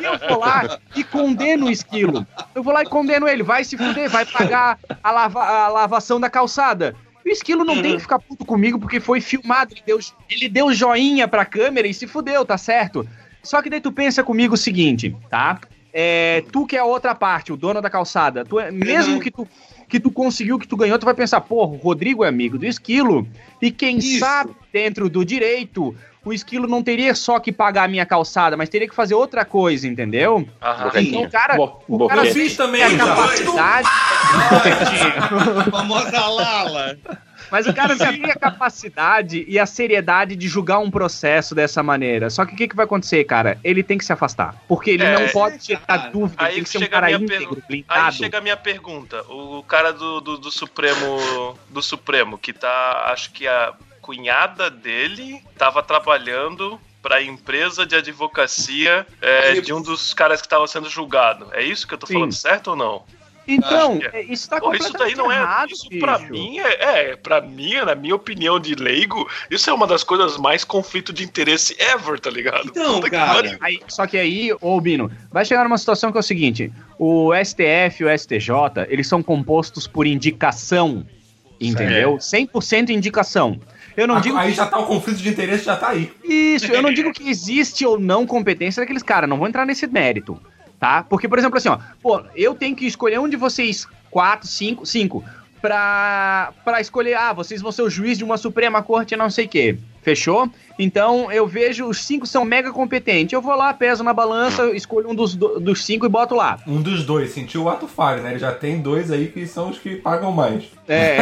Eu 0.00 0.28
vou 0.28 0.38
lá 0.38 0.78
e 0.94 1.02
condeno 1.02 1.66
o 1.66 1.70
esquilo. 1.70 2.24
Eu 2.54 2.62
vou 2.62 2.72
lá 2.72 2.82
e 2.82 2.86
condeno 2.86 3.26
ele. 3.26 3.42
Vai 3.42 3.64
se 3.64 3.76
fuder, 3.76 4.08
vai 4.08 4.24
pagar 4.24 4.78
a, 5.02 5.10
lava- 5.10 5.44
a 5.44 5.68
lavação 5.68 6.20
da 6.20 6.30
calçada. 6.30 6.94
E 7.26 7.30
o 7.30 7.32
esquilo 7.32 7.64
não 7.64 7.82
tem 7.82 7.96
que 7.96 8.02
ficar 8.02 8.20
puto 8.20 8.44
comigo 8.44 8.78
porque 8.78 9.00
foi 9.00 9.20
filmado. 9.20 9.74
Ele 9.74 9.82
deu, 9.84 9.98
ele 10.30 10.48
deu 10.48 10.72
joinha 10.72 11.26
pra 11.26 11.44
câmera 11.44 11.88
e 11.88 11.92
se 11.92 12.06
fudeu, 12.06 12.44
tá 12.44 12.56
certo? 12.56 13.04
Só 13.42 13.60
que 13.60 13.68
daí 13.68 13.80
tu 13.80 13.90
pensa 13.90 14.22
comigo 14.22 14.54
o 14.54 14.58
seguinte, 14.58 15.16
tá? 15.28 15.58
É, 15.92 16.44
tu 16.52 16.66
que 16.66 16.76
é 16.76 16.80
a 16.80 16.84
outra 16.84 17.14
parte, 17.14 17.52
o 17.52 17.56
dono 17.56 17.80
da 17.80 17.88
calçada, 17.88 18.44
tu 18.44 18.60
é- 18.60 18.70
mesmo 18.70 19.20
que 19.20 19.30
tu 19.30 19.46
que 19.88 19.98
tu 19.98 20.10
conseguiu, 20.10 20.58
que 20.58 20.68
tu 20.68 20.76
ganhou, 20.76 20.98
tu 20.98 21.06
vai 21.06 21.14
pensar, 21.14 21.40
porra, 21.40 21.72
o 21.72 21.76
Rodrigo 21.76 22.22
é 22.22 22.28
amigo 22.28 22.58
do 22.58 22.66
Esquilo, 22.66 23.26
e 23.62 23.70
quem 23.70 23.96
Isso. 23.96 24.18
sabe, 24.18 24.50
dentro 24.70 25.08
do 25.08 25.24
direito, 25.24 25.96
o 26.22 26.30
Esquilo 26.30 26.68
não 26.68 26.82
teria 26.82 27.14
só 27.14 27.40
que 27.40 27.50
pagar 27.50 27.84
a 27.84 27.88
minha 27.88 28.04
calçada, 28.04 28.54
mas 28.54 28.68
teria 28.68 28.86
que 28.86 28.94
fazer 28.94 29.14
outra 29.14 29.46
coisa, 29.46 29.88
entendeu? 29.88 30.46
Aham. 30.60 30.90
Então 30.96 31.22
o 31.22 31.30
cara, 31.30 31.56
Bo- 31.56 31.82
o 31.88 32.06
cara 32.06 32.20
tem 32.20 32.34
Fiz 32.34 32.54
também, 32.54 32.82
a 32.82 32.98
capacidade... 32.98 33.88
A 33.88 35.64
famosa 35.72 36.26
Lala. 36.28 36.98
Mas 37.50 37.66
o 37.66 37.74
cara 37.74 37.96
já 37.96 38.12
tem 38.12 38.24
a 38.30 38.36
capacidade 38.36 39.44
e 39.48 39.58
a 39.58 39.66
seriedade 39.66 40.36
de 40.36 40.48
julgar 40.48 40.78
um 40.78 40.90
processo 40.90 41.54
dessa 41.54 41.82
maneira. 41.82 42.30
Só 42.30 42.44
que 42.44 42.54
o 42.54 42.56
que, 42.56 42.68
que 42.68 42.76
vai 42.76 42.84
acontecer, 42.84 43.24
cara? 43.24 43.58
Ele 43.64 43.82
tem 43.82 43.96
que 43.98 44.04
se 44.04 44.12
afastar. 44.12 44.54
Porque 44.68 44.90
ele 44.90 45.04
É, 45.04 45.18
não 45.18 45.28
pode 45.28 45.58
tirar 45.58 45.80
cara. 45.80 46.10
dúvida, 46.10 46.44
Aí 46.44 46.54
tem 46.54 46.62
que 46.64 46.68
ser 46.68 46.78
um 46.78 46.82
a 46.84 46.88
cara 46.88 47.10
íntegro, 47.10 47.28
pergunta. 47.38 47.60
Aí 47.60 47.66
blindado. 47.68 48.12
chega 48.14 48.38
a 48.38 48.40
minha 48.40 48.56
pergunta. 48.56 49.22
O 49.28 49.62
cara 49.62 49.92
do, 49.92 50.20
do, 50.20 50.38
do 50.38 50.50
Supremo. 50.50 51.58
Do 51.70 51.82
Supremo, 51.82 52.36
que 52.38 52.52
tá. 52.52 53.04
Acho 53.12 53.30
que 53.32 53.46
a 53.46 53.72
cunhada 54.00 54.70
dele 54.70 55.42
tava 55.56 55.82
trabalhando 55.82 56.80
pra 57.02 57.22
empresa 57.22 57.86
de 57.86 57.94
advocacia 57.94 59.06
é, 59.20 59.60
de 59.60 59.72
um 59.72 59.80
dos 59.80 60.12
caras 60.12 60.40
que 60.40 60.46
estava 60.46 60.66
sendo 60.66 60.88
julgado. 60.90 61.48
É 61.52 61.62
isso 61.62 61.86
que 61.86 61.94
eu 61.94 61.98
tô 61.98 62.06
Sim. 62.06 62.14
falando 62.14 62.32
certo 62.32 62.68
ou 62.68 62.76
não? 62.76 63.04
Então, 63.48 63.98
que 63.98 64.06
é, 64.16 64.22
isso 64.24 64.48
tá 64.48 64.60
Pô, 64.60 64.74
isso 64.74 64.92
daí 64.92 65.14
não 65.14 65.32
é. 65.32 65.36
errado, 65.36 65.70
isso 65.72 65.88
bicho. 65.88 66.00
pra 66.04 66.18
mim 66.18 66.58
é, 66.58 67.10
é. 67.12 67.16
Pra 67.16 67.40
mim, 67.40 67.74
na 67.76 67.94
minha 67.94 68.14
opinião 68.14 68.60
de 68.60 68.74
leigo, 68.74 69.26
isso 69.50 69.70
é 69.70 69.72
uma 69.72 69.86
das 69.86 70.04
coisas 70.04 70.36
mais 70.36 70.64
conflito 70.64 71.12
de 71.12 71.24
interesse 71.24 71.74
ever, 71.80 72.20
tá 72.20 72.28
ligado? 72.30 72.66
Então, 72.66 72.96
Puta 72.96 73.08
que 73.10 73.16
cara. 73.16 73.34
pariu. 73.34 73.58
Aí, 73.60 73.80
só 73.88 74.06
que 74.06 74.18
aí, 74.18 74.54
ô 74.60 74.80
Bino, 74.80 75.10
vai 75.32 75.44
chegar 75.44 75.64
numa 75.64 75.78
situação 75.78 76.12
que 76.12 76.18
é 76.18 76.20
o 76.20 76.22
seguinte: 76.22 76.70
o 76.98 77.32
STF 77.34 78.02
e 78.02 78.04
o 78.04 78.18
STJ, 78.18 78.52
eles 78.88 79.08
são 79.08 79.22
compostos 79.22 79.86
por 79.86 80.06
indicação. 80.06 81.06
Entendeu? 81.60 82.18
100% 82.18 82.90
indicação. 82.90 83.58
Eu 83.96 84.06
não 84.06 84.16
Ah, 84.16 84.20
digo 84.20 84.36
aí 84.36 84.50
que- 84.50 84.56
já 84.56 84.66
tá 84.66 84.78
o 84.78 84.86
conflito 84.86 85.16
de 85.18 85.28
interesse, 85.28 85.64
já 85.64 85.74
tá 85.76 85.88
aí. 85.88 86.12
Isso, 86.22 86.70
eu 86.70 86.80
não 86.80 86.92
digo 86.92 87.12
que 87.12 87.28
existe 87.28 87.84
ou 87.84 87.98
não 87.98 88.24
competência 88.24 88.80
daqueles 88.80 89.02
caras, 89.02 89.28
não 89.28 89.36
vou 89.38 89.48
entrar 89.48 89.66
nesse 89.66 89.84
mérito, 89.88 90.40
tá? 90.78 91.02
Porque, 91.02 91.28
por 91.28 91.38
exemplo, 91.38 91.58
assim, 91.58 91.68
ó, 91.68 91.78
pô, 92.02 92.22
eu 92.34 92.54
tenho 92.54 92.76
que 92.76 92.86
escolher 92.86 93.18
um 93.18 93.28
de 93.28 93.36
vocês, 93.36 93.86
quatro, 94.10 94.46
cinco, 94.46 94.86
cinco, 94.86 95.24
pra, 95.60 96.52
pra 96.64 96.80
escolher, 96.80 97.14
ah, 97.14 97.32
vocês 97.32 97.60
vão 97.60 97.72
ser 97.72 97.82
o 97.82 97.90
juiz 97.90 98.18
de 98.18 98.24
uma 98.24 98.36
Suprema 98.36 98.82
Corte, 98.82 99.16
não 99.16 99.30
sei 99.30 99.46
o 99.46 99.48
quê. 99.48 99.78
Fechou? 100.08 100.48
Então 100.78 101.30
eu 101.32 101.44
vejo 101.46 101.86
os 101.86 102.02
cinco 102.04 102.24
são 102.26 102.44
mega 102.44 102.70
competentes. 102.72 103.32
Eu 103.32 103.42
vou 103.42 103.54
lá, 103.56 103.74
peso 103.74 104.02
na 104.04 104.12
balança, 104.14 104.64
escolho 104.76 105.10
um 105.10 105.14
dos, 105.14 105.34
do- 105.34 105.58
dos 105.58 105.84
cinco 105.84 106.06
e 106.06 106.08
boto 106.08 106.36
lá. 106.36 106.58
Um 106.66 106.80
dos 106.80 107.04
dois, 107.04 107.32
sentiu 107.32 107.64
o 107.64 107.68
ato 107.68 107.88
falho, 107.88 108.22
né? 108.22 108.30
Ele 108.30 108.38
já 108.38 108.52
tem 108.52 108.80
dois 108.80 109.10
aí 109.10 109.26
que 109.26 109.44
são 109.44 109.70
os 109.70 109.78
que 109.78 109.96
pagam 109.96 110.30
mais. 110.30 110.64
É. 110.86 111.18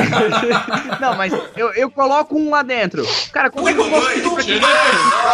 não, 1.01 1.17
mas 1.17 1.33
eu, 1.57 1.73
eu 1.73 1.91
coloco 1.91 2.37
um 2.39 2.51
lá 2.51 2.63
dentro. 2.63 3.03
Cara, 3.33 3.51
como 3.51 3.67
é 3.69 3.73
que 3.75 3.81
eu 3.81 3.91
posso 3.91 4.37
pedir 4.37 4.61
pra 4.61 4.69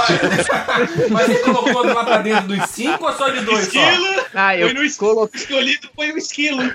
que- 0.07 1.11
Mas 1.11 1.27
você 1.27 1.39
colocou 1.41 1.85
lá 1.87 2.05
pra 2.05 2.19
dentro 2.19 2.47
dos 2.49 2.71
cinco 2.71 3.05
ou 3.05 3.13
só 3.13 3.29
de 3.29 3.41
dois 3.41 3.67
só? 3.73 3.81
Esquilo, 3.81 4.07
Ah, 4.35 4.57
eu 4.57 4.69
foi 4.71 4.91
coloquei. 4.93 5.41
escolhido, 5.41 5.89
foi 5.95 6.13
o 6.13 6.17
esquilo. 6.19 6.73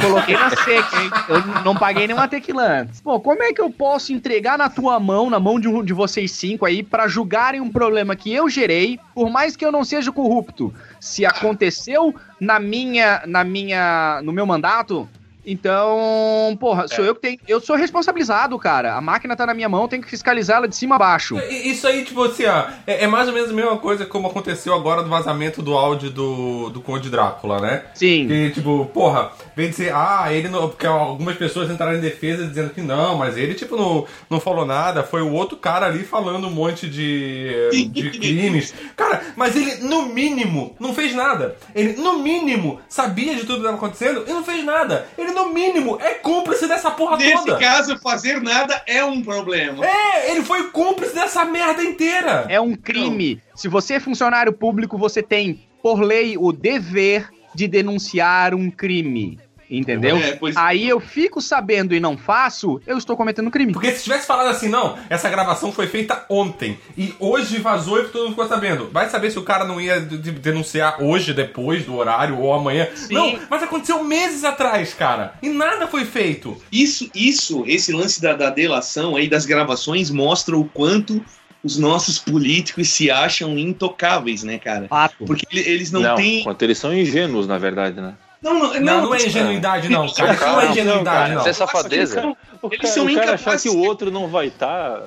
Coloquei 0.00 0.34
na 0.36 0.50
seca, 0.50 0.96
hein? 1.00 1.10
Eu 1.28 1.62
não 1.64 1.74
paguei 1.76 2.06
nenhuma 2.08 2.28
tequila 2.28 2.80
antes. 2.80 3.00
Pô, 3.00 3.20
como 3.20 3.42
é 3.42 3.52
que 3.52 3.60
eu 3.60 3.70
posso 3.70 4.12
entregar 4.12 4.58
na 4.58 4.68
tua 4.68 4.98
mão, 5.00 5.30
na 5.30 5.38
mão 5.40 5.58
de, 5.60 5.68
um, 5.68 5.82
de 5.84 5.94
vocês 6.10 6.32
cinco 6.32 6.66
aí, 6.66 6.82
pra 6.82 7.08
julgarem 7.08 7.60
um 7.60 7.70
problema 7.70 8.16
que 8.16 8.32
eu 8.32 8.48
gerei, 8.48 8.98
por 9.14 9.30
mais 9.30 9.56
que 9.56 9.64
eu 9.64 9.72
não 9.72 9.84
seja 9.84 10.12
corrupto? 10.12 10.74
Se 10.98 11.24
aconteceu 11.24 12.14
na 12.40 12.58
minha, 12.58 13.22
na 13.26 13.44
minha, 13.44 14.20
no 14.22 14.32
meu 14.32 14.44
mandato, 14.44 15.08
então, 15.44 16.56
porra, 16.60 16.86
sou 16.88 17.04
eu 17.04 17.14
que 17.14 17.20
tenho, 17.20 17.38
eu 17.48 17.60
sou 17.60 17.76
responsabilizado, 17.76 18.58
cara. 18.58 18.94
A 18.94 19.00
máquina 19.00 19.34
tá 19.34 19.46
na 19.46 19.54
minha 19.54 19.68
mão, 19.68 19.82
eu 19.82 19.88
tenho 19.88 20.02
que 20.02 20.10
fiscalizar 20.10 20.58
ela 20.58 20.68
de 20.68 20.76
cima 20.76 20.96
a 20.96 20.98
baixo. 20.98 21.38
Isso 21.38 21.86
aí, 21.86 22.04
tipo 22.04 22.22
assim, 22.22 22.44
ó, 22.46 22.66
é, 22.86 23.04
é 23.04 23.06
mais 23.06 23.28
ou 23.28 23.34
menos 23.34 23.50
a 23.50 23.54
mesma 23.54 23.78
coisa 23.78 24.04
como 24.04 24.28
aconteceu 24.28 24.74
agora 24.74 25.02
do 25.02 25.08
vazamento 25.08 25.62
do 25.62 25.74
áudio 25.74 26.10
do, 26.10 26.70
do 26.70 26.80
Conde 26.80 27.08
Drácula, 27.08 27.60
né? 27.60 27.84
Sim. 27.94 28.26
Que, 28.26 28.50
tipo, 28.50 28.86
porra, 28.86 29.32
vem 29.56 29.70
dizer, 29.70 29.92
ah, 29.94 30.26
ele 30.30 30.48
não. 30.48 30.68
Porque 30.68 30.86
algumas 30.86 31.36
pessoas 31.36 31.70
entraram 31.70 31.96
em 31.96 32.00
defesa 32.00 32.46
dizendo 32.46 32.70
que 32.70 32.82
não, 32.82 33.16
mas 33.16 33.36
ele, 33.36 33.54
tipo, 33.54 33.76
não, 33.76 34.06
não 34.28 34.40
falou 34.40 34.66
nada, 34.66 35.02
foi 35.02 35.22
o 35.22 35.32
outro 35.32 35.56
cara 35.56 35.86
ali 35.86 36.04
falando 36.04 36.46
um 36.46 36.50
monte 36.50 36.88
de, 36.88 37.88
de 37.90 38.10
crimes. 38.10 38.74
Cara, 38.96 39.22
mas 39.36 39.56
ele, 39.56 39.76
no 39.86 40.06
mínimo, 40.06 40.76
não 40.78 40.94
fez 40.94 41.14
nada. 41.14 41.56
Ele, 41.74 41.94
no 41.94 42.18
mínimo, 42.18 42.80
sabia 42.88 43.34
de 43.34 43.40
tudo 43.40 43.54
que 43.54 43.60
estava 43.60 43.76
acontecendo 43.76 44.24
e 44.26 44.32
não 44.32 44.44
fez 44.44 44.64
nada. 44.64 45.06
Ele, 45.16 45.29
no 45.30 45.50
mínimo, 45.50 45.98
é 46.00 46.14
cúmplice 46.14 46.66
dessa 46.66 46.90
porra 46.90 47.16
Nesse 47.16 47.44
toda. 47.44 47.58
caso, 47.58 47.98
fazer 47.98 48.40
nada 48.40 48.82
é 48.86 49.04
um 49.04 49.22
problema. 49.22 49.84
É, 49.84 50.30
ele 50.30 50.42
foi 50.42 50.70
cúmplice 50.70 51.14
dessa 51.14 51.44
merda 51.44 51.82
inteira. 51.82 52.46
É 52.48 52.60
um 52.60 52.74
crime. 52.74 53.40
Se 53.54 53.68
você 53.68 53.94
é 53.94 54.00
funcionário 54.00 54.52
público, 54.52 54.96
você 54.98 55.22
tem, 55.22 55.68
por 55.82 56.00
lei, 56.00 56.36
o 56.38 56.52
dever 56.52 57.28
de 57.54 57.66
denunciar 57.66 58.54
um 58.54 58.70
crime. 58.70 59.38
Entendeu? 59.70 60.16
É, 60.16 60.32
pois- 60.32 60.56
Aí 60.56 60.88
eu 60.88 60.98
fico 60.98 61.40
sabendo 61.40 61.94
e 61.94 62.00
não 62.00 62.18
faço, 62.18 62.80
eu 62.86 62.98
estou 62.98 63.16
cometendo 63.16 63.50
crime. 63.50 63.72
Porque 63.72 63.92
se 63.92 64.02
tivesse 64.02 64.26
falado 64.26 64.48
assim, 64.48 64.68
não, 64.68 64.98
essa 65.08 65.28
gravação 65.30 65.70
foi 65.70 65.86
feita 65.86 66.24
ontem 66.28 66.76
e 66.98 67.14
hoje 67.20 67.58
vazou 67.58 68.00
e 68.00 68.04
todo 68.08 68.22
mundo 68.22 68.30
ficou 68.30 68.48
sabendo. 68.48 68.90
Vai 68.92 69.08
saber 69.08 69.30
se 69.30 69.38
o 69.38 69.42
cara 69.42 69.64
não 69.64 69.80
ia 69.80 70.00
de- 70.00 70.18
de- 70.18 70.32
denunciar 70.32 71.00
hoje, 71.02 71.32
depois 71.32 71.84
do 71.84 71.94
horário 71.94 72.38
ou 72.38 72.52
amanhã. 72.52 72.88
Não, 73.10 73.38
mas 73.48 73.62
aconteceu 73.62 74.02
meses 74.02 74.42
atrás, 74.44 74.92
cara. 74.92 75.34
E 75.40 75.48
nada 75.48 75.86
foi 75.86 76.04
feito. 76.04 76.56
Isso, 76.72 77.08
isso, 77.14 77.62
esse 77.66 77.92
lance 77.92 78.20
da, 78.20 78.32
da 78.34 78.50
delação 78.50 79.14
aí, 79.14 79.28
das 79.28 79.46
gravações, 79.46 80.10
mostra 80.10 80.56
o 80.56 80.64
quanto 80.64 81.24
os 81.62 81.76
nossos 81.78 82.18
políticos 82.18 82.88
se 82.88 83.10
acham 83.10 83.58
intocáveis, 83.58 84.42
né, 84.42 84.58
cara? 84.58 84.88
Fato. 84.88 85.24
Porque 85.26 85.46
ele- 85.52 85.68
eles 85.68 85.92
não, 85.92 86.14
têm. 86.16 86.42
Quanto 86.42 86.62
eles 86.62 86.78
são 86.78 86.92
ingênuos, 86.92 87.46
na 87.46 87.58
verdade, 87.58 88.00
né? 88.00 88.14
Não, 88.42 88.54
não, 88.58 88.80
Não, 88.80 89.02
não 89.02 89.14
é 89.14 89.18
ingenuidade, 89.18 89.88
não, 89.90 90.08
cara. 90.10 90.32
Isso 90.32 90.46
não 90.46 90.60
é 90.60 90.66
ingenuidade, 90.70 91.34
não. 91.34 91.40
Isso 91.40 91.48
é 91.48 91.52
safadeza. 91.52 92.34
O 92.62 92.66
Eles 92.68 92.78
cara, 92.80 92.92
são 92.94 93.04
o 93.04 93.14
cara 93.14 93.20
achar 93.20 93.34
incapazes 93.34 93.62
que 93.62 93.68
o 93.68 93.78
outro 93.82 94.10
não 94.10 94.28
vai 94.28 94.46
estar 94.46 94.98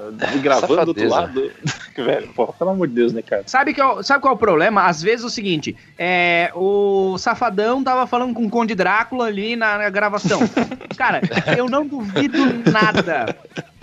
gravando 0.42 0.86
do 0.86 0.88
outro 0.90 1.10
lado. 1.10 1.52
Velho, 1.96 2.28
pô, 2.34 2.48
pelo 2.54 2.70
amor 2.72 2.88
de 2.88 2.94
Deus, 2.96 3.14
né, 3.14 3.22
cara? 3.22 3.44
Sabe, 3.46 3.74
que 3.74 3.82
é 3.82 3.86
o- 3.86 4.02
sabe 4.04 4.22
qual 4.22 4.34
é 4.34 4.36
o 4.36 4.40
problema? 4.40 4.84
Às 4.86 5.02
vezes 5.02 5.24
é 5.24 5.28
o 5.28 5.30
seguinte: 5.30 5.76
é, 5.98 6.52
o 6.56 7.16
Safadão 7.18 7.84
tava 7.84 8.06
falando 8.08 8.34
com 8.34 8.46
o 8.46 8.50
Conde 8.50 8.74
Drácula 8.76 9.26
ali 9.28 9.56
na, 9.56 9.78
na 9.78 9.90
gravação. 9.90 10.40
Cara, 10.98 11.22
eu 11.58 11.68
não 11.70 11.86
duvido 11.88 12.38
nada 12.72 13.36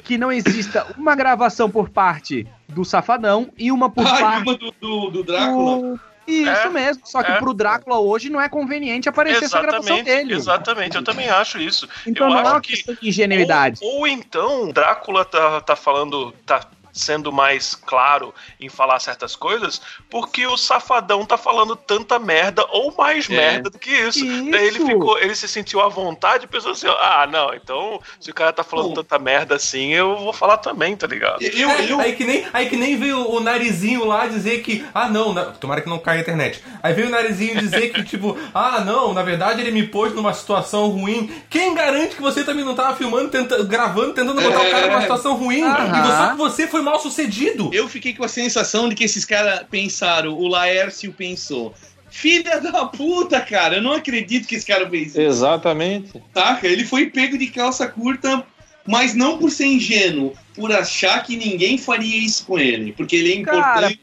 que 0.04 0.16
não 0.18 0.32
exista 0.32 0.86
uma 0.98 1.14
gravação 1.14 1.70
por 1.70 1.88
parte 1.88 2.46
do 2.68 2.84
Safadão 2.84 3.48
e 3.56 3.70
uma 3.70 3.88
por 3.90 4.04
Ah, 4.06 4.16
parte 4.18 4.42
uma 4.48 4.58
do, 4.58 4.74
do, 4.80 5.10
do 5.10 5.22
Drácula. 5.22 5.76
do. 5.94 6.00
Isso 6.26 6.48
É, 6.48 6.68
mesmo, 6.68 7.02
só 7.04 7.22
que 7.22 7.32
é. 7.32 7.38
pro 7.38 7.52
Drácula 7.54 7.98
hoje 7.98 8.28
não 8.30 8.40
é 8.40 8.48
conveniente 8.48 9.08
aparecer 9.08 9.44
essa 9.44 9.60
gravação 9.60 10.02
dele. 10.02 10.34
exatamente, 10.34 10.96
eu 10.96 11.02
também 11.02 11.28
acho 11.28 11.58
isso. 11.58 11.88
Então 12.06 12.26
eu 12.26 12.30
não 12.32 12.38
é 12.38 12.42
acho 12.42 12.50
uma 12.52 12.60
que 12.60 12.72
questão 12.74 12.94
de 12.94 13.08
ingenuidade. 13.08 13.80
Ou, 13.82 14.00
ou 14.00 14.06
então, 14.06 14.70
Drácula 14.70 15.24
tá, 15.24 15.60
tá 15.60 15.74
falando, 15.76 16.32
tá 16.46 16.60
sendo 16.92 17.32
mais 17.32 17.74
claro 17.74 18.34
em 18.60 18.68
falar 18.68 18.98
certas 19.00 19.34
coisas, 19.36 19.80
porque 20.08 20.46
o 20.46 20.56
safadão 20.56 21.24
tá 21.24 21.36
falando 21.38 21.76
tanta 21.76 22.18
merda 22.18 22.64
ou 22.70 22.94
mais 22.96 23.28
É. 23.30 23.34
merda 23.36 23.70
do 23.70 23.78
que 23.78 23.90
isso. 23.90 24.24
Daí 24.24 24.66
ele 24.66 24.78
Isso. 24.78 24.86
ficou, 24.86 25.18
ele 25.18 25.34
se 25.34 25.48
sentiu 25.48 25.80
à 25.80 25.88
vontade 25.88 26.44
e 26.44 26.48
pensou 26.48 26.72
assim: 26.72 26.86
ah, 26.88 27.28
não, 27.30 27.54
então 27.54 28.00
se 28.18 28.30
o 28.30 28.34
cara 28.34 28.52
tá 28.52 28.62
falando 28.64 28.88
Bom. 28.88 28.94
tanta 28.94 29.18
merda 29.18 29.54
assim, 29.56 29.92
eu 29.92 30.16
vou 30.16 30.32
falar 30.32 30.56
também, 30.58 30.96
tá 30.96 31.06
ligado? 31.06 31.42
Eu, 31.42 31.70
É, 31.70 31.90
eu, 31.90 32.00
Aí, 32.00 32.14
que 32.16 32.24
nem, 32.24 32.46
aí 32.52 32.68
que 32.68 32.76
nem 32.76 32.96
veio 32.96 33.28
o 33.30 33.40
narizinho 33.40 34.04
lá 34.04 34.26
dizer 34.26 34.62
que. 34.62 34.84
Ah, 34.94 35.08
não, 35.08 35.32
na- 35.32 35.44
tomara 35.46 35.80
que 35.80 35.88
não 35.88 35.98
caia 35.98 36.18
a 36.18 36.22
internet. 36.22 36.62
Aí 36.82 36.92
veio 36.94 37.08
o 37.08 37.10
narizinho 37.10 37.58
dizer 37.58 37.92
que, 37.92 38.02
tipo, 38.04 38.36
ah, 38.54 38.80
não, 38.80 39.12
na 39.12 39.22
verdade 39.22 39.60
ele 39.60 39.70
me 39.70 39.86
pôs 39.86 40.12
numa 40.14 40.32
situação 40.32 40.88
ruim. 40.88 41.30
Quem 41.48 41.74
garante 41.74 42.16
que 42.16 42.22
você 42.22 42.42
também 42.44 42.64
não 42.64 42.74
tava 42.74 42.96
filmando, 42.96 43.28
tenta, 43.30 43.62
gravando, 43.64 44.14
tentando 44.14 44.40
botar 44.40 44.60
o 44.62 44.70
cara 44.70 44.86
numa 44.88 45.00
situação 45.02 45.34
ruim? 45.34 45.60
E 45.60 46.06
só 46.16 46.30
que 46.30 46.36
você 46.36 46.66
foi 46.66 46.79
mal 46.82 47.00
sucedido. 47.00 47.70
eu 47.72 47.88
fiquei 47.88 48.14
com 48.14 48.24
a 48.24 48.28
sensação 48.28 48.88
de 48.88 48.94
que 48.94 49.04
esses 49.04 49.24
caras 49.24 49.62
pensaram, 49.70 50.32
o 50.34 50.46
Laércio 50.48 51.12
pensou. 51.12 51.74
Filha 52.10 52.60
da 52.60 52.86
puta, 52.86 53.40
cara, 53.40 53.76
eu 53.76 53.82
não 53.82 53.92
acredito 53.92 54.48
que 54.48 54.56
esse 54.56 54.66
cara 54.66 54.88
fez 54.88 55.08
isso. 55.08 55.20
Exatamente. 55.20 56.12
Saca? 56.34 56.66
Ele 56.66 56.84
foi 56.84 57.06
pego 57.06 57.38
de 57.38 57.46
calça 57.46 57.86
curta, 57.86 58.44
mas 58.86 59.14
não 59.14 59.38
por 59.38 59.50
ser 59.50 59.66
ingênuo, 59.66 60.32
por 60.54 60.72
achar 60.72 61.22
que 61.22 61.36
ninguém 61.36 61.78
faria 61.78 62.16
isso 62.18 62.44
com 62.46 62.58
ele. 62.58 62.92
Porque 62.92 63.14
ele 63.14 63.32
é 63.32 63.36
importante 63.36 64.00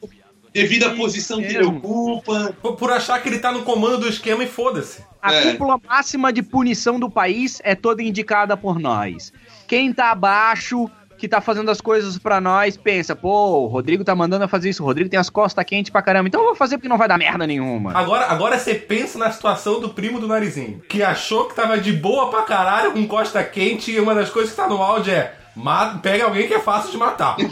devido 0.53 0.83
à 0.85 0.91
posição 0.95 1.39
que 1.41 1.47
ele 1.53 1.65
ocupa. 1.65 2.55
Por, 2.61 2.77
por 2.77 2.91
achar 2.91 3.21
que 3.21 3.27
ele 3.27 3.39
tá 3.39 3.51
no 3.51 3.63
comando 3.63 3.97
do 3.99 4.07
esquema 4.07 4.41
e 4.43 4.47
foda-se. 4.47 5.01
A 5.21 5.33
É. 5.33 5.51
cúpula 5.51 5.77
máxima 5.85 6.31
de 6.31 6.41
punição 6.41 6.97
do 6.97 7.09
país 7.09 7.59
é 7.65 7.75
toda 7.75 8.01
indicada 8.01 8.55
por 8.55 8.79
nós. 8.79 9.33
Quem 9.67 9.91
tá 9.91 10.11
abaixo, 10.11 10.89
que 11.17 11.27
tá 11.27 11.41
fazendo 11.41 11.71
as 11.71 11.81
coisas 11.81 12.17
pra 12.17 12.39
nós, 12.39 12.77
pensa, 12.77 13.15
pô, 13.15 13.63
o 13.63 13.67
Rodrigo 13.67 14.03
tá 14.03 14.15
mandando 14.15 14.43
eu 14.43 14.49
fazer 14.49 14.69
isso, 14.69 14.83
o 14.83 14.85
Rodrigo 14.85 15.09
tem 15.09 15.19
as 15.19 15.29
costas 15.29 15.65
quentes 15.65 15.91
pra 15.91 16.01
caramba, 16.01 16.27
então 16.27 16.41
eu 16.41 16.47
vou 16.47 16.55
fazer 16.55 16.77
porque 16.77 16.87
não 16.87 16.97
vai 16.97 17.07
dar 17.07 17.17
merda 17.17 17.47
nenhuma. 17.47 17.97
Agora, 17.97 18.27
agora 18.27 18.57
você 18.59 18.75
pensa 18.75 19.17
na 19.17 19.31
situação 19.31 19.79
do 19.79 19.89
primo 19.89 20.19
do 20.19 20.27
narizinho, 20.27 20.81
que 20.87 21.01
achou 21.01 21.45
que 21.45 21.55
tava 21.55 21.77
de 21.77 21.91
boa 21.91 22.29
pra 22.29 22.43
caralho 22.43 22.91
com 22.91 23.07
costa 23.07 23.43
quente 23.43 23.91
e 23.91 23.99
uma 23.99 24.13
das 24.13 24.29
coisas 24.29 24.51
que 24.51 24.57
tá 24.57 24.67
no 24.67 24.81
áudio 24.81 25.13
é. 25.13 25.33
Mata, 25.57 25.97
pega 25.99 26.25
alguém 26.25 26.47
que 26.47 26.53
é 26.53 26.59
fácil 26.59 26.91
de 26.91 26.97
matar. 26.97 27.35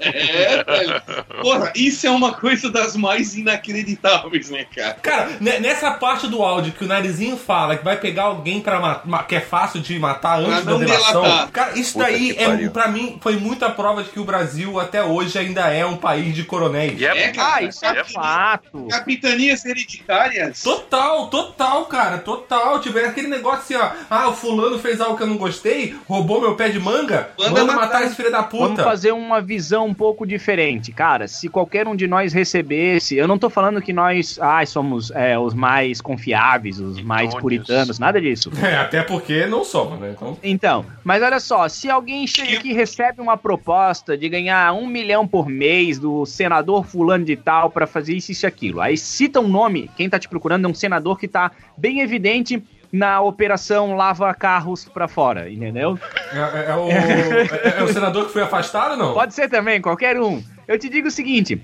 É, 0.00 0.64
velho. 0.64 1.02
Porra, 1.42 1.72
isso 1.74 2.06
é 2.06 2.10
uma 2.10 2.32
coisa 2.34 2.70
das 2.70 2.96
mais 2.96 3.34
inacreditáveis, 3.36 4.50
né, 4.50 4.64
cara? 4.74 4.94
Cara, 4.94 5.30
ne- 5.40 5.58
nessa 5.60 5.90
parte 5.92 6.26
do 6.26 6.42
áudio 6.42 6.72
que 6.72 6.84
o 6.84 6.88
narizinho 6.88 7.36
fala 7.36 7.76
que 7.76 7.84
vai 7.84 7.96
pegar 7.96 8.24
alguém 8.24 8.62
ma- 9.04 9.22
que 9.24 9.34
é 9.36 9.40
fácil 9.40 9.80
de 9.80 9.98
matar 9.98 10.40
antes 10.40 10.64
Pra 10.64 10.72
da 10.72 10.78
delação. 10.78 11.22
delatar. 11.22 11.50
Cara, 11.50 11.78
isso 11.78 11.94
Puta 11.94 12.04
daí 12.06 12.34
é 12.36 12.68
para 12.68 12.88
mim 12.88 13.18
foi 13.20 13.36
muita 13.36 13.70
prova 13.70 14.02
de 14.02 14.10
que 14.10 14.20
o 14.20 14.24
Brasil 14.24 14.78
até 14.80 15.02
hoje 15.02 15.38
ainda 15.38 15.68
é 15.72 15.84
um 15.84 15.96
país 15.96 16.34
de 16.34 16.44
coronéis. 16.44 17.00
E 17.00 17.04
é- 17.06 17.18
É, 17.24 17.28
cara. 17.32 17.54
Ah, 17.56 17.62
isso 17.62 17.84
é 17.84 18.04
fato. 18.04 18.86
Capitanias 18.88 19.64
hereditárias. 19.64 20.62
Total, 20.62 21.28
total, 21.28 21.84
cara, 21.86 22.18
total. 22.18 22.80
Tiver 22.80 23.04
aquele 23.06 23.28
negócio 23.28 23.60
assim, 23.60 23.74
ó. 23.76 23.90
Ah, 24.08 24.28
o 24.28 24.32
fulano 24.34 24.78
fez 24.78 25.00
algo 25.00 25.16
que 25.16 25.22
eu 25.22 25.26
não 25.26 25.36
gostei, 25.36 25.96
roubou 26.08 26.40
meu 26.40 26.54
pé 26.56 26.68
de 26.68 26.78
manga, 26.78 27.30
Manda 27.50 27.72
manda, 27.72 27.80
matar. 27.80 28.02
esse 28.04 28.14
filho 28.14 28.30
da 28.30 28.42
Vamos 28.42 28.70
puta. 28.70 28.84
fazer 28.84 29.12
uma 29.12 29.40
visão 29.40 29.86
um 29.86 29.94
pouco 29.94 30.26
diferente. 30.26 30.92
Cara, 30.92 31.28
se 31.28 31.48
qualquer 31.48 31.86
um 31.86 31.94
de 31.94 32.06
nós 32.06 32.32
recebesse. 32.32 33.16
Eu 33.16 33.28
não 33.28 33.38
tô 33.38 33.50
falando 33.50 33.80
que 33.80 33.92
nós 33.92 34.38
ah, 34.40 34.64
somos 34.66 35.10
é, 35.10 35.38
os 35.38 35.54
mais 35.54 36.00
confiáveis, 36.00 36.80
os 36.80 37.00
mais 37.02 37.34
puritanos, 37.34 37.98
nada 37.98 38.20
disso. 38.20 38.50
É, 38.60 38.76
até 38.76 39.02
porque 39.02 39.46
não 39.46 39.64
somos, 39.64 39.98
né? 39.98 40.12
Então. 40.14 40.38
Então, 40.42 40.86
mas 41.02 41.22
olha 41.22 41.40
só, 41.40 41.66
se 41.66 41.90
alguém 41.90 42.26
chega 42.26 42.58
aqui 42.58 42.70
e 42.70 42.72
recebe 42.74 43.20
uma 43.20 43.36
proposta 43.36 44.16
de 44.16 44.28
ganhar 44.28 44.72
um 44.74 44.86
milhão 44.86 45.26
por 45.26 45.48
mês 45.48 45.98
do 45.98 46.26
senador 46.26 46.84
fulano 46.84 47.24
de 47.24 47.36
tal 47.36 47.70
pra 47.70 47.86
fazer 47.86 48.14
isso, 48.14 48.30
isso 48.30 48.44
e 48.44 48.46
aquilo, 48.46 48.80
aí 48.80 48.96
cita 48.96 49.40
um 49.40 49.48
nome, 49.48 49.90
quem 49.96 50.08
tá 50.08 50.18
te 50.18 50.28
procurando 50.28 50.66
é 50.66 50.68
um 50.68 50.74
senador 50.74 51.18
que 51.18 51.26
tá 51.26 51.50
bem 51.76 52.00
evidente 52.00 52.62
na 52.92 53.20
operação 53.20 53.94
lava 53.96 54.32
carros 54.34 54.84
pra 54.84 55.06
fora, 55.06 55.48
entendeu? 55.50 55.98
É, 56.32 56.38
é- 56.38 56.70
é 56.70 56.74
o, 56.76 56.88
é- 56.90 57.78
é 57.78 57.82
o 57.84 57.92
senador 57.92 58.26
que 58.26 58.32
foi 58.32 58.42
afastado 58.42 58.92
ou 58.92 58.96
não? 58.96 59.14
Pode 59.14 59.34
ser 59.34 59.48
também, 59.48 59.80
qualquer 59.80 60.18
um. 60.20 60.42
Eu 60.66 60.78
te 60.78 60.88
digo 60.88 61.08
o 61.08 61.10
seguinte: 61.10 61.60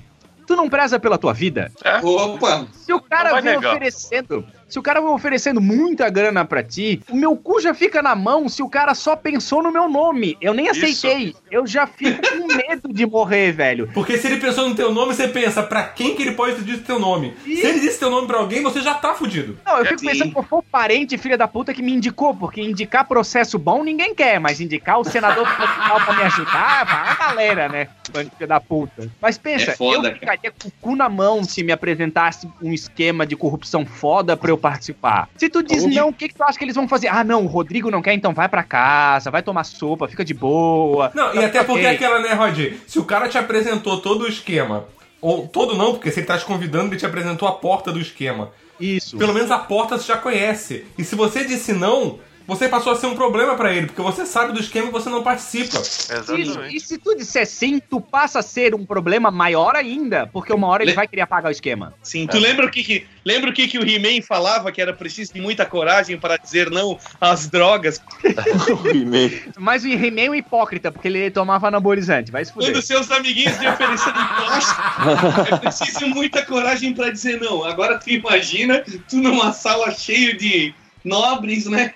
tu 0.46 0.54
não 0.56 0.68
preza 0.68 0.98
pela 1.00 1.18
tua 1.18 1.32
vida? 1.32 1.70
Opa! 2.02 2.66
Se 2.72 2.92
o 2.92 3.00
cara 3.00 3.34
vem 3.40 3.54
negar. 3.54 3.70
oferecendo. 3.70 4.46
Se 4.68 4.78
o 4.78 4.82
cara 4.82 5.00
vem 5.00 5.10
oferecendo 5.10 5.60
muita 5.60 6.08
grana 6.10 6.44
pra 6.44 6.62
ti, 6.62 7.00
o 7.08 7.16
meu 7.16 7.36
cu 7.36 7.60
já 7.60 7.72
fica 7.72 8.02
na 8.02 8.14
mão 8.16 8.48
se 8.48 8.62
o 8.62 8.68
cara 8.68 8.94
só 8.94 9.14
pensou 9.14 9.62
no 9.62 9.70
meu 9.70 9.88
nome. 9.88 10.36
Eu 10.40 10.52
nem 10.52 10.66
Isso. 10.68 10.84
aceitei. 10.84 11.34
Eu 11.50 11.66
já 11.66 11.86
fico 11.86 12.20
com 12.20 12.46
medo 12.54 12.92
de 12.92 13.06
morrer, 13.06 13.52
velho. 13.52 13.88
Porque 13.94 14.18
se 14.18 14.26
ele 14.26 14.38
pensou 14.40 14.68
no 14.68 14.74
teu 14.74 14.92
nome, 14.92 15.14
você 15.14 15.28
pensa, 15.28 15.62
pra 15.62 15.84
quem 15.84 16.14
que 16.16 16.22
ele 16.22 16.32
pode 16.32 16.56
ter 16.56 16.64
dito 16.64 16.84
teu 16.84 16.98
nome? 16.98 17.34
Se 17.44 17.64
ele 17.64 17.80
disse 17.80 17.98
teu 17.98 18.10
nome 18.10 18.26
pra 18.26 18.38
alguém, 18.38 18.62
você 18.62 18.80
já 18.80 18.94
tá 18.94 19.14
fudido. 19.14 19.56
Não, 19.64 19.78
eu 19.78 19.84
É 19.84 19.88
fico 19.88 20.00
sim. 20.00 20.06
pensando 20.06 20.34
que 20.34 20.42
foi 20.42 20.58
o 20.58 20.62
parente 20.62 21.16
filha 21.16 21.38
da 21.38 21.46
puta 21.46 21.72
que 21.72 21.82
me 21.82 21.92
indicou, 21.92 22.34
porque 22.34 22.60
indicar 22.60 23.06
processo 23.06 23.58
bom 23.58 23.84
ninguém 23.84 24.14
quer, 24.14 24.40
mas 24.40 24.60
indicar 24.60 24.98
o 24.98 25.04
senador 25.04 25.46
federal 25.56 26.00
pra 26.04 26.14
me 26.14 26.22
ajudar, 26.24 26.84
vai 26.84 27.08
a 27.10 27.14
galera, 27.14 27.68
né? 27.68 27.88
Filha 28.36 28.46
da 28.46 28.60
puta. 28.60 29.10
Mas 29.20 29.36
pensa, 29.38 29.72
É 29.72 29.76
foda, 29.76 30.08
eu 30.08 30.14
ficaria 30.14 30.50
com 30.50 30.68
o 30.68 30.72
cu 30.80 30.96
na 30.96 31.08
mão 31.08 31.44
se 31.44 31.62
me 31.62 31.72
apresentasse 31.72 32.48
um 32.62 32.72
esquema 32.72 33.26
de 33.26 33.36
corrupção 33.36 33.84
foda 33.86 34.36
pra 34.36 34.50
eu 34.50 34.55
participar. 34.56 35.28
Se 35.36 35.48
tu 35.48 35.62
diz 35.62 35.84
não, 35.84 36.08
o 36.08 36.12
que, 36.12 36.28
que 36.28 36.34
tu 36.34 36.42
acha 36.42 36.58
que 36.58 36.64
eles 36.64 36.74
vão 36.74 36.88
fazer? 36.88 37.08
Ah, 37.08 37.24
não, 37.24 37.44
o 37.44 37.46
Rodrigo 37.46 37.90
não 37.90 38.02
quer, 38.02 38.14
então 38.14 38.32
vai 38.34 38.48
pra 38.48 38.62
casa, 38.62 39.30
vai 39.30 39.42
tomar 39.42 39.64
sopa, 39.64 40.08
fica 40.08 40.24
de 40.24 40.34
boa. 40.34 41.10
Não, 41.14 41.34
e 41.34 41.40
Tá 41.40 41.46
até 41.46 41.64
porque 41.64 41.86
ok. 41.86 41.96
aquela, 41.96 42.20
né, 42.20 42.32
Rod? 42.32 42.58
Se 42.86 42.98
o 42.98 43.04
cara 43.04 43.28
te 43.28 43.38
apresentou 43.38 44.00
todo 44.00 44.22
o 44.22 44.28
esquema, 44.28 44.84
ou 45.20 45.46
todo 45.48 45.76
não, 45.76 45.92
porque 45.92 46.10
se 46.10 46.20
ele 46.20 46.26
tá 46.26 46.36
te 46.38 46.44
convidando, 46.44 46.88
ele 46.88 46.96
te 46.96 47.06
apresentou 47.06 47.48
a 47.48 47.52
porta 47.52 47.92
do 47.92 48.00
esquema. 48.00 48.50
Isso. 48.78 49.16
Pelo 49.16 49.32
menos 49.32 49.50
a 49.50 49.58
porta 49.58 49.96
você 49.96 50.06
já 50.08 50.16
conhece. 50.18 50.84
E 50.98 51.04
se 51.04 51.14
você 51.14 51.44
disse 51.44 51.72
não, 51.72 52.18
você 52.46 52.68
passou 52.68 52.92
a 52.92 52.96
ser 52.96 53.06
um 53.06 53.14
problema 53.14 53.54
pra 53.56 53.72
ele, 53.72 53.86
porque 53.86 54.00
você 54.02 54.24
sabe 54.24 54.52
do 54.52 54.60
esquema 54.60 54.88
e 54.88 54.90
você 54.90 55.08
não 55.08 55.22
participa. 55.22 55.78
Isso. 55.80 56.12
Exatamente. 56.12 56.76
E 56.76 56.80
se 56.80 56.98
tu 56.98 57.14
disser 57.16 57.46
sim, 57.46 57.80
tu 57.80 58.00
passa 58.00 58.38
a 58.38 58.42
ser 58.42 58.74
um 58.74 58.84
problema 58.84 59.30
maior 59.30 59.74
ainda, 59.76 60.26
porque 60.32 60.52
uma 60.52 60.66
hora 60.68 60.82
ele 60.82 60.92
Le- 60.92 60.96
vai 60.96 61.08
querer 61.08 61.22
apagar 61.22 61.48
o 61.48 61.52
esquema. 61.52 61.94
Sim, 62.02 62.26
tu 62.26 62.38
lembra 62.38 62.66
o 62.66 62.70
que, 62.70 62.82
que 62.84 63.06
lembra 63.24 63.50
o 63.50 63.52
que, 63.52 63.66
que 63.66 63.78
o 63.78 63.88
He-Man 63.88 64.22
falava 64.22 64.70
que 64.70 64.80
era 64.80 64.92
preciso 64.92 65.32
de 65.34 65.40
muita 65.40 65.66
coragem 65.66 66.18
para 66.18 66.36
dizer 66.36 66.70
não 66.70 66.98
às 67.20 67.48
drogas? 67.48 68.00
Mas 69.58 69.84
o 69.84 69.88
He-Man 69.88 70.20
é 70.20 70.30
um 70.30 70.34
hipócrita, 70.34 70.90
porque 70.92 71.08
ele 71.08 71.30
tomava 71.30 71.68
anabolizante, 71.68 72.30
vai 72.30 72.44
se 72.44 72.52
fuder. 72.52 72.72
Quando 72.72 72.82
seus 72.82 73.10
amiguinhos 73.10 73.56
te 73.58 73.66
oferecendo 73.66 74.14
plástico, 74.36 74.82
é 75.54 75.58
preciso 75.58 76.06
muita 76.08 76.44
coragem 76.44 76.92
para 76.94 77.10
dizer 77.10 77.40
não. 77.40 77.64
Agora 77.64 77.98
tu 77.98 78.10
imagina 78.10 78.82
tu 79.08 79.16
numa 79.16 79.52
sala 79.52 79.90
cheia 79.90 80.34
de 80.36 80.74
nobres, 81.04 81.66
né? 81.66 81.94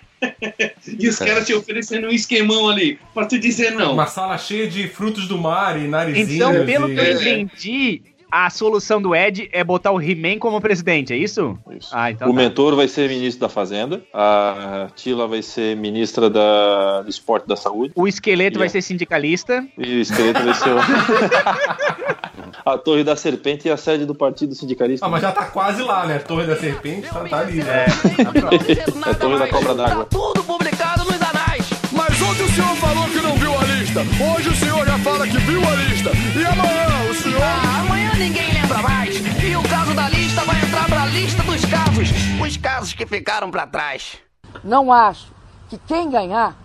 E 0.99 1.09
os 1.09 1.19
caras 1.19 1.47
te 1.47 1.55
oferecendo 1.55 2.09
um 2.09 2.11
esquemão 2.11 2.69
ali 2.69 2.99
pra 3.15 3.27
tu 3.27 3.39
dizer 3.39 3.73
não. 3.73 3.95
Uma 3.95 4.07
sala 4.07 4.37
cheia 4.39 4.67
de 4.67 4.89
frutos 4.89 5.27
do 5.27 5.39
mar 5.39 5.81
e 5.81 5.87
narizinhos. 5.87 6.31
Então, 6.31 6.67
pelo 6.67 6.91
e... 6.91 6.95
que 6.95 7.01
eu 7.01 7.13
entendi, 7.13 8.03
a 8.31 8.49
solução 8.49 9.03
do 9.03 9.15
Ed 9.15 9.49
é 9.53 9.65
botar 9.65 9.91
o 9.91 10.01
He-Man 10.01 10.39
como 10.39 10.61
presidente, 10.61 11.13
é 11.13 11.17
isso? 11.17 11.59
Isso. 11.71 11.91
Ah, 11.93 12.11
então 12.11 12.29
o 12.29 12.33
tá. 12.33 12.37
mentor 12.37 12.77
vai 12.77 12.87
ser 12.87 13.09
ministro 13.09 13.41
da 13.41 13.49
Fazenda, 13.49 14.03
a 14.15 14.89
Tila 14.95 15.27
vai 15.27 15.43
ser 15.43 15.77
ministra 15.77 16.31
da, 16.31 17.03
do 17.03 17.11
Esporte 17.11 17.45
e 17.45 17.49
da 17.49 17.57
Saúde, 17.57 17.93
O 17.97 18.07
esqueleto 18.07 18.59
vai 18.59 18.71
Yeah. 18.71 18.73
ser 18.81 18.83
sindicalista. 18.83 19.67
e 19.77 19.97
o 19.97 20.01
esqueleto 20.01 20.45
vai 20.45 20.55
ser 20.55 20.71
o... 20.71 20.77
a 22.65 22.79
Torre 22.79 23.05
da 23.05 23.17
Serpente 23.17 23.69
e 23.69 23.71
a 23.71 23.77
sede 23.77 24.05
do 24.05 24.15
Partido 24.15 24.55
Sindicalista. 24.55 25.07
Ah, 25.07 25.09
mas 25.09 25.23
já 25.23 25.33
tá 25.33 25.47
quase 25.47 25.83
lá, 25.83 26.07
né? 26.07 26.19
Torre 26.19 26.47
da 26.47 26.57
Serpente 26.57 27.09
tá, 27.09 27.21
tá 27.25 27.39
ali, 27.39 27.63
né? 27.63 27.87
É 27.87 29.11
a 29.11 29.15
Torre 29.15 29.39
da 29.39 29.49
Cobra 29.49 29.75
d'Água. 29.75 30.05
Tudo 30.07 30.43
publicado 30.45 31.05
nos 31.05 31.21
anais. 31.21 31.71
Mas 31.93 32.23
ontem 32.23 32.43
o 32.43 32.49
senhor 32.51 32.77
falou 32.77 33.05
que 33.09 33.21
não 33.21 33.37
viu 33.37 33.53
a 33.59 33.65
lista. 33.65 34.01
Hoje 34.01 34.49
o 34.49 34.57
senhor 34.57 34.87
já 34.87 34.99
fala 34.99 35.27
que 35.27 35.39
viu 35.39 35.61
a 35.61 35.75
lista. 35.75 36.11
E 36.11 36.45
amanhã 36.45 37.11
o 37.11 37.15
senhor. 37.15 37.43
Ah, 37.43 37.81
amanhã 37.81 38.13
ninguém 38.17 38.53
lembra 38.53 38.79
mais. 38.79 39.17
E 39.17 39.57
o 39.57 39.63
caso 39.69 39.95
da 39.95 40.09
lista 40.09 40.43
vai 40.43 40.63
entrar 40.63 40.87
pra 40.87 41.07
lista 41.07 41.43
dos 41.43 41.65
casos. 41.65 42.09
Os 42.41 42.57
casos 42.57 42.93
que 42.93 43.07
ficaram 43.07 43.51
pra 43.51 43.67
trás. 43.67 44.19
Não 44.65 44.93
acho 44.93 45.29
que 45.69 45.79
quem 45.79 46.11
ganhar 46.11 46.57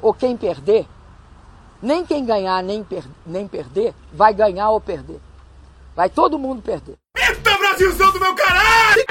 ou 0.00 0.14
quem 0.14 0.36
perder, 0.36 0.86
nem 1.82 2.04
quem 2.04 2.24
ganhar 2.24 2.62
nem, 2.62 2.82
per- 2.84 3.04
nem 3.26 3.46
perder, 3.48 3.94
vai 4.12 4.32
ganhar 4.34 4.70
ou 4.70 4.80
perder. 4.80 5.20
Vai 5.96 6.08
todo 6.08 6.38
mundo 6.38 6.62
perder. 6.62 6.96
Eita, 7.16 7.58
Brasilzão 7.58 8.12
do 8.12 8.20
meu 8.20 8.34
caralho! 8.34 9.04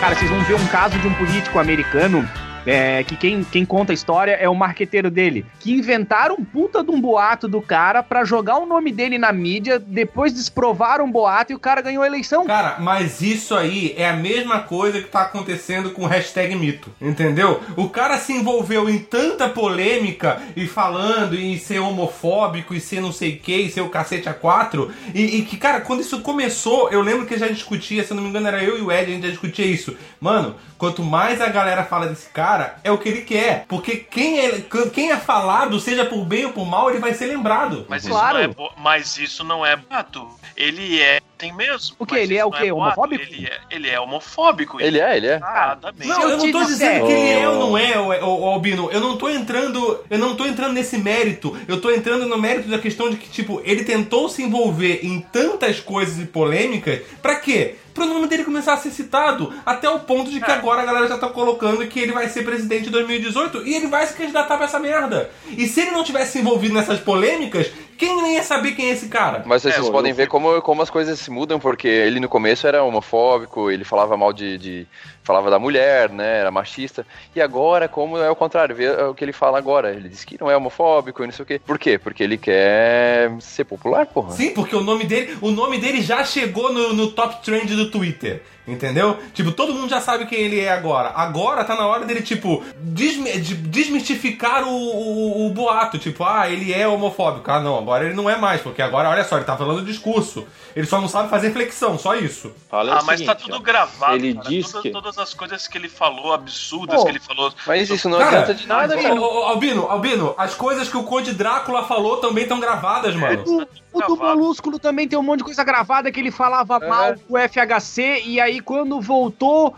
Cara, 0.00 0.14
vocês 0.14 0.30
vão 0.30 0.42
ver 0.44 0.54
um 0.54 0.66
caso 0.68 0.98
de 0.98 1.06
um 1.06 1.14
político 1.14 1.58
americano. 1.58 2.26
É, 2.66 3.02
que 3.04 3.16
quem, 3.16 3.44
quem 3.44 3.64
conta 3.64 3.92
a 3.92 3.94
história 3.94 4.32
é 4.32 4.48
o 4.48 4.54
marqueteiro 4.54 5.10
dele. 5.10 5.44
Que 5.58 5.72
inventaram 5.72 6.36
um 6.38 6.44
puta 6.44 6.82
de 6.82 6.90
um 6.90 7.00
boato 7.00 7.48
do 7.48 7.60
cara 7.60 8.02
pra 8.02 8.24
jogar 8.24 8.58
o 8.58 8.66
nome 8.66 8.92
dele 8.92 9.18
na 9.18 9.32
mídia, 9.32 9.78
depois 9.78 10.32
desprovaram 10.32 11.04
um 11.04 11.10
boato 11.10 11.52
e 11.52 11.54
o 11.54 11.58
cara 11.58 11.80
ganhou 11.80 12.02
a 12.02 12.06
eleição. 12.06 12.46
Cara, 12.46 12.76
mas 12.80 13.20
isso 13.20 13.54
aí 13.54 13.94
é 13.96 14.08
a 14.08 14.16
mesma 14.16 14.60
coisa 14.60 15.00
que 15.00 15.08
tá 15.08 15.22
acontecendo 15.22 15.90
com 15.90 16.02
o 16.02 16.06
hashtag 16.06 16.54
mito, 16.54 16.90
entendeu? 17.00 17.60
O 17.76 17.88
cara 17.88 18.18
se 18.18 18.32
envolveu 18.32 18.88
em 18.88 18.98
tanta 18.98 19.48
polêmica 19.48 20.40
e 20.56 20.66
falando 20.66 21.34
em 21.34 21.58
ser 21.58 21.78
homofóbico 21.78 22.74
e 22.74 22.80
ser 22.80 23.00
não 23.00 23.12
sei 23.12 23.34
o 23.34 23.38
que, 23.38 23.56
e 23.56 23.70
ser 23.70 23.80
o 23.80 23.88
cacete 23.88 24.28
a 24.28 24.34
quatro, 24.34 24.92
e, 25.14 25.38
e 25.38 25.42
que, 25.42 25.56
cara, 25.56 25.80
quando 25.80 26.00
isso 26.00 26.20
começou, 26.20 26.90
eu 26.90 27.00
lembro 27.00 27.26
que 27.26 27.38
já 27.38 27.48
discutia, 27.48 28.04
se 28.04 28.10
eu 28.10 28.16
não 28.16 28.22
me 28.22 28.30
engano 28.30 28.48
era 28.48 28.62
eu 28.62 28.78
e 28.78 28.82
o 28.82 28.92
Ed, 28.92 29.10
a 29.10 29.14
gente 29.14 29.22
já 29.22 29.30
discutia 29.30 29.66
isso. 29.66 29.96
Mano, 30.20 30.56
quanto 30.76 31.02
mais 31.02 31.40
a 31.40 31.48
galera 31.48 31.84
fala 31.84 32.06
desse 32.06 32.28
cara, 32.30 32.49
é 32.82 32.90
o 32.90 32.98
que 32.98 33.08
ele 33.08 33.22
quer. 33.22 33.64
Porque 33.68 33.96
quem 33.96 34.40
é, 34.40 34.60
quem 34.92 35.10
é 35.10 35.16
falado, 35.16 35.78
seja 35.80 36.04
por 36.04 36.24
bem 36.24 36.46
ou 36.46 36.52
por 36.52 36.66
mal, 36.66 36.90
ele 36.90 36.98
vai 36.98 37.14
ser 37.14 37.26
lembrado. 37.26 37.86
Mas, 37.88 38.06
Claro. 38.06 38.38
isso 38.38 38.38
não 38.38 38.44
é, 38.44 38.48
bo- 38.48 38.72
mas 38.76 39.18
isso 39.18 39.44
não 39.44 39.66
é 39.66 39.76
boato. 39.76 40.28
Ele 40.56 41.00
é. 41.00 41.20
Tem 41.40 41.52
mesmo. 41.52 41.96
O 41.98 42.06
mas 42.08 42.20
Ele 42.20 42.36
é 42.36 42.44
o 42.44 42.50
quê? 42.50 42.70
boato. 42.70 43.00
Homofóbico? 43.00 43.22
Ele 43.24 43.46
é, 43.46 43.58
ele 43.70 43.88
é 43.88 43.98
homofóbico. 43.98 44.80
Ele 44.80 45.00
é, 45.00 45.16
ele 45.16 45.26
é. 45.26 45.36
Exatamente. 45.36 46.06
Não, 46.06 46.22
eu 46.22 46.28
eu, 46.28 46.36
não 46.36 46.52
tô 46.52 46.58
disser- 46.60 46.66
dizendo 46.66 47.06
que 47.06 47.12
ele 47.12 47.40
é 47.40 47.48
ou 47.48 47.58
não 47.58 47.78
é, 47.78 47.98
ô, 48.22 48.46
Albino. 48.46 48.90
Eu 48.92 49.00
não 49.00 49.16
tô 49.16 49.28
entrando. 49.28 50.00
Eu 50.10 50.18
não 50.18 50.36
tô 50.36 50.44
entrando 50.46 50.74
nesse 50.74 50.98
mérito. 50.98 51.56
Eu 51.66 51.80
tô 51.80 51.90
entrando 51.90 52.26
no 52.26 52.36
mérito 52.38 52.68
da 52.68 52.78
questão 52.78 53.08
de 53.10 53.16
que, 53.16 53.28
tipo, 53.30 53.60
ele 53.64 53.84
tentou 53.84 54.28
se 54.28 54.42
envolver 54.42 55.00
em 55.02 55.20
tantas 55.20 55.80
coisas 55.80 56.18
e 56.22 56.26
polêmicas. 56.26 57.00
Pra 57.22 57.36
quê? 57.36 57.76
Pro 57.94 58.06
nome 58.06 58.28
dele 58.28 58.44
começar 58.44 58.74
a 58.74 58.76
ser 58.76 58.90
citado. 58.90 59.52
Até 59.66 59.88
o 59.88 59.98
ponto 60.00 60.30
de 60.30 60.40
que 60.40 60.50
agora 60.50 60.82
a 60.82 60.84
galera 60.86 61.08
já 61.08 61.18
tá 61.18 61.28
colocando 61.28 61.84
que 61.88 61.98
ele 62.00 62.12
vai 62.12 62.28
ser 62.28 62.44
presidente 62.44 62.88
em 62.88 62.92
2018 62.92 63.66
e 63.66 63.74
ele 63.74 63.88
vai 63.88 64.06
se 64.06 64.14
candidatar 64.14 64.56
pra 64.56 64.66
essa 64.66 64.78
merda. 64.78 65.30
E 65.56 65.66
se 65.66 65.80
ele 65.80 65.90
não 65.90 66.04
tivesse 66.04 66.32
se 66.32 66.38
envolvido 66.38 66.72
nessas 66.74 67.00
polêmicas, 67.00 67.70
quem 68.00 68.20
nem 68.22 68.34
ia 68.36 68.42
saber 68.42 68.72
quem 68.72 68.86
é 68.88 68.92
esse 68.92 69.08
cara? 69.08 69.42
Mas 69.46 69.62
vocês 69.62 69.76
É, 69.86 69.90
podem 69.90 70.10
eu- 70.10 70.16
ver 70.16 70.26
como, 70.26 70.60
como 70.62 70.80
as 70.82 70.88
coisas 70.90 71.18
se 71.20 71.30
mudam, 71.30 71.60
porque 71.60 71.86
ele 71.86 72.18
no 72.18 72.28
começo 72.28 72.66
era 72.66 72.82
homofóbico, 72.82 73.70
ele 73.70 73.84
falava 73.84 74.16
mal 74.16 74.32
de, 74.32 74.56
de- 74.58 74.86
falava 75.22 75.50
da 75.50 75.58
mulher, 75.58 76.08
né? 76.10 76.38
Era 76.38 76.50
machista. 76.50 77.06
E 77.36 77.40
agora, 77.42 77.86
como 77.88 78.16
é 78.16 78.28
o 78.30 78.34
contrário, 78.34 78.74
vê 78.74 78.88
o 78.90 79.14
que 79.14 79.22
ele 79.22 79.32
fala 79.32 79.58
agora. 79.58 79.92
Ele 79.92 80.08
diz 80.08 80.24
que 80.24 80.40
não 80.40 80.50
é 80.50 80.56
homofóbico 80.56 81.22
e 81.22 81.26
não 81.26 81.32
sei 81.32 81.42
o 81.42 81.46
quê. 81.46 81.60
Por 81.64 81.78
quê? 81.78 81.98
Porque 81.98 82.22
ele 82.24 82.38
quer 82.38 83.30
ser 83.40 83.64
popular, 83.64 84.06
porra. 84.06 84.32
Sim, 84.32 84.50
porque 84.54 84.74
o 84.74 84.80
nome 84.82 85.04
dele, 85.04 85.36
o 85.40 85.50
nome 85.50 85.78
dele 85.78 86.00
já 86.00 86.24
chegou 86.24 86.72
no, 86.72 86.92
no 86.94 87.12
top 87.12 87.44
trend 87.44 87.74
do 87.76 87.90
Twitter. 87.90 88.42
Entendeu? 88.70 89.18
Tipo, 89.34 89.52
todo 89.52 89.74
mundo 89.74 89.88
já 89.90 90.00
sabe 90.00 90.26
quem 90.26 90.38
ele 90.38 90.60
é 90.60 90.70
agora. 90.72 91.12
Agora 91.14 91.64
tá 91.64 91.74
na 91.74 91.86
hora 91.86 92.04
dele, 92.04 92.22
tipo, 92.22 92.62
desmi- 92.76 93.38
de- 93.40 93.54
desmistificar 93.56 94.64
o, 94.64 94.70
o- 94.72 95.46
o 95.46 95.50
boato. 95.50 95.98
Tipo, 95.98 96.24
ah, 96.24 96.48
ele 96.48 96.72
é 96.72 96.86
homofóbico. 96.86 97.50
Ah, 97.50 97.60
não, 97.60 97.76
agora 97.78 98.04
ele 98.04 98.14
não 98.14 98.28
é 98.30 98.36
mais, 98.36 98.60
porque 98.60 98.80
agora, 98.82 99.08
olha 99.10 99.24
só, 99.24 99.36
ele 99.36 99.44
tá 99.44 99.56
falando 99.56 99.84
discurso. 99.84 100.46
Ele 100.76 100.86
só 100.86 101.00
não 101.00 101.08
sabe 101.08 101.28
fazer 101.28 101.52
flexão, 101.52 101.98
só 101.98 102.14
isso. 102.14 102.52
Fala 102.70 102.92
é 102.92 102.94
o 102.94 102.98
Ah, 102.98 103.02
mas 103.02 103.18
seguinte, 103.18 103.26
tá 103.26 103.34
tudo 103.34 103.56
ó. 103.56 103.60
gravado. 103.60 104.14
Ele 104.14 104.34
cara. 104.34 104.48
diz 104.48 104.66
todas, 104.66 104.82
que- 104.82 104.90
todas 104.90 105.18
as 105.18 105.34
coisas 105.34 105.66
que 105.66 105.76
ele 105.76 105.88
falou, 105.88 106.32
absurdas 106.32 106.96
Pô, 106.96 107.04
que 107.04 107.10
ele 107.10 107.20
falou. 107.20 107.52
Mas 107.66 107.90
isso 107.90 108.08
não 108.08 108.18
Cara, 108.18 108.30
adianta 108.42 108.54
de 108.54 108.66
nada, 108.68 108.96
cara. 108.96 109.14
ô, 109.14 109.40
ô, 109.40 109.44
Albino, 109.46 109.86
Albino, 109.90 110.34
as 110.38 110.54
coisas 110.54 110.88
que 110.88 110.96
o 110.96 111.02
Conde 111.02 111.32
Drácula 111.32 111.82
falou 111.84 112.18
também 112.18 112.44
estão 112.44 112.60
gravadas, 112.60 113.14
mano. 113.16 113.66
O, 113.92 113.98
o 113.98 114.06
do 114.06 114.16
Molúsculo 114.16 114.78
também 114.78 115.08
tem 115.08 115.18
um 115.18 115.22
monte 115.22 115.38
de 115.38 115.44
coisa 115.44 115.64
gravada 115.64 116.10
que 116.12 116.20
ele 116.20 116.30
falava 116.30 116.78
É. 116.82 116.88
mal 116.88 117.14
do 117.14 117.36
FHC 117.36 118.22
e 118.24 118.40
aí 118.40 118.60
quando 118.60 119.00
voltou 119.00 119.74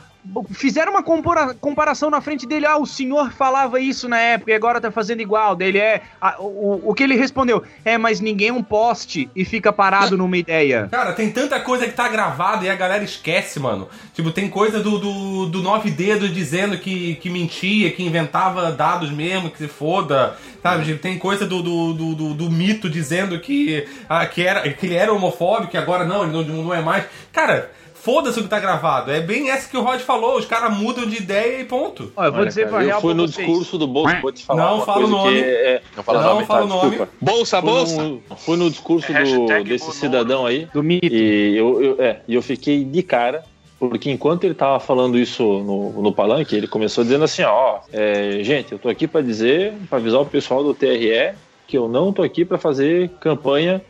fizeram 0.52 0.92
uma 0.92 1.02
comparação 1.02 2.08
na 2.10 2.20
frente 2.20 2.46
dele. 2.46 2.64
Ah, 2.66 2.76
o 2.78 2.86
senhor 2.86 3.32
falava 3.32 3.80
isso 3.80 4.08
na 4.08 4.18
época 4.18 4.50
e 4.50 4.54
agora 4.54 4.80
tá 4.80 4.90
fazendo 4.90 5.20
igual. 5.20 5.56
Daí 5.56 5.68
ele 5.68 5.78
é. 5.78 6.02
ah, 6.20 6.36
o, 6.38 6.80
o 6.90 6.94
que 6.94 7.02
ele 7.02 7.16
respondeu? 7.16 7.62
É, 7.84 7.98
mas 7.98 8.20
ninguém 8.20 8.48
é 8.48 8.52
um 8.52 8.62
poste 8.62 9.28
e 9.34 9.44
fica 9.44 9.72
parado 9.72 10.16
numa 10.16 10.36
ideia. 10.36 10.88
Cara, 10.90 11.12
tem 11.12 11.30
tanta 11.30 11.58
coisa 11.60 11.86
que 11.86 11.92
tá 11.92 12.08
gravada 12.08 12.64
e 12.64 12.70
a 12.70 12.74
galera 12.76 13.02
esquece, 13.02 13.58
mano. 13.58 13.88
Tipo, 14.14 14.30
tem 14.30 14.48
coisa 14.48 14.80
do, 14.80 14.98
do, 14.98 15.46
do 15.46 15.62
Nove 15.62 15.90
Dedos 15.90 16.32
dizendo 16.32 16.78
que, 16.78 17.16
que 17.16 17.28
mentia, 17.28 17.90
que 17.90 18.02
inventava 18.04 18.70
dados 18.70 19.10
mesmo, 19.10 19.50
que 19.50 19.58
se 19.58 19.68
foda. 19.68 20.36
Sabe, 20.62 20.84
tipo, 20.84 21.00
tem 21.00 21.18
coisa 21.18 21.44
do, 21.44 21.60
do, 21.62 21.92
do, 21.92 22.14
do- 22.14 22.34
do 22.34 22.50
mito 22.50 22.88
dizendo 22.88 23.40
que, 23.40 23.84
ah, 24.08 24.24
que, 24.26 24.46
era, 24.46 24.60
que 24.72 24.86
ele 24.86 24.94
era 24.94 25.12
homofóbico 25.12 25.74
e 25.74 25.78
agora 25.78 26.04
não, 26.04 26.22
ele 26.22 26.32
não, 26.32 26.42
não 26.44 26.72
é 26.74 26.80
mais. 26.80 27.04
Cara, 27.32 27.70
foda-se 28.02 28.40
o 28.40 28.42
que 28.42 28.48
tá 28.48 28.58
gravado. 28.58 29.10
É 29.12 29.20
bem 29.20 29.50
essa 29.50 29.68
que 29.68 29.76
o 29.76 29.82
Rod 29.82 30.00
falou, 30.00 30.36
os 30.38 30.44
caras 30.44 30.76
mudam 30.76 31.06
de 31.06 31.16
ideia 31.16 31.60
e 31.60 31.64
ponto. 31.64 32.12
Ó, 32.16 32.24
eu 32.24 32.30
vou 32.32 32.40
Olha, 32.40 32.48
dizer 32.48 32.62
cara, 32.62 32.72
pra 32.72 32.82
eu 32.82 32.86
real 32.88 33.00
fui 33.00 33.14
no 33.14 33.28
vocês. 33.28 33.46
discurso 33.46 33.78
do 33.78 33.86
Bolsa, 33.86 34.18
vou 34.20 34.32
te 34.32 34.44
falar 34.44 34.64
Não 34.66 34.76
uma 34.76 34.84
fala 34.86 35.04
o 35.04 35.08
nome. 35.08 35.32
que 35.32 35.44
é... 35.44 35.82
Não 35.96 36.02
fala 36.02 36.22
Não 36.22 36.34
nome. 36.34 36.46
fala 36.46 36.58
Tá, 36.60 36.64
o 36.64 36.68
nome. 36.68 36.90
desculpa. 36.90 37.12
Bolsa, 37.20 37.60
Fui 37.62 37.70
bolsa. 37.70 38.02
no, 38.02 38.22
fui 38.36 38.56
no 38.56 38.70
discurso 38.70 39.06
do, 39.12 39.18
desse 39.64 39.84
Bonoro. 39.84 39.92
cidadão 39.92 40.46
aí 40.46 40.66
Do 40.74 40.82
mito. 40.82 41.06
e 41.06 41.56
eu, 41.56 41.82
eu- 41.82 41.96
é, 42.02 42.20
eu 42.28 42.42
fiquei 42.42 42.84
de 42.84 43.02
cara, 43.02 43.44
porque 43.78 44.10
enquanto 44.10 44.44
ele 44.44 44.54
tava 44.54 44.80
falando 44.80 45.16
isso 45.18 45.42
no, 45.44 46.02
no 46.02 46.12
palanque, 46.12 46.56
ele 46.56 46.66
começou 46.66 47.04
dizendo 47.04 47.24
assim, 47.24 47.42
ó, 47.42 47.78
é, 47.92 48.38
gente, 48.42 48.72
eu 48.72 48.78
tô 48.78 48.88
aqui 48.88 49.06
para 49.06 49.20
dizer, 49.20 49.74
para 49.88 49.98
avisar 49.98 50.20
o 50.20 50.26
pessoal 50.26 50.62
do 50.64 50.74
TRE 50.74 51.32
que 51.68 51.78
eu 51.78 51.88
não 51.88 52.12
tô 52.12 52.22
aqui 52.22 52.44
para 52.44 52.58
fazer 52.58 53.08
campanha 53.20 53.80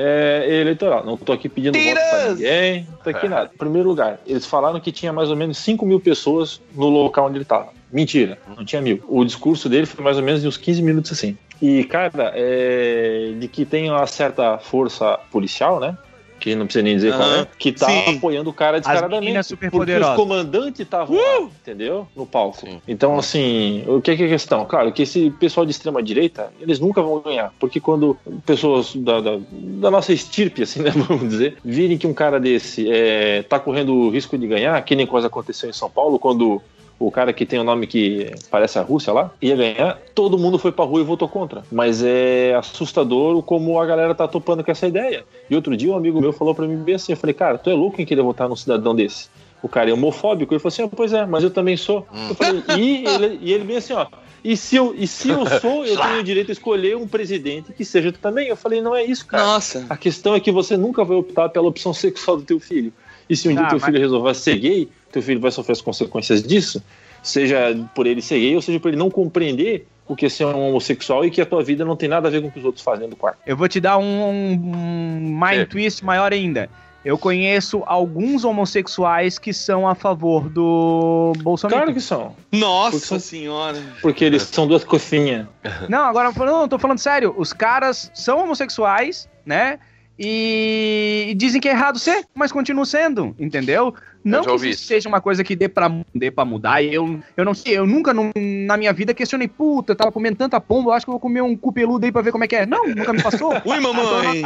é, 0.00 0.60
eleitoral. 0.60 1.04
Não 1.04 1.16
tô 1.16 1.32
aqui 1.32 1.48
pedindo 1.48 1.78
voto 1.78 1.92
pra 1.92 2.18
Tiras! 2.18 2.38
ninguém, 2.38 2.86
não 2.90 2.98
tô 2.98 3.10
aqui 3.10 3.28
nada. 3.28 3.50
Em 3.52 3.58
primeiro 3.58 3.88
lugar, 3.88 4.18
eles 4.26 4.46
falaram 4.46 4.80
que 4.80 4.90
tinha 4.90 5.12
mais 5.12 5.30
ou 5.30 5.36
menos 5.36 5.58
5 5.58 5.84
mil 5.84 6.00
pessoas 6.00 6.60
no 6.74 6.88
local 6.88 7.26
onde 7.26 7.38
ele 7.38 7.44
tava. 7.44 7.68
Mentira, 7.92 8.38
não 8.56 8.64
tinha 8.64 8.80
mil. 8.80 9.02
O 9.08 9.24
discurso 9.24 9.68
dele 9.68 9.84
foi 9.84 10.02
mais 10.02 10.16
ou 10.16 10.22
menos 10.22 10.40
de 10.40 10.48
uns 10.48 10.56
15 10.56 10.82
minutos 10.82 11.12
assim. 11.12 11.36
E, 11.60 11.84
cara, 11.84 12.32
é, 12.34 13.34
de 13.38 13.46
que 13.46 13.66
tem 13.66 13.90
uma 13.90 14.06
certa 14.06 14.56
força 14.58 15.18
policial, 15.30 15.78
né? 15.78 15.96
Que 16.40 16.54
não 16.54 16.64
precisa 16.64 16.82
nem 16.82 16.96
dizer 16.96 17.14
qual 17.14 17.32
é, 17.32 17.46
que 17.58 17.70
tá 17.70 17.86
Sim. 17.86 18.16
apoiando 18.16 18.48
o 18.50 18.52
cara 18.52 18.80
descaradamente. 18.80 19.44
super 19.44 19.70
porque 19.70 19.76
os 19.76 19.80
poderosas. 19.80 20.16
comandantes 20.16 20.80
estavam 20.80 21.16
lá, 21.16 21.40
entendeu? 21.42 22.08
No 22.16 22.26
palco. 22.26 22.58
Sim. 22.58 22.80
Então, 22.88 23.18
assim, 23.18 23.84
o 23.86 24.00
que 24.00 24.16
que 24.16 24.22
é 24.22 24.26
a 24.26 24.28
questão? 24.30 24.64
Claro 24.64 24.90
que 24.90 25.02
esse 25.02 25.30
pessoal 25.38 25.66
de 25.66 25.72
extrema 25.72 26.02
direita, 26.02 26.52
eles 26.58 26.80
nunca 26.80 27.02
vão 27.02 27.20
ganhar. 27.20 27.52
Porque 27.60 27.78
quando 27.78 28.16
pessoas 28.46 28.96
da, 28.96 29.20
da, 29.20 29.38
da 29.50 29.90
nossa 29.90 30.12
estirpe, 30.12 30.62
assim, 30.62 30.80
né, 30.82 30.90
vamos 30.90 31.28
dizer, 31.28 31.58
virem 31.64 31.98
que 31.98 32.06
um 32.06 32.14
cara 32.14 32.40
desse 32.40 32.90
é, 32.90 33.42
tá 33.42 33.60
correndo 33.60 33.94
o 33.94 34.10
risco 34.10 34.38
de 34.38 34.46
ganhar, 34.46 34.82
que 34.82 34.96
nem 34.96 35.06
coisa 35.06 35.26
aconteceu 35.26 35.68
em 35.68 35.74
São 35.74 35.90
Paulo, 35.90 36.18
quando 36.18 36.60
o 37.00 37.10
cara 37.10 37.32
que 37.32 37.46
tem 37.46 37.58
o 37.58 37.64
nome 37.64 37.86
que 37.86 38.30
parece 38.50 38.78
a 38.78 38.82
Rússia 38.82 39.10
lá, 39.10 39.32
ia 39.40 39.56
ganhar, 39.56 39.98
todo 40.14 40.38
mundo 40.38 40.58
foi 40.58 40.70
pra 40.70 40.84
rua 40.84 41.00
e 41.00 41.04
votou 41.04 41.26
contra. 41.26 41.62
Mas 41.72 42.02
é 42.04 42.54
assustador 42.54 43.42
como 43.42 43.80
a 43.80 43.86
galera 43.86 44.14
tá 44.14 44.28
topando 44.28 44.62
com 44.62 44.70
essa 44.70 44.86
ideia. 44.86 45.24
E 45.48 45.56
outro 45.56 45.74
dia 45.74 45.90
um 45.90 45.96
amigo 45.96 46.20
meu 46.20 46.32
falou 46.32 46.54
pra 46.54 46.66
mim 46.66 46.76
bem 46.76 46.96
assim, 46.96 47.12
eu 47.12 47.16
falei, 47.16 47.32
cara, 47.32 47.56
tu 47.56 47.70
é 47.70 47.72
louco 47.72 48.02
em 48.02 48.04
querer 48.04 48.20
votar 48.20 48.50
num 48.50 48.54
cidadão 48.54 48.94
desse? 48.94 49.30
O 49.62 49.68
cara 49.68 49.88
é 49.88 49.92
homofóbico. 49.94 50.52
Ele 50.52 50.60
falou 50.60 50.72
assim, 50.72 50.82
ah, 50.82 50.90
pois 50.94 51.14
é, 51.14 51.24
mas 51.24 51.42
eu 51.42 51.50
também 51.50 51.76
sou. 51.76 52.06
Eu 52.28 52.34
falei, 52.34 52.62
e 52.78 53.04
ele, 53.06 53.38
e 53.40 53.52
ele 53.52 53.64
bem 53.64 53.78
assim, 53.78 53.94
ó, 53.94 54.06
e 54.44 54.56
se, 54.56 54.76
eu, 54.76 54.94
e 54.96 55.06
se 55.06 55.30
eu 55.30 55.46
sou, 55.58 55.86
eu 55.86 55.96
tenho 56.00 56.20
o 56.20 56.22
direito 56.22 56.50
a 56.50 56.52
escolher 56.52 56.96
um 56.96 57.08
presidente 57.08 57.72
que 57.72 57.84
seja 57.84 58.12
tu 58.12 58.18
também? 58.18 58.48
Eu 58.48 58.56
falei, 58.56 58.82
não 58.82 58.94
é 58.94 59.04
isso, 59.04 59.26
cara. 59.26 59.44
Nossa. 59.44 59.86
A 59.88 59.96
questão 59.96 60.34
é 60.34 60.40
que 60.40 60.52
você 60.52 60.76
nunca 60.76 61.02
vai 61.02 61.16
optar 61.16 61.48
pela 61.48 61.68
opção 61.68 61.94
sexual 61.94 62.36
do 62.36 62.42
teu 62.42 62.60
filho. 62.60 62.92
E 63.30 63.36
se 63.36 63.48
um 63.48 63.54
dia 63.54 63.62
Ah, 63.64 63.68
teu 63.68 63.78
mas- 63.78 63.84
filho 63.86 63.98
resolver 64.00 64.34
ser 64.34 64.58
gay, 64.58 64.88
teu 65.12 65.22
filho 65.22 65.40
vai 65.40 65.50
sofrer 65.52 65.72
as 65.72 65.80
consequências 65.80 66.42
disso, 66.42 66.82
seja 67.22 67.74
por 67.94 68.06
ele 68.06 68.20
ser 68.20 68.40
gay 68.40 68.56
ou 68.56 68.60
seja 68.62 68.80
por 68.80 68.88
ele 68.88 68.96
não 68.96 69.08
compreender 69.10 69.86
o 70.08 70.16
que 70.16 70.26
é 70.26 70.28
ser 70.28 70.44
um 70.46 70.68
homossexual 70.70 71.24
e 71.24 71.30
que 71.30 71.40
a 71.40 71.46
tua 71.46 71.62
vida 71.62 71.84
não 71.84 71.94
tem 71.94 72.08
nada 72.08 72.26
a 72.26 72.30
ver 72.30 72.42
com 72.42 72.48
o 72.48 72.50
que 72.50 72.58
os 72.58 72.64
outros 72.64 72.82
fazem 72.84 73.08
do 73.08 73.14
quarto. 73.14 73.38
Eu 73.46 73.56
vou 73.56 73.68
te 73.68 73.80
dar 73.80 73.96
um, 73.98 74.04
um 74.04 75.20
mind 75.20 75.60
É. 75.60 75.64
twist 75.64 76.04
maior 76.04 76.32
ainda. 76.32 76.68
Eu 77.04 77.16
conheço 77.16 77.82
alguns 77.86 78.44
homossexuais 78.44 79.38
que 79.38 79.54
são 79.54 79.88
a 79.88 79.94
favor 79.94 80.50
do 80.50 81.32
Bolsonaro. 81.38 81.82
Claro 81.82 81.94
que 81.94 82.00
são, 82.00 82.34
Nossa 82.52 82.90
Porque 82.90 83.06
são- 83.06 83.18
senhora. 83.20 83.78
porque 84.02 84.24
eles 84.24 84.42
são 84.42 84.66
duas 84.66 84.84
cofinhas. 84.84 85.46
Não, 85.88 86.00
agora 86.04 86.30
não, 86.36 86.62
eu 86.62 86.68
tô 86.68 86.78
falando 86.78 86.98
sério. 86.98 87.34
Os 87.38 87.52
caras 87.54 88.10
são 88.12 88.42
homossexuais, 88.42 89.28
né? 89.46 89.78
E, 90.22 91.28
e 91.30 91.34
dizem 91.34 91.58
que 91.62 91.68
é 91.68 91.72
errado 91.72 91.98
ser, 91.98 92.26
mas 92.34 92.52
continuam 92.52 92.84
sendo, 92.84 93.34
entendeu? 93.38 93.94
Não 94.22 94.44
que 94.44 94.68
isso 94.68 94.84
seja 94.84 95.08
uma 95.08 95.18
coisa 95.18 95.42
que 95.42 95.56
dê 95.56 95.66
pra, 95.66 95.90
dê 96.14 96.30
pra 96.30 96.44
mudar. 96.44 96.82
Eu, 96.84 97.20
eu 97.34 97.42
não 97.42 97.54
sei, 97.54 97.78
eu 97.78 97.86
nunca 97.86 98.12
num- 98.12 98.30
na 98.36 98.76
minha 98.76 98.92
vida 98.92 99.14
questionei, 99.14 99.48
puta, 99.48 99.92
eu 99.92 99.96
tava 99.96 100.12
comendo 100.12 100.36
tanta 100.36 100.60
pomba, 100.60 100.90
eu 100.90 100.92
acho 100.92 101.06
que 101.06 101.10
eu 101.10 101.14
vou 101.14 101.20
comer 101.20 101.40
um 101.42 101.56
cu 101.56 101.72
peludo 101.72 102.04
aí 102.04 102.12
pra 102.12 102.20
ver 102.20 102.32
como 102.32 102.44
é 102.44 102.46
que 102.46 102.54
é. 102.54 102.66
Não, 102.66 102.86
nunca 102.86 103.14
me 103.14 103.22
passou. 103.22 103.54
Ui, 103.64 103.80
mamãe. 103.80 104.42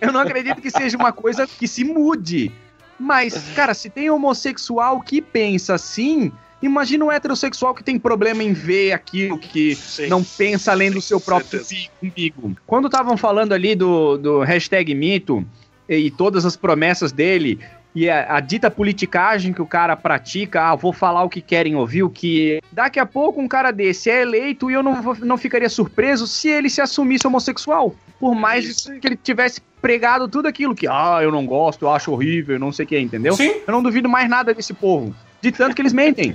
Eu 0.00 0.12
não 0.12 0.20
acredito 0.20 0.62
que 0.62 0.70
seja 0.70 0.96
uma 0.96 1.12
coisa 1.12 1.44
que 1.44 1.66
se 1.66 1.82
mude. 1.82 2.52
Mas, 2.98 3.34
cara, 3.56 3.74
se 3.74 3.90
tem 3.90 4.08
homossexual 4.08 5.00
que 5.00 5.20
pensa 5.20 5.74
assim, 5.74 6.30
imagina 6.66 7.04
um 7.04 7.10
heterossexual 7.12 7.74
que 7.74 7.82
tem 7.82 7.98
problema 7.98 8.42
em 8.42 8.52
ver 8.52 8.92
aquilo 8.92 9.38
que 9.38 9.74
Sim. 9.74 10.08
não 10.08 10.22
pensa 10.22 10.72
além 10.72 10.90
do 10.90 11.00
seu 11.00 11.20
próprio 11.20 11.62
umbigo. 12.02 12.56
Quando 12.66 12.86
estavam 12.86 13.16
falando 13.16 13.52
ali 13.52 13.74
do, 13.74 14.16
do 14.18 14.40
hashtag 14.40 14.94
mito 14.94 15.44
e 15.88 16.10
todas 16.10 16.44
as 16.44 16.56
promessas 16.56 17.12
dele 17.12 17.58
e 17.94 18.10
a, 18.10 18.36
a 18.36 18.40
dita 18.40 18.70
politicagem 18.70 19.54
que 19.54 19.62
o 19.62 19.66
cara 19.66 19.96
pratica, 19.96 20.60
ah, 20.70 20.74
vou 20.74 20.92
falar 20.92 21.22
o 21.24 21.30
que 21.30 21.40
querem 21.40 21.74
ouvir, 21.76 22.02
o 22.02 22.10
que. 22.10 22.60
Daqui 22.70 23.00
a 23.00 23.06
pouco 23.06 23.40
um 23.40 23.48
cara 23.48 23.70
desse 23.70 24.10
é 24.10 24.20
eleito 24.20 24.70
e 24.70 24.74
eu 24.74 24.82
não, 24.82 25.00
vou- 25.00 25.16
não 25.20 25.38
ficaria 25.38 25.68
surpreso 25.70 26.26
se 26.26 26.48
ele 26.48 26.68
se 26.68 26.82
assumisse 26.82 27.26
homossexual. 27.26 27.94
Por 28.20 28.34
mais 28.34 28.84
que 29.00 29.06
ele 29.06 29.16
tivesse 29.16 29.60
pregado 29.80 30.26
tudo 30.28 30.46
aquilo 30.46 30.74
que, 30.74 30.86
ah, 30.86 31.20
eu 31.22 31.30
não 31.30 31.46
gosto, 31.46 31.84
eu 31.86 31.90
acho 31.90 32.10
horrível, 32.12 32.58
não 32.58 32.72
sei 32.72 32.84
o 32.84 32.88
que, 32.88 32.98
entendeu? 32.98 33.34
Sim. 33.34 33.54
Eu 33.66 33.72
não 33.72 33.82
duvido 33.82 34.08
mais 34.08 34.28
nada 34.28 34.52
desse 34.52 34.74
povo. 34.74 35.14
De 35.46 35.52
tanto 35.52 35.76
que 35.76 35.82
eles 35.82 35.92
mentem. 35.92 36.34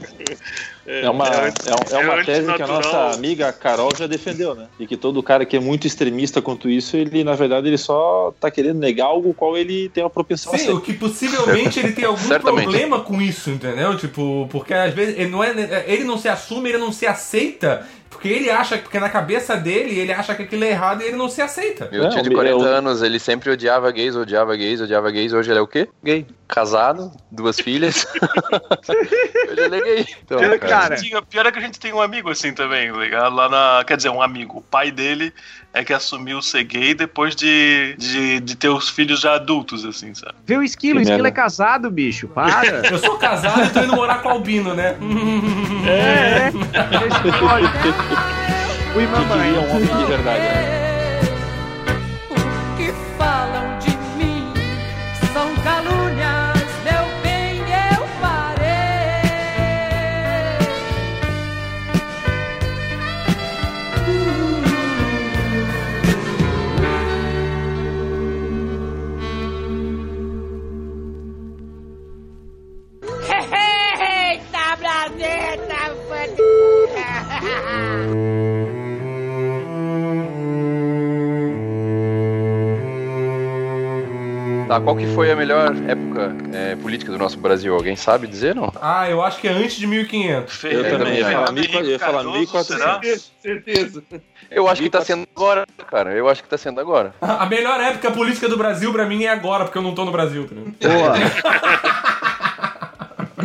É 0.88 1.10
uma, 1.10 1.28
é, 1.28 1.52
é 1.92 1.98
uma 1.98 2.24
tese 2.24 2.54
que 2.54 2.62
a 2.62 2.68
nossa 2.68 3.12
amiga 3.12 3.52
Carol 3.52 3.94
já 3.94 4.08
defendeu, 4.08 4.56
né? 4.56 4.68
De 4.80 4.88
que 4.88 4.96
todo 4.96 5.22
cara 5.22 5.46
que 5.46 5.58
é 5.58 5.60
muito 5.60 5.86
extremista 5.86 6.42
quanto 6.42 6.70
isso, 6.70 6.96
ele, 6.96 7.22
na 7.22 7.36
verdade, 7.36 7.68
ele 7.68 7.78
só 7.78 8.34
tá 8.40 8.50
querendo 8.50 8.80
negar 8.80 9.08
algo 9.08 9.34
qual 9.34 9.58
ele 9.58 9.90
tem 9.90 10.02
uma 10.02 10.10
propensão 10.10 10.54
a 10.54 10.58
Sim, 10.58 10.68
ser. 10.68 10.72
o 10.72 10.80
que 10.80 10.94
possivelmente 10.94 11.78
ele 11.78 11.92
tem 11.92 12.06
algum 12.06 12.26
problema 12.40 13.02
com 13.02 13.22
isso, 13.22 13.50
entendeu? 13.50 13.98
Tipo, 13.98 14.48
porque 14.50 14.74
às 14.74 14.94
vezes 14.94 15.18
ele 15.18 15.30
não, 15.30 15.44
é, 15.44 15.84
ele 15.88 16.06
não 16.06 16.18
se 16.18 16.30
assume, 16.30 16.70
ele 16.70 16.78
não 16.78 16.94
se 16.94 17.06
aceita, 17.06 17.86
porque 18.12 18.28
ele 18.28 18.52
acha, 18.52 18.78
porque 18.78 19.00
na 19.00 19.10
cabeça 19.10 19.56
dele 19.58 19.98
ele 19.98 20.12
acha 20.14 20.36
que 20.36 20.44
aquilo 20.44 20.64
é 20.66 20.70
errado 20.70 21.02
e 21.02 21.06
ele 21.06 21.16
não 21.18 21.28
se 21.30 21.42
aceita. 21.42 21.90
Meu 21.92 22.08
tio 22.10 22.22
de 22.22 22.30
eu- 22.30 22.36
40 22.36 22.64
anos, 22.66 23.02
ele 23.02 23.18
sempre 23.18 23.50
odiava 23.50 23.90
gays, 23.92 24.16
odiava 24.16 24.56
gays, 24.56 24.80
odiava 24.82 25.10
gays. 25.10 25.34
Hoje 25.34 25.50
ele 25.50 25.58
é 25.60 25.62
o 25.62 25.68
quê? 25.68 25.88
Gay. 26.04 26.28
Casado, 26.48 27.12
duas 27.32 27.58
filhas. 27.60 28.06
Hoje 29.50 29.60
ele 29.62 29.76
é 29.78 29.82
gay. 29.82 30.06
Então, 30.24 30.38
Pior, 30.38 30.60
que 30.60 30.66
a 30.66 30.70
cara. 30.70 30.96
pior 31.30 31.46
é 31.46 31.52
que 31.52 31.58
a 31.58 31.62
gente 31.62 31.80
tem 31.80 31.94
um 31.94 32.02
amigo 32.02 32.30
assim 32.30 32.54
também, 32.54 32.92
ligado? 32.92 33.34
Lá 33.36 33.48
na. 33.50 33.84
Quer 33.86 33.98
dizer, 33.98 34.10
um 34.10 34.22
amigo. 34.22 34.58
O 34.60 34.62
pai 34.62 34.92
dele 34.92 35.34
é 35.74 35.84
que 35.84 35.94
assumiu 35.94 36.42
ser 36.42 36.64
gay 36.66 36.94
depois 36.94 37.34
de, 37.36 37.96
de, 37.98 38.40
de 38.42 38.56
ter 38.58 38.68
os 38.70 38.90
filhos 38.90 39.22
já 39.22 39.36
adultos, 39.36 39.86
assim, 39.86 40.14
sabe? 40.14 40.34
Vê 40.46 40.58
o 40.58 40.64
esquilo, 40.64 41.00
o 41.00 41.02
Que 41.02 41.10
esquilo 41.10 41.28
é 41.28 41.32
casado, 41.32 41.90
bicho. 41.90 42.28
Para. 42.28 42.86
Eu 42.90 43.00
sou 43.00 43.18
casado 43.18 43.64
e 43.64 43.70
tô 43.70 43.80
indo 43.82 43.96
morar 43.96 44.22
com 44.22 44.28
o 44.30 44.32
Albino, 44.32 44.74
né? 44.74 44.98
é, 45.88 46.48
é. 46.48 46.52
Ui, 48.96 49.06
Que 49.08 49.08
mamãe. 49.08 49.54
queria 49.54 49.62
um 49.62 49.76
homem 49.76 49.98
de 49.98 50.06
verdade, 50.06 50.40
né? 50.42 50.81
Tá, 84.72 84.80
qual 84.80 84.96
que 84.96 85.06
foi 85.08 85.30
a 85.30 85.36
melhor 85.36 85.76
época 85.86 86.34
é, 86.54 86.78
política 86.78 87.12
do 87.12 87.18
nosso 87.18 87.38
Brasil? 87.38 87.76
Alguém 87.76 87.98
sabe 87.98 88.26
dizer, 88.26 88.56
não? 88.56 88.72
Ah, 88.82 89.10
eu 89.10 89.22
acho 89.22 89.38
que 89.42 89.50
é 89.50 89.52
antes 89.52 89.76
de 89.76 89.86
1500. 89.86 90.64
Eu 90.64 90.98
também 90.98 91.18
ia 91.18 91.30
falar 91.30 91.48
Fernando 91.48 91.56
1400, 91.56 91.86
eu 91.86 91.92
ia 91.92 92.00
falar 92.00 92.24
Henrique 92.24 92.54
1400. 92.54 92.86
Cardoso, 92.86 93.32
Certeza. 93.42 94.04
Eu 94.50 94.70
acho 94.70 94.82
que 94.82 94.90
tá 94.90 95.02
sendo 95.02 95.28
agora, 95.36 95.66
cara. 95.90 96.14
Eu 96.14 96.30
acho 96.30 96.42
que 96.42 96.48
tá 96.48 96.58
sendo 96.58 96.80
agora. 96.80 97.14
A 97.20 97.46
melhor 97.48 97.82
época 97.82 98.12
política 98.12 98.48
do 98.48 98.56
Brasil 98.56 98.94
pra 98.94 99.06
mim 99.06 99.26
é 99.26 99.30
agora, 99.30 99.66
porque 99.66 99.78
eu 99.78 99.82
não 99.82 99.94
tô 99.94 100.06
no 100.06 100.12
Brasil, 100.14 100.48
tá? 100.48 100.56
Boa. 100.56 101.16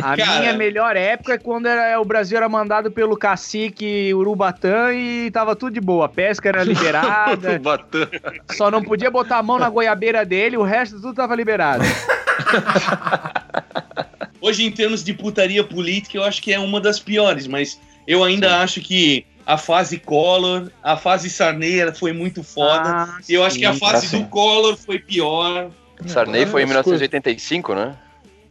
A 0.01 0.15
Cara. 0.17 0.39
minha 0.39 0.53
melhor 0.53 0.95
época 0.95 1.33
é 1.33 1.37
quando 1.37 1.67
era, 1.67 1.99
o 1.99 2.05
Brasil 2.05 2.37
era 2.37 2.47
mandado 2.47 2.91
pelo 2.91 3.17
cacique 3.17 4.13
Urubatã 4.13 4.93
e 4.93 5.29
tava 5.31 5.55
tudo 5.55 5.73
de 5.73 5.81
boa. 5.81 6.05
A 6.05 6.09
pesca 6.09 6.47
era 6.49 6.63
liberada, 6.63 7.57
Batã. 7.59 8.07
só 8.51 8.69
não 8.71 8.83
podia 8.83 9.11
botar 9.11 9.37
a 9.37 9.43
mão 9.43 9.59
na 9.59 9.69
goiabeira 9.69 10.25
dele, 10.25 10.57
o 10.57 10.63
resto 10.63 10.95
tudo 11.01 11.13
tava 11.13 11.35
liberado. 11.35 11.83
Hoje, 14.41 14.65
em 14.65 14.71
termos 14.71 15.03
de 15.03 15.13
putaria 15.13 15.63
política, 15.63 16.17
eu 16.17 16.23
acho 16.23 16.41
que 16.41 16.53
é 16.53 16.59
uma 16.59 16.79
das 16.79 16.99
piores, 16.99 17.47
mas 17.47 17.79
eu 18.07 18.23
ainda 18.23 18.61
acho 18.61 18.79
que 18.81 19.25
a 19.45 19.57
fase 19.57 19.97
Collor, 19.97 20.69
a 20.83 20.95
fase 20.95 21.29
Sarney 21.29 21.79
foi 21.95 22.13
muito 22.13 22.43
foda. 22.43 22.89
Ah, 22.89 23.17
eu 23.27 23.43
acho 23.43 23.57
que 23.57 23.65
a 23.65 23.73
sim. 23.73 23.79
fase 23.79 24.05
Ah, 24.05 24.09
sim. 24.09 24.21
do 24.21 24.27
Collor 24.29 24.77
foi 24.77 24.99
pior. 24.99 25.69
Sarney 26.05 26.45
foi 26.45 26.61
em 26.61 26.65
as 26.65 26.71
coisas- 26.83 27.01
1985, 27.01 27.73
né? 27.73 27.95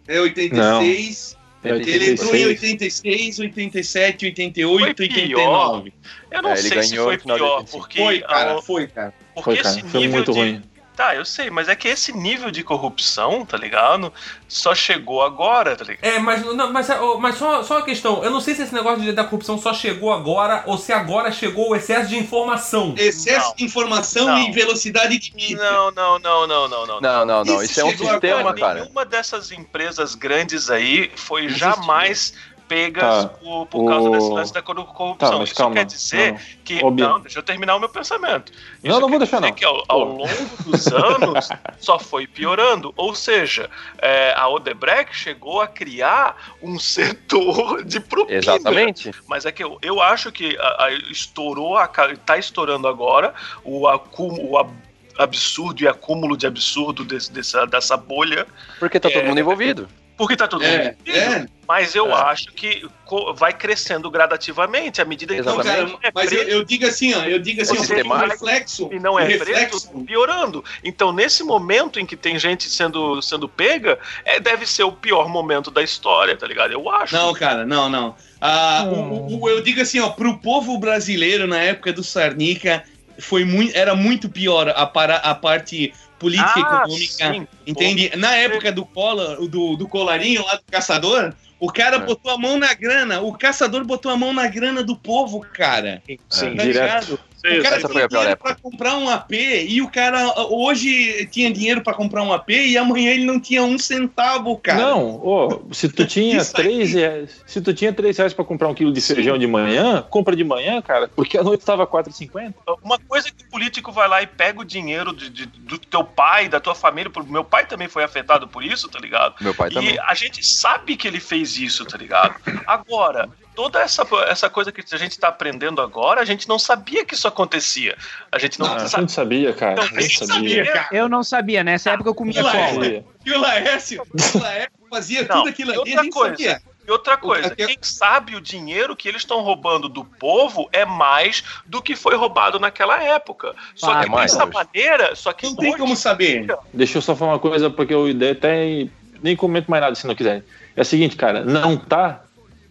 É 0.08 0.20
86. 0.20 1.36
Ele 1.68 2.10
entrou 2.12 2.34
em 2.34 2.46
86. 2.46 3.38
86, 3.38 3.38
87, 3.40 4.26
88, 4.26 4.96
Foi 4.96 5.08
pior. 5.08 5.38
89. 5.74 5.92
Eu 6.30 6.42
não 6.42 6.50
É, 6.50 6.52
ele 6.54 6.62
sei 6.68 6.82
se 6.82 6.90
ganhou 6.90 7.04
foi 7.06 7.14
no 7.16 7.20
final 7.22 7.36
de 7.36 7.42
pior, 7.42 7.56
85. 7.58 7.78
porque. 7.78 7.98
Foi, 7.98 8.20
cara, 8.20 8.58
a- 8.58 8.62
foi, 8.62 8.86
cara. 8.86 9.14
porque 9.34 9.44
Foi, 9.44 9.56
cara. 9.56 9.68
esse 9.78 9.88
Foi 9.88 10.00
nível 10.00 10.16
muito 10.16 10.32
de, 10.32 10.38
ruim. 10.38 10.62
Tá, 10.96 11.14
eu 11.14 11.26
sei, 11.26 11.50
mas 11.50 11.68
é 11.68 11.76
que 11.76 11.86
esse 11.88 12.10
nível 12.16 12.50
de 12.50 12.62
corrupção, 12.64 13.44
tá 13.44 13.58
ligado? 13.58 14.10
Só 14.48 14.74
chegou 14.74 15.22
agora, 15.22 15.76
tá 15.76 15.84
ligado? 15.84 16.02
É, 16.04 16.18
mas, 16.18 16.42
não, 16.42 16.72
mas, 16.72 16.88
mas 17.20 17.36
só, 17.36 17.62
só 17.62 17.74
uma 17.76 17.82
questão. 17.84 18.24
Eu 18.24 18.30
não 18.30 18.40
sei 18.40 18.54
se 18.54 18.62
esse 18.62 18.72
negócio 18.72 19.02
de- 19.02 19.12
da 19.12 19.22
corrupção 19.22 19.58
só 19.58 19.74
chegou 19.74 20.10
agora 20.10 20.62
ou 20.66 20.78
se 20.78 20.94
agora 20.94 21.30
chegou 21.30 21.70
o 21.70 21.76
excesso 21.76 22.08
de 22.08 22.16
informação. 22.16 22.94
Excesso 22.96 23.48
Não. 23.50 23.56
de 23.56 23.64
informação 23.64 24.24
Não. 24.26 24.38
e 24.38 24.52
velocidade 24.52 25.18
de 25.18 25.34
mídia. 25.36 25.58
Não, 25.58 25.90
não, 25.90 26.18
não, 26.18 26.46
não, 26.46 26.68
não, 26.68 26.86
não. 26.86 27.00
Não, 27.02 27.26
não, 27.26 27.44
não. 27.44 27.62
Isso 27.62 27.72
Isso 27.72 27.80
é 27.80 27.84
um 27.84 27.90
sistema, 27.90 28.40
agora, 28.40 28.56
cara. 28.58 28.80
Nenhuma 28.80 29.04
dessas 29.04 29.52
empresas 29.52 30.14
grandes 30.14 30.70
aí 30.70 31.10
foi 31.14 31.44
Existe. 31.44 31.60
jamais 31.60 32.32
pegas 32.68 33.24
Tá. 33.24 33.28
por, 33.28 33.66
por 33.66 33.88
causa 33.88 34.08
O- 34.08 34.12
desse 34.12 34.30
lance 34.30 34.52
da 34.52 34.62
corru- 34.62 34.84
corrupção. 34.84 35.30
Tá, 35.30 35.38
mas 35.38 35.48
Isso 35.50 35.56
calma. 35.58 35.74
quer 35.74 35.84
dizer 35.84 36.32
Não. 36.32 36.38
que. 36.64 36.82
Não, 36.82 37.20
deixa 37.20 37.38
eu 37.38 37.42
terminar 37.42 37.76
o 37.76 37.80
meu 37.80 37.88
pensamento. 37.88 38.52
Não, 38.82 38.90
Isso 38.90 39.00
não 39.00 39.08
vou 39.08 39.10
quer 39.10 39.18
deixar, 39.18 39.36
dizer 39.38 39.48
não. 39.50 39.54
que 39.56 39.64
ao, 39.64 39.82
ao 39.88 40.00
longo 40.04 40.28
dos 40.64 40.86
anos 40.88 41.48
só 41.78 41.98
foi 41.98 42.26
piorando. 42.26 42.92
Ou 42.96 43.14
seja, 43.14 43.70
é, 43.98 44.32
a 44.36 44.48
Odebrecht 44.48 45.14
chegou 45.16 45.60
a 45.60 45.66
criar 45.66 46.36
um 46.62 46.78
setor 46.80 47.84
de 47.84 48.00
propina. 48.00 48.38
Exatamente. 48.38 49.10
Mas 49.26 49.46
é 49.46 49.52
que 49.52 49.62
eu, 49.62 49.78
eu 49.82 50.00
acho 50.00 50.30
que 50.32 50.56
a, 50.58 50.84
a- 50.86 50.92
estourou, 51.10 51.76
a, 51.76 51.86
ca- 51.88 52.14
tá 52.24 52.36
estourando 52.38 52.88
agora 52.88 53.34
o, 53.64 53.86
acúmulo, 53.88 54.50
o 54.50 54.58
ab- 54.58 54.74
absurdo 55.18 55.82
e 55.82 55.88
acúmulo 55.88 56.36
de 56.36 56.46
absurdo 56.46 57.04
desse- 57.04 57.32
dessa, 57.32 57.66
dessa 57.66 57.96
bolha, 57.96 58.46
Porque 58.78 59.00
tá 59.00 59.08
todo 59.08 59.22
É. 59.22 59.26
mundo 59.28 59.38
envolvido. 59.40 59.88
Porque 60.16 60.36
tá 60.36 60.48
todo 60.48 60.62
mundo 60.62 60.72
É, 60.72 60.96
é. 61.06 61.46
Mas 61.68 61.96
eu 61.96 62.08
É. 62.08 62.12
acho 62.30 62.52
que 62.52 62.86
vai 63.34 63.52
crescendo 63.52 64.08
gradativamente 64.08 65.02
à 65.02 65.04
medida 65.04 65.34
que 65.34 65.42
Não, 65.42 65.58
cara, 65.58 65.88
mas 66.14 66.30
eu, 66.30 66.42
eu 66.44 66.64
digo 66.64 66.86
assim, 66.86 67.12
ó, 67.12 67.24
eu 67.24 67.40
digo 67.40 67.60
assim, 67.60 67.76
O 67.76 67.80
o 68.12 68.16
reflexo, 68.16 68.88
e 68.92 69.00
não 69.00 69.18
é 69.18 69.24
o 69.24 69.26
preto, 69.26 69.44
reflexo, 69.44 69.90
piorando. 70.06 70.64
Então, 70.84 71.12
nesse 71.12 71.42
momento 71.42 71.98
em 71.98 72.06
que 72.06 72.16
tem 72.16 72.38
gente 72.38 72.70
sendo, 72.70 73.20
sendo 73.20 73.48
pega, 73.48 73.98
é, 74.24 74.38
deve 74.38 74.64
ser 74.64 74.84
o 74.84 74.92
pior 74.92 75.28
momento 75.28 75.68
da 75.70 75.82
história, 75.82 76.36
tá 76.36 76.46
ligado? 76.46 76.72
Eu 76.72 76.88
acho. 76.88 77.14
Não, 77.16 77.34
cara, 77.34 77.66
não, 77.66 77.88
não. 77.88 78.14
Ah, 78.40 78.84
o- 78.86 79.26
o- 79.34 79.40
o- 79.42 79.48
eu 79.48 79.60
digo 79.60 79.80
assim, 79.80 79.98
ó, 79.98 80.10
pro 80.10 80.38
povo 80.38 80.78
brasileiro 80.78 81.48
na 81.48 81.58
época 81.60 81.92
do 81.92 82.04
Sarnica 82.04 82.84
foi 83.18 83.44
muito, 83.44 83.76
era 83.76 83.94
muito 83.94 84.28
pior 84.28 84.68
a, 84.68 84.86
para, 84.86 85.16
a 85.16 85.34
parte 85.34 85.92
política 86.18 86.58
e 86.58 86.62
Ah, 86.62 86.82
econômica, 86.82 87.32
sim. 87.34 87.48
entende? 87.66 88.12
Na 88.16 88.34
época 88.34 88.72
do 88.72 88.84
Collor, 88.84 89.46
do, 89.48 89.76
do 89.76 89.86
colarinho 89.88 90.44
lá 90.44 90.54
do 90.56 90.62
caçador, 90.70 91.34
o 91.58 91.70
cara 91.70 91.96
É. 91.96 92.00
botou 92.00 92.30
a 92.30 92.38
mão 92.38 92.58
na 92.58 92.72
grana, 92.74 93.20
o 93.20 93.32
caçador 93.32 93.84
botou 93.84 94.10
a 94.10 94.16
mão 94.16 94.32
na 94.32 94.46
grana 94.46 94.82
do 94.82 94.96
povo, 94.96 95.40
cara. 95.40 96.02
Sim. 96.28 96.54
Tá 96.54 96.62
Direto. 96.62 97.20
O 97.46 97.62
cara 97.62 97.76
Essa 97.76 97.80
foi 97.88 97.90
tinha 97.92 98.04
a 98.04 98.08
pior 98.08 98.18
dinheiro 98.20 98.30
época. 98.32 98.54
pra 98.54 98.62
comprar 98.62 98.96
um 98.96 99.08
AP 99.08 99.32
e 99.32 99.80
o 99.82 99.88
cara 99.88 100.34
hoje 100.50 101.26
tinha 101.30 101.50
dinheiro 101.50 101.82
pra 101.82 101.94
comprar 101.94 102.22
um 102.22 102.32
AP 102.32 102.50
e 102.50 102.76
amanhã 102.76 103.12
ele 103.12 103.24
não 103.24 103.38
tinha 103.40 103.62
um 103.62 103.78
centavo, 103.78 104.56
cara. 104.58 104.78
Não, 104.80 105.16
ô, 105.24 105.62
se 105.72 105.88
tu 105.88 106.04
tinha 106.06 106.44
três 106.44 106.92
reais, 106.92 107.42
se 107.46 107.60
tu 107.60 107.72
tinha 107.72 107.92
três 107.92 108.16
reais 108.18 108.32
pra 108.34 108.44
comprar 108.44 108.68
um 108.68 108.74
quilo 108.74 108.92
de 108.92 109.00
feijão 109.00 109.38
de 109.38 109.46
manhã, 109.46 110.02
compra 110.10 110.34
de 110.34 110.44
manhã, 110.44 110.80
cara, 110.82 111.08
porque 111.08 111.38
a 111.38 111.42
noite 111.44 111.64
tava 111.64 111.86
4,50. 111.86 112.54
Uma 112.82 112.98
coisa 112.98 113.30
que 113.30 113.44
o 113.44 113.50
político 113.50 113.92
vai 113.92 114.08
lá 114.08 114.22
e 114.22 114.26
pega 114.26 114.60
o 114.60 114.64
dinheiro 114.64 115.14
de- 115.14 115.30
de- 115.30 115.46
do 115.46 115.78
teu 115.78 116.02
pai, 116.04 116.48
da 116.48 116.58
tua 116.60 116.74
família. 116.74 117.10
Meu 117.28 117.44
pai 117.44 117.66
também 117.66 117.88
foi 117.88 118.02
afetado 118.04 118.48
por 118.48 118.64
isso, 118.64 118.88
tá 118.88 118.98
ligado? 118.98 119.34
Meu 119.40 119.54
pai 119.54 119.68
E 119.70 119.74
também. 119.74 119.98
a 120.00 120.14
gente 120.14 120.44
sabe 120.44 120.96
que 120.96 121.06
ele 121.06 121.20
fez 121.20 121.56
isso, 121.56 121.84
tá 121.84 121.96
ligado? 121.96 122.34
Agora, 122.66 123.28
toda 123.56 123.80
essa, 123.80 124.06
essa 124.28 124.50
coisa 124.50 124.70
que 124.70 124.84
a 124.94 124.98
gente 124.98 125.18
tá 125.18 125.28
aprendendo 125.28 125.80
agora, 125.80 126.20
a 126.20 126.24
gente 126.24 126.46
não 126.46 126.58
sabia 126.58 127.04
que 127.04 127.14
isso 127.14 127.26
acontecia. 127.26 127.96
A 128.30 128.38
gente 128.38 128.60
não 128.60 128.66
a 128.72 128.78
sabe. 128.80 129.02
gente 129.02 129.12
sabia, 129.12 129.52
cara. 129.54 129.76
Não, 129.76 129.82
A 129.82 130.00
gente 130.00 130.18
sabia. 130.26 130.34
sabia, 130.64 130.72
cara. 130.72 130.88
Eu 130.92 131.08
não 131.08 131.24
sabia, 131.24 131.64
nessa 131.64 131.90
época 131.90 132.10
eu 132.10 132.14
comia 132.14 132.42
cola. 132.42 133.04
E 133.24 133.32
o 133.32 133.40
Laércio, 133.40 134.02
o 134.34 134.38
Laércio 134.38 134.70
fazia 134.90 135.22
Não, 135.22 135.36
tudo 135.38 135.48
aquilo 135.48 135.70
ali, 135.70 135.78
a 135.78 135.80
outra 135.80 136.02
gente 136.04 136.12
coisa, 136.12 136.30
sabia. 136.36 136.62
E 136.86 136.90
outra 136.92 137.16
coisa, 137.16 137.50
quem 137.56 137.76
sabe 137.80 138.36
o 138.36 138.40
dinheiro 138.40 138.94
que 138.94 139.08
eles 139.08 139.22
estão 139.22 139.40
roubando 139.40 139.88
do 139.88 140.04
povo 140.04 140.68
é 140.72 140.84
mais 140.84 141.42
do 141.66 141.82
que 141.82 141.96
foi 141.96 142.14
roubado 142.14 142.60
naquela 142.60 143.02
época. 143.02 143.56
Só 143.74 143.90
Ah, 143.90 144.00
que 144.00 144.06
é 144.06 144.08
mais, 144.08 144.30
dessa 144.32 144.46
maneira, 144.46 145.16
só 145.16 145.32
que 145.32 145.46
Não 145.46 145.56
tem 145.56 145.76
como 145.76 145.96
saber. 145.96 146.46
Deixa 146.72 146.98
eu 146.98 147.02
só 147.02 147.16
falar 147.16 147.32
uma 147.32 147.38
coisa, 147.40 147.68
porque 147.68 147.92
eu 147.92 148.04
até 148.30 148.86
nem 149.20 149.34
comento 149.34 149.68
mais 149.68 149.82
nada 149.82 149.96
se 149.96 150.06
não 150.06 150.14
quiser. 150.14 150.44
É 150.76 150.82
o 150.82 150.84
seguinte, 150.84 151.16
cara, 151.16 151.42
não 151.42 151.76
tá 151.76 152.20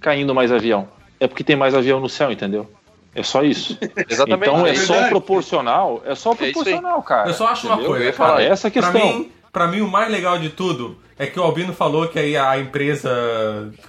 caindo 0.05 0.35
mais 0.35 0.51
avião. 0.51 0.87
É 1.19 1.27
porque 1.27 1.43
tem 1.43 1.55
mais 1.55 1.73
avião 1.73 1.99
no 1.99 2.07
céu, 2.07 2.31
entendeu? 2.31 2.69
É 3.15 3.23
só 3.23 3.41
isso. 3.43 3.77
Exatamente. 4.09 4.49
Então 4.51 4.67
é 4.67 4.71
É 4.71 4.75
só 4.75 5.07
proporcional. 5.09 6.03
É 6.05 6.13
só 6.13 6.33
É 6.33 6.35
proporcional, 6.35 7.01
cara. 7.01 7.29
Eu 7.29 7.33
só 7.33 7.47
acho 7.47 7.65
uma 7.65 7.75
Entendeu? 7.75 7.89
coisa, 7.91 8.03
Eu 8.03 8.07
ia 8.07 8.13
cara. 8.13 8.29
falar 8.29 8.41
É 8.43 8.47
essa 8.47 8.69
Pra 8.69 8.81
questão. 8.81 8.93
mim, 9.19 9.31
pra 9.51 9.67
mim, 9.67 9.81
o 9.81 9.87
mais 9.87 10.11
legal 10.11 10.37
de 10.37 10.49
tudo 10.49 10.97
é 11.17 11.25
que 11.25 11.39
o 11.39 11.43
Albino 11.43 11.73
falou 11.73 12.07
que 12.07 12.19
aí 12.19 12.37
a 12.37 12.59
empresa 12.59 13.09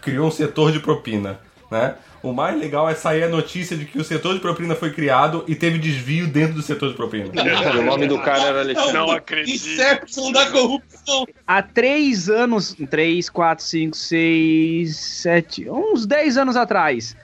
criou 0.01 0.29
um 0.29 0.31
setor 0.31 0.71
de 0.73 0.81
propina, 0.81 1.39
né? 1.71 1.97
O 2.23 2.33
mais 2.33 2.59
legal 2.59 2.89
é 2.89 2.95
sair 2.95 3.25
a 3.25 3.29
notícia 3.29 3.77
de 3.77 3.85
que 3.85 3.99
o 3.99 4.05
setor 4.05 4.35
de 4.35 4.41
propina 4.41 4.75
foi 4.75 4.93
criado 4.93 5.45
e 5.47 5.55
teve 5.55 5.79
desvio 5.79 6.27
dentro 6.27 6.55
do 6.55 6.63
setor 6.63 6.91
de 6.91 6.97
propina. 6.97 7.31
o 7.79 7.83
nome 7.83 8.07
do 8.07 8.19
cara 8.21 8.45
era 8.45 8.61
Alexandre. 8.61 8.93
Não 8.93 9.11
acredito. 9.11 9.55
Inception 9.55 10.33
da 10.33 10.51
corrupção. 10.51 11.27
Há 11.47 11.63
três 11.63 12.29
anos, 12.29 12.77
três, 12.91 13.29
quatro, 13.29 13.65
cinco, 13.65 13.97
seis, 13.97 14.97
sete, 14.97 15.69
uns 15.71 16.07
dez 16.07 16.37
anos 16.37 16.57
atrás, 16.57 17.17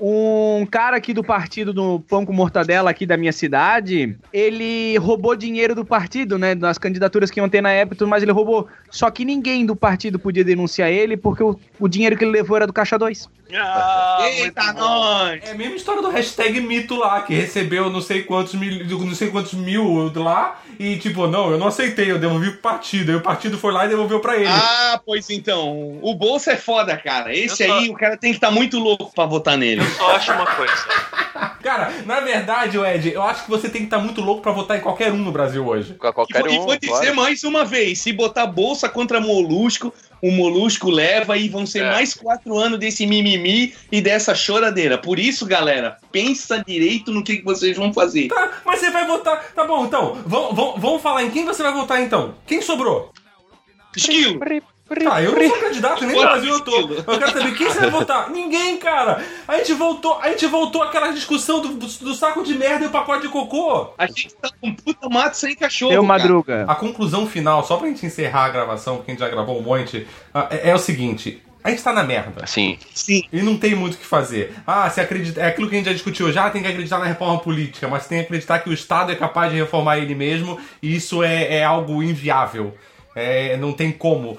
um 0.00 0.66
cara 0.70 0.96
aqui 0.96 1.12
do 1.12 1.24
partido 1.24 1.72
do 1.72 2.00
Pão 2.00 2.24
com 2.24 2.32
Mortadela 2.32 2.90
aqui 2.90 3.04
da 3.04 3.16
minha 3.16 3.32
cidade, 3.32 4.16
ele 4.32 4.96
roubou 4.98 5.34
dinheiro 5.34 5.74
do 5.74 5.84
partido, 5.84 6.38
né, 6.38 6.54
das 6.54 6.78
candidaturas 6.78 7.30
que 7.30 7.40
iam 7.40 7.48
ter 7.48 7.60
na 7.60 7.72
época 7.72 8.06
mais, 8.06 8.22
ele 8.22 8.32
roubou. 8.32 8.68
Só 8.90 9.10
que 9.10 9.24
ninguém 9.24 9.66
do 9.66 9.74
partido 9.74 10.18
podia 10.18 10.44
denunciar 10.44 10.90
ele 10.90 11.16
porque 11.16 11.42
o, 11.42 11.58
o 11.80 11.88
dinheiro 11.88 12.16
que 12.16 12.24
ele 12.24 12.32
levou 12.32 12.56
era 12.56 12.66
do 12.66 12.72
Caixa 12.72 12.98
2. 12.98 13.28
Ah, 13.54 14.18
Eita, 14.28 14.72
nós! 14.74 15.40
É 15.42 15.52
a 15.52 15.54
mesma 15.54 15.76
história 15.76 16.02
do 16.02 16.10
hashtag 16.10 16.60
mito 16.60 16.96
lá, 16.96 17.22
que 17.22 17.34
recebeu 17.34 17.88
não 17.90 18.00
sei 18.02 18.22
quantos 18.22 18.54
mil, 18.54 18.84
não 18.98 19.14
sei 19.14 19.30
quantos 19.30 19.54
mil 19.54 20.12
lá 20.14 20.60
e 20.78 20.96
tipo, 20.96 21.26
não, 21.26 21.50
eu 21.50 21.58
não 21.58 21.68
aceitei, 21.68 22.10
eu 22.10 22.18
devolvi 22.18 22.50
pro 22.52 22.60
partido. 22.60 23.10
Aí 23.10 23.16
o 23.16 23.22
partido 23.22 23.56
foi 23.58 23.72
lá 23.72 23.86
e 23.86 23.88
devolveu 23.88 24.20
pra 24.20 24.36
ele. 24.36 24.48
Ah, 24.48 25.00
pois 25.04 25.30
então. 25.30 25.98
O 26.02 26.14
bolso 26.14 26.50
é 26.50 26.56
foda, 26.56 26.96
cara. 26.96 27.34
Esse 27.34 27.66
só- 27.66 27.72
aí, 27.78 27.88
o 27.88 27.94
cara 27.94 28.16
tem 28.16 28.30
que 28.32 28.36
estar 28.36 28.50
muito 28.50 28.78
louco 28.78 29.10
pra 29.14 29.24
votar 29.26 29.56
nele. 29.56 29.80
Eu 29.80 29.90
só 29.92 30.16
acho 30.16 30.32
uma 30.32 30.46
coisa. 30.46 30.74
Cara, 31.62 31.92
na 32.06 32.20
verdade, 32.20 32.78
Ed, 32.78 33.12
eu 33.12 33.22
acho 33.22 33.44
que 33.44 33.50
você 33.50 33.68
tem 33.68 33.82
que 33.82 33.86
estar 33.88 33.98
muito 33.98 34.20
louco 34.20 34.40
pra 34.42 34.52
votar 34.52 34.78
em 34.78 34.80
qualquer 34.80 35.12
um 35.12 35.16
no 35.18 35.30
Brasil 35.32 35.66
hoje. 35.66 35.94
Com 35.94 36.06
E 36.08 36.12
qualquer 36.12 36.46
e 36.46 36.58
um. 36.58 36.64
vou 36.64 36.76
dizer 36.78 36.92
claro. 36.92 37.16
mais 37.16 37.42
uma 37.44 37.64
vez: 37.64 37.98
se 38.00 38.12
botar 38.12 38.46
bolsa 38.46 38.88
contra 38.88 39.20
molusco, 39.20 39.92
o 40.22 40.30
molusco 40.30 40.90
leva 40.90 41.36
e 41.36 41.48
vão 41.48 41.66
ser 41.66 41.80
É. 41.84 41.90
mais 41.90 42.14
quatro 42.14 42.56
anos 42.58 42.78
desse 42.78 43.06
mimimi 43.06 43.74
e 43.90 44.00
dessa 44.00 44.34
choradeira. 44.34 44.98
Por 44.98 45.18
isso, 45.18 45.46
galera, 45.46 45.96
pensa 46.10 46.62
direito 46.66 47.12
no 47.12 47.22
que, 47.22 47.38
que 47.38 47.44
vocês 47.44 47.76
vão 47.76 47.92
fazer. 47.92 48.28
Tá, 48.28 48.60
mas 48.64 48.80
você 48.80 48.90
vai 48.90 49.06
votar. 49.06 49.52
Tá 49.54 49.64
bom, 49.64 49.86
então. 49.86 50.18
Vamos, 50.26 51.02
falar 51.02 51.22
em 51.24 51.30
quem 51.30 51.44
você 51.44 51.62
vai 51.62 51.72
votar 51.72 52.00
então. 52.02 52.34
Quem 52.46 52.60
sobrou? 52.60 53.12
Esquilo! 53.96 54.38
Ah, 55.10 55.22
eu 55.22 55.32
não 55.32 55.48
sou 55.48 55.58
candidato, 55.58 56.04
nem 56.06 56.16
no 56.16 56.22
Brasil 56.22 56.50
eu 56.50 56.60
tô. 56.60 56.76
Eu 56.80 57.04
quero 57.04 57.32
saber 57.32 57.54
quem 57.54 57.68
você 57.68 57.80
vai 57.80 57.90
votar. 57.90 58.30
Ninguém, 58.30 58.78
cara. 58.78 59.22
A 59.46 59.58
gente 59.58 59.74
voltou, 59.74 60.18
a 60.20 60.30
gente 60.30 60.46
voltou 60.46 60.82
àquela 60.82 61.10
discussão 61.10 61.60
do, 61.60 61.74
do, 61.74 62.14
saco 62.14 62.42
de 62.42 62.54
merda 62.54 62.84
e 62.84 62.88
o 62.88 62.90
pacote 62.90 63.22
de 63.22 63.28
cocô. 63.28 63.90
A 63.98 64.06
gente 64.06 64.34
tá 64.34 64.50
com 64.60 64.74
puta 64.74 65.08
mato 65.08 65.36
sem 65.36 65.54
cachorro. 65.54 65.92
Eu, 65.92 66.02
cara. 66.02 66.18
Madruga. 66.18 66.64
A 66.66 66.74
conclusão 66.74 67.26
final, 67.26 67.64
só 67.64 67.76
pra 67.76 67.88
gente 67.88 68.06
encerrar 68.06 68.46
a 68.46 68.48
gravação, 68.48 68.96
porque 68.96 69.10
a 69.10 69.14
gente 69.14 69.20
já 69.20 69.28
gravou 69.28 69.58
um 69.58 69.62
monte, 69.62 70.06
ah, 70.32 70.48
é, 70.50 70.70
é 70.70 70.74
o 70.74 70.78
seguinte. 70.78 71.42
A 71.62 71.70
gente 71.70 71.82
tá 71.82 71.92
na 71.92 72.02
merda. 72.02 72.46
Sim. 72.46 72.78
Sim. 72.94 73.22
E 73.30 73.42
não 73.42 73.56
tem 73.56 73.74
muito 73.74 73.94
o 73.94 73.98
que 73.98 74.06
fazer. 74.06 74.54
Ah, 74.66 74.88
se 74.88 75.00
acredita. 75.00 75.40
É 75.40 75.48
aquilo 75.48 75.68
que 75.68 75.74
a 75.74 75.78
gente 75.78 75.86
já 75.86 75.92
discutiu 75.92 76.32
já, 76.32 76.48
tem 76.48 76.62
que 76.62 76.68
acreditar 76.68 76.98
na 76.98 77.04
reforma 77.04 77.38
política, 77.40 77.88
mas 77.88 78.06
tem 78.06 78.20
que 78.20 78.24
acreditar 78.24 78.60
que 78.60 78.70
o 78.70 78.72
Estado 78.72 79.12
é 79.12 79.14
capaz 79.14 79.52
de 79.52 79.58
reformar 79.58 79.98
ele 79.98 80.14
mesmo, 80.14 80.58
e 80.82 80.94
isso 80.94 81.22
é, 81.22 81.56
é 81.56 81.64
algo 81.64 82.02
inviável. 82.02 82.74
É, 83.14 83.56
não 83.56 83.72
tem 83.72 83.90
como. 83.90 84.38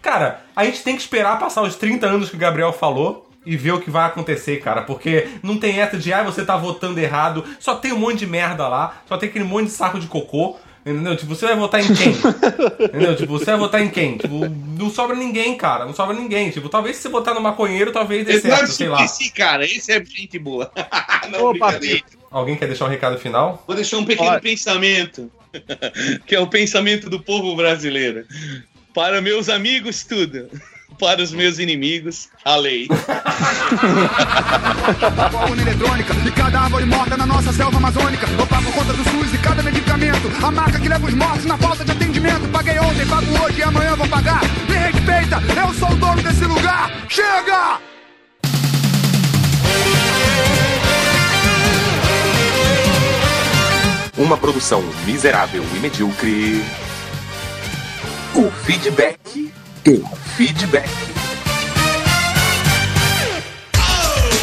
Cara, 0.00 0.42
a 0.54 0.64
gente 0.64 0.82
tem 0.82 0.94
que 0.94 1.02
esperar 1.02 1.38
passar 1.38 1.62
os 1.62 1.76
30 1.76 2.06
anos 2.06 2.30
que 2.30 2.36
o 2.36 2.38
Gabriel 2.38 2.72
falou 2.72 3.30
e 3.44 3.56
ver 3.56 3.72
o 3.72 3.80
que 3.80 3.90
vai 3.90 4.06
acontecer, 4.06 4.58
cara. 4.60 4.82
Porque 4.82 5.28
não 5.42 5.58
tem 5.58 5.80
essa 5.80 5.98
de, 5.98 6.12
ah, 6.12 6.22
você 6.22 6.44
tá 6.44 6.56
votando 6.56 7.00
errado. 7.00 7.44
Só 7.58 7.74
tem 7.74 7.92
um 7.92 7.98
monte 7.98 8.18
de 8.18 8.26
merda 8.26 8.68
lá. 8.68 9.02
Só 9.08 9.16
tem 9.16 9.28
aquele 9.28 9.44
monte 9.44 9.66
de 9.66 9.72
saco 9.72 9.98
de 9.98 10.06
cocô. 10.06 10.56
Entendeu? 10.84 11.14
Tipo, 11.14 11.34
você 11.34 11.46
vai 11.46 11.56
votar 11.56 11.80
em 11.80 11.94
quem? 11.94 12.12
Entendeu? 12.80 13.16
Tipo, 13.16 13.38
você 13.38 13.44
vai 13.46 13.58
votar 13.58 13.82
em 13.82 13.90
quem? 13.90 14.16
Tipo, 14.16 14.48
não 14.48 14.90
sobra 14.90 15.14
ninguém, 15.14 15.56
cara. 15.56 15.84
Não 15.84 15.92
sobra 15.92 16.16
ninguém. 16.16 16.50
Tipo, 16.50 16.68
talvez 16.68 16.96
se 16.96 17.02
você 17.02 17.08
votar 17.08 17.34
no 17.34 17.40
maconheiro, 17.40 17.92
talvez 17.92 18.24
dê 18.24 18.32
certo, 18.32 18.46
Eduardo 18.46 18.72
sei 18.72 18.88
lá. 18.88 19.06
Suplicy, 19.06 19.30
cara, 19.30 19.64
esse 19.64 19.92
é 19.92 20.02
gente 20.02 20.38
boa. 20.38 20.70
Não, 21.30 21.50
brincadeira. 21.50 22.02
Alguém 22.30 22.56
quer 22.56 22.66
deixar 22.66 22.86
um 22.86 22.88
recado 22.88 23.18
final? 23.18 23.62
Vou 23.66 23.76
deixar 23.76 23.98
um 23.98 24.04
pequeno 24.04 24.40
pensamento, 24.40 25.30
que 26.26 26.34
é 26.34 26.40
o 26.40 26.46
pensamento 26.46 27.08
do 27.10 27.20
povo 27.20 27.54
brasileiro. 27.56 28.24
Para 28.94 29.20
meus 29.20 29.48
amigos, 29.48 30.04
tudo. 30.04 30.48
Para 30.98 31.22
os 31.22 31.32
meus 31.32 31.58
inimigos, 31.58 32.28
a 32.44 32.56
lei. 32.56 32.86
eletrônica 35.60 36.14
e 36.26 36.30
cada 36.32 36.60
árvore 36.60 36.84
morta 36.84 37.16
na 37.16 37.24
nossa 37.24 37.52
selva 37.52 37.78
amazônica. 37.78 38.26
Eu 38.38 38.46
pago 38.46 38.72
conta 38.72 38.92
do 38.92 39.04
SUS 39.04 39.32
e 39.32 39.38
cada 39.38 39.62
medicamento. 39.62 40.30
A 40.44 40.50
marca 40.50 40.78
que 40.78 40.88
leva 40.88 41.06
os 41.06 41.14
mortos 41.14 41.44
na 41.46 41.56
falta 41.56 41.84
de 41.84 41.92
atendimento. 41.92 42.48
Paguei 42.48 42.78
ontem, 42.78 43.06
pago 43.06 43.26
hoje 43.42 43.60
e 43.60 43.62
amanhã 43.62 43.96
vou 43.96 44.08
pagar. 44.08 44.42
Me 44.68 44.76
respeita, 44.76 45.40
eu 45.56 45.72
sou 45.74 45.90
o 45.90 45.96
dono 45.96 46.22
desse 46.22 46.44
lugar. 46.44 46.90
Chega! 47.08 47.89
Uma 54.20 54.36
produção 54.36 54.82
miserável 55.06 55.64
e 55.74 55.78
medíocre. 55.78 56.62
O 58.34 58.50
feedback. 58.50 59.50
O 59.88 60.16
feedback. 60.36 60.90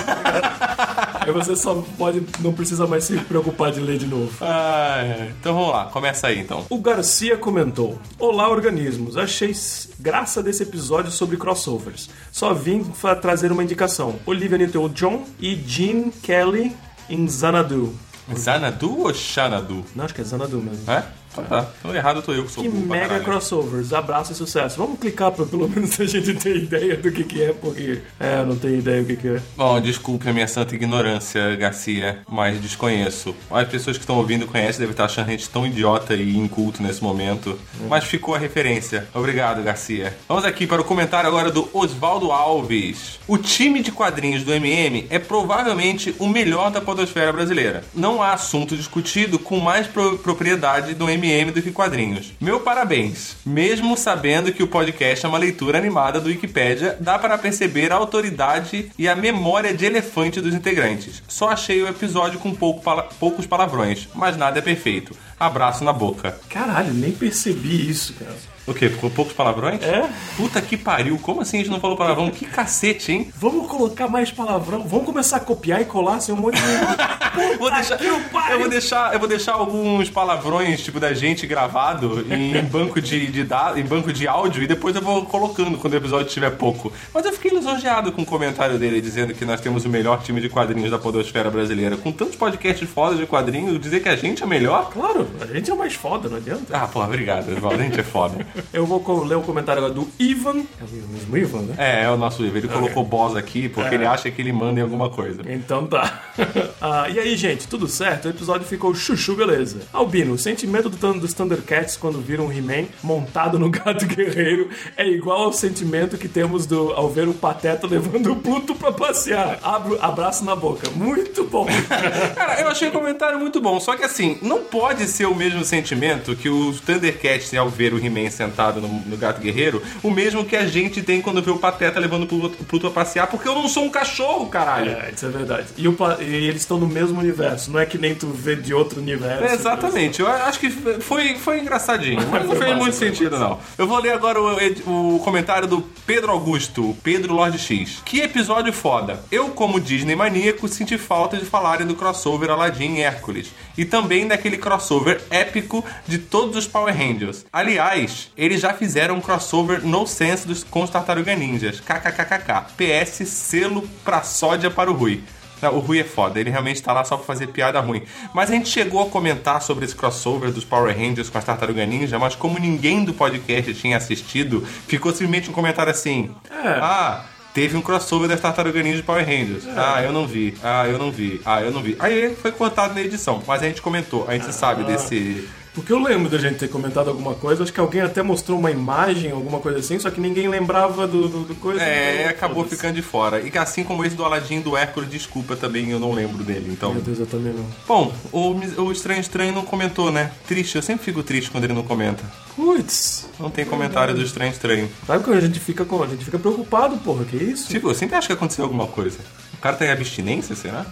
Aí 1.21 1.31
você 1.31 1.55
só 1.55 1.83
pode, 1.97 2.23
não 2.39 2.53
precisa 2.53 2.87
mais 2.87 3.03
se 3.03 3.17
preocupar 3.17 3.71
de 3.71 3.79
ler 3.79 3.97
de 3.97 4.05
novo. 4.07 4.31
Ah, 4.41 4.99
é. 5.03 5.31
então 5.39 5.53
vamos 5.53 5.71
lá, 5.71 5.85
começa 5.85 6.27
aí 6.27 6.39
então. 6.39 6.65
O 6.69 6.79
Garcia 6.79 7.35
comentou: 7.37 7.99
Olá, 8.17 8.49
organismos. 8.49 9.17
Achei 9.17 9.53
graça 9.99 10.41
desse 10.41 10.63
episódio 10.63 11.11
sobre 11.11 11.35
crossovers. 11.37 12.09
Só 12.31 12.53
vim 12.53 12.83
trazer 13.21 13.51
uma 13.51 13.63
indicação: 13.63 14.15
Olivia 14.25 14.57
Newton-John 14.69 15.25
e 15.39 15.55
Gene 15.55 16.11
Kelly 16.23 16.75
em 17.09 17.27
Xanadu. 17.27 17.95
Xanadu 18.35 18.99
ou 18.99 19.13
Xanadu? 19.13 19.83
Não, 19.95 20.05
acho 20.05 20.13
que 20.13 20.21
é 20.21 20.25
Xanadu 20.25 20.61
mesmo. 20.61 20.89
É? 20.89 21.03
Então 21.31 21.43
tá. 21.43 21.67
Então 21.79 21.95
errado 21.95 22.21
tô 22.21 22.33
eu 22.33 22.43
que 22.45 22.51
sou 22.51 22.63
Que 22.63 22.69
mega 22.69 23.07
caralho. 23.07 23.23
crossovers, 23.23 23.93
abraço 23.93 24.31
e 24.31 24.35
sucesso. 24.35 24.77
Vamos 24.77 24.99
clicar 24.99 25.31
pra 25.31 25.45
pelo 25.45 25.69
menos 25.69 25.99
a 25.99 26.05
gente 26.05 26.33
ter 26.35 26.55
ideia 26.57 26.97
do 26.97 27.11
que, 27.11 27.23
que 27.23 27.41
é, 27.43 27.53
porque 27.53 28.01
é, 28.19 28.39
eu 28.39 28.45
não 28.45 28.55
tenho 28.55 28.79
ideia 28.79 29.01
do 29.01 29.07
que, 29.07 29.15
que 29.15 29.27
é. 29.27 29.41
Bom, 29.55 29.79
desculpe 29.79 30.27
a 30.29 30.33
minha 30.33 30.47
santa 30.47 30.73
ignorância, 30.75 31.55
Garcia, 31.55 32.19
mas 32.27 32.59
desconheço. 32.59 33.35
As 33.51 33.67
pessoas 33.67 33.97
que 33.97 34.03
estão 34.03 34.17
ouvindo 34.17 34.47
conhecem, 34.47 34.79
devem 34.79 34.91
estar 34.91 35.05
achando 35.05 35.27
a 35.27 35.31
gente 35.31 35.49
tão 35.49 35.65
idiota 35.65 36.15
e 36.15 36.35
inculto 36.37 36.81
nesse 36.81 37.03
momento. 37.03 37.57
Mas 37.87 38.03
ficou 38.05 38.33
a 38.35 38.37
referência. 38.39 39.07
Obrigado, 39.13 39.61
Garcia. 39.63 40.17
Vamos 40.27 40.45
aqui 40.45 40.65
para 40.65 40.81
o 40.81 40.85
comentário 40.85 41.27
agora 41.27 41.51
do 41.51 41.69
Oswaldo 41.73 42.31
Alves. 42.31 43.19
O 43.27 43.37
time 43.37 43.81
de 43.81 43.91
quadrinhos 43.91 44.43
do 44.43 44.53
MM 44.53 45.05
é 45.09 45.19
provavelmente 45.19 46.15
o 46.19 46.27
melhor 46.27 46.71
da 46.71 46.81
podosfera 46.81 47.31
brasileira. 47.31 47.83
Não 47.93 48.21
há 48.21 48.33
assunto 48.33 48.75
discutido 48.75 49.37
com 49.39 49.59
mais 49.59 49.87
pro- 49.87 50.17
propriedade 50.17 50.93
do 50.93 51.09
MM 51.09 51.18
do 51.19 51.61
que 51.61 51.71
quadrinhos. 51.71 52.31
Meu 52.39 52.61
parabéns. 52.61 53.35
Mesmo 53.45 53.97
sabendo 53.97 54.53
que 54.53 54.63
o 54.63 54.67
podcast 54.67 55.25
é 55.25 55.29
uma 55.29 55.37
leitura 55.37 55.77
animada 55.77 56.19
do 56.21 56.29
Wikipédia, 56.29 56.95
dá 56.99 57.19
para 57.19 57.37
perceber 57.37 57.91
a 57.91 57.95
autoridade 57.95 58.89
e 58.97 59.07
a 59.07 59.15
memória 59.15 59.73
de 59.73 59.85
elefante 59.85 60.39
dos 60.39 60.53
integrantes. 60.55 61.21
Só 61.27 61.49
achei 61.49 61.81
o 61.83 61.87
episódio 61.87 62.39
com 62.39 62.53
pouco 62.55 62.81
pala- 62.81 63.09
poucos 63.19 63.45
palavrões, 63.45 64.07
mas 64.15 64.37
nada 64.37 64.59
é 64.59 64.61
perfeito. 64.61 65.15
Abraço 65.39 65.83
na 65.83 65.91
boca. 65.93 66.39
Caralho, 66.49 66.93
nem 66.93 67.11
percebi 67.11 67.89
isso, 67.89 68.13
cara. 68.13 68.35
O 68.69 68.73
quê? 68.73 68.87
Ficou 68.87 69.09
poucos 69.09 69.33
palavrões? 69.33 69.81
É? 69.81 70.07
Puta 70.37 70.61
que 70.61 70.77
pariu. 70.77 71.17
Como 71.17 71.41
assim 71.41 71.57
a 71.57 71.59
gente 71.61 71.71
não 71.71 71.79
falou 71.79 71.97
palavrão? 71.97 72.29
Que 72.29 72.45
cacete, 72.45 73.11
hein? 73.11 73.33
Vamos 73.35 73.67
colocar 73.67 74.07
mais 74.07 74.31
palavrão? 74.31 74.87
Vamos 74.87 75.07
começar 75.07 75.37
a 75.37 75.39
copiar 75.39 75.81
e 75.81 75.85
colar 75.85 76.17
assim 76.17 76.31
um 76.31 76.35
monte 76.35 76.55
de. 76.55 76.61
Vou 77.57 77.71
deixar, 77.71 78.01
eu 78.01 78.59
vou 78.59 78.69
deixar, 78.69 79.13
eu 79.13 79.19
vou 79.19 79.27
deixar 79.27 79.53
alguns 79.53 80.09
palavrões 80.09 80.81
tipo 80.81 80.99
da 80.99 81.13
gente 81.13 81.45
gravado 81.45 82.25
em 82.29 82.61
banco 82.65 82.99
de, 82.99 83.27
de 83.27 83.43
dados, 83.43 83.77
em 83.79 83.83
banco 83.83 84.11
de 84.11 84.27
áudio 84.27 84.63
e 84.63 84.67
depois 84.67 84.95
eu 84.95 85.01
vou 85.01 85.25
colocando 85.25 85.77
quando 85.77 85.93
o 85.93 85.97
episódio 85.97 86.27
tiver 86.27 86.49
pouco. 86.51 86.91
Mas 87.13 87.25
eu 87.25 87.33
fiquei 87.33 87.51
lisonjeado 87.51 88.11
com 88.11 88.23
o 88.23 88.25
comentário 88.25 88.79
dele 88.79 88.99
dizendo 88.99 89.33
que 89.33 89.45
nós 89.45 89.61
temos 89.61 89.85
o 89.85 89.89
melhor 89.89 90.21
time 90.21 90.41
de 90.41 90.49
quadrinhos 90.49 90.89
da 90.89 90.97
podosfera 90.97 91.51
brasileira. 91.51 91.97
Com 91.97 92.11
tantos 92.11 92.35
podcasts 92.35 92.89
fodas 92.89 93.19
de 93.19 93.25
quadrinhos, 93.25 93.79
dizer 93.79 94.01
que 94.01 94.09
a 94.09 94.15
gente 94.15 94.43
é 94.43 94.45
melhor? 94.45 94.89
Claro, 94.89 95.27
a 95.39 95.45
gente 95.45 95.69
é 95.69 95.73
o 95.73 95.77
mais 95.77 95.93
foda, 95.93 96.29
não 96.29 96.37
adianta. 96.37 96.75
Ah, 96.75 96.87
porra, 96.87 97.05
obrigado, 97.05 97.51
Oswaldo. 97.51 97.79
A 97.79 97.83
gente 97.83 97.99
é 97.99 98.03
foda. 98.03 98.45
Eu 98.73 98.85
vou 98.85 99.23
ler 99.23 99.35
o 99.35 99.41
comentário 99.41 99.83
agora 99.83 99.93
do 99.93 100.07
Ivan. 100.19 100.59
É 100.79 100.83
o 100.83 101.09
mesmo 101.11 101.37
Ivan, 101.37 101.61
né? 101.61 101.75
É, 101.77 102.03
é 102.03 102.09
o 102.09 102.17
nosso 102.17 102.43
Ivo. 102.45 102.57
Ele 102.57 102.67
colocou 102.67 103.03
boss 103.03 103.35
aqui 103.35 103.69
porque 103.69 103.93
É. 103.93 103.97
ele 103.97 104.05
acha 104.05 104.29
que 104.31 104.41
ele 104.41 104.51
manda 104.53 104.79
em 104.79 104.83
alguma 104.83 105.09
coisa. 105.09 105.41
Então 105.47 105.85
tá. 105.87 106.23
Ah, 106.81 107.09
e 107.09 107.19
aí, 107.19 107.35
gente, 107.35 107.67
tudo 107.67 107.87
certo? 107.89 108.25
O 108.25 108.29
episódio 108.29 108.65
ficou 108.65 108.95
chuchu, 108.95 109.35
beleza. 109.35 109.79
Albino, 109.91 110.33
o 110.33 110.37
sentimento 110.37 110.89
do, 110.89 111.13
dos 111.19 111.33
Thundercats 111.33 111.97
quando 111.97 112.21
viram 112.21 112.47
o 112.47 112.51
He-Man 112.53 112.85
montado 113.03 113.59
no 113.59 113.69
gato 113.69 114.05
guerreiro 114.07 114.69
é 114.95 115.05
igual 115.05 115.43
ao 115.43 115.51
sentimento 115.53 116.17
que 116.17 116.29
temos 116.29 116.65
do, 116.65 116.93
ao 116.93 117.09
ver 117.09 117.27
o 117.27 117.33
Pateta 117.33 117.85
levando 117.85 118.31
o 118.31 118.35
Pluto 118.37 118.73
pra 118.75 118.93
passear. 118.93 119.59
Abro, 119.61 119.97
abraço 120.01 120.45
na 120.45 120.55
boca. 120.55 120.89
Muito 120.91 121.43
bom. 121.43 121.67
Cara, 122.35 122.61
eu 122.61 122.69
achei 122.69 122.87
o 122.87 122.91
comentário 122.93 123.37
muito 123.37 123.59
bom, 123.59 123.77
só 123.79 123.95
que 123.97 124.03
assim, 124.03 124.37
não 124.41 124.63
pode 124.63 125.05
ser 125.07 125.25
o 125.25 125.35
mesmo 125.35 125.63
sentimento 125.65 126.35
que 126.35 126.47
os 126.49 126.79
Thundercats 126.79 127.49
têm 127.49 127.59
ao 127.59 127.69
ver 127.69 127.93
o 127.93 127.97
He-Man 128.03 128.29
sentado 128.49 128.81
no, 128.81 128.87
no 128.87 129.17
Gato 129.17 129.39
Guerreiro, 129.39 129.81
o 130.01 130.09
mesmo 130.09 130.43
que 130.43 130.55
a 130.55 130.65
gente 130.65 131.01
tem 131.01 131.21
quando 131.21 131.41
vê 131.41 131.51
o 131.51 131.57
Pateta 131.57 131.99
levando 131.99 132.23
o 132.23 132.27
Pluto, 132.27 132.63
Pluto 132.65 132.87
a 132.87 132.91
passear, 132.91 133.27
porque 133.27 133.47
eu 133.47 133.55
não 133.55 133.67
sou 133.67 133.85
um 133.85 133.89
cachorro, 133.89 134.47
caralho. 134.47 134.91
É, 134.91 135.11
isso 135.15 135.25
é 135.25 135.29
verdade. 135.29 135.67
E, 135.77 135.87
o 135.87 135.95
e 136.19 136.47
eles 136.47 136.61
estão 136.61 136.77
no 136.77 136.87
mesmo 136.87 137.19
universo, 137.19 137.71
não 137.71 137.79
é 137.79 137.85
que 137.85 137.97
nem 137.97 138.15
tu 138.15 138.27
vê 138.27 138.55
de 138.55 138.73
outro 138.73 138.99
universo. 138.99 139.43
É, 139.43 139.53
exatamente, 139.53 140.19
eu 140.19 140.27
acho 140.27 140.59
que 140.59 140.69
foi, 140.69 141.35
foi 141.35 141.59
engraçadinho, 141.59 142.25
mas 142.29 142.45
não 142.45 142.55
fez 142.57 142.75
muito 142.75 142.95
sentido, 142.95 143.37
não. 143.37 143.59
Eu 143.77 143.87
vou 143.87 143.99
ler 143.99 144.13
agora 144.13 144.39
o, 144.41 145.15
o 145.15 145.19
comentário 145.19 145.67
do 145.67 145.81
Pedro 146.05 146.31
Augusto, 146.31 146.95
Pedro 147.03 147.33
Lord 147.33 147.57
X. 147.57 148.01
Que 148.05 148.21
episódio 148.21 148.73
foda. 148.73 149.21
Eu, 149.31 149.49
como 149.49 149.79
Disney 149.79 150.15
maníaco, 150.15 150.67
senti 150.67 150.97
falta 150.97 151.37
de 151.37 151.45
falarem 151.45 151.85
do 151.85 151.95
crossover 151.95 152.49
Aladdin 152.49 152.95
e 152.95 153.01
Hércules. 153.01 153.51
E 153.77 153.85
também 153.85 154.27
daquele 154.27 154.57
crossover 154.57 155.21
épico 155.29 155.83
de 156.07 156.17
todos 156.17 156.55
os 156.55 156.67
Power 156.67 156.95
Rangers. 156.95 157.45
Aliás, 157.51 158.31
eles 158.39 158.61
já 158.61 158.73
fizeram 158.73 159.15
um 159.15 159.21
crossover 159.21 159.85
no 159.85 160.07
sense 160.07 160.47
dos, 160.47 160.63
com 160.63 160.83
os 160.83 160.89
Tartaruga 160.89 161.35
Ninjas. 161.35 161.81
KKKKK. 161.81 162.73
PS, 162.77 163.27
selo 163.27 163.87
pra 164.03 164.23
sódia 164.23 164.71
para 164.71 164.89
o 164.89 164.93
Rui. 164.93 165.21
Não, 165.61 165.75
o 165.75 165.79
Rui 165.79 165.99
é 165.99 166.05
foda, 166.05 166.39
ele 166.39 166.49
realmente 166.49 166.81
tá 166.81 166.93
lá 166.93 167.03
só 167.03 167.17
pra 167.17 167.25
fazer 167.25 167.47
piada 167.47 167.81
ruim. 167.81 168.01
Mas 168.33 168.49
a 168.49 168.53
gente 168.53 168.69
chegou 168.69 169.01
a 169.01 169.09
comentar 169.09 169.61
sobre 169.61 169.83
esse 169.83 169.93
crossover 169.93 170.51
dos 170.51 170.63
Power 170.63 170.97
Rangers 170.97 171.29
com 171.29 171.37
as 171.37 171.43
Tartaruga 171.43 171.85
Ninja, 171.85 172.17
mas 172.17 172.33
como 172.33 172.57
ninguém 172.57 173.03
do 173.03 173.13
podcast 173.13 173.73
tinha 173.73 173.97
assistido, 173.97 174.65
ficou 174.87 175.11
simplesmente 175.11 175.49
um 175.49 175.53
comentário 175.53 175.91
assim: 175.91 176.33
Ah, 176.49 177.25
teve 177.53 177.75
um 177.75 177.81
crossover 177.81 178.29
das 178.29 178.39
Tartaruga 178.39 178.81
Ninja 178.81 178.99
e 178.99 179.03
Power 179.03 179.25
Rangers. 179.25 179.65
Ah, 179.75 180.01
eu 180.01 180.13
não 180.13 180.25
vi. 180.25 180.57
Ah, 180.63 180.87
eu 180.87 180.97
não 180.97 181.11
vi. 181.11 181.41
Ah, 181.45 181.61
eu 181.61 181.71
não 181.71 181.81
vi. 181.81 181.97
Aí 181.99 182.33
foi 182.35 182.53
cortado 182.53 182.93
na 182.93 183.01
edição, 183.01 183.43
mas 183.45 183.61
a 183.61 183.65
gente 183.65 183.81
comentou, 183.81 184.25
a 184.29 184.33
gente 184.37 184.53
sabe 184.53 184.85
desse 184.85 185.45
Porque 185.73 185.93
eu 185.93 185.99
lembro 185.99 186.29
da 186.29 186.37
gente 186.37 186.57
ter 186.57 186.67
comentado 186.67 187.09
alguma 187.09 187.35
coisa, 187.35 187.63
acho 187.63 187.71
que 187.71 187.79
alguém 187.79 188.01
até 188.01 188.21
mostrou 188.21 188.57
uma 188.57 188.71
imagem, 188.71 189.31
alguma 189.31 189.59
coisa 189.59 189.79
assim, 189.79 189.99
só 189.99 190.09
que 190.09 190.19
ninguém 190.19 190.47
lembrava 190.47 191.07
do, 191.07 191.27
do, 191.27 191.43
do 191.43 191.55
coisa. 191.55 191.81
É, 191.81 192.27
acabou 192.27 192.65
ficando 192.65 192.95
de 192.95 193.01
fora. 193.01 193.39
E 193.39 193.51
que 193.51 193.57
assim 193.57 193.83
como 193.83 194.03
esse 194.03 194.15
do 194.15 194.25
Aladdin 194.25 194.61
do 194.61 194.75
Hércules, 194.75 195.09
desculpa 195.09 195.55
também, 195.55 195.89
eu 195.91 195.99
não 195.99 196.11
lembro 196.11 196.43
dele. 196.43 196.71
Então. 196.71 196.93
Meu 196.93 197.01
Deus, 197.01 197.19
eu 197.19 197.25
também 197.27 197.53
não. 197.53 197.65
Bom, 197.87 198.13
o, 198.31 198.81
o 198.81 198.91
Estranho 198.91 199.21
Estranho 199.21 199.53
não 199.53 199.63
comentou, 199.63 200.11
né? 200.11 200.31
Triste, 200.47 200.75
eu 200.75 200.81
sempre 200.81 201.05
fico 201.05 201.21
triste 201.23 201.51
quando 201.51 201.63
ele 201.65 201.73
não 201.73 201.83
comenta. 201.83 202.23
Putz. 202.55 203.29
Não 203.39 203.49
tem 203.49 203.63
comentário 203.65 204.13
do 204.13 204.21
Estranho 204.21 204.51
Estranho. 204.51 204.89
Sabe 205.05 205.23
quando 205.23 205.37
a 205.37 205.41
gente 205.41 205.59
fica 205.59 205.85
com. 205.85 206.01
A 206.03 206.07
gente 206.07 206.25
fica 206.25 206.39
preocupado, 206.39 206.97
porra, 206.97 207.23
que 207.25 207.37
isso? 207.37 207.69
Tipo, 207.69 207.89
eu 207.89 207.95
sempre 207.95 208.15
acho 208.15 208.27
que 208.27 208.33
aconteceu 208.33 208.65
alguma 208.65 208.87
coisa. 208.87 209.19
O 209.53 209.57
cara 209.61 209.75
tem 209.75 209.89
abstinência, 209.91 210.55
será? 210.55 210.85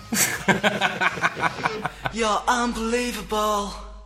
You're 2.13 2.41
unbelievable. 2.47 3.86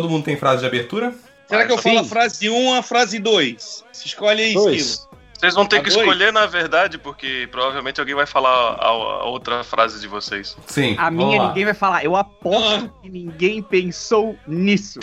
todo 0.00 0.10
mundo 0.10 0.24
tem 0.24 0.36
frase 0.36 0.60
de 0.60 0.66
abertura? 0.66 1.14
Será 1.46 1.66
que 1.66 1.72
eu 1.72 1.78
falo 1.78 1.98
a 1.98 2.04
frase 2.04 2.48
1 2.48 2.74
a 2.74 2.82
frase 2.82 3.18
2? 3.18 3.84
Se 3.92 4.06
escolhe 4.06 4.42
aí, 4.42 4.54
Dois. 4.54 4.80
Esquilo. 4.80 5.10
Vocês 5.40 5.54
vão 5.54 5.64
ter 5.64 5.76
A 5.78 5.82
que 5.82 5.88
dois? 5.88 6.00
escolher, 6.06 6.32
na 6.34 6.44
verdade, 6.44 6.98
porque 6.98 7.48
provavelmente 7.50 7.98
alguém 7.98 8.14
vai 8.14 8.26
falar 8.26 8.74
a, 8.74 8.88
a 8.88 9.24
outra 9.24 9.64
frase 9.64 9.98
de 9.98 10.06
vocês. 10.06 10.54
Sim. 10.66 10.94
A 10.98 11.10
minha 11.10 11.48
ninguém 11.48 11.64
vai 11.64 11.72
falar. 11.72 12.04
Eu 12.04 12.14
aposto 12.14 12.92
que 13.02 13.08
ninguém 13.08 13.62
pensou 13.62 14.36
nisso. 14.46 15.00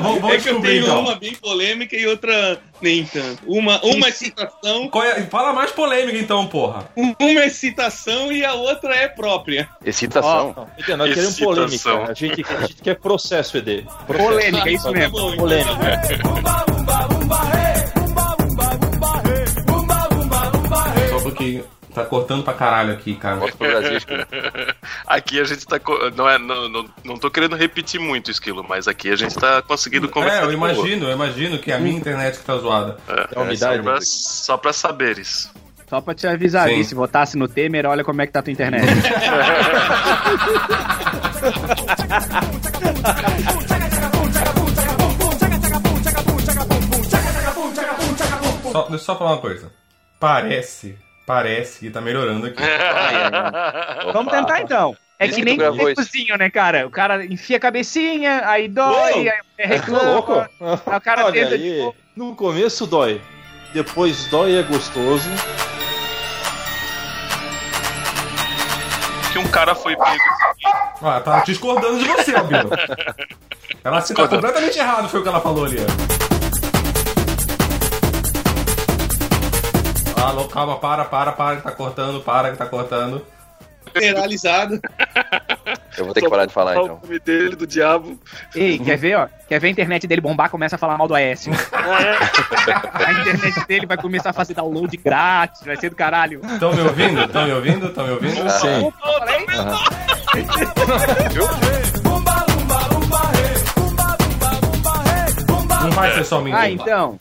Vamos 0.00 0.32
é 0.32 0.38
que 0.38 0.48
eu 0.48 0.60
tenho 0.60 0.82
então. 0.82 1.00
uma 1.00 1.14
bem 1.14 1.34
polêmica 1.34 1.96
e 1.96 2.06
outra 2.06 2.60
nem 2.80 3.04
tanto. 3.04 3.42
Uma, 3.46 3.80
uma 3.84 4.08
é 4.08 4.10
citação. 4.10 4.90
Fala 5.30 5.52
mais 5.52 5.70
polêmica 5.70 6.18
então, 6.18 6.46
porra. 6.46 6.90
Uma 6.96 7.40
é 7.40 7.48
citação 7.48 8.32
e 8.32 8.44
a 8.44 8.54
outra 8.54 8.94
é 8.94 9.06
própria. 9.08 9.68
Excitação. 9.84 10.54
Ó, 10.56 10.66
Ed, 10.78 10.96
nós 10.96 11.14
queremos 11.14 11.38
polêmica. 11.38 12.04
A 12.04 12.14
gente, 12.14 12.44
a 12.48 12.60
gente 12.66 12.82
quer 12.82 12.96
processo, 12.96 13.56
ED. 13.58 13.86
Processo. 14.06 14.28
Polêmica, 14.28 14.68
é 14.68 14.72
isso 14.72 14.90
mesmo. 14.90 15.36
Polêmica. 15.36 16.00
Só 21.10 21.16
um 21.16 21.22
pouquinho. 21.22 21.77
Tá 21.98 22.04
cortando 22.04 22.44
pra 22.44 22.54
caralho 22.54 22.92
aqui, 22.92 23.14
cara. 23.16 23.40
aqui 25.06 25.40
a 25.40 25.44
gente 25.44 25.66
tá. 25.66 25.80
Não, 26.14 26.28
é, 26.28 26.38
não, 26.38 26.68
não, 26.68 26.84
não 27.04 27.16
tô 27.16 27.30
querendo 27.30 27.56
repetir 27.56 28.00
muito, 28.00 28.30
Esquilo, 28.30 28.64
mas 28.68 28.86
aqui 28.86 29.10
a 29.10 29.16
gente 29.16 29.34
tá 29.34 29.60
conseguindo 29.62 30.08
conversar. 30.08 30.42
É, 30.42 30.44
eu 30.44 30.50
de 30.50 30.56
boa. 30.56 30.72
imagino, 30.72 31.06
eu 31.08 31.12
imagino 31.12 31.58
que 31.58 31.72
é 31.72 31.74
a 31.74 31.78
minha 31.78 31.96
internet 31.96 32.38
que 32.38 32.44
tá 32.44 32.56
zoada. 32.56 32.96
É, 33.08 33.56
só, 33.56 33.82
pra, 33.82 33.98
só 34.00 34.56
pra 34.56 34.72
saberes. 34.72 35.50
Só 35.88 36.00
pra 36.00 36.14
te 36.14 36.26
avisar, 36.26 36.68
Sim. 36.68 36.76
Vi, 36.76 36.84
se 36.84 36.94
votasse 36.94 37.36
no 37.36 37.48
Temer, 37.48 37.86
olha 37.86 38.04
como 38.04 38.22
é 38.22 38.26
que 38.26 38.32
tá 38.32 38.40
a 38.40 38.42
tua 38.42 38.52
internet. 38.52 38.86
Só, 48.70 48.82
deixa 48.82 48.94
eu 48.94 48.98
só 48.98 49.16
falar 49.16 49.32
uma 49.32 49.40
coisa. 49.40 49.72
Parece, 50.20 50.98
parece 51.28 51.80
que 51.80 51.90
tá 51.90 52.00
melhorando 52.00 52.46
aqui. 52.46 52.56
Vamos 54.14 54.32
tentar 54.32 54.62
então. 54.62 54.96
É 55.18 55.28
que 55.28 55.34
que 55.34 55.44
nem 55.44 55.58
cozinho, 55.94 56.38
né, 56.38 56.48
cara? 56.48 56.86
O 56.86 56.90
cara 56.90 57.22
enfia 57.26 57.58
a 57.58 57.60
cabecinha, 57.60 58.42
aí 58.46 58.66
dói, 58.66 59.12
Uou! 59.12 59.32
aí 59.58 59.66
reclama. 59.66 60.12
louco? 60.12 60.32
Aí 60.32 60.96
o 60.96 61.00
cara 61.00 61.26
Olha 61.26 61.32
tenta 61.34 61.54
aí, 61.54 61.92
no 62.16 62.34
começo 62.34 62.86
dói. 62.86 63.20
Depois 63.74 64.24
dói 64.28 64.52
e 64.52 64.58
é 64.58 64.62
gostoso. 64.62 65.28
Que 69.30 69.38
um 69.38 69.48
cara 69.48 69.74
foi 69.74 69.94
pego. 69.94 70.18
Ah, 71.02 71.20
tá 71.20 71.40
discordando 71.40 71.98
de 71.98 72.08
você, 72.08 72.34
Albino. 72.34 72.70
Ela 73.84 74.00
se 74.00 74.14
tá 74.14 74.26
completamente 74.26 74.78
errado, 74.78 75.08
foi 75.10 75.20
o 75.20 75.22
que 75.22 75.28
ela 75.28 75.40
falou 75.40 75.66
ali. 75.66 75.76
Alô, 80.28 80.46
calma, 80.46 80.76
para, 80.76 81.06
para, 81.06 81.32
para, 81.32 81.56
que 81.56 81.62
tá 81.62 81.70
cortando, 81.70 82.20
para, 82.20 82.50
que 82.50 82.58
tá 82.58 82.66
cortando. 82.66 83.24
Generalizado. 83.96 84.78
Eu 85.96 86.04
vou 86.04 86.12
ter 86.12 86.20
que 86.20 86.28
parar 86.28 86.44
de 86.44 86.52
falar 86.52 86.72
então. 86.72 87.00
O 87.02 87.06
nome 87.06 87.18
dele, 87.18 87.56
do 87.56 87.66
diabo. 87.66 88.20
Ei, 88.54 88.78
quer 88.78 88.98
ver, 88.98 89.16
ó? 89.16 89.26
Quer 89.48 89.58
ver 89.58 89.68
a 89.68 89.70
internet 89.70 90.06
dele 90.06 90.20
bombar, 90.20 90.50
começa 90.50 90.76
a 90.76 90.78
falar 90.78 90.98
mal 90.98 91.08
do 91.08 91.14
Aécio. 91.14 91.50
a 91.72 93.12
internet 93.12 93.66
dele 93.66 93.86
vai 93.86 93.96
começar 93.96 94.28
a 94.28 94.32
fazer 94.34 94.52
download 94.52 94.94
grátis, 94.98 95.62
vai 95.64 95.78
ser 95.78 95.88
do 95.88 95.96
caralho. 95.96 96.42
Estão 96.44 96.74
me 96.74 96.82
ouvindo? 96.82 97.22
Estão 97.22 97.46
me 97.46 97.52
ouvindo? 97.54 97.86
Estão 97.86 98.04
me 98.04 98.12
ouvindo? 98.12 98.50
Sim. 98.50 98.92
Falei? 99.00 99.46
Não 105.84 105.90
vai 105.92 106.12
ser 106.12 106.24
só 106.24 106.44
Ah, 106.52 106.70
então. 106.70 107.18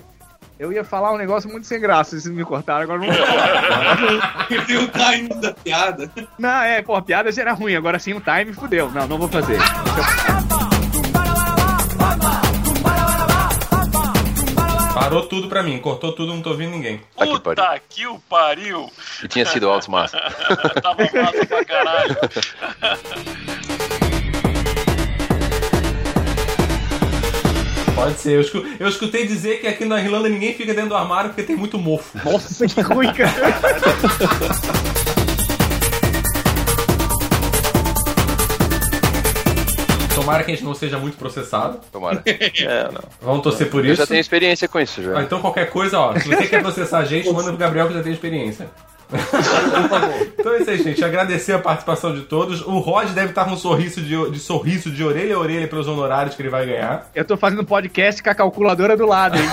Eu 0.60 0.74
ia 0.74 0.84
falar 0.84 1.14
um 1.14 1.18
negócio 1.18 1.48
muito 1.50 1.68
sem 1.68 1.80
graça, 1.80 2.20
vocês 2.20 2.28
me 2.34 2.44
cortaram, 2.44 2.82
agora 2.82 3.00
não 3.00 3.08
vou 3.08 3.16
falar. 3.16 4.48
Tem 4.66 4.78
o 4.78 4.88
time 4.88 5.30
da 5.40 5.54
piada. 5.54 6.12
Não, 6.38 6.62
é, 6.64 6.82
pô, 6.82 6.96
a 6.96 7.02
piada 7.02 7.32
já 7.32 7.44
era 7.44 7.54
ruim, 7.54 7.76
agora 7.76 8.00
sim 8.00 8.14
o 8.14 8.22
time 8.22 8.52
fudeu. 8.54 8.90
Não, 8.90 9.08
não 9.08 9.20
vou 9.20 9.28
fazer. 9.28 9.60
Parou 14.96 15.28
tudo 15.28 15.48
pra 15.48 15.62
mim, 15.62 15.78
cortou 15.78 16.12
tudo, 16.12 16.34
não 16.34 16.42
tô 16.42 16.50
ouvindo 16.50 16.72
ninguém. 16.72 17.02
Puta 17.16 17.80
que 17.88 18.08
o 18.08 18.20
pariu! 18.22 18.92
E 19.24 19.28
tinha 19.28 19.46
sido 19.46 19.70
altos 19.70 19.88
massa. 19.90 20.18
Tava 20.82 21.04
massa 21.04 21.46
pra 21.46 21.66
caralho. 21.66 22.18
Pode 27.98 28.20
ser. 28.20 28.34
Eu, 28.34 28.42
escu- 28.42 28.64
eu 28.80 28.88
escutei 28.88 29.26
dizer 29.26 29.60
que 29.60 29.66
aqui 29.66 29.84
na 29.84 30.00
Irlanda 30.00 30.30
ninguém 30.30 30.54
fica 30.54 30.72
dentro 30.72 30.90
do 30.90 30.96
armário 30.96 31.32
porque 31.32 31.42
tem 31.42 31.56
muito 31.56 31.80
mofo. 31.80 32.16
Nossa, 32.24 32.68
que 32.68 32.80
ruim, 32.82 33.12
cara. 33.12 33.34
Tomara 40.16 40.44
que 40.44 40.52
a 40.52 40.56
gente 40.56 40.64
não 40.64 40.74
seja 40.74 40.98
muito 40.98 41.18
processado. 41.18 41.80
Tomara. 41.92 42.24
É, 42.28 42.84
não. 42.92 43.02
Vamos 43.22 43.44
torcer 43.44 43.70
por 43.70 43.86
Eu 43.86 43.92
isso. 43.94 44.02
já 44.02 44.08
tenho 44.08 44.20
experiência 44.20 44.68
com 44.68 44.80
isso, 44.80 45.00
Ah, 45.02 45.04
já. 45.04 45.24
então 45.24 45.40
qualquer 45.40 45.70
coisa, 45.70 46.00
ó, 46.00 46.18
se 46.20 46.28
você 46.28 46.48
quer 46.48 46.62
processar 46.62 47.00
a 47.00 47.06
gente, 47.06 47.30
manda 47.32 47.50
pro 47.50 47.58
Gabriel 47.58 47.88
que 47.88 47.94
já 47.94 48.04
tem 48.04 48.14
experiência. 48.14 48.68
Então 50.38 50.54
é 50.54 50.60
isso 50.60 50.70
aí, 50.70 50.84
gente. 50.84 51.04
Agradecer 51.04 51.54
a 51.54 51.60
participação 51.60 52.14
de 52.14 52.22
todos. 52.22 52.62
O 52.62 52.80
Rod 52.80 53.10
deve 53.10 53.30
estar 53.30 53.46
com 53.46 53.52
um 53.52 53.58
sorriso 53.58 54.02
de, 54.02 54.32
de 54.32 54.40
sorriso 54.40 54.92
de 54.92 55.04
orelha 55.04 55.36
a 55.36 55.40
orelha 55.40 55.68
pelos 55.68 55.88
honorários 55.88 56.36
que 56.36 56.42
ele 56.42 56.50
vai 56.50 56.66
ganhar. 56.66 57.10
Eu 57.16 57.24
tô 57.24 57.38
fazendo 57.38 57.64
podcast 57.64 58.22
com 58.22 58.30
a 58.30 58.36
calculadora 58.36 58.98
do 58.98 59.06
lado, 59.06 59.38
hein? 59.38 59.48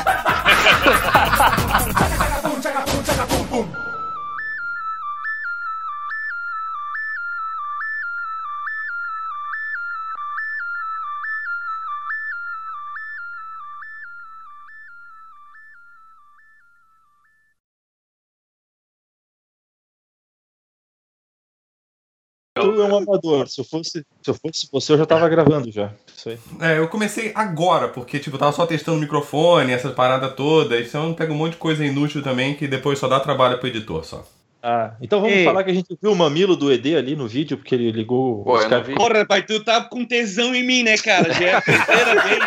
Tu 22.73 22.82
é 22.82 22.85
um 22.85 22.97
amador. 22.97 23.49
Se 23.49 23.61
eu 23.61 23.65
fosse, 23.65 24.05
se 24.23 24.31
eu 24.31 24.35
fosse 24.35 24.69
você, 24.73 24.93
eu 24.93 24.99
já 24.99 25.07
tava 25.07 25.28
gravando 25.28 25.70
já. 25.70 25.91
Isso 26.16 26.28
aí. 26.31 26.39
É, 26.61 26.78
eu 26.78 26.89
comecei 26.89 27.32
agora, 27.35 27.89
porque, 27.89 28.19
tipo, 28.19 28.36
eu 28.36 28.41
tava 28.41 28.53
só 28.53 28.66
testando 28.66 28.99
o 28.99 29.01
microfone, 29.01 29.73
essas 29.73 29.93
paradas 29.95 30.35
todas. 30.35 30.86
Então 30.86 31.12
pega 31.15 31.32
um 31.32 31.36
monte 31.36 31.53
de 31.53 31.59
coisa 31.59 31.85
inútil 31.85 32.23
também 32.23 32.55
que 32.55 32.66
depois 32.66 32.99
só 32.99 33.09
dá 33.09 33.20
trabalho 33.20 33.59
pro 33.59 33.69
editor 33.69 34.05
só. 34.05 34.24
Ah, 34.66 34.93
então 34.99 35.20
vamos 35.20 35.36
Ei. 35.36 35.45
falar 35.45 35.62
que 35.62 35.70
a 35.70 35.74
gente 35.74 35.95
viu 36.01 36.11
o 36.11 36.16
mamilo 36.16 36.57
do 36.57 36.73
ED 36.73 36.97
ali 36.97 37.15
no 37.15 37.28
vídeo, 37.28 37.59
porque 37.59 37.74
ele 37.74 37.93
ligou 37.93 38.43
Pô, 38.45 38.53
o 38.53 38.57
eu 38.57 38.61
não 38.70 38.78
Skype. 38.78 38.86
vi. 38.86 38.95
Porra, 38.95 39.27
pai, 39.27 39.43
tu 39.43 39.62
tá 39.62 39.82
com 39.82 40.07
tesão 40.07 40.55
em 40.55 40.62
mim, 40.62 40.82
né, 40.82 40.97
cara? 40.97 41.35
Já 41.35 41.45
é 41.45 41.55
a 41.57 41.61
terceira 41.61 42.23
vez. 42.23 42.39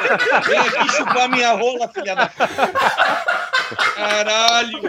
Vem 0.48 0.58
aqui 0.58 0.92
chupar 0.94 1.30
minha 1.30 1.52
rola, 1.54 1.88
filha 1.90 2.16
da 2.16 2.26
puta. 2.28 2.48
Caralho. 3.96 4.82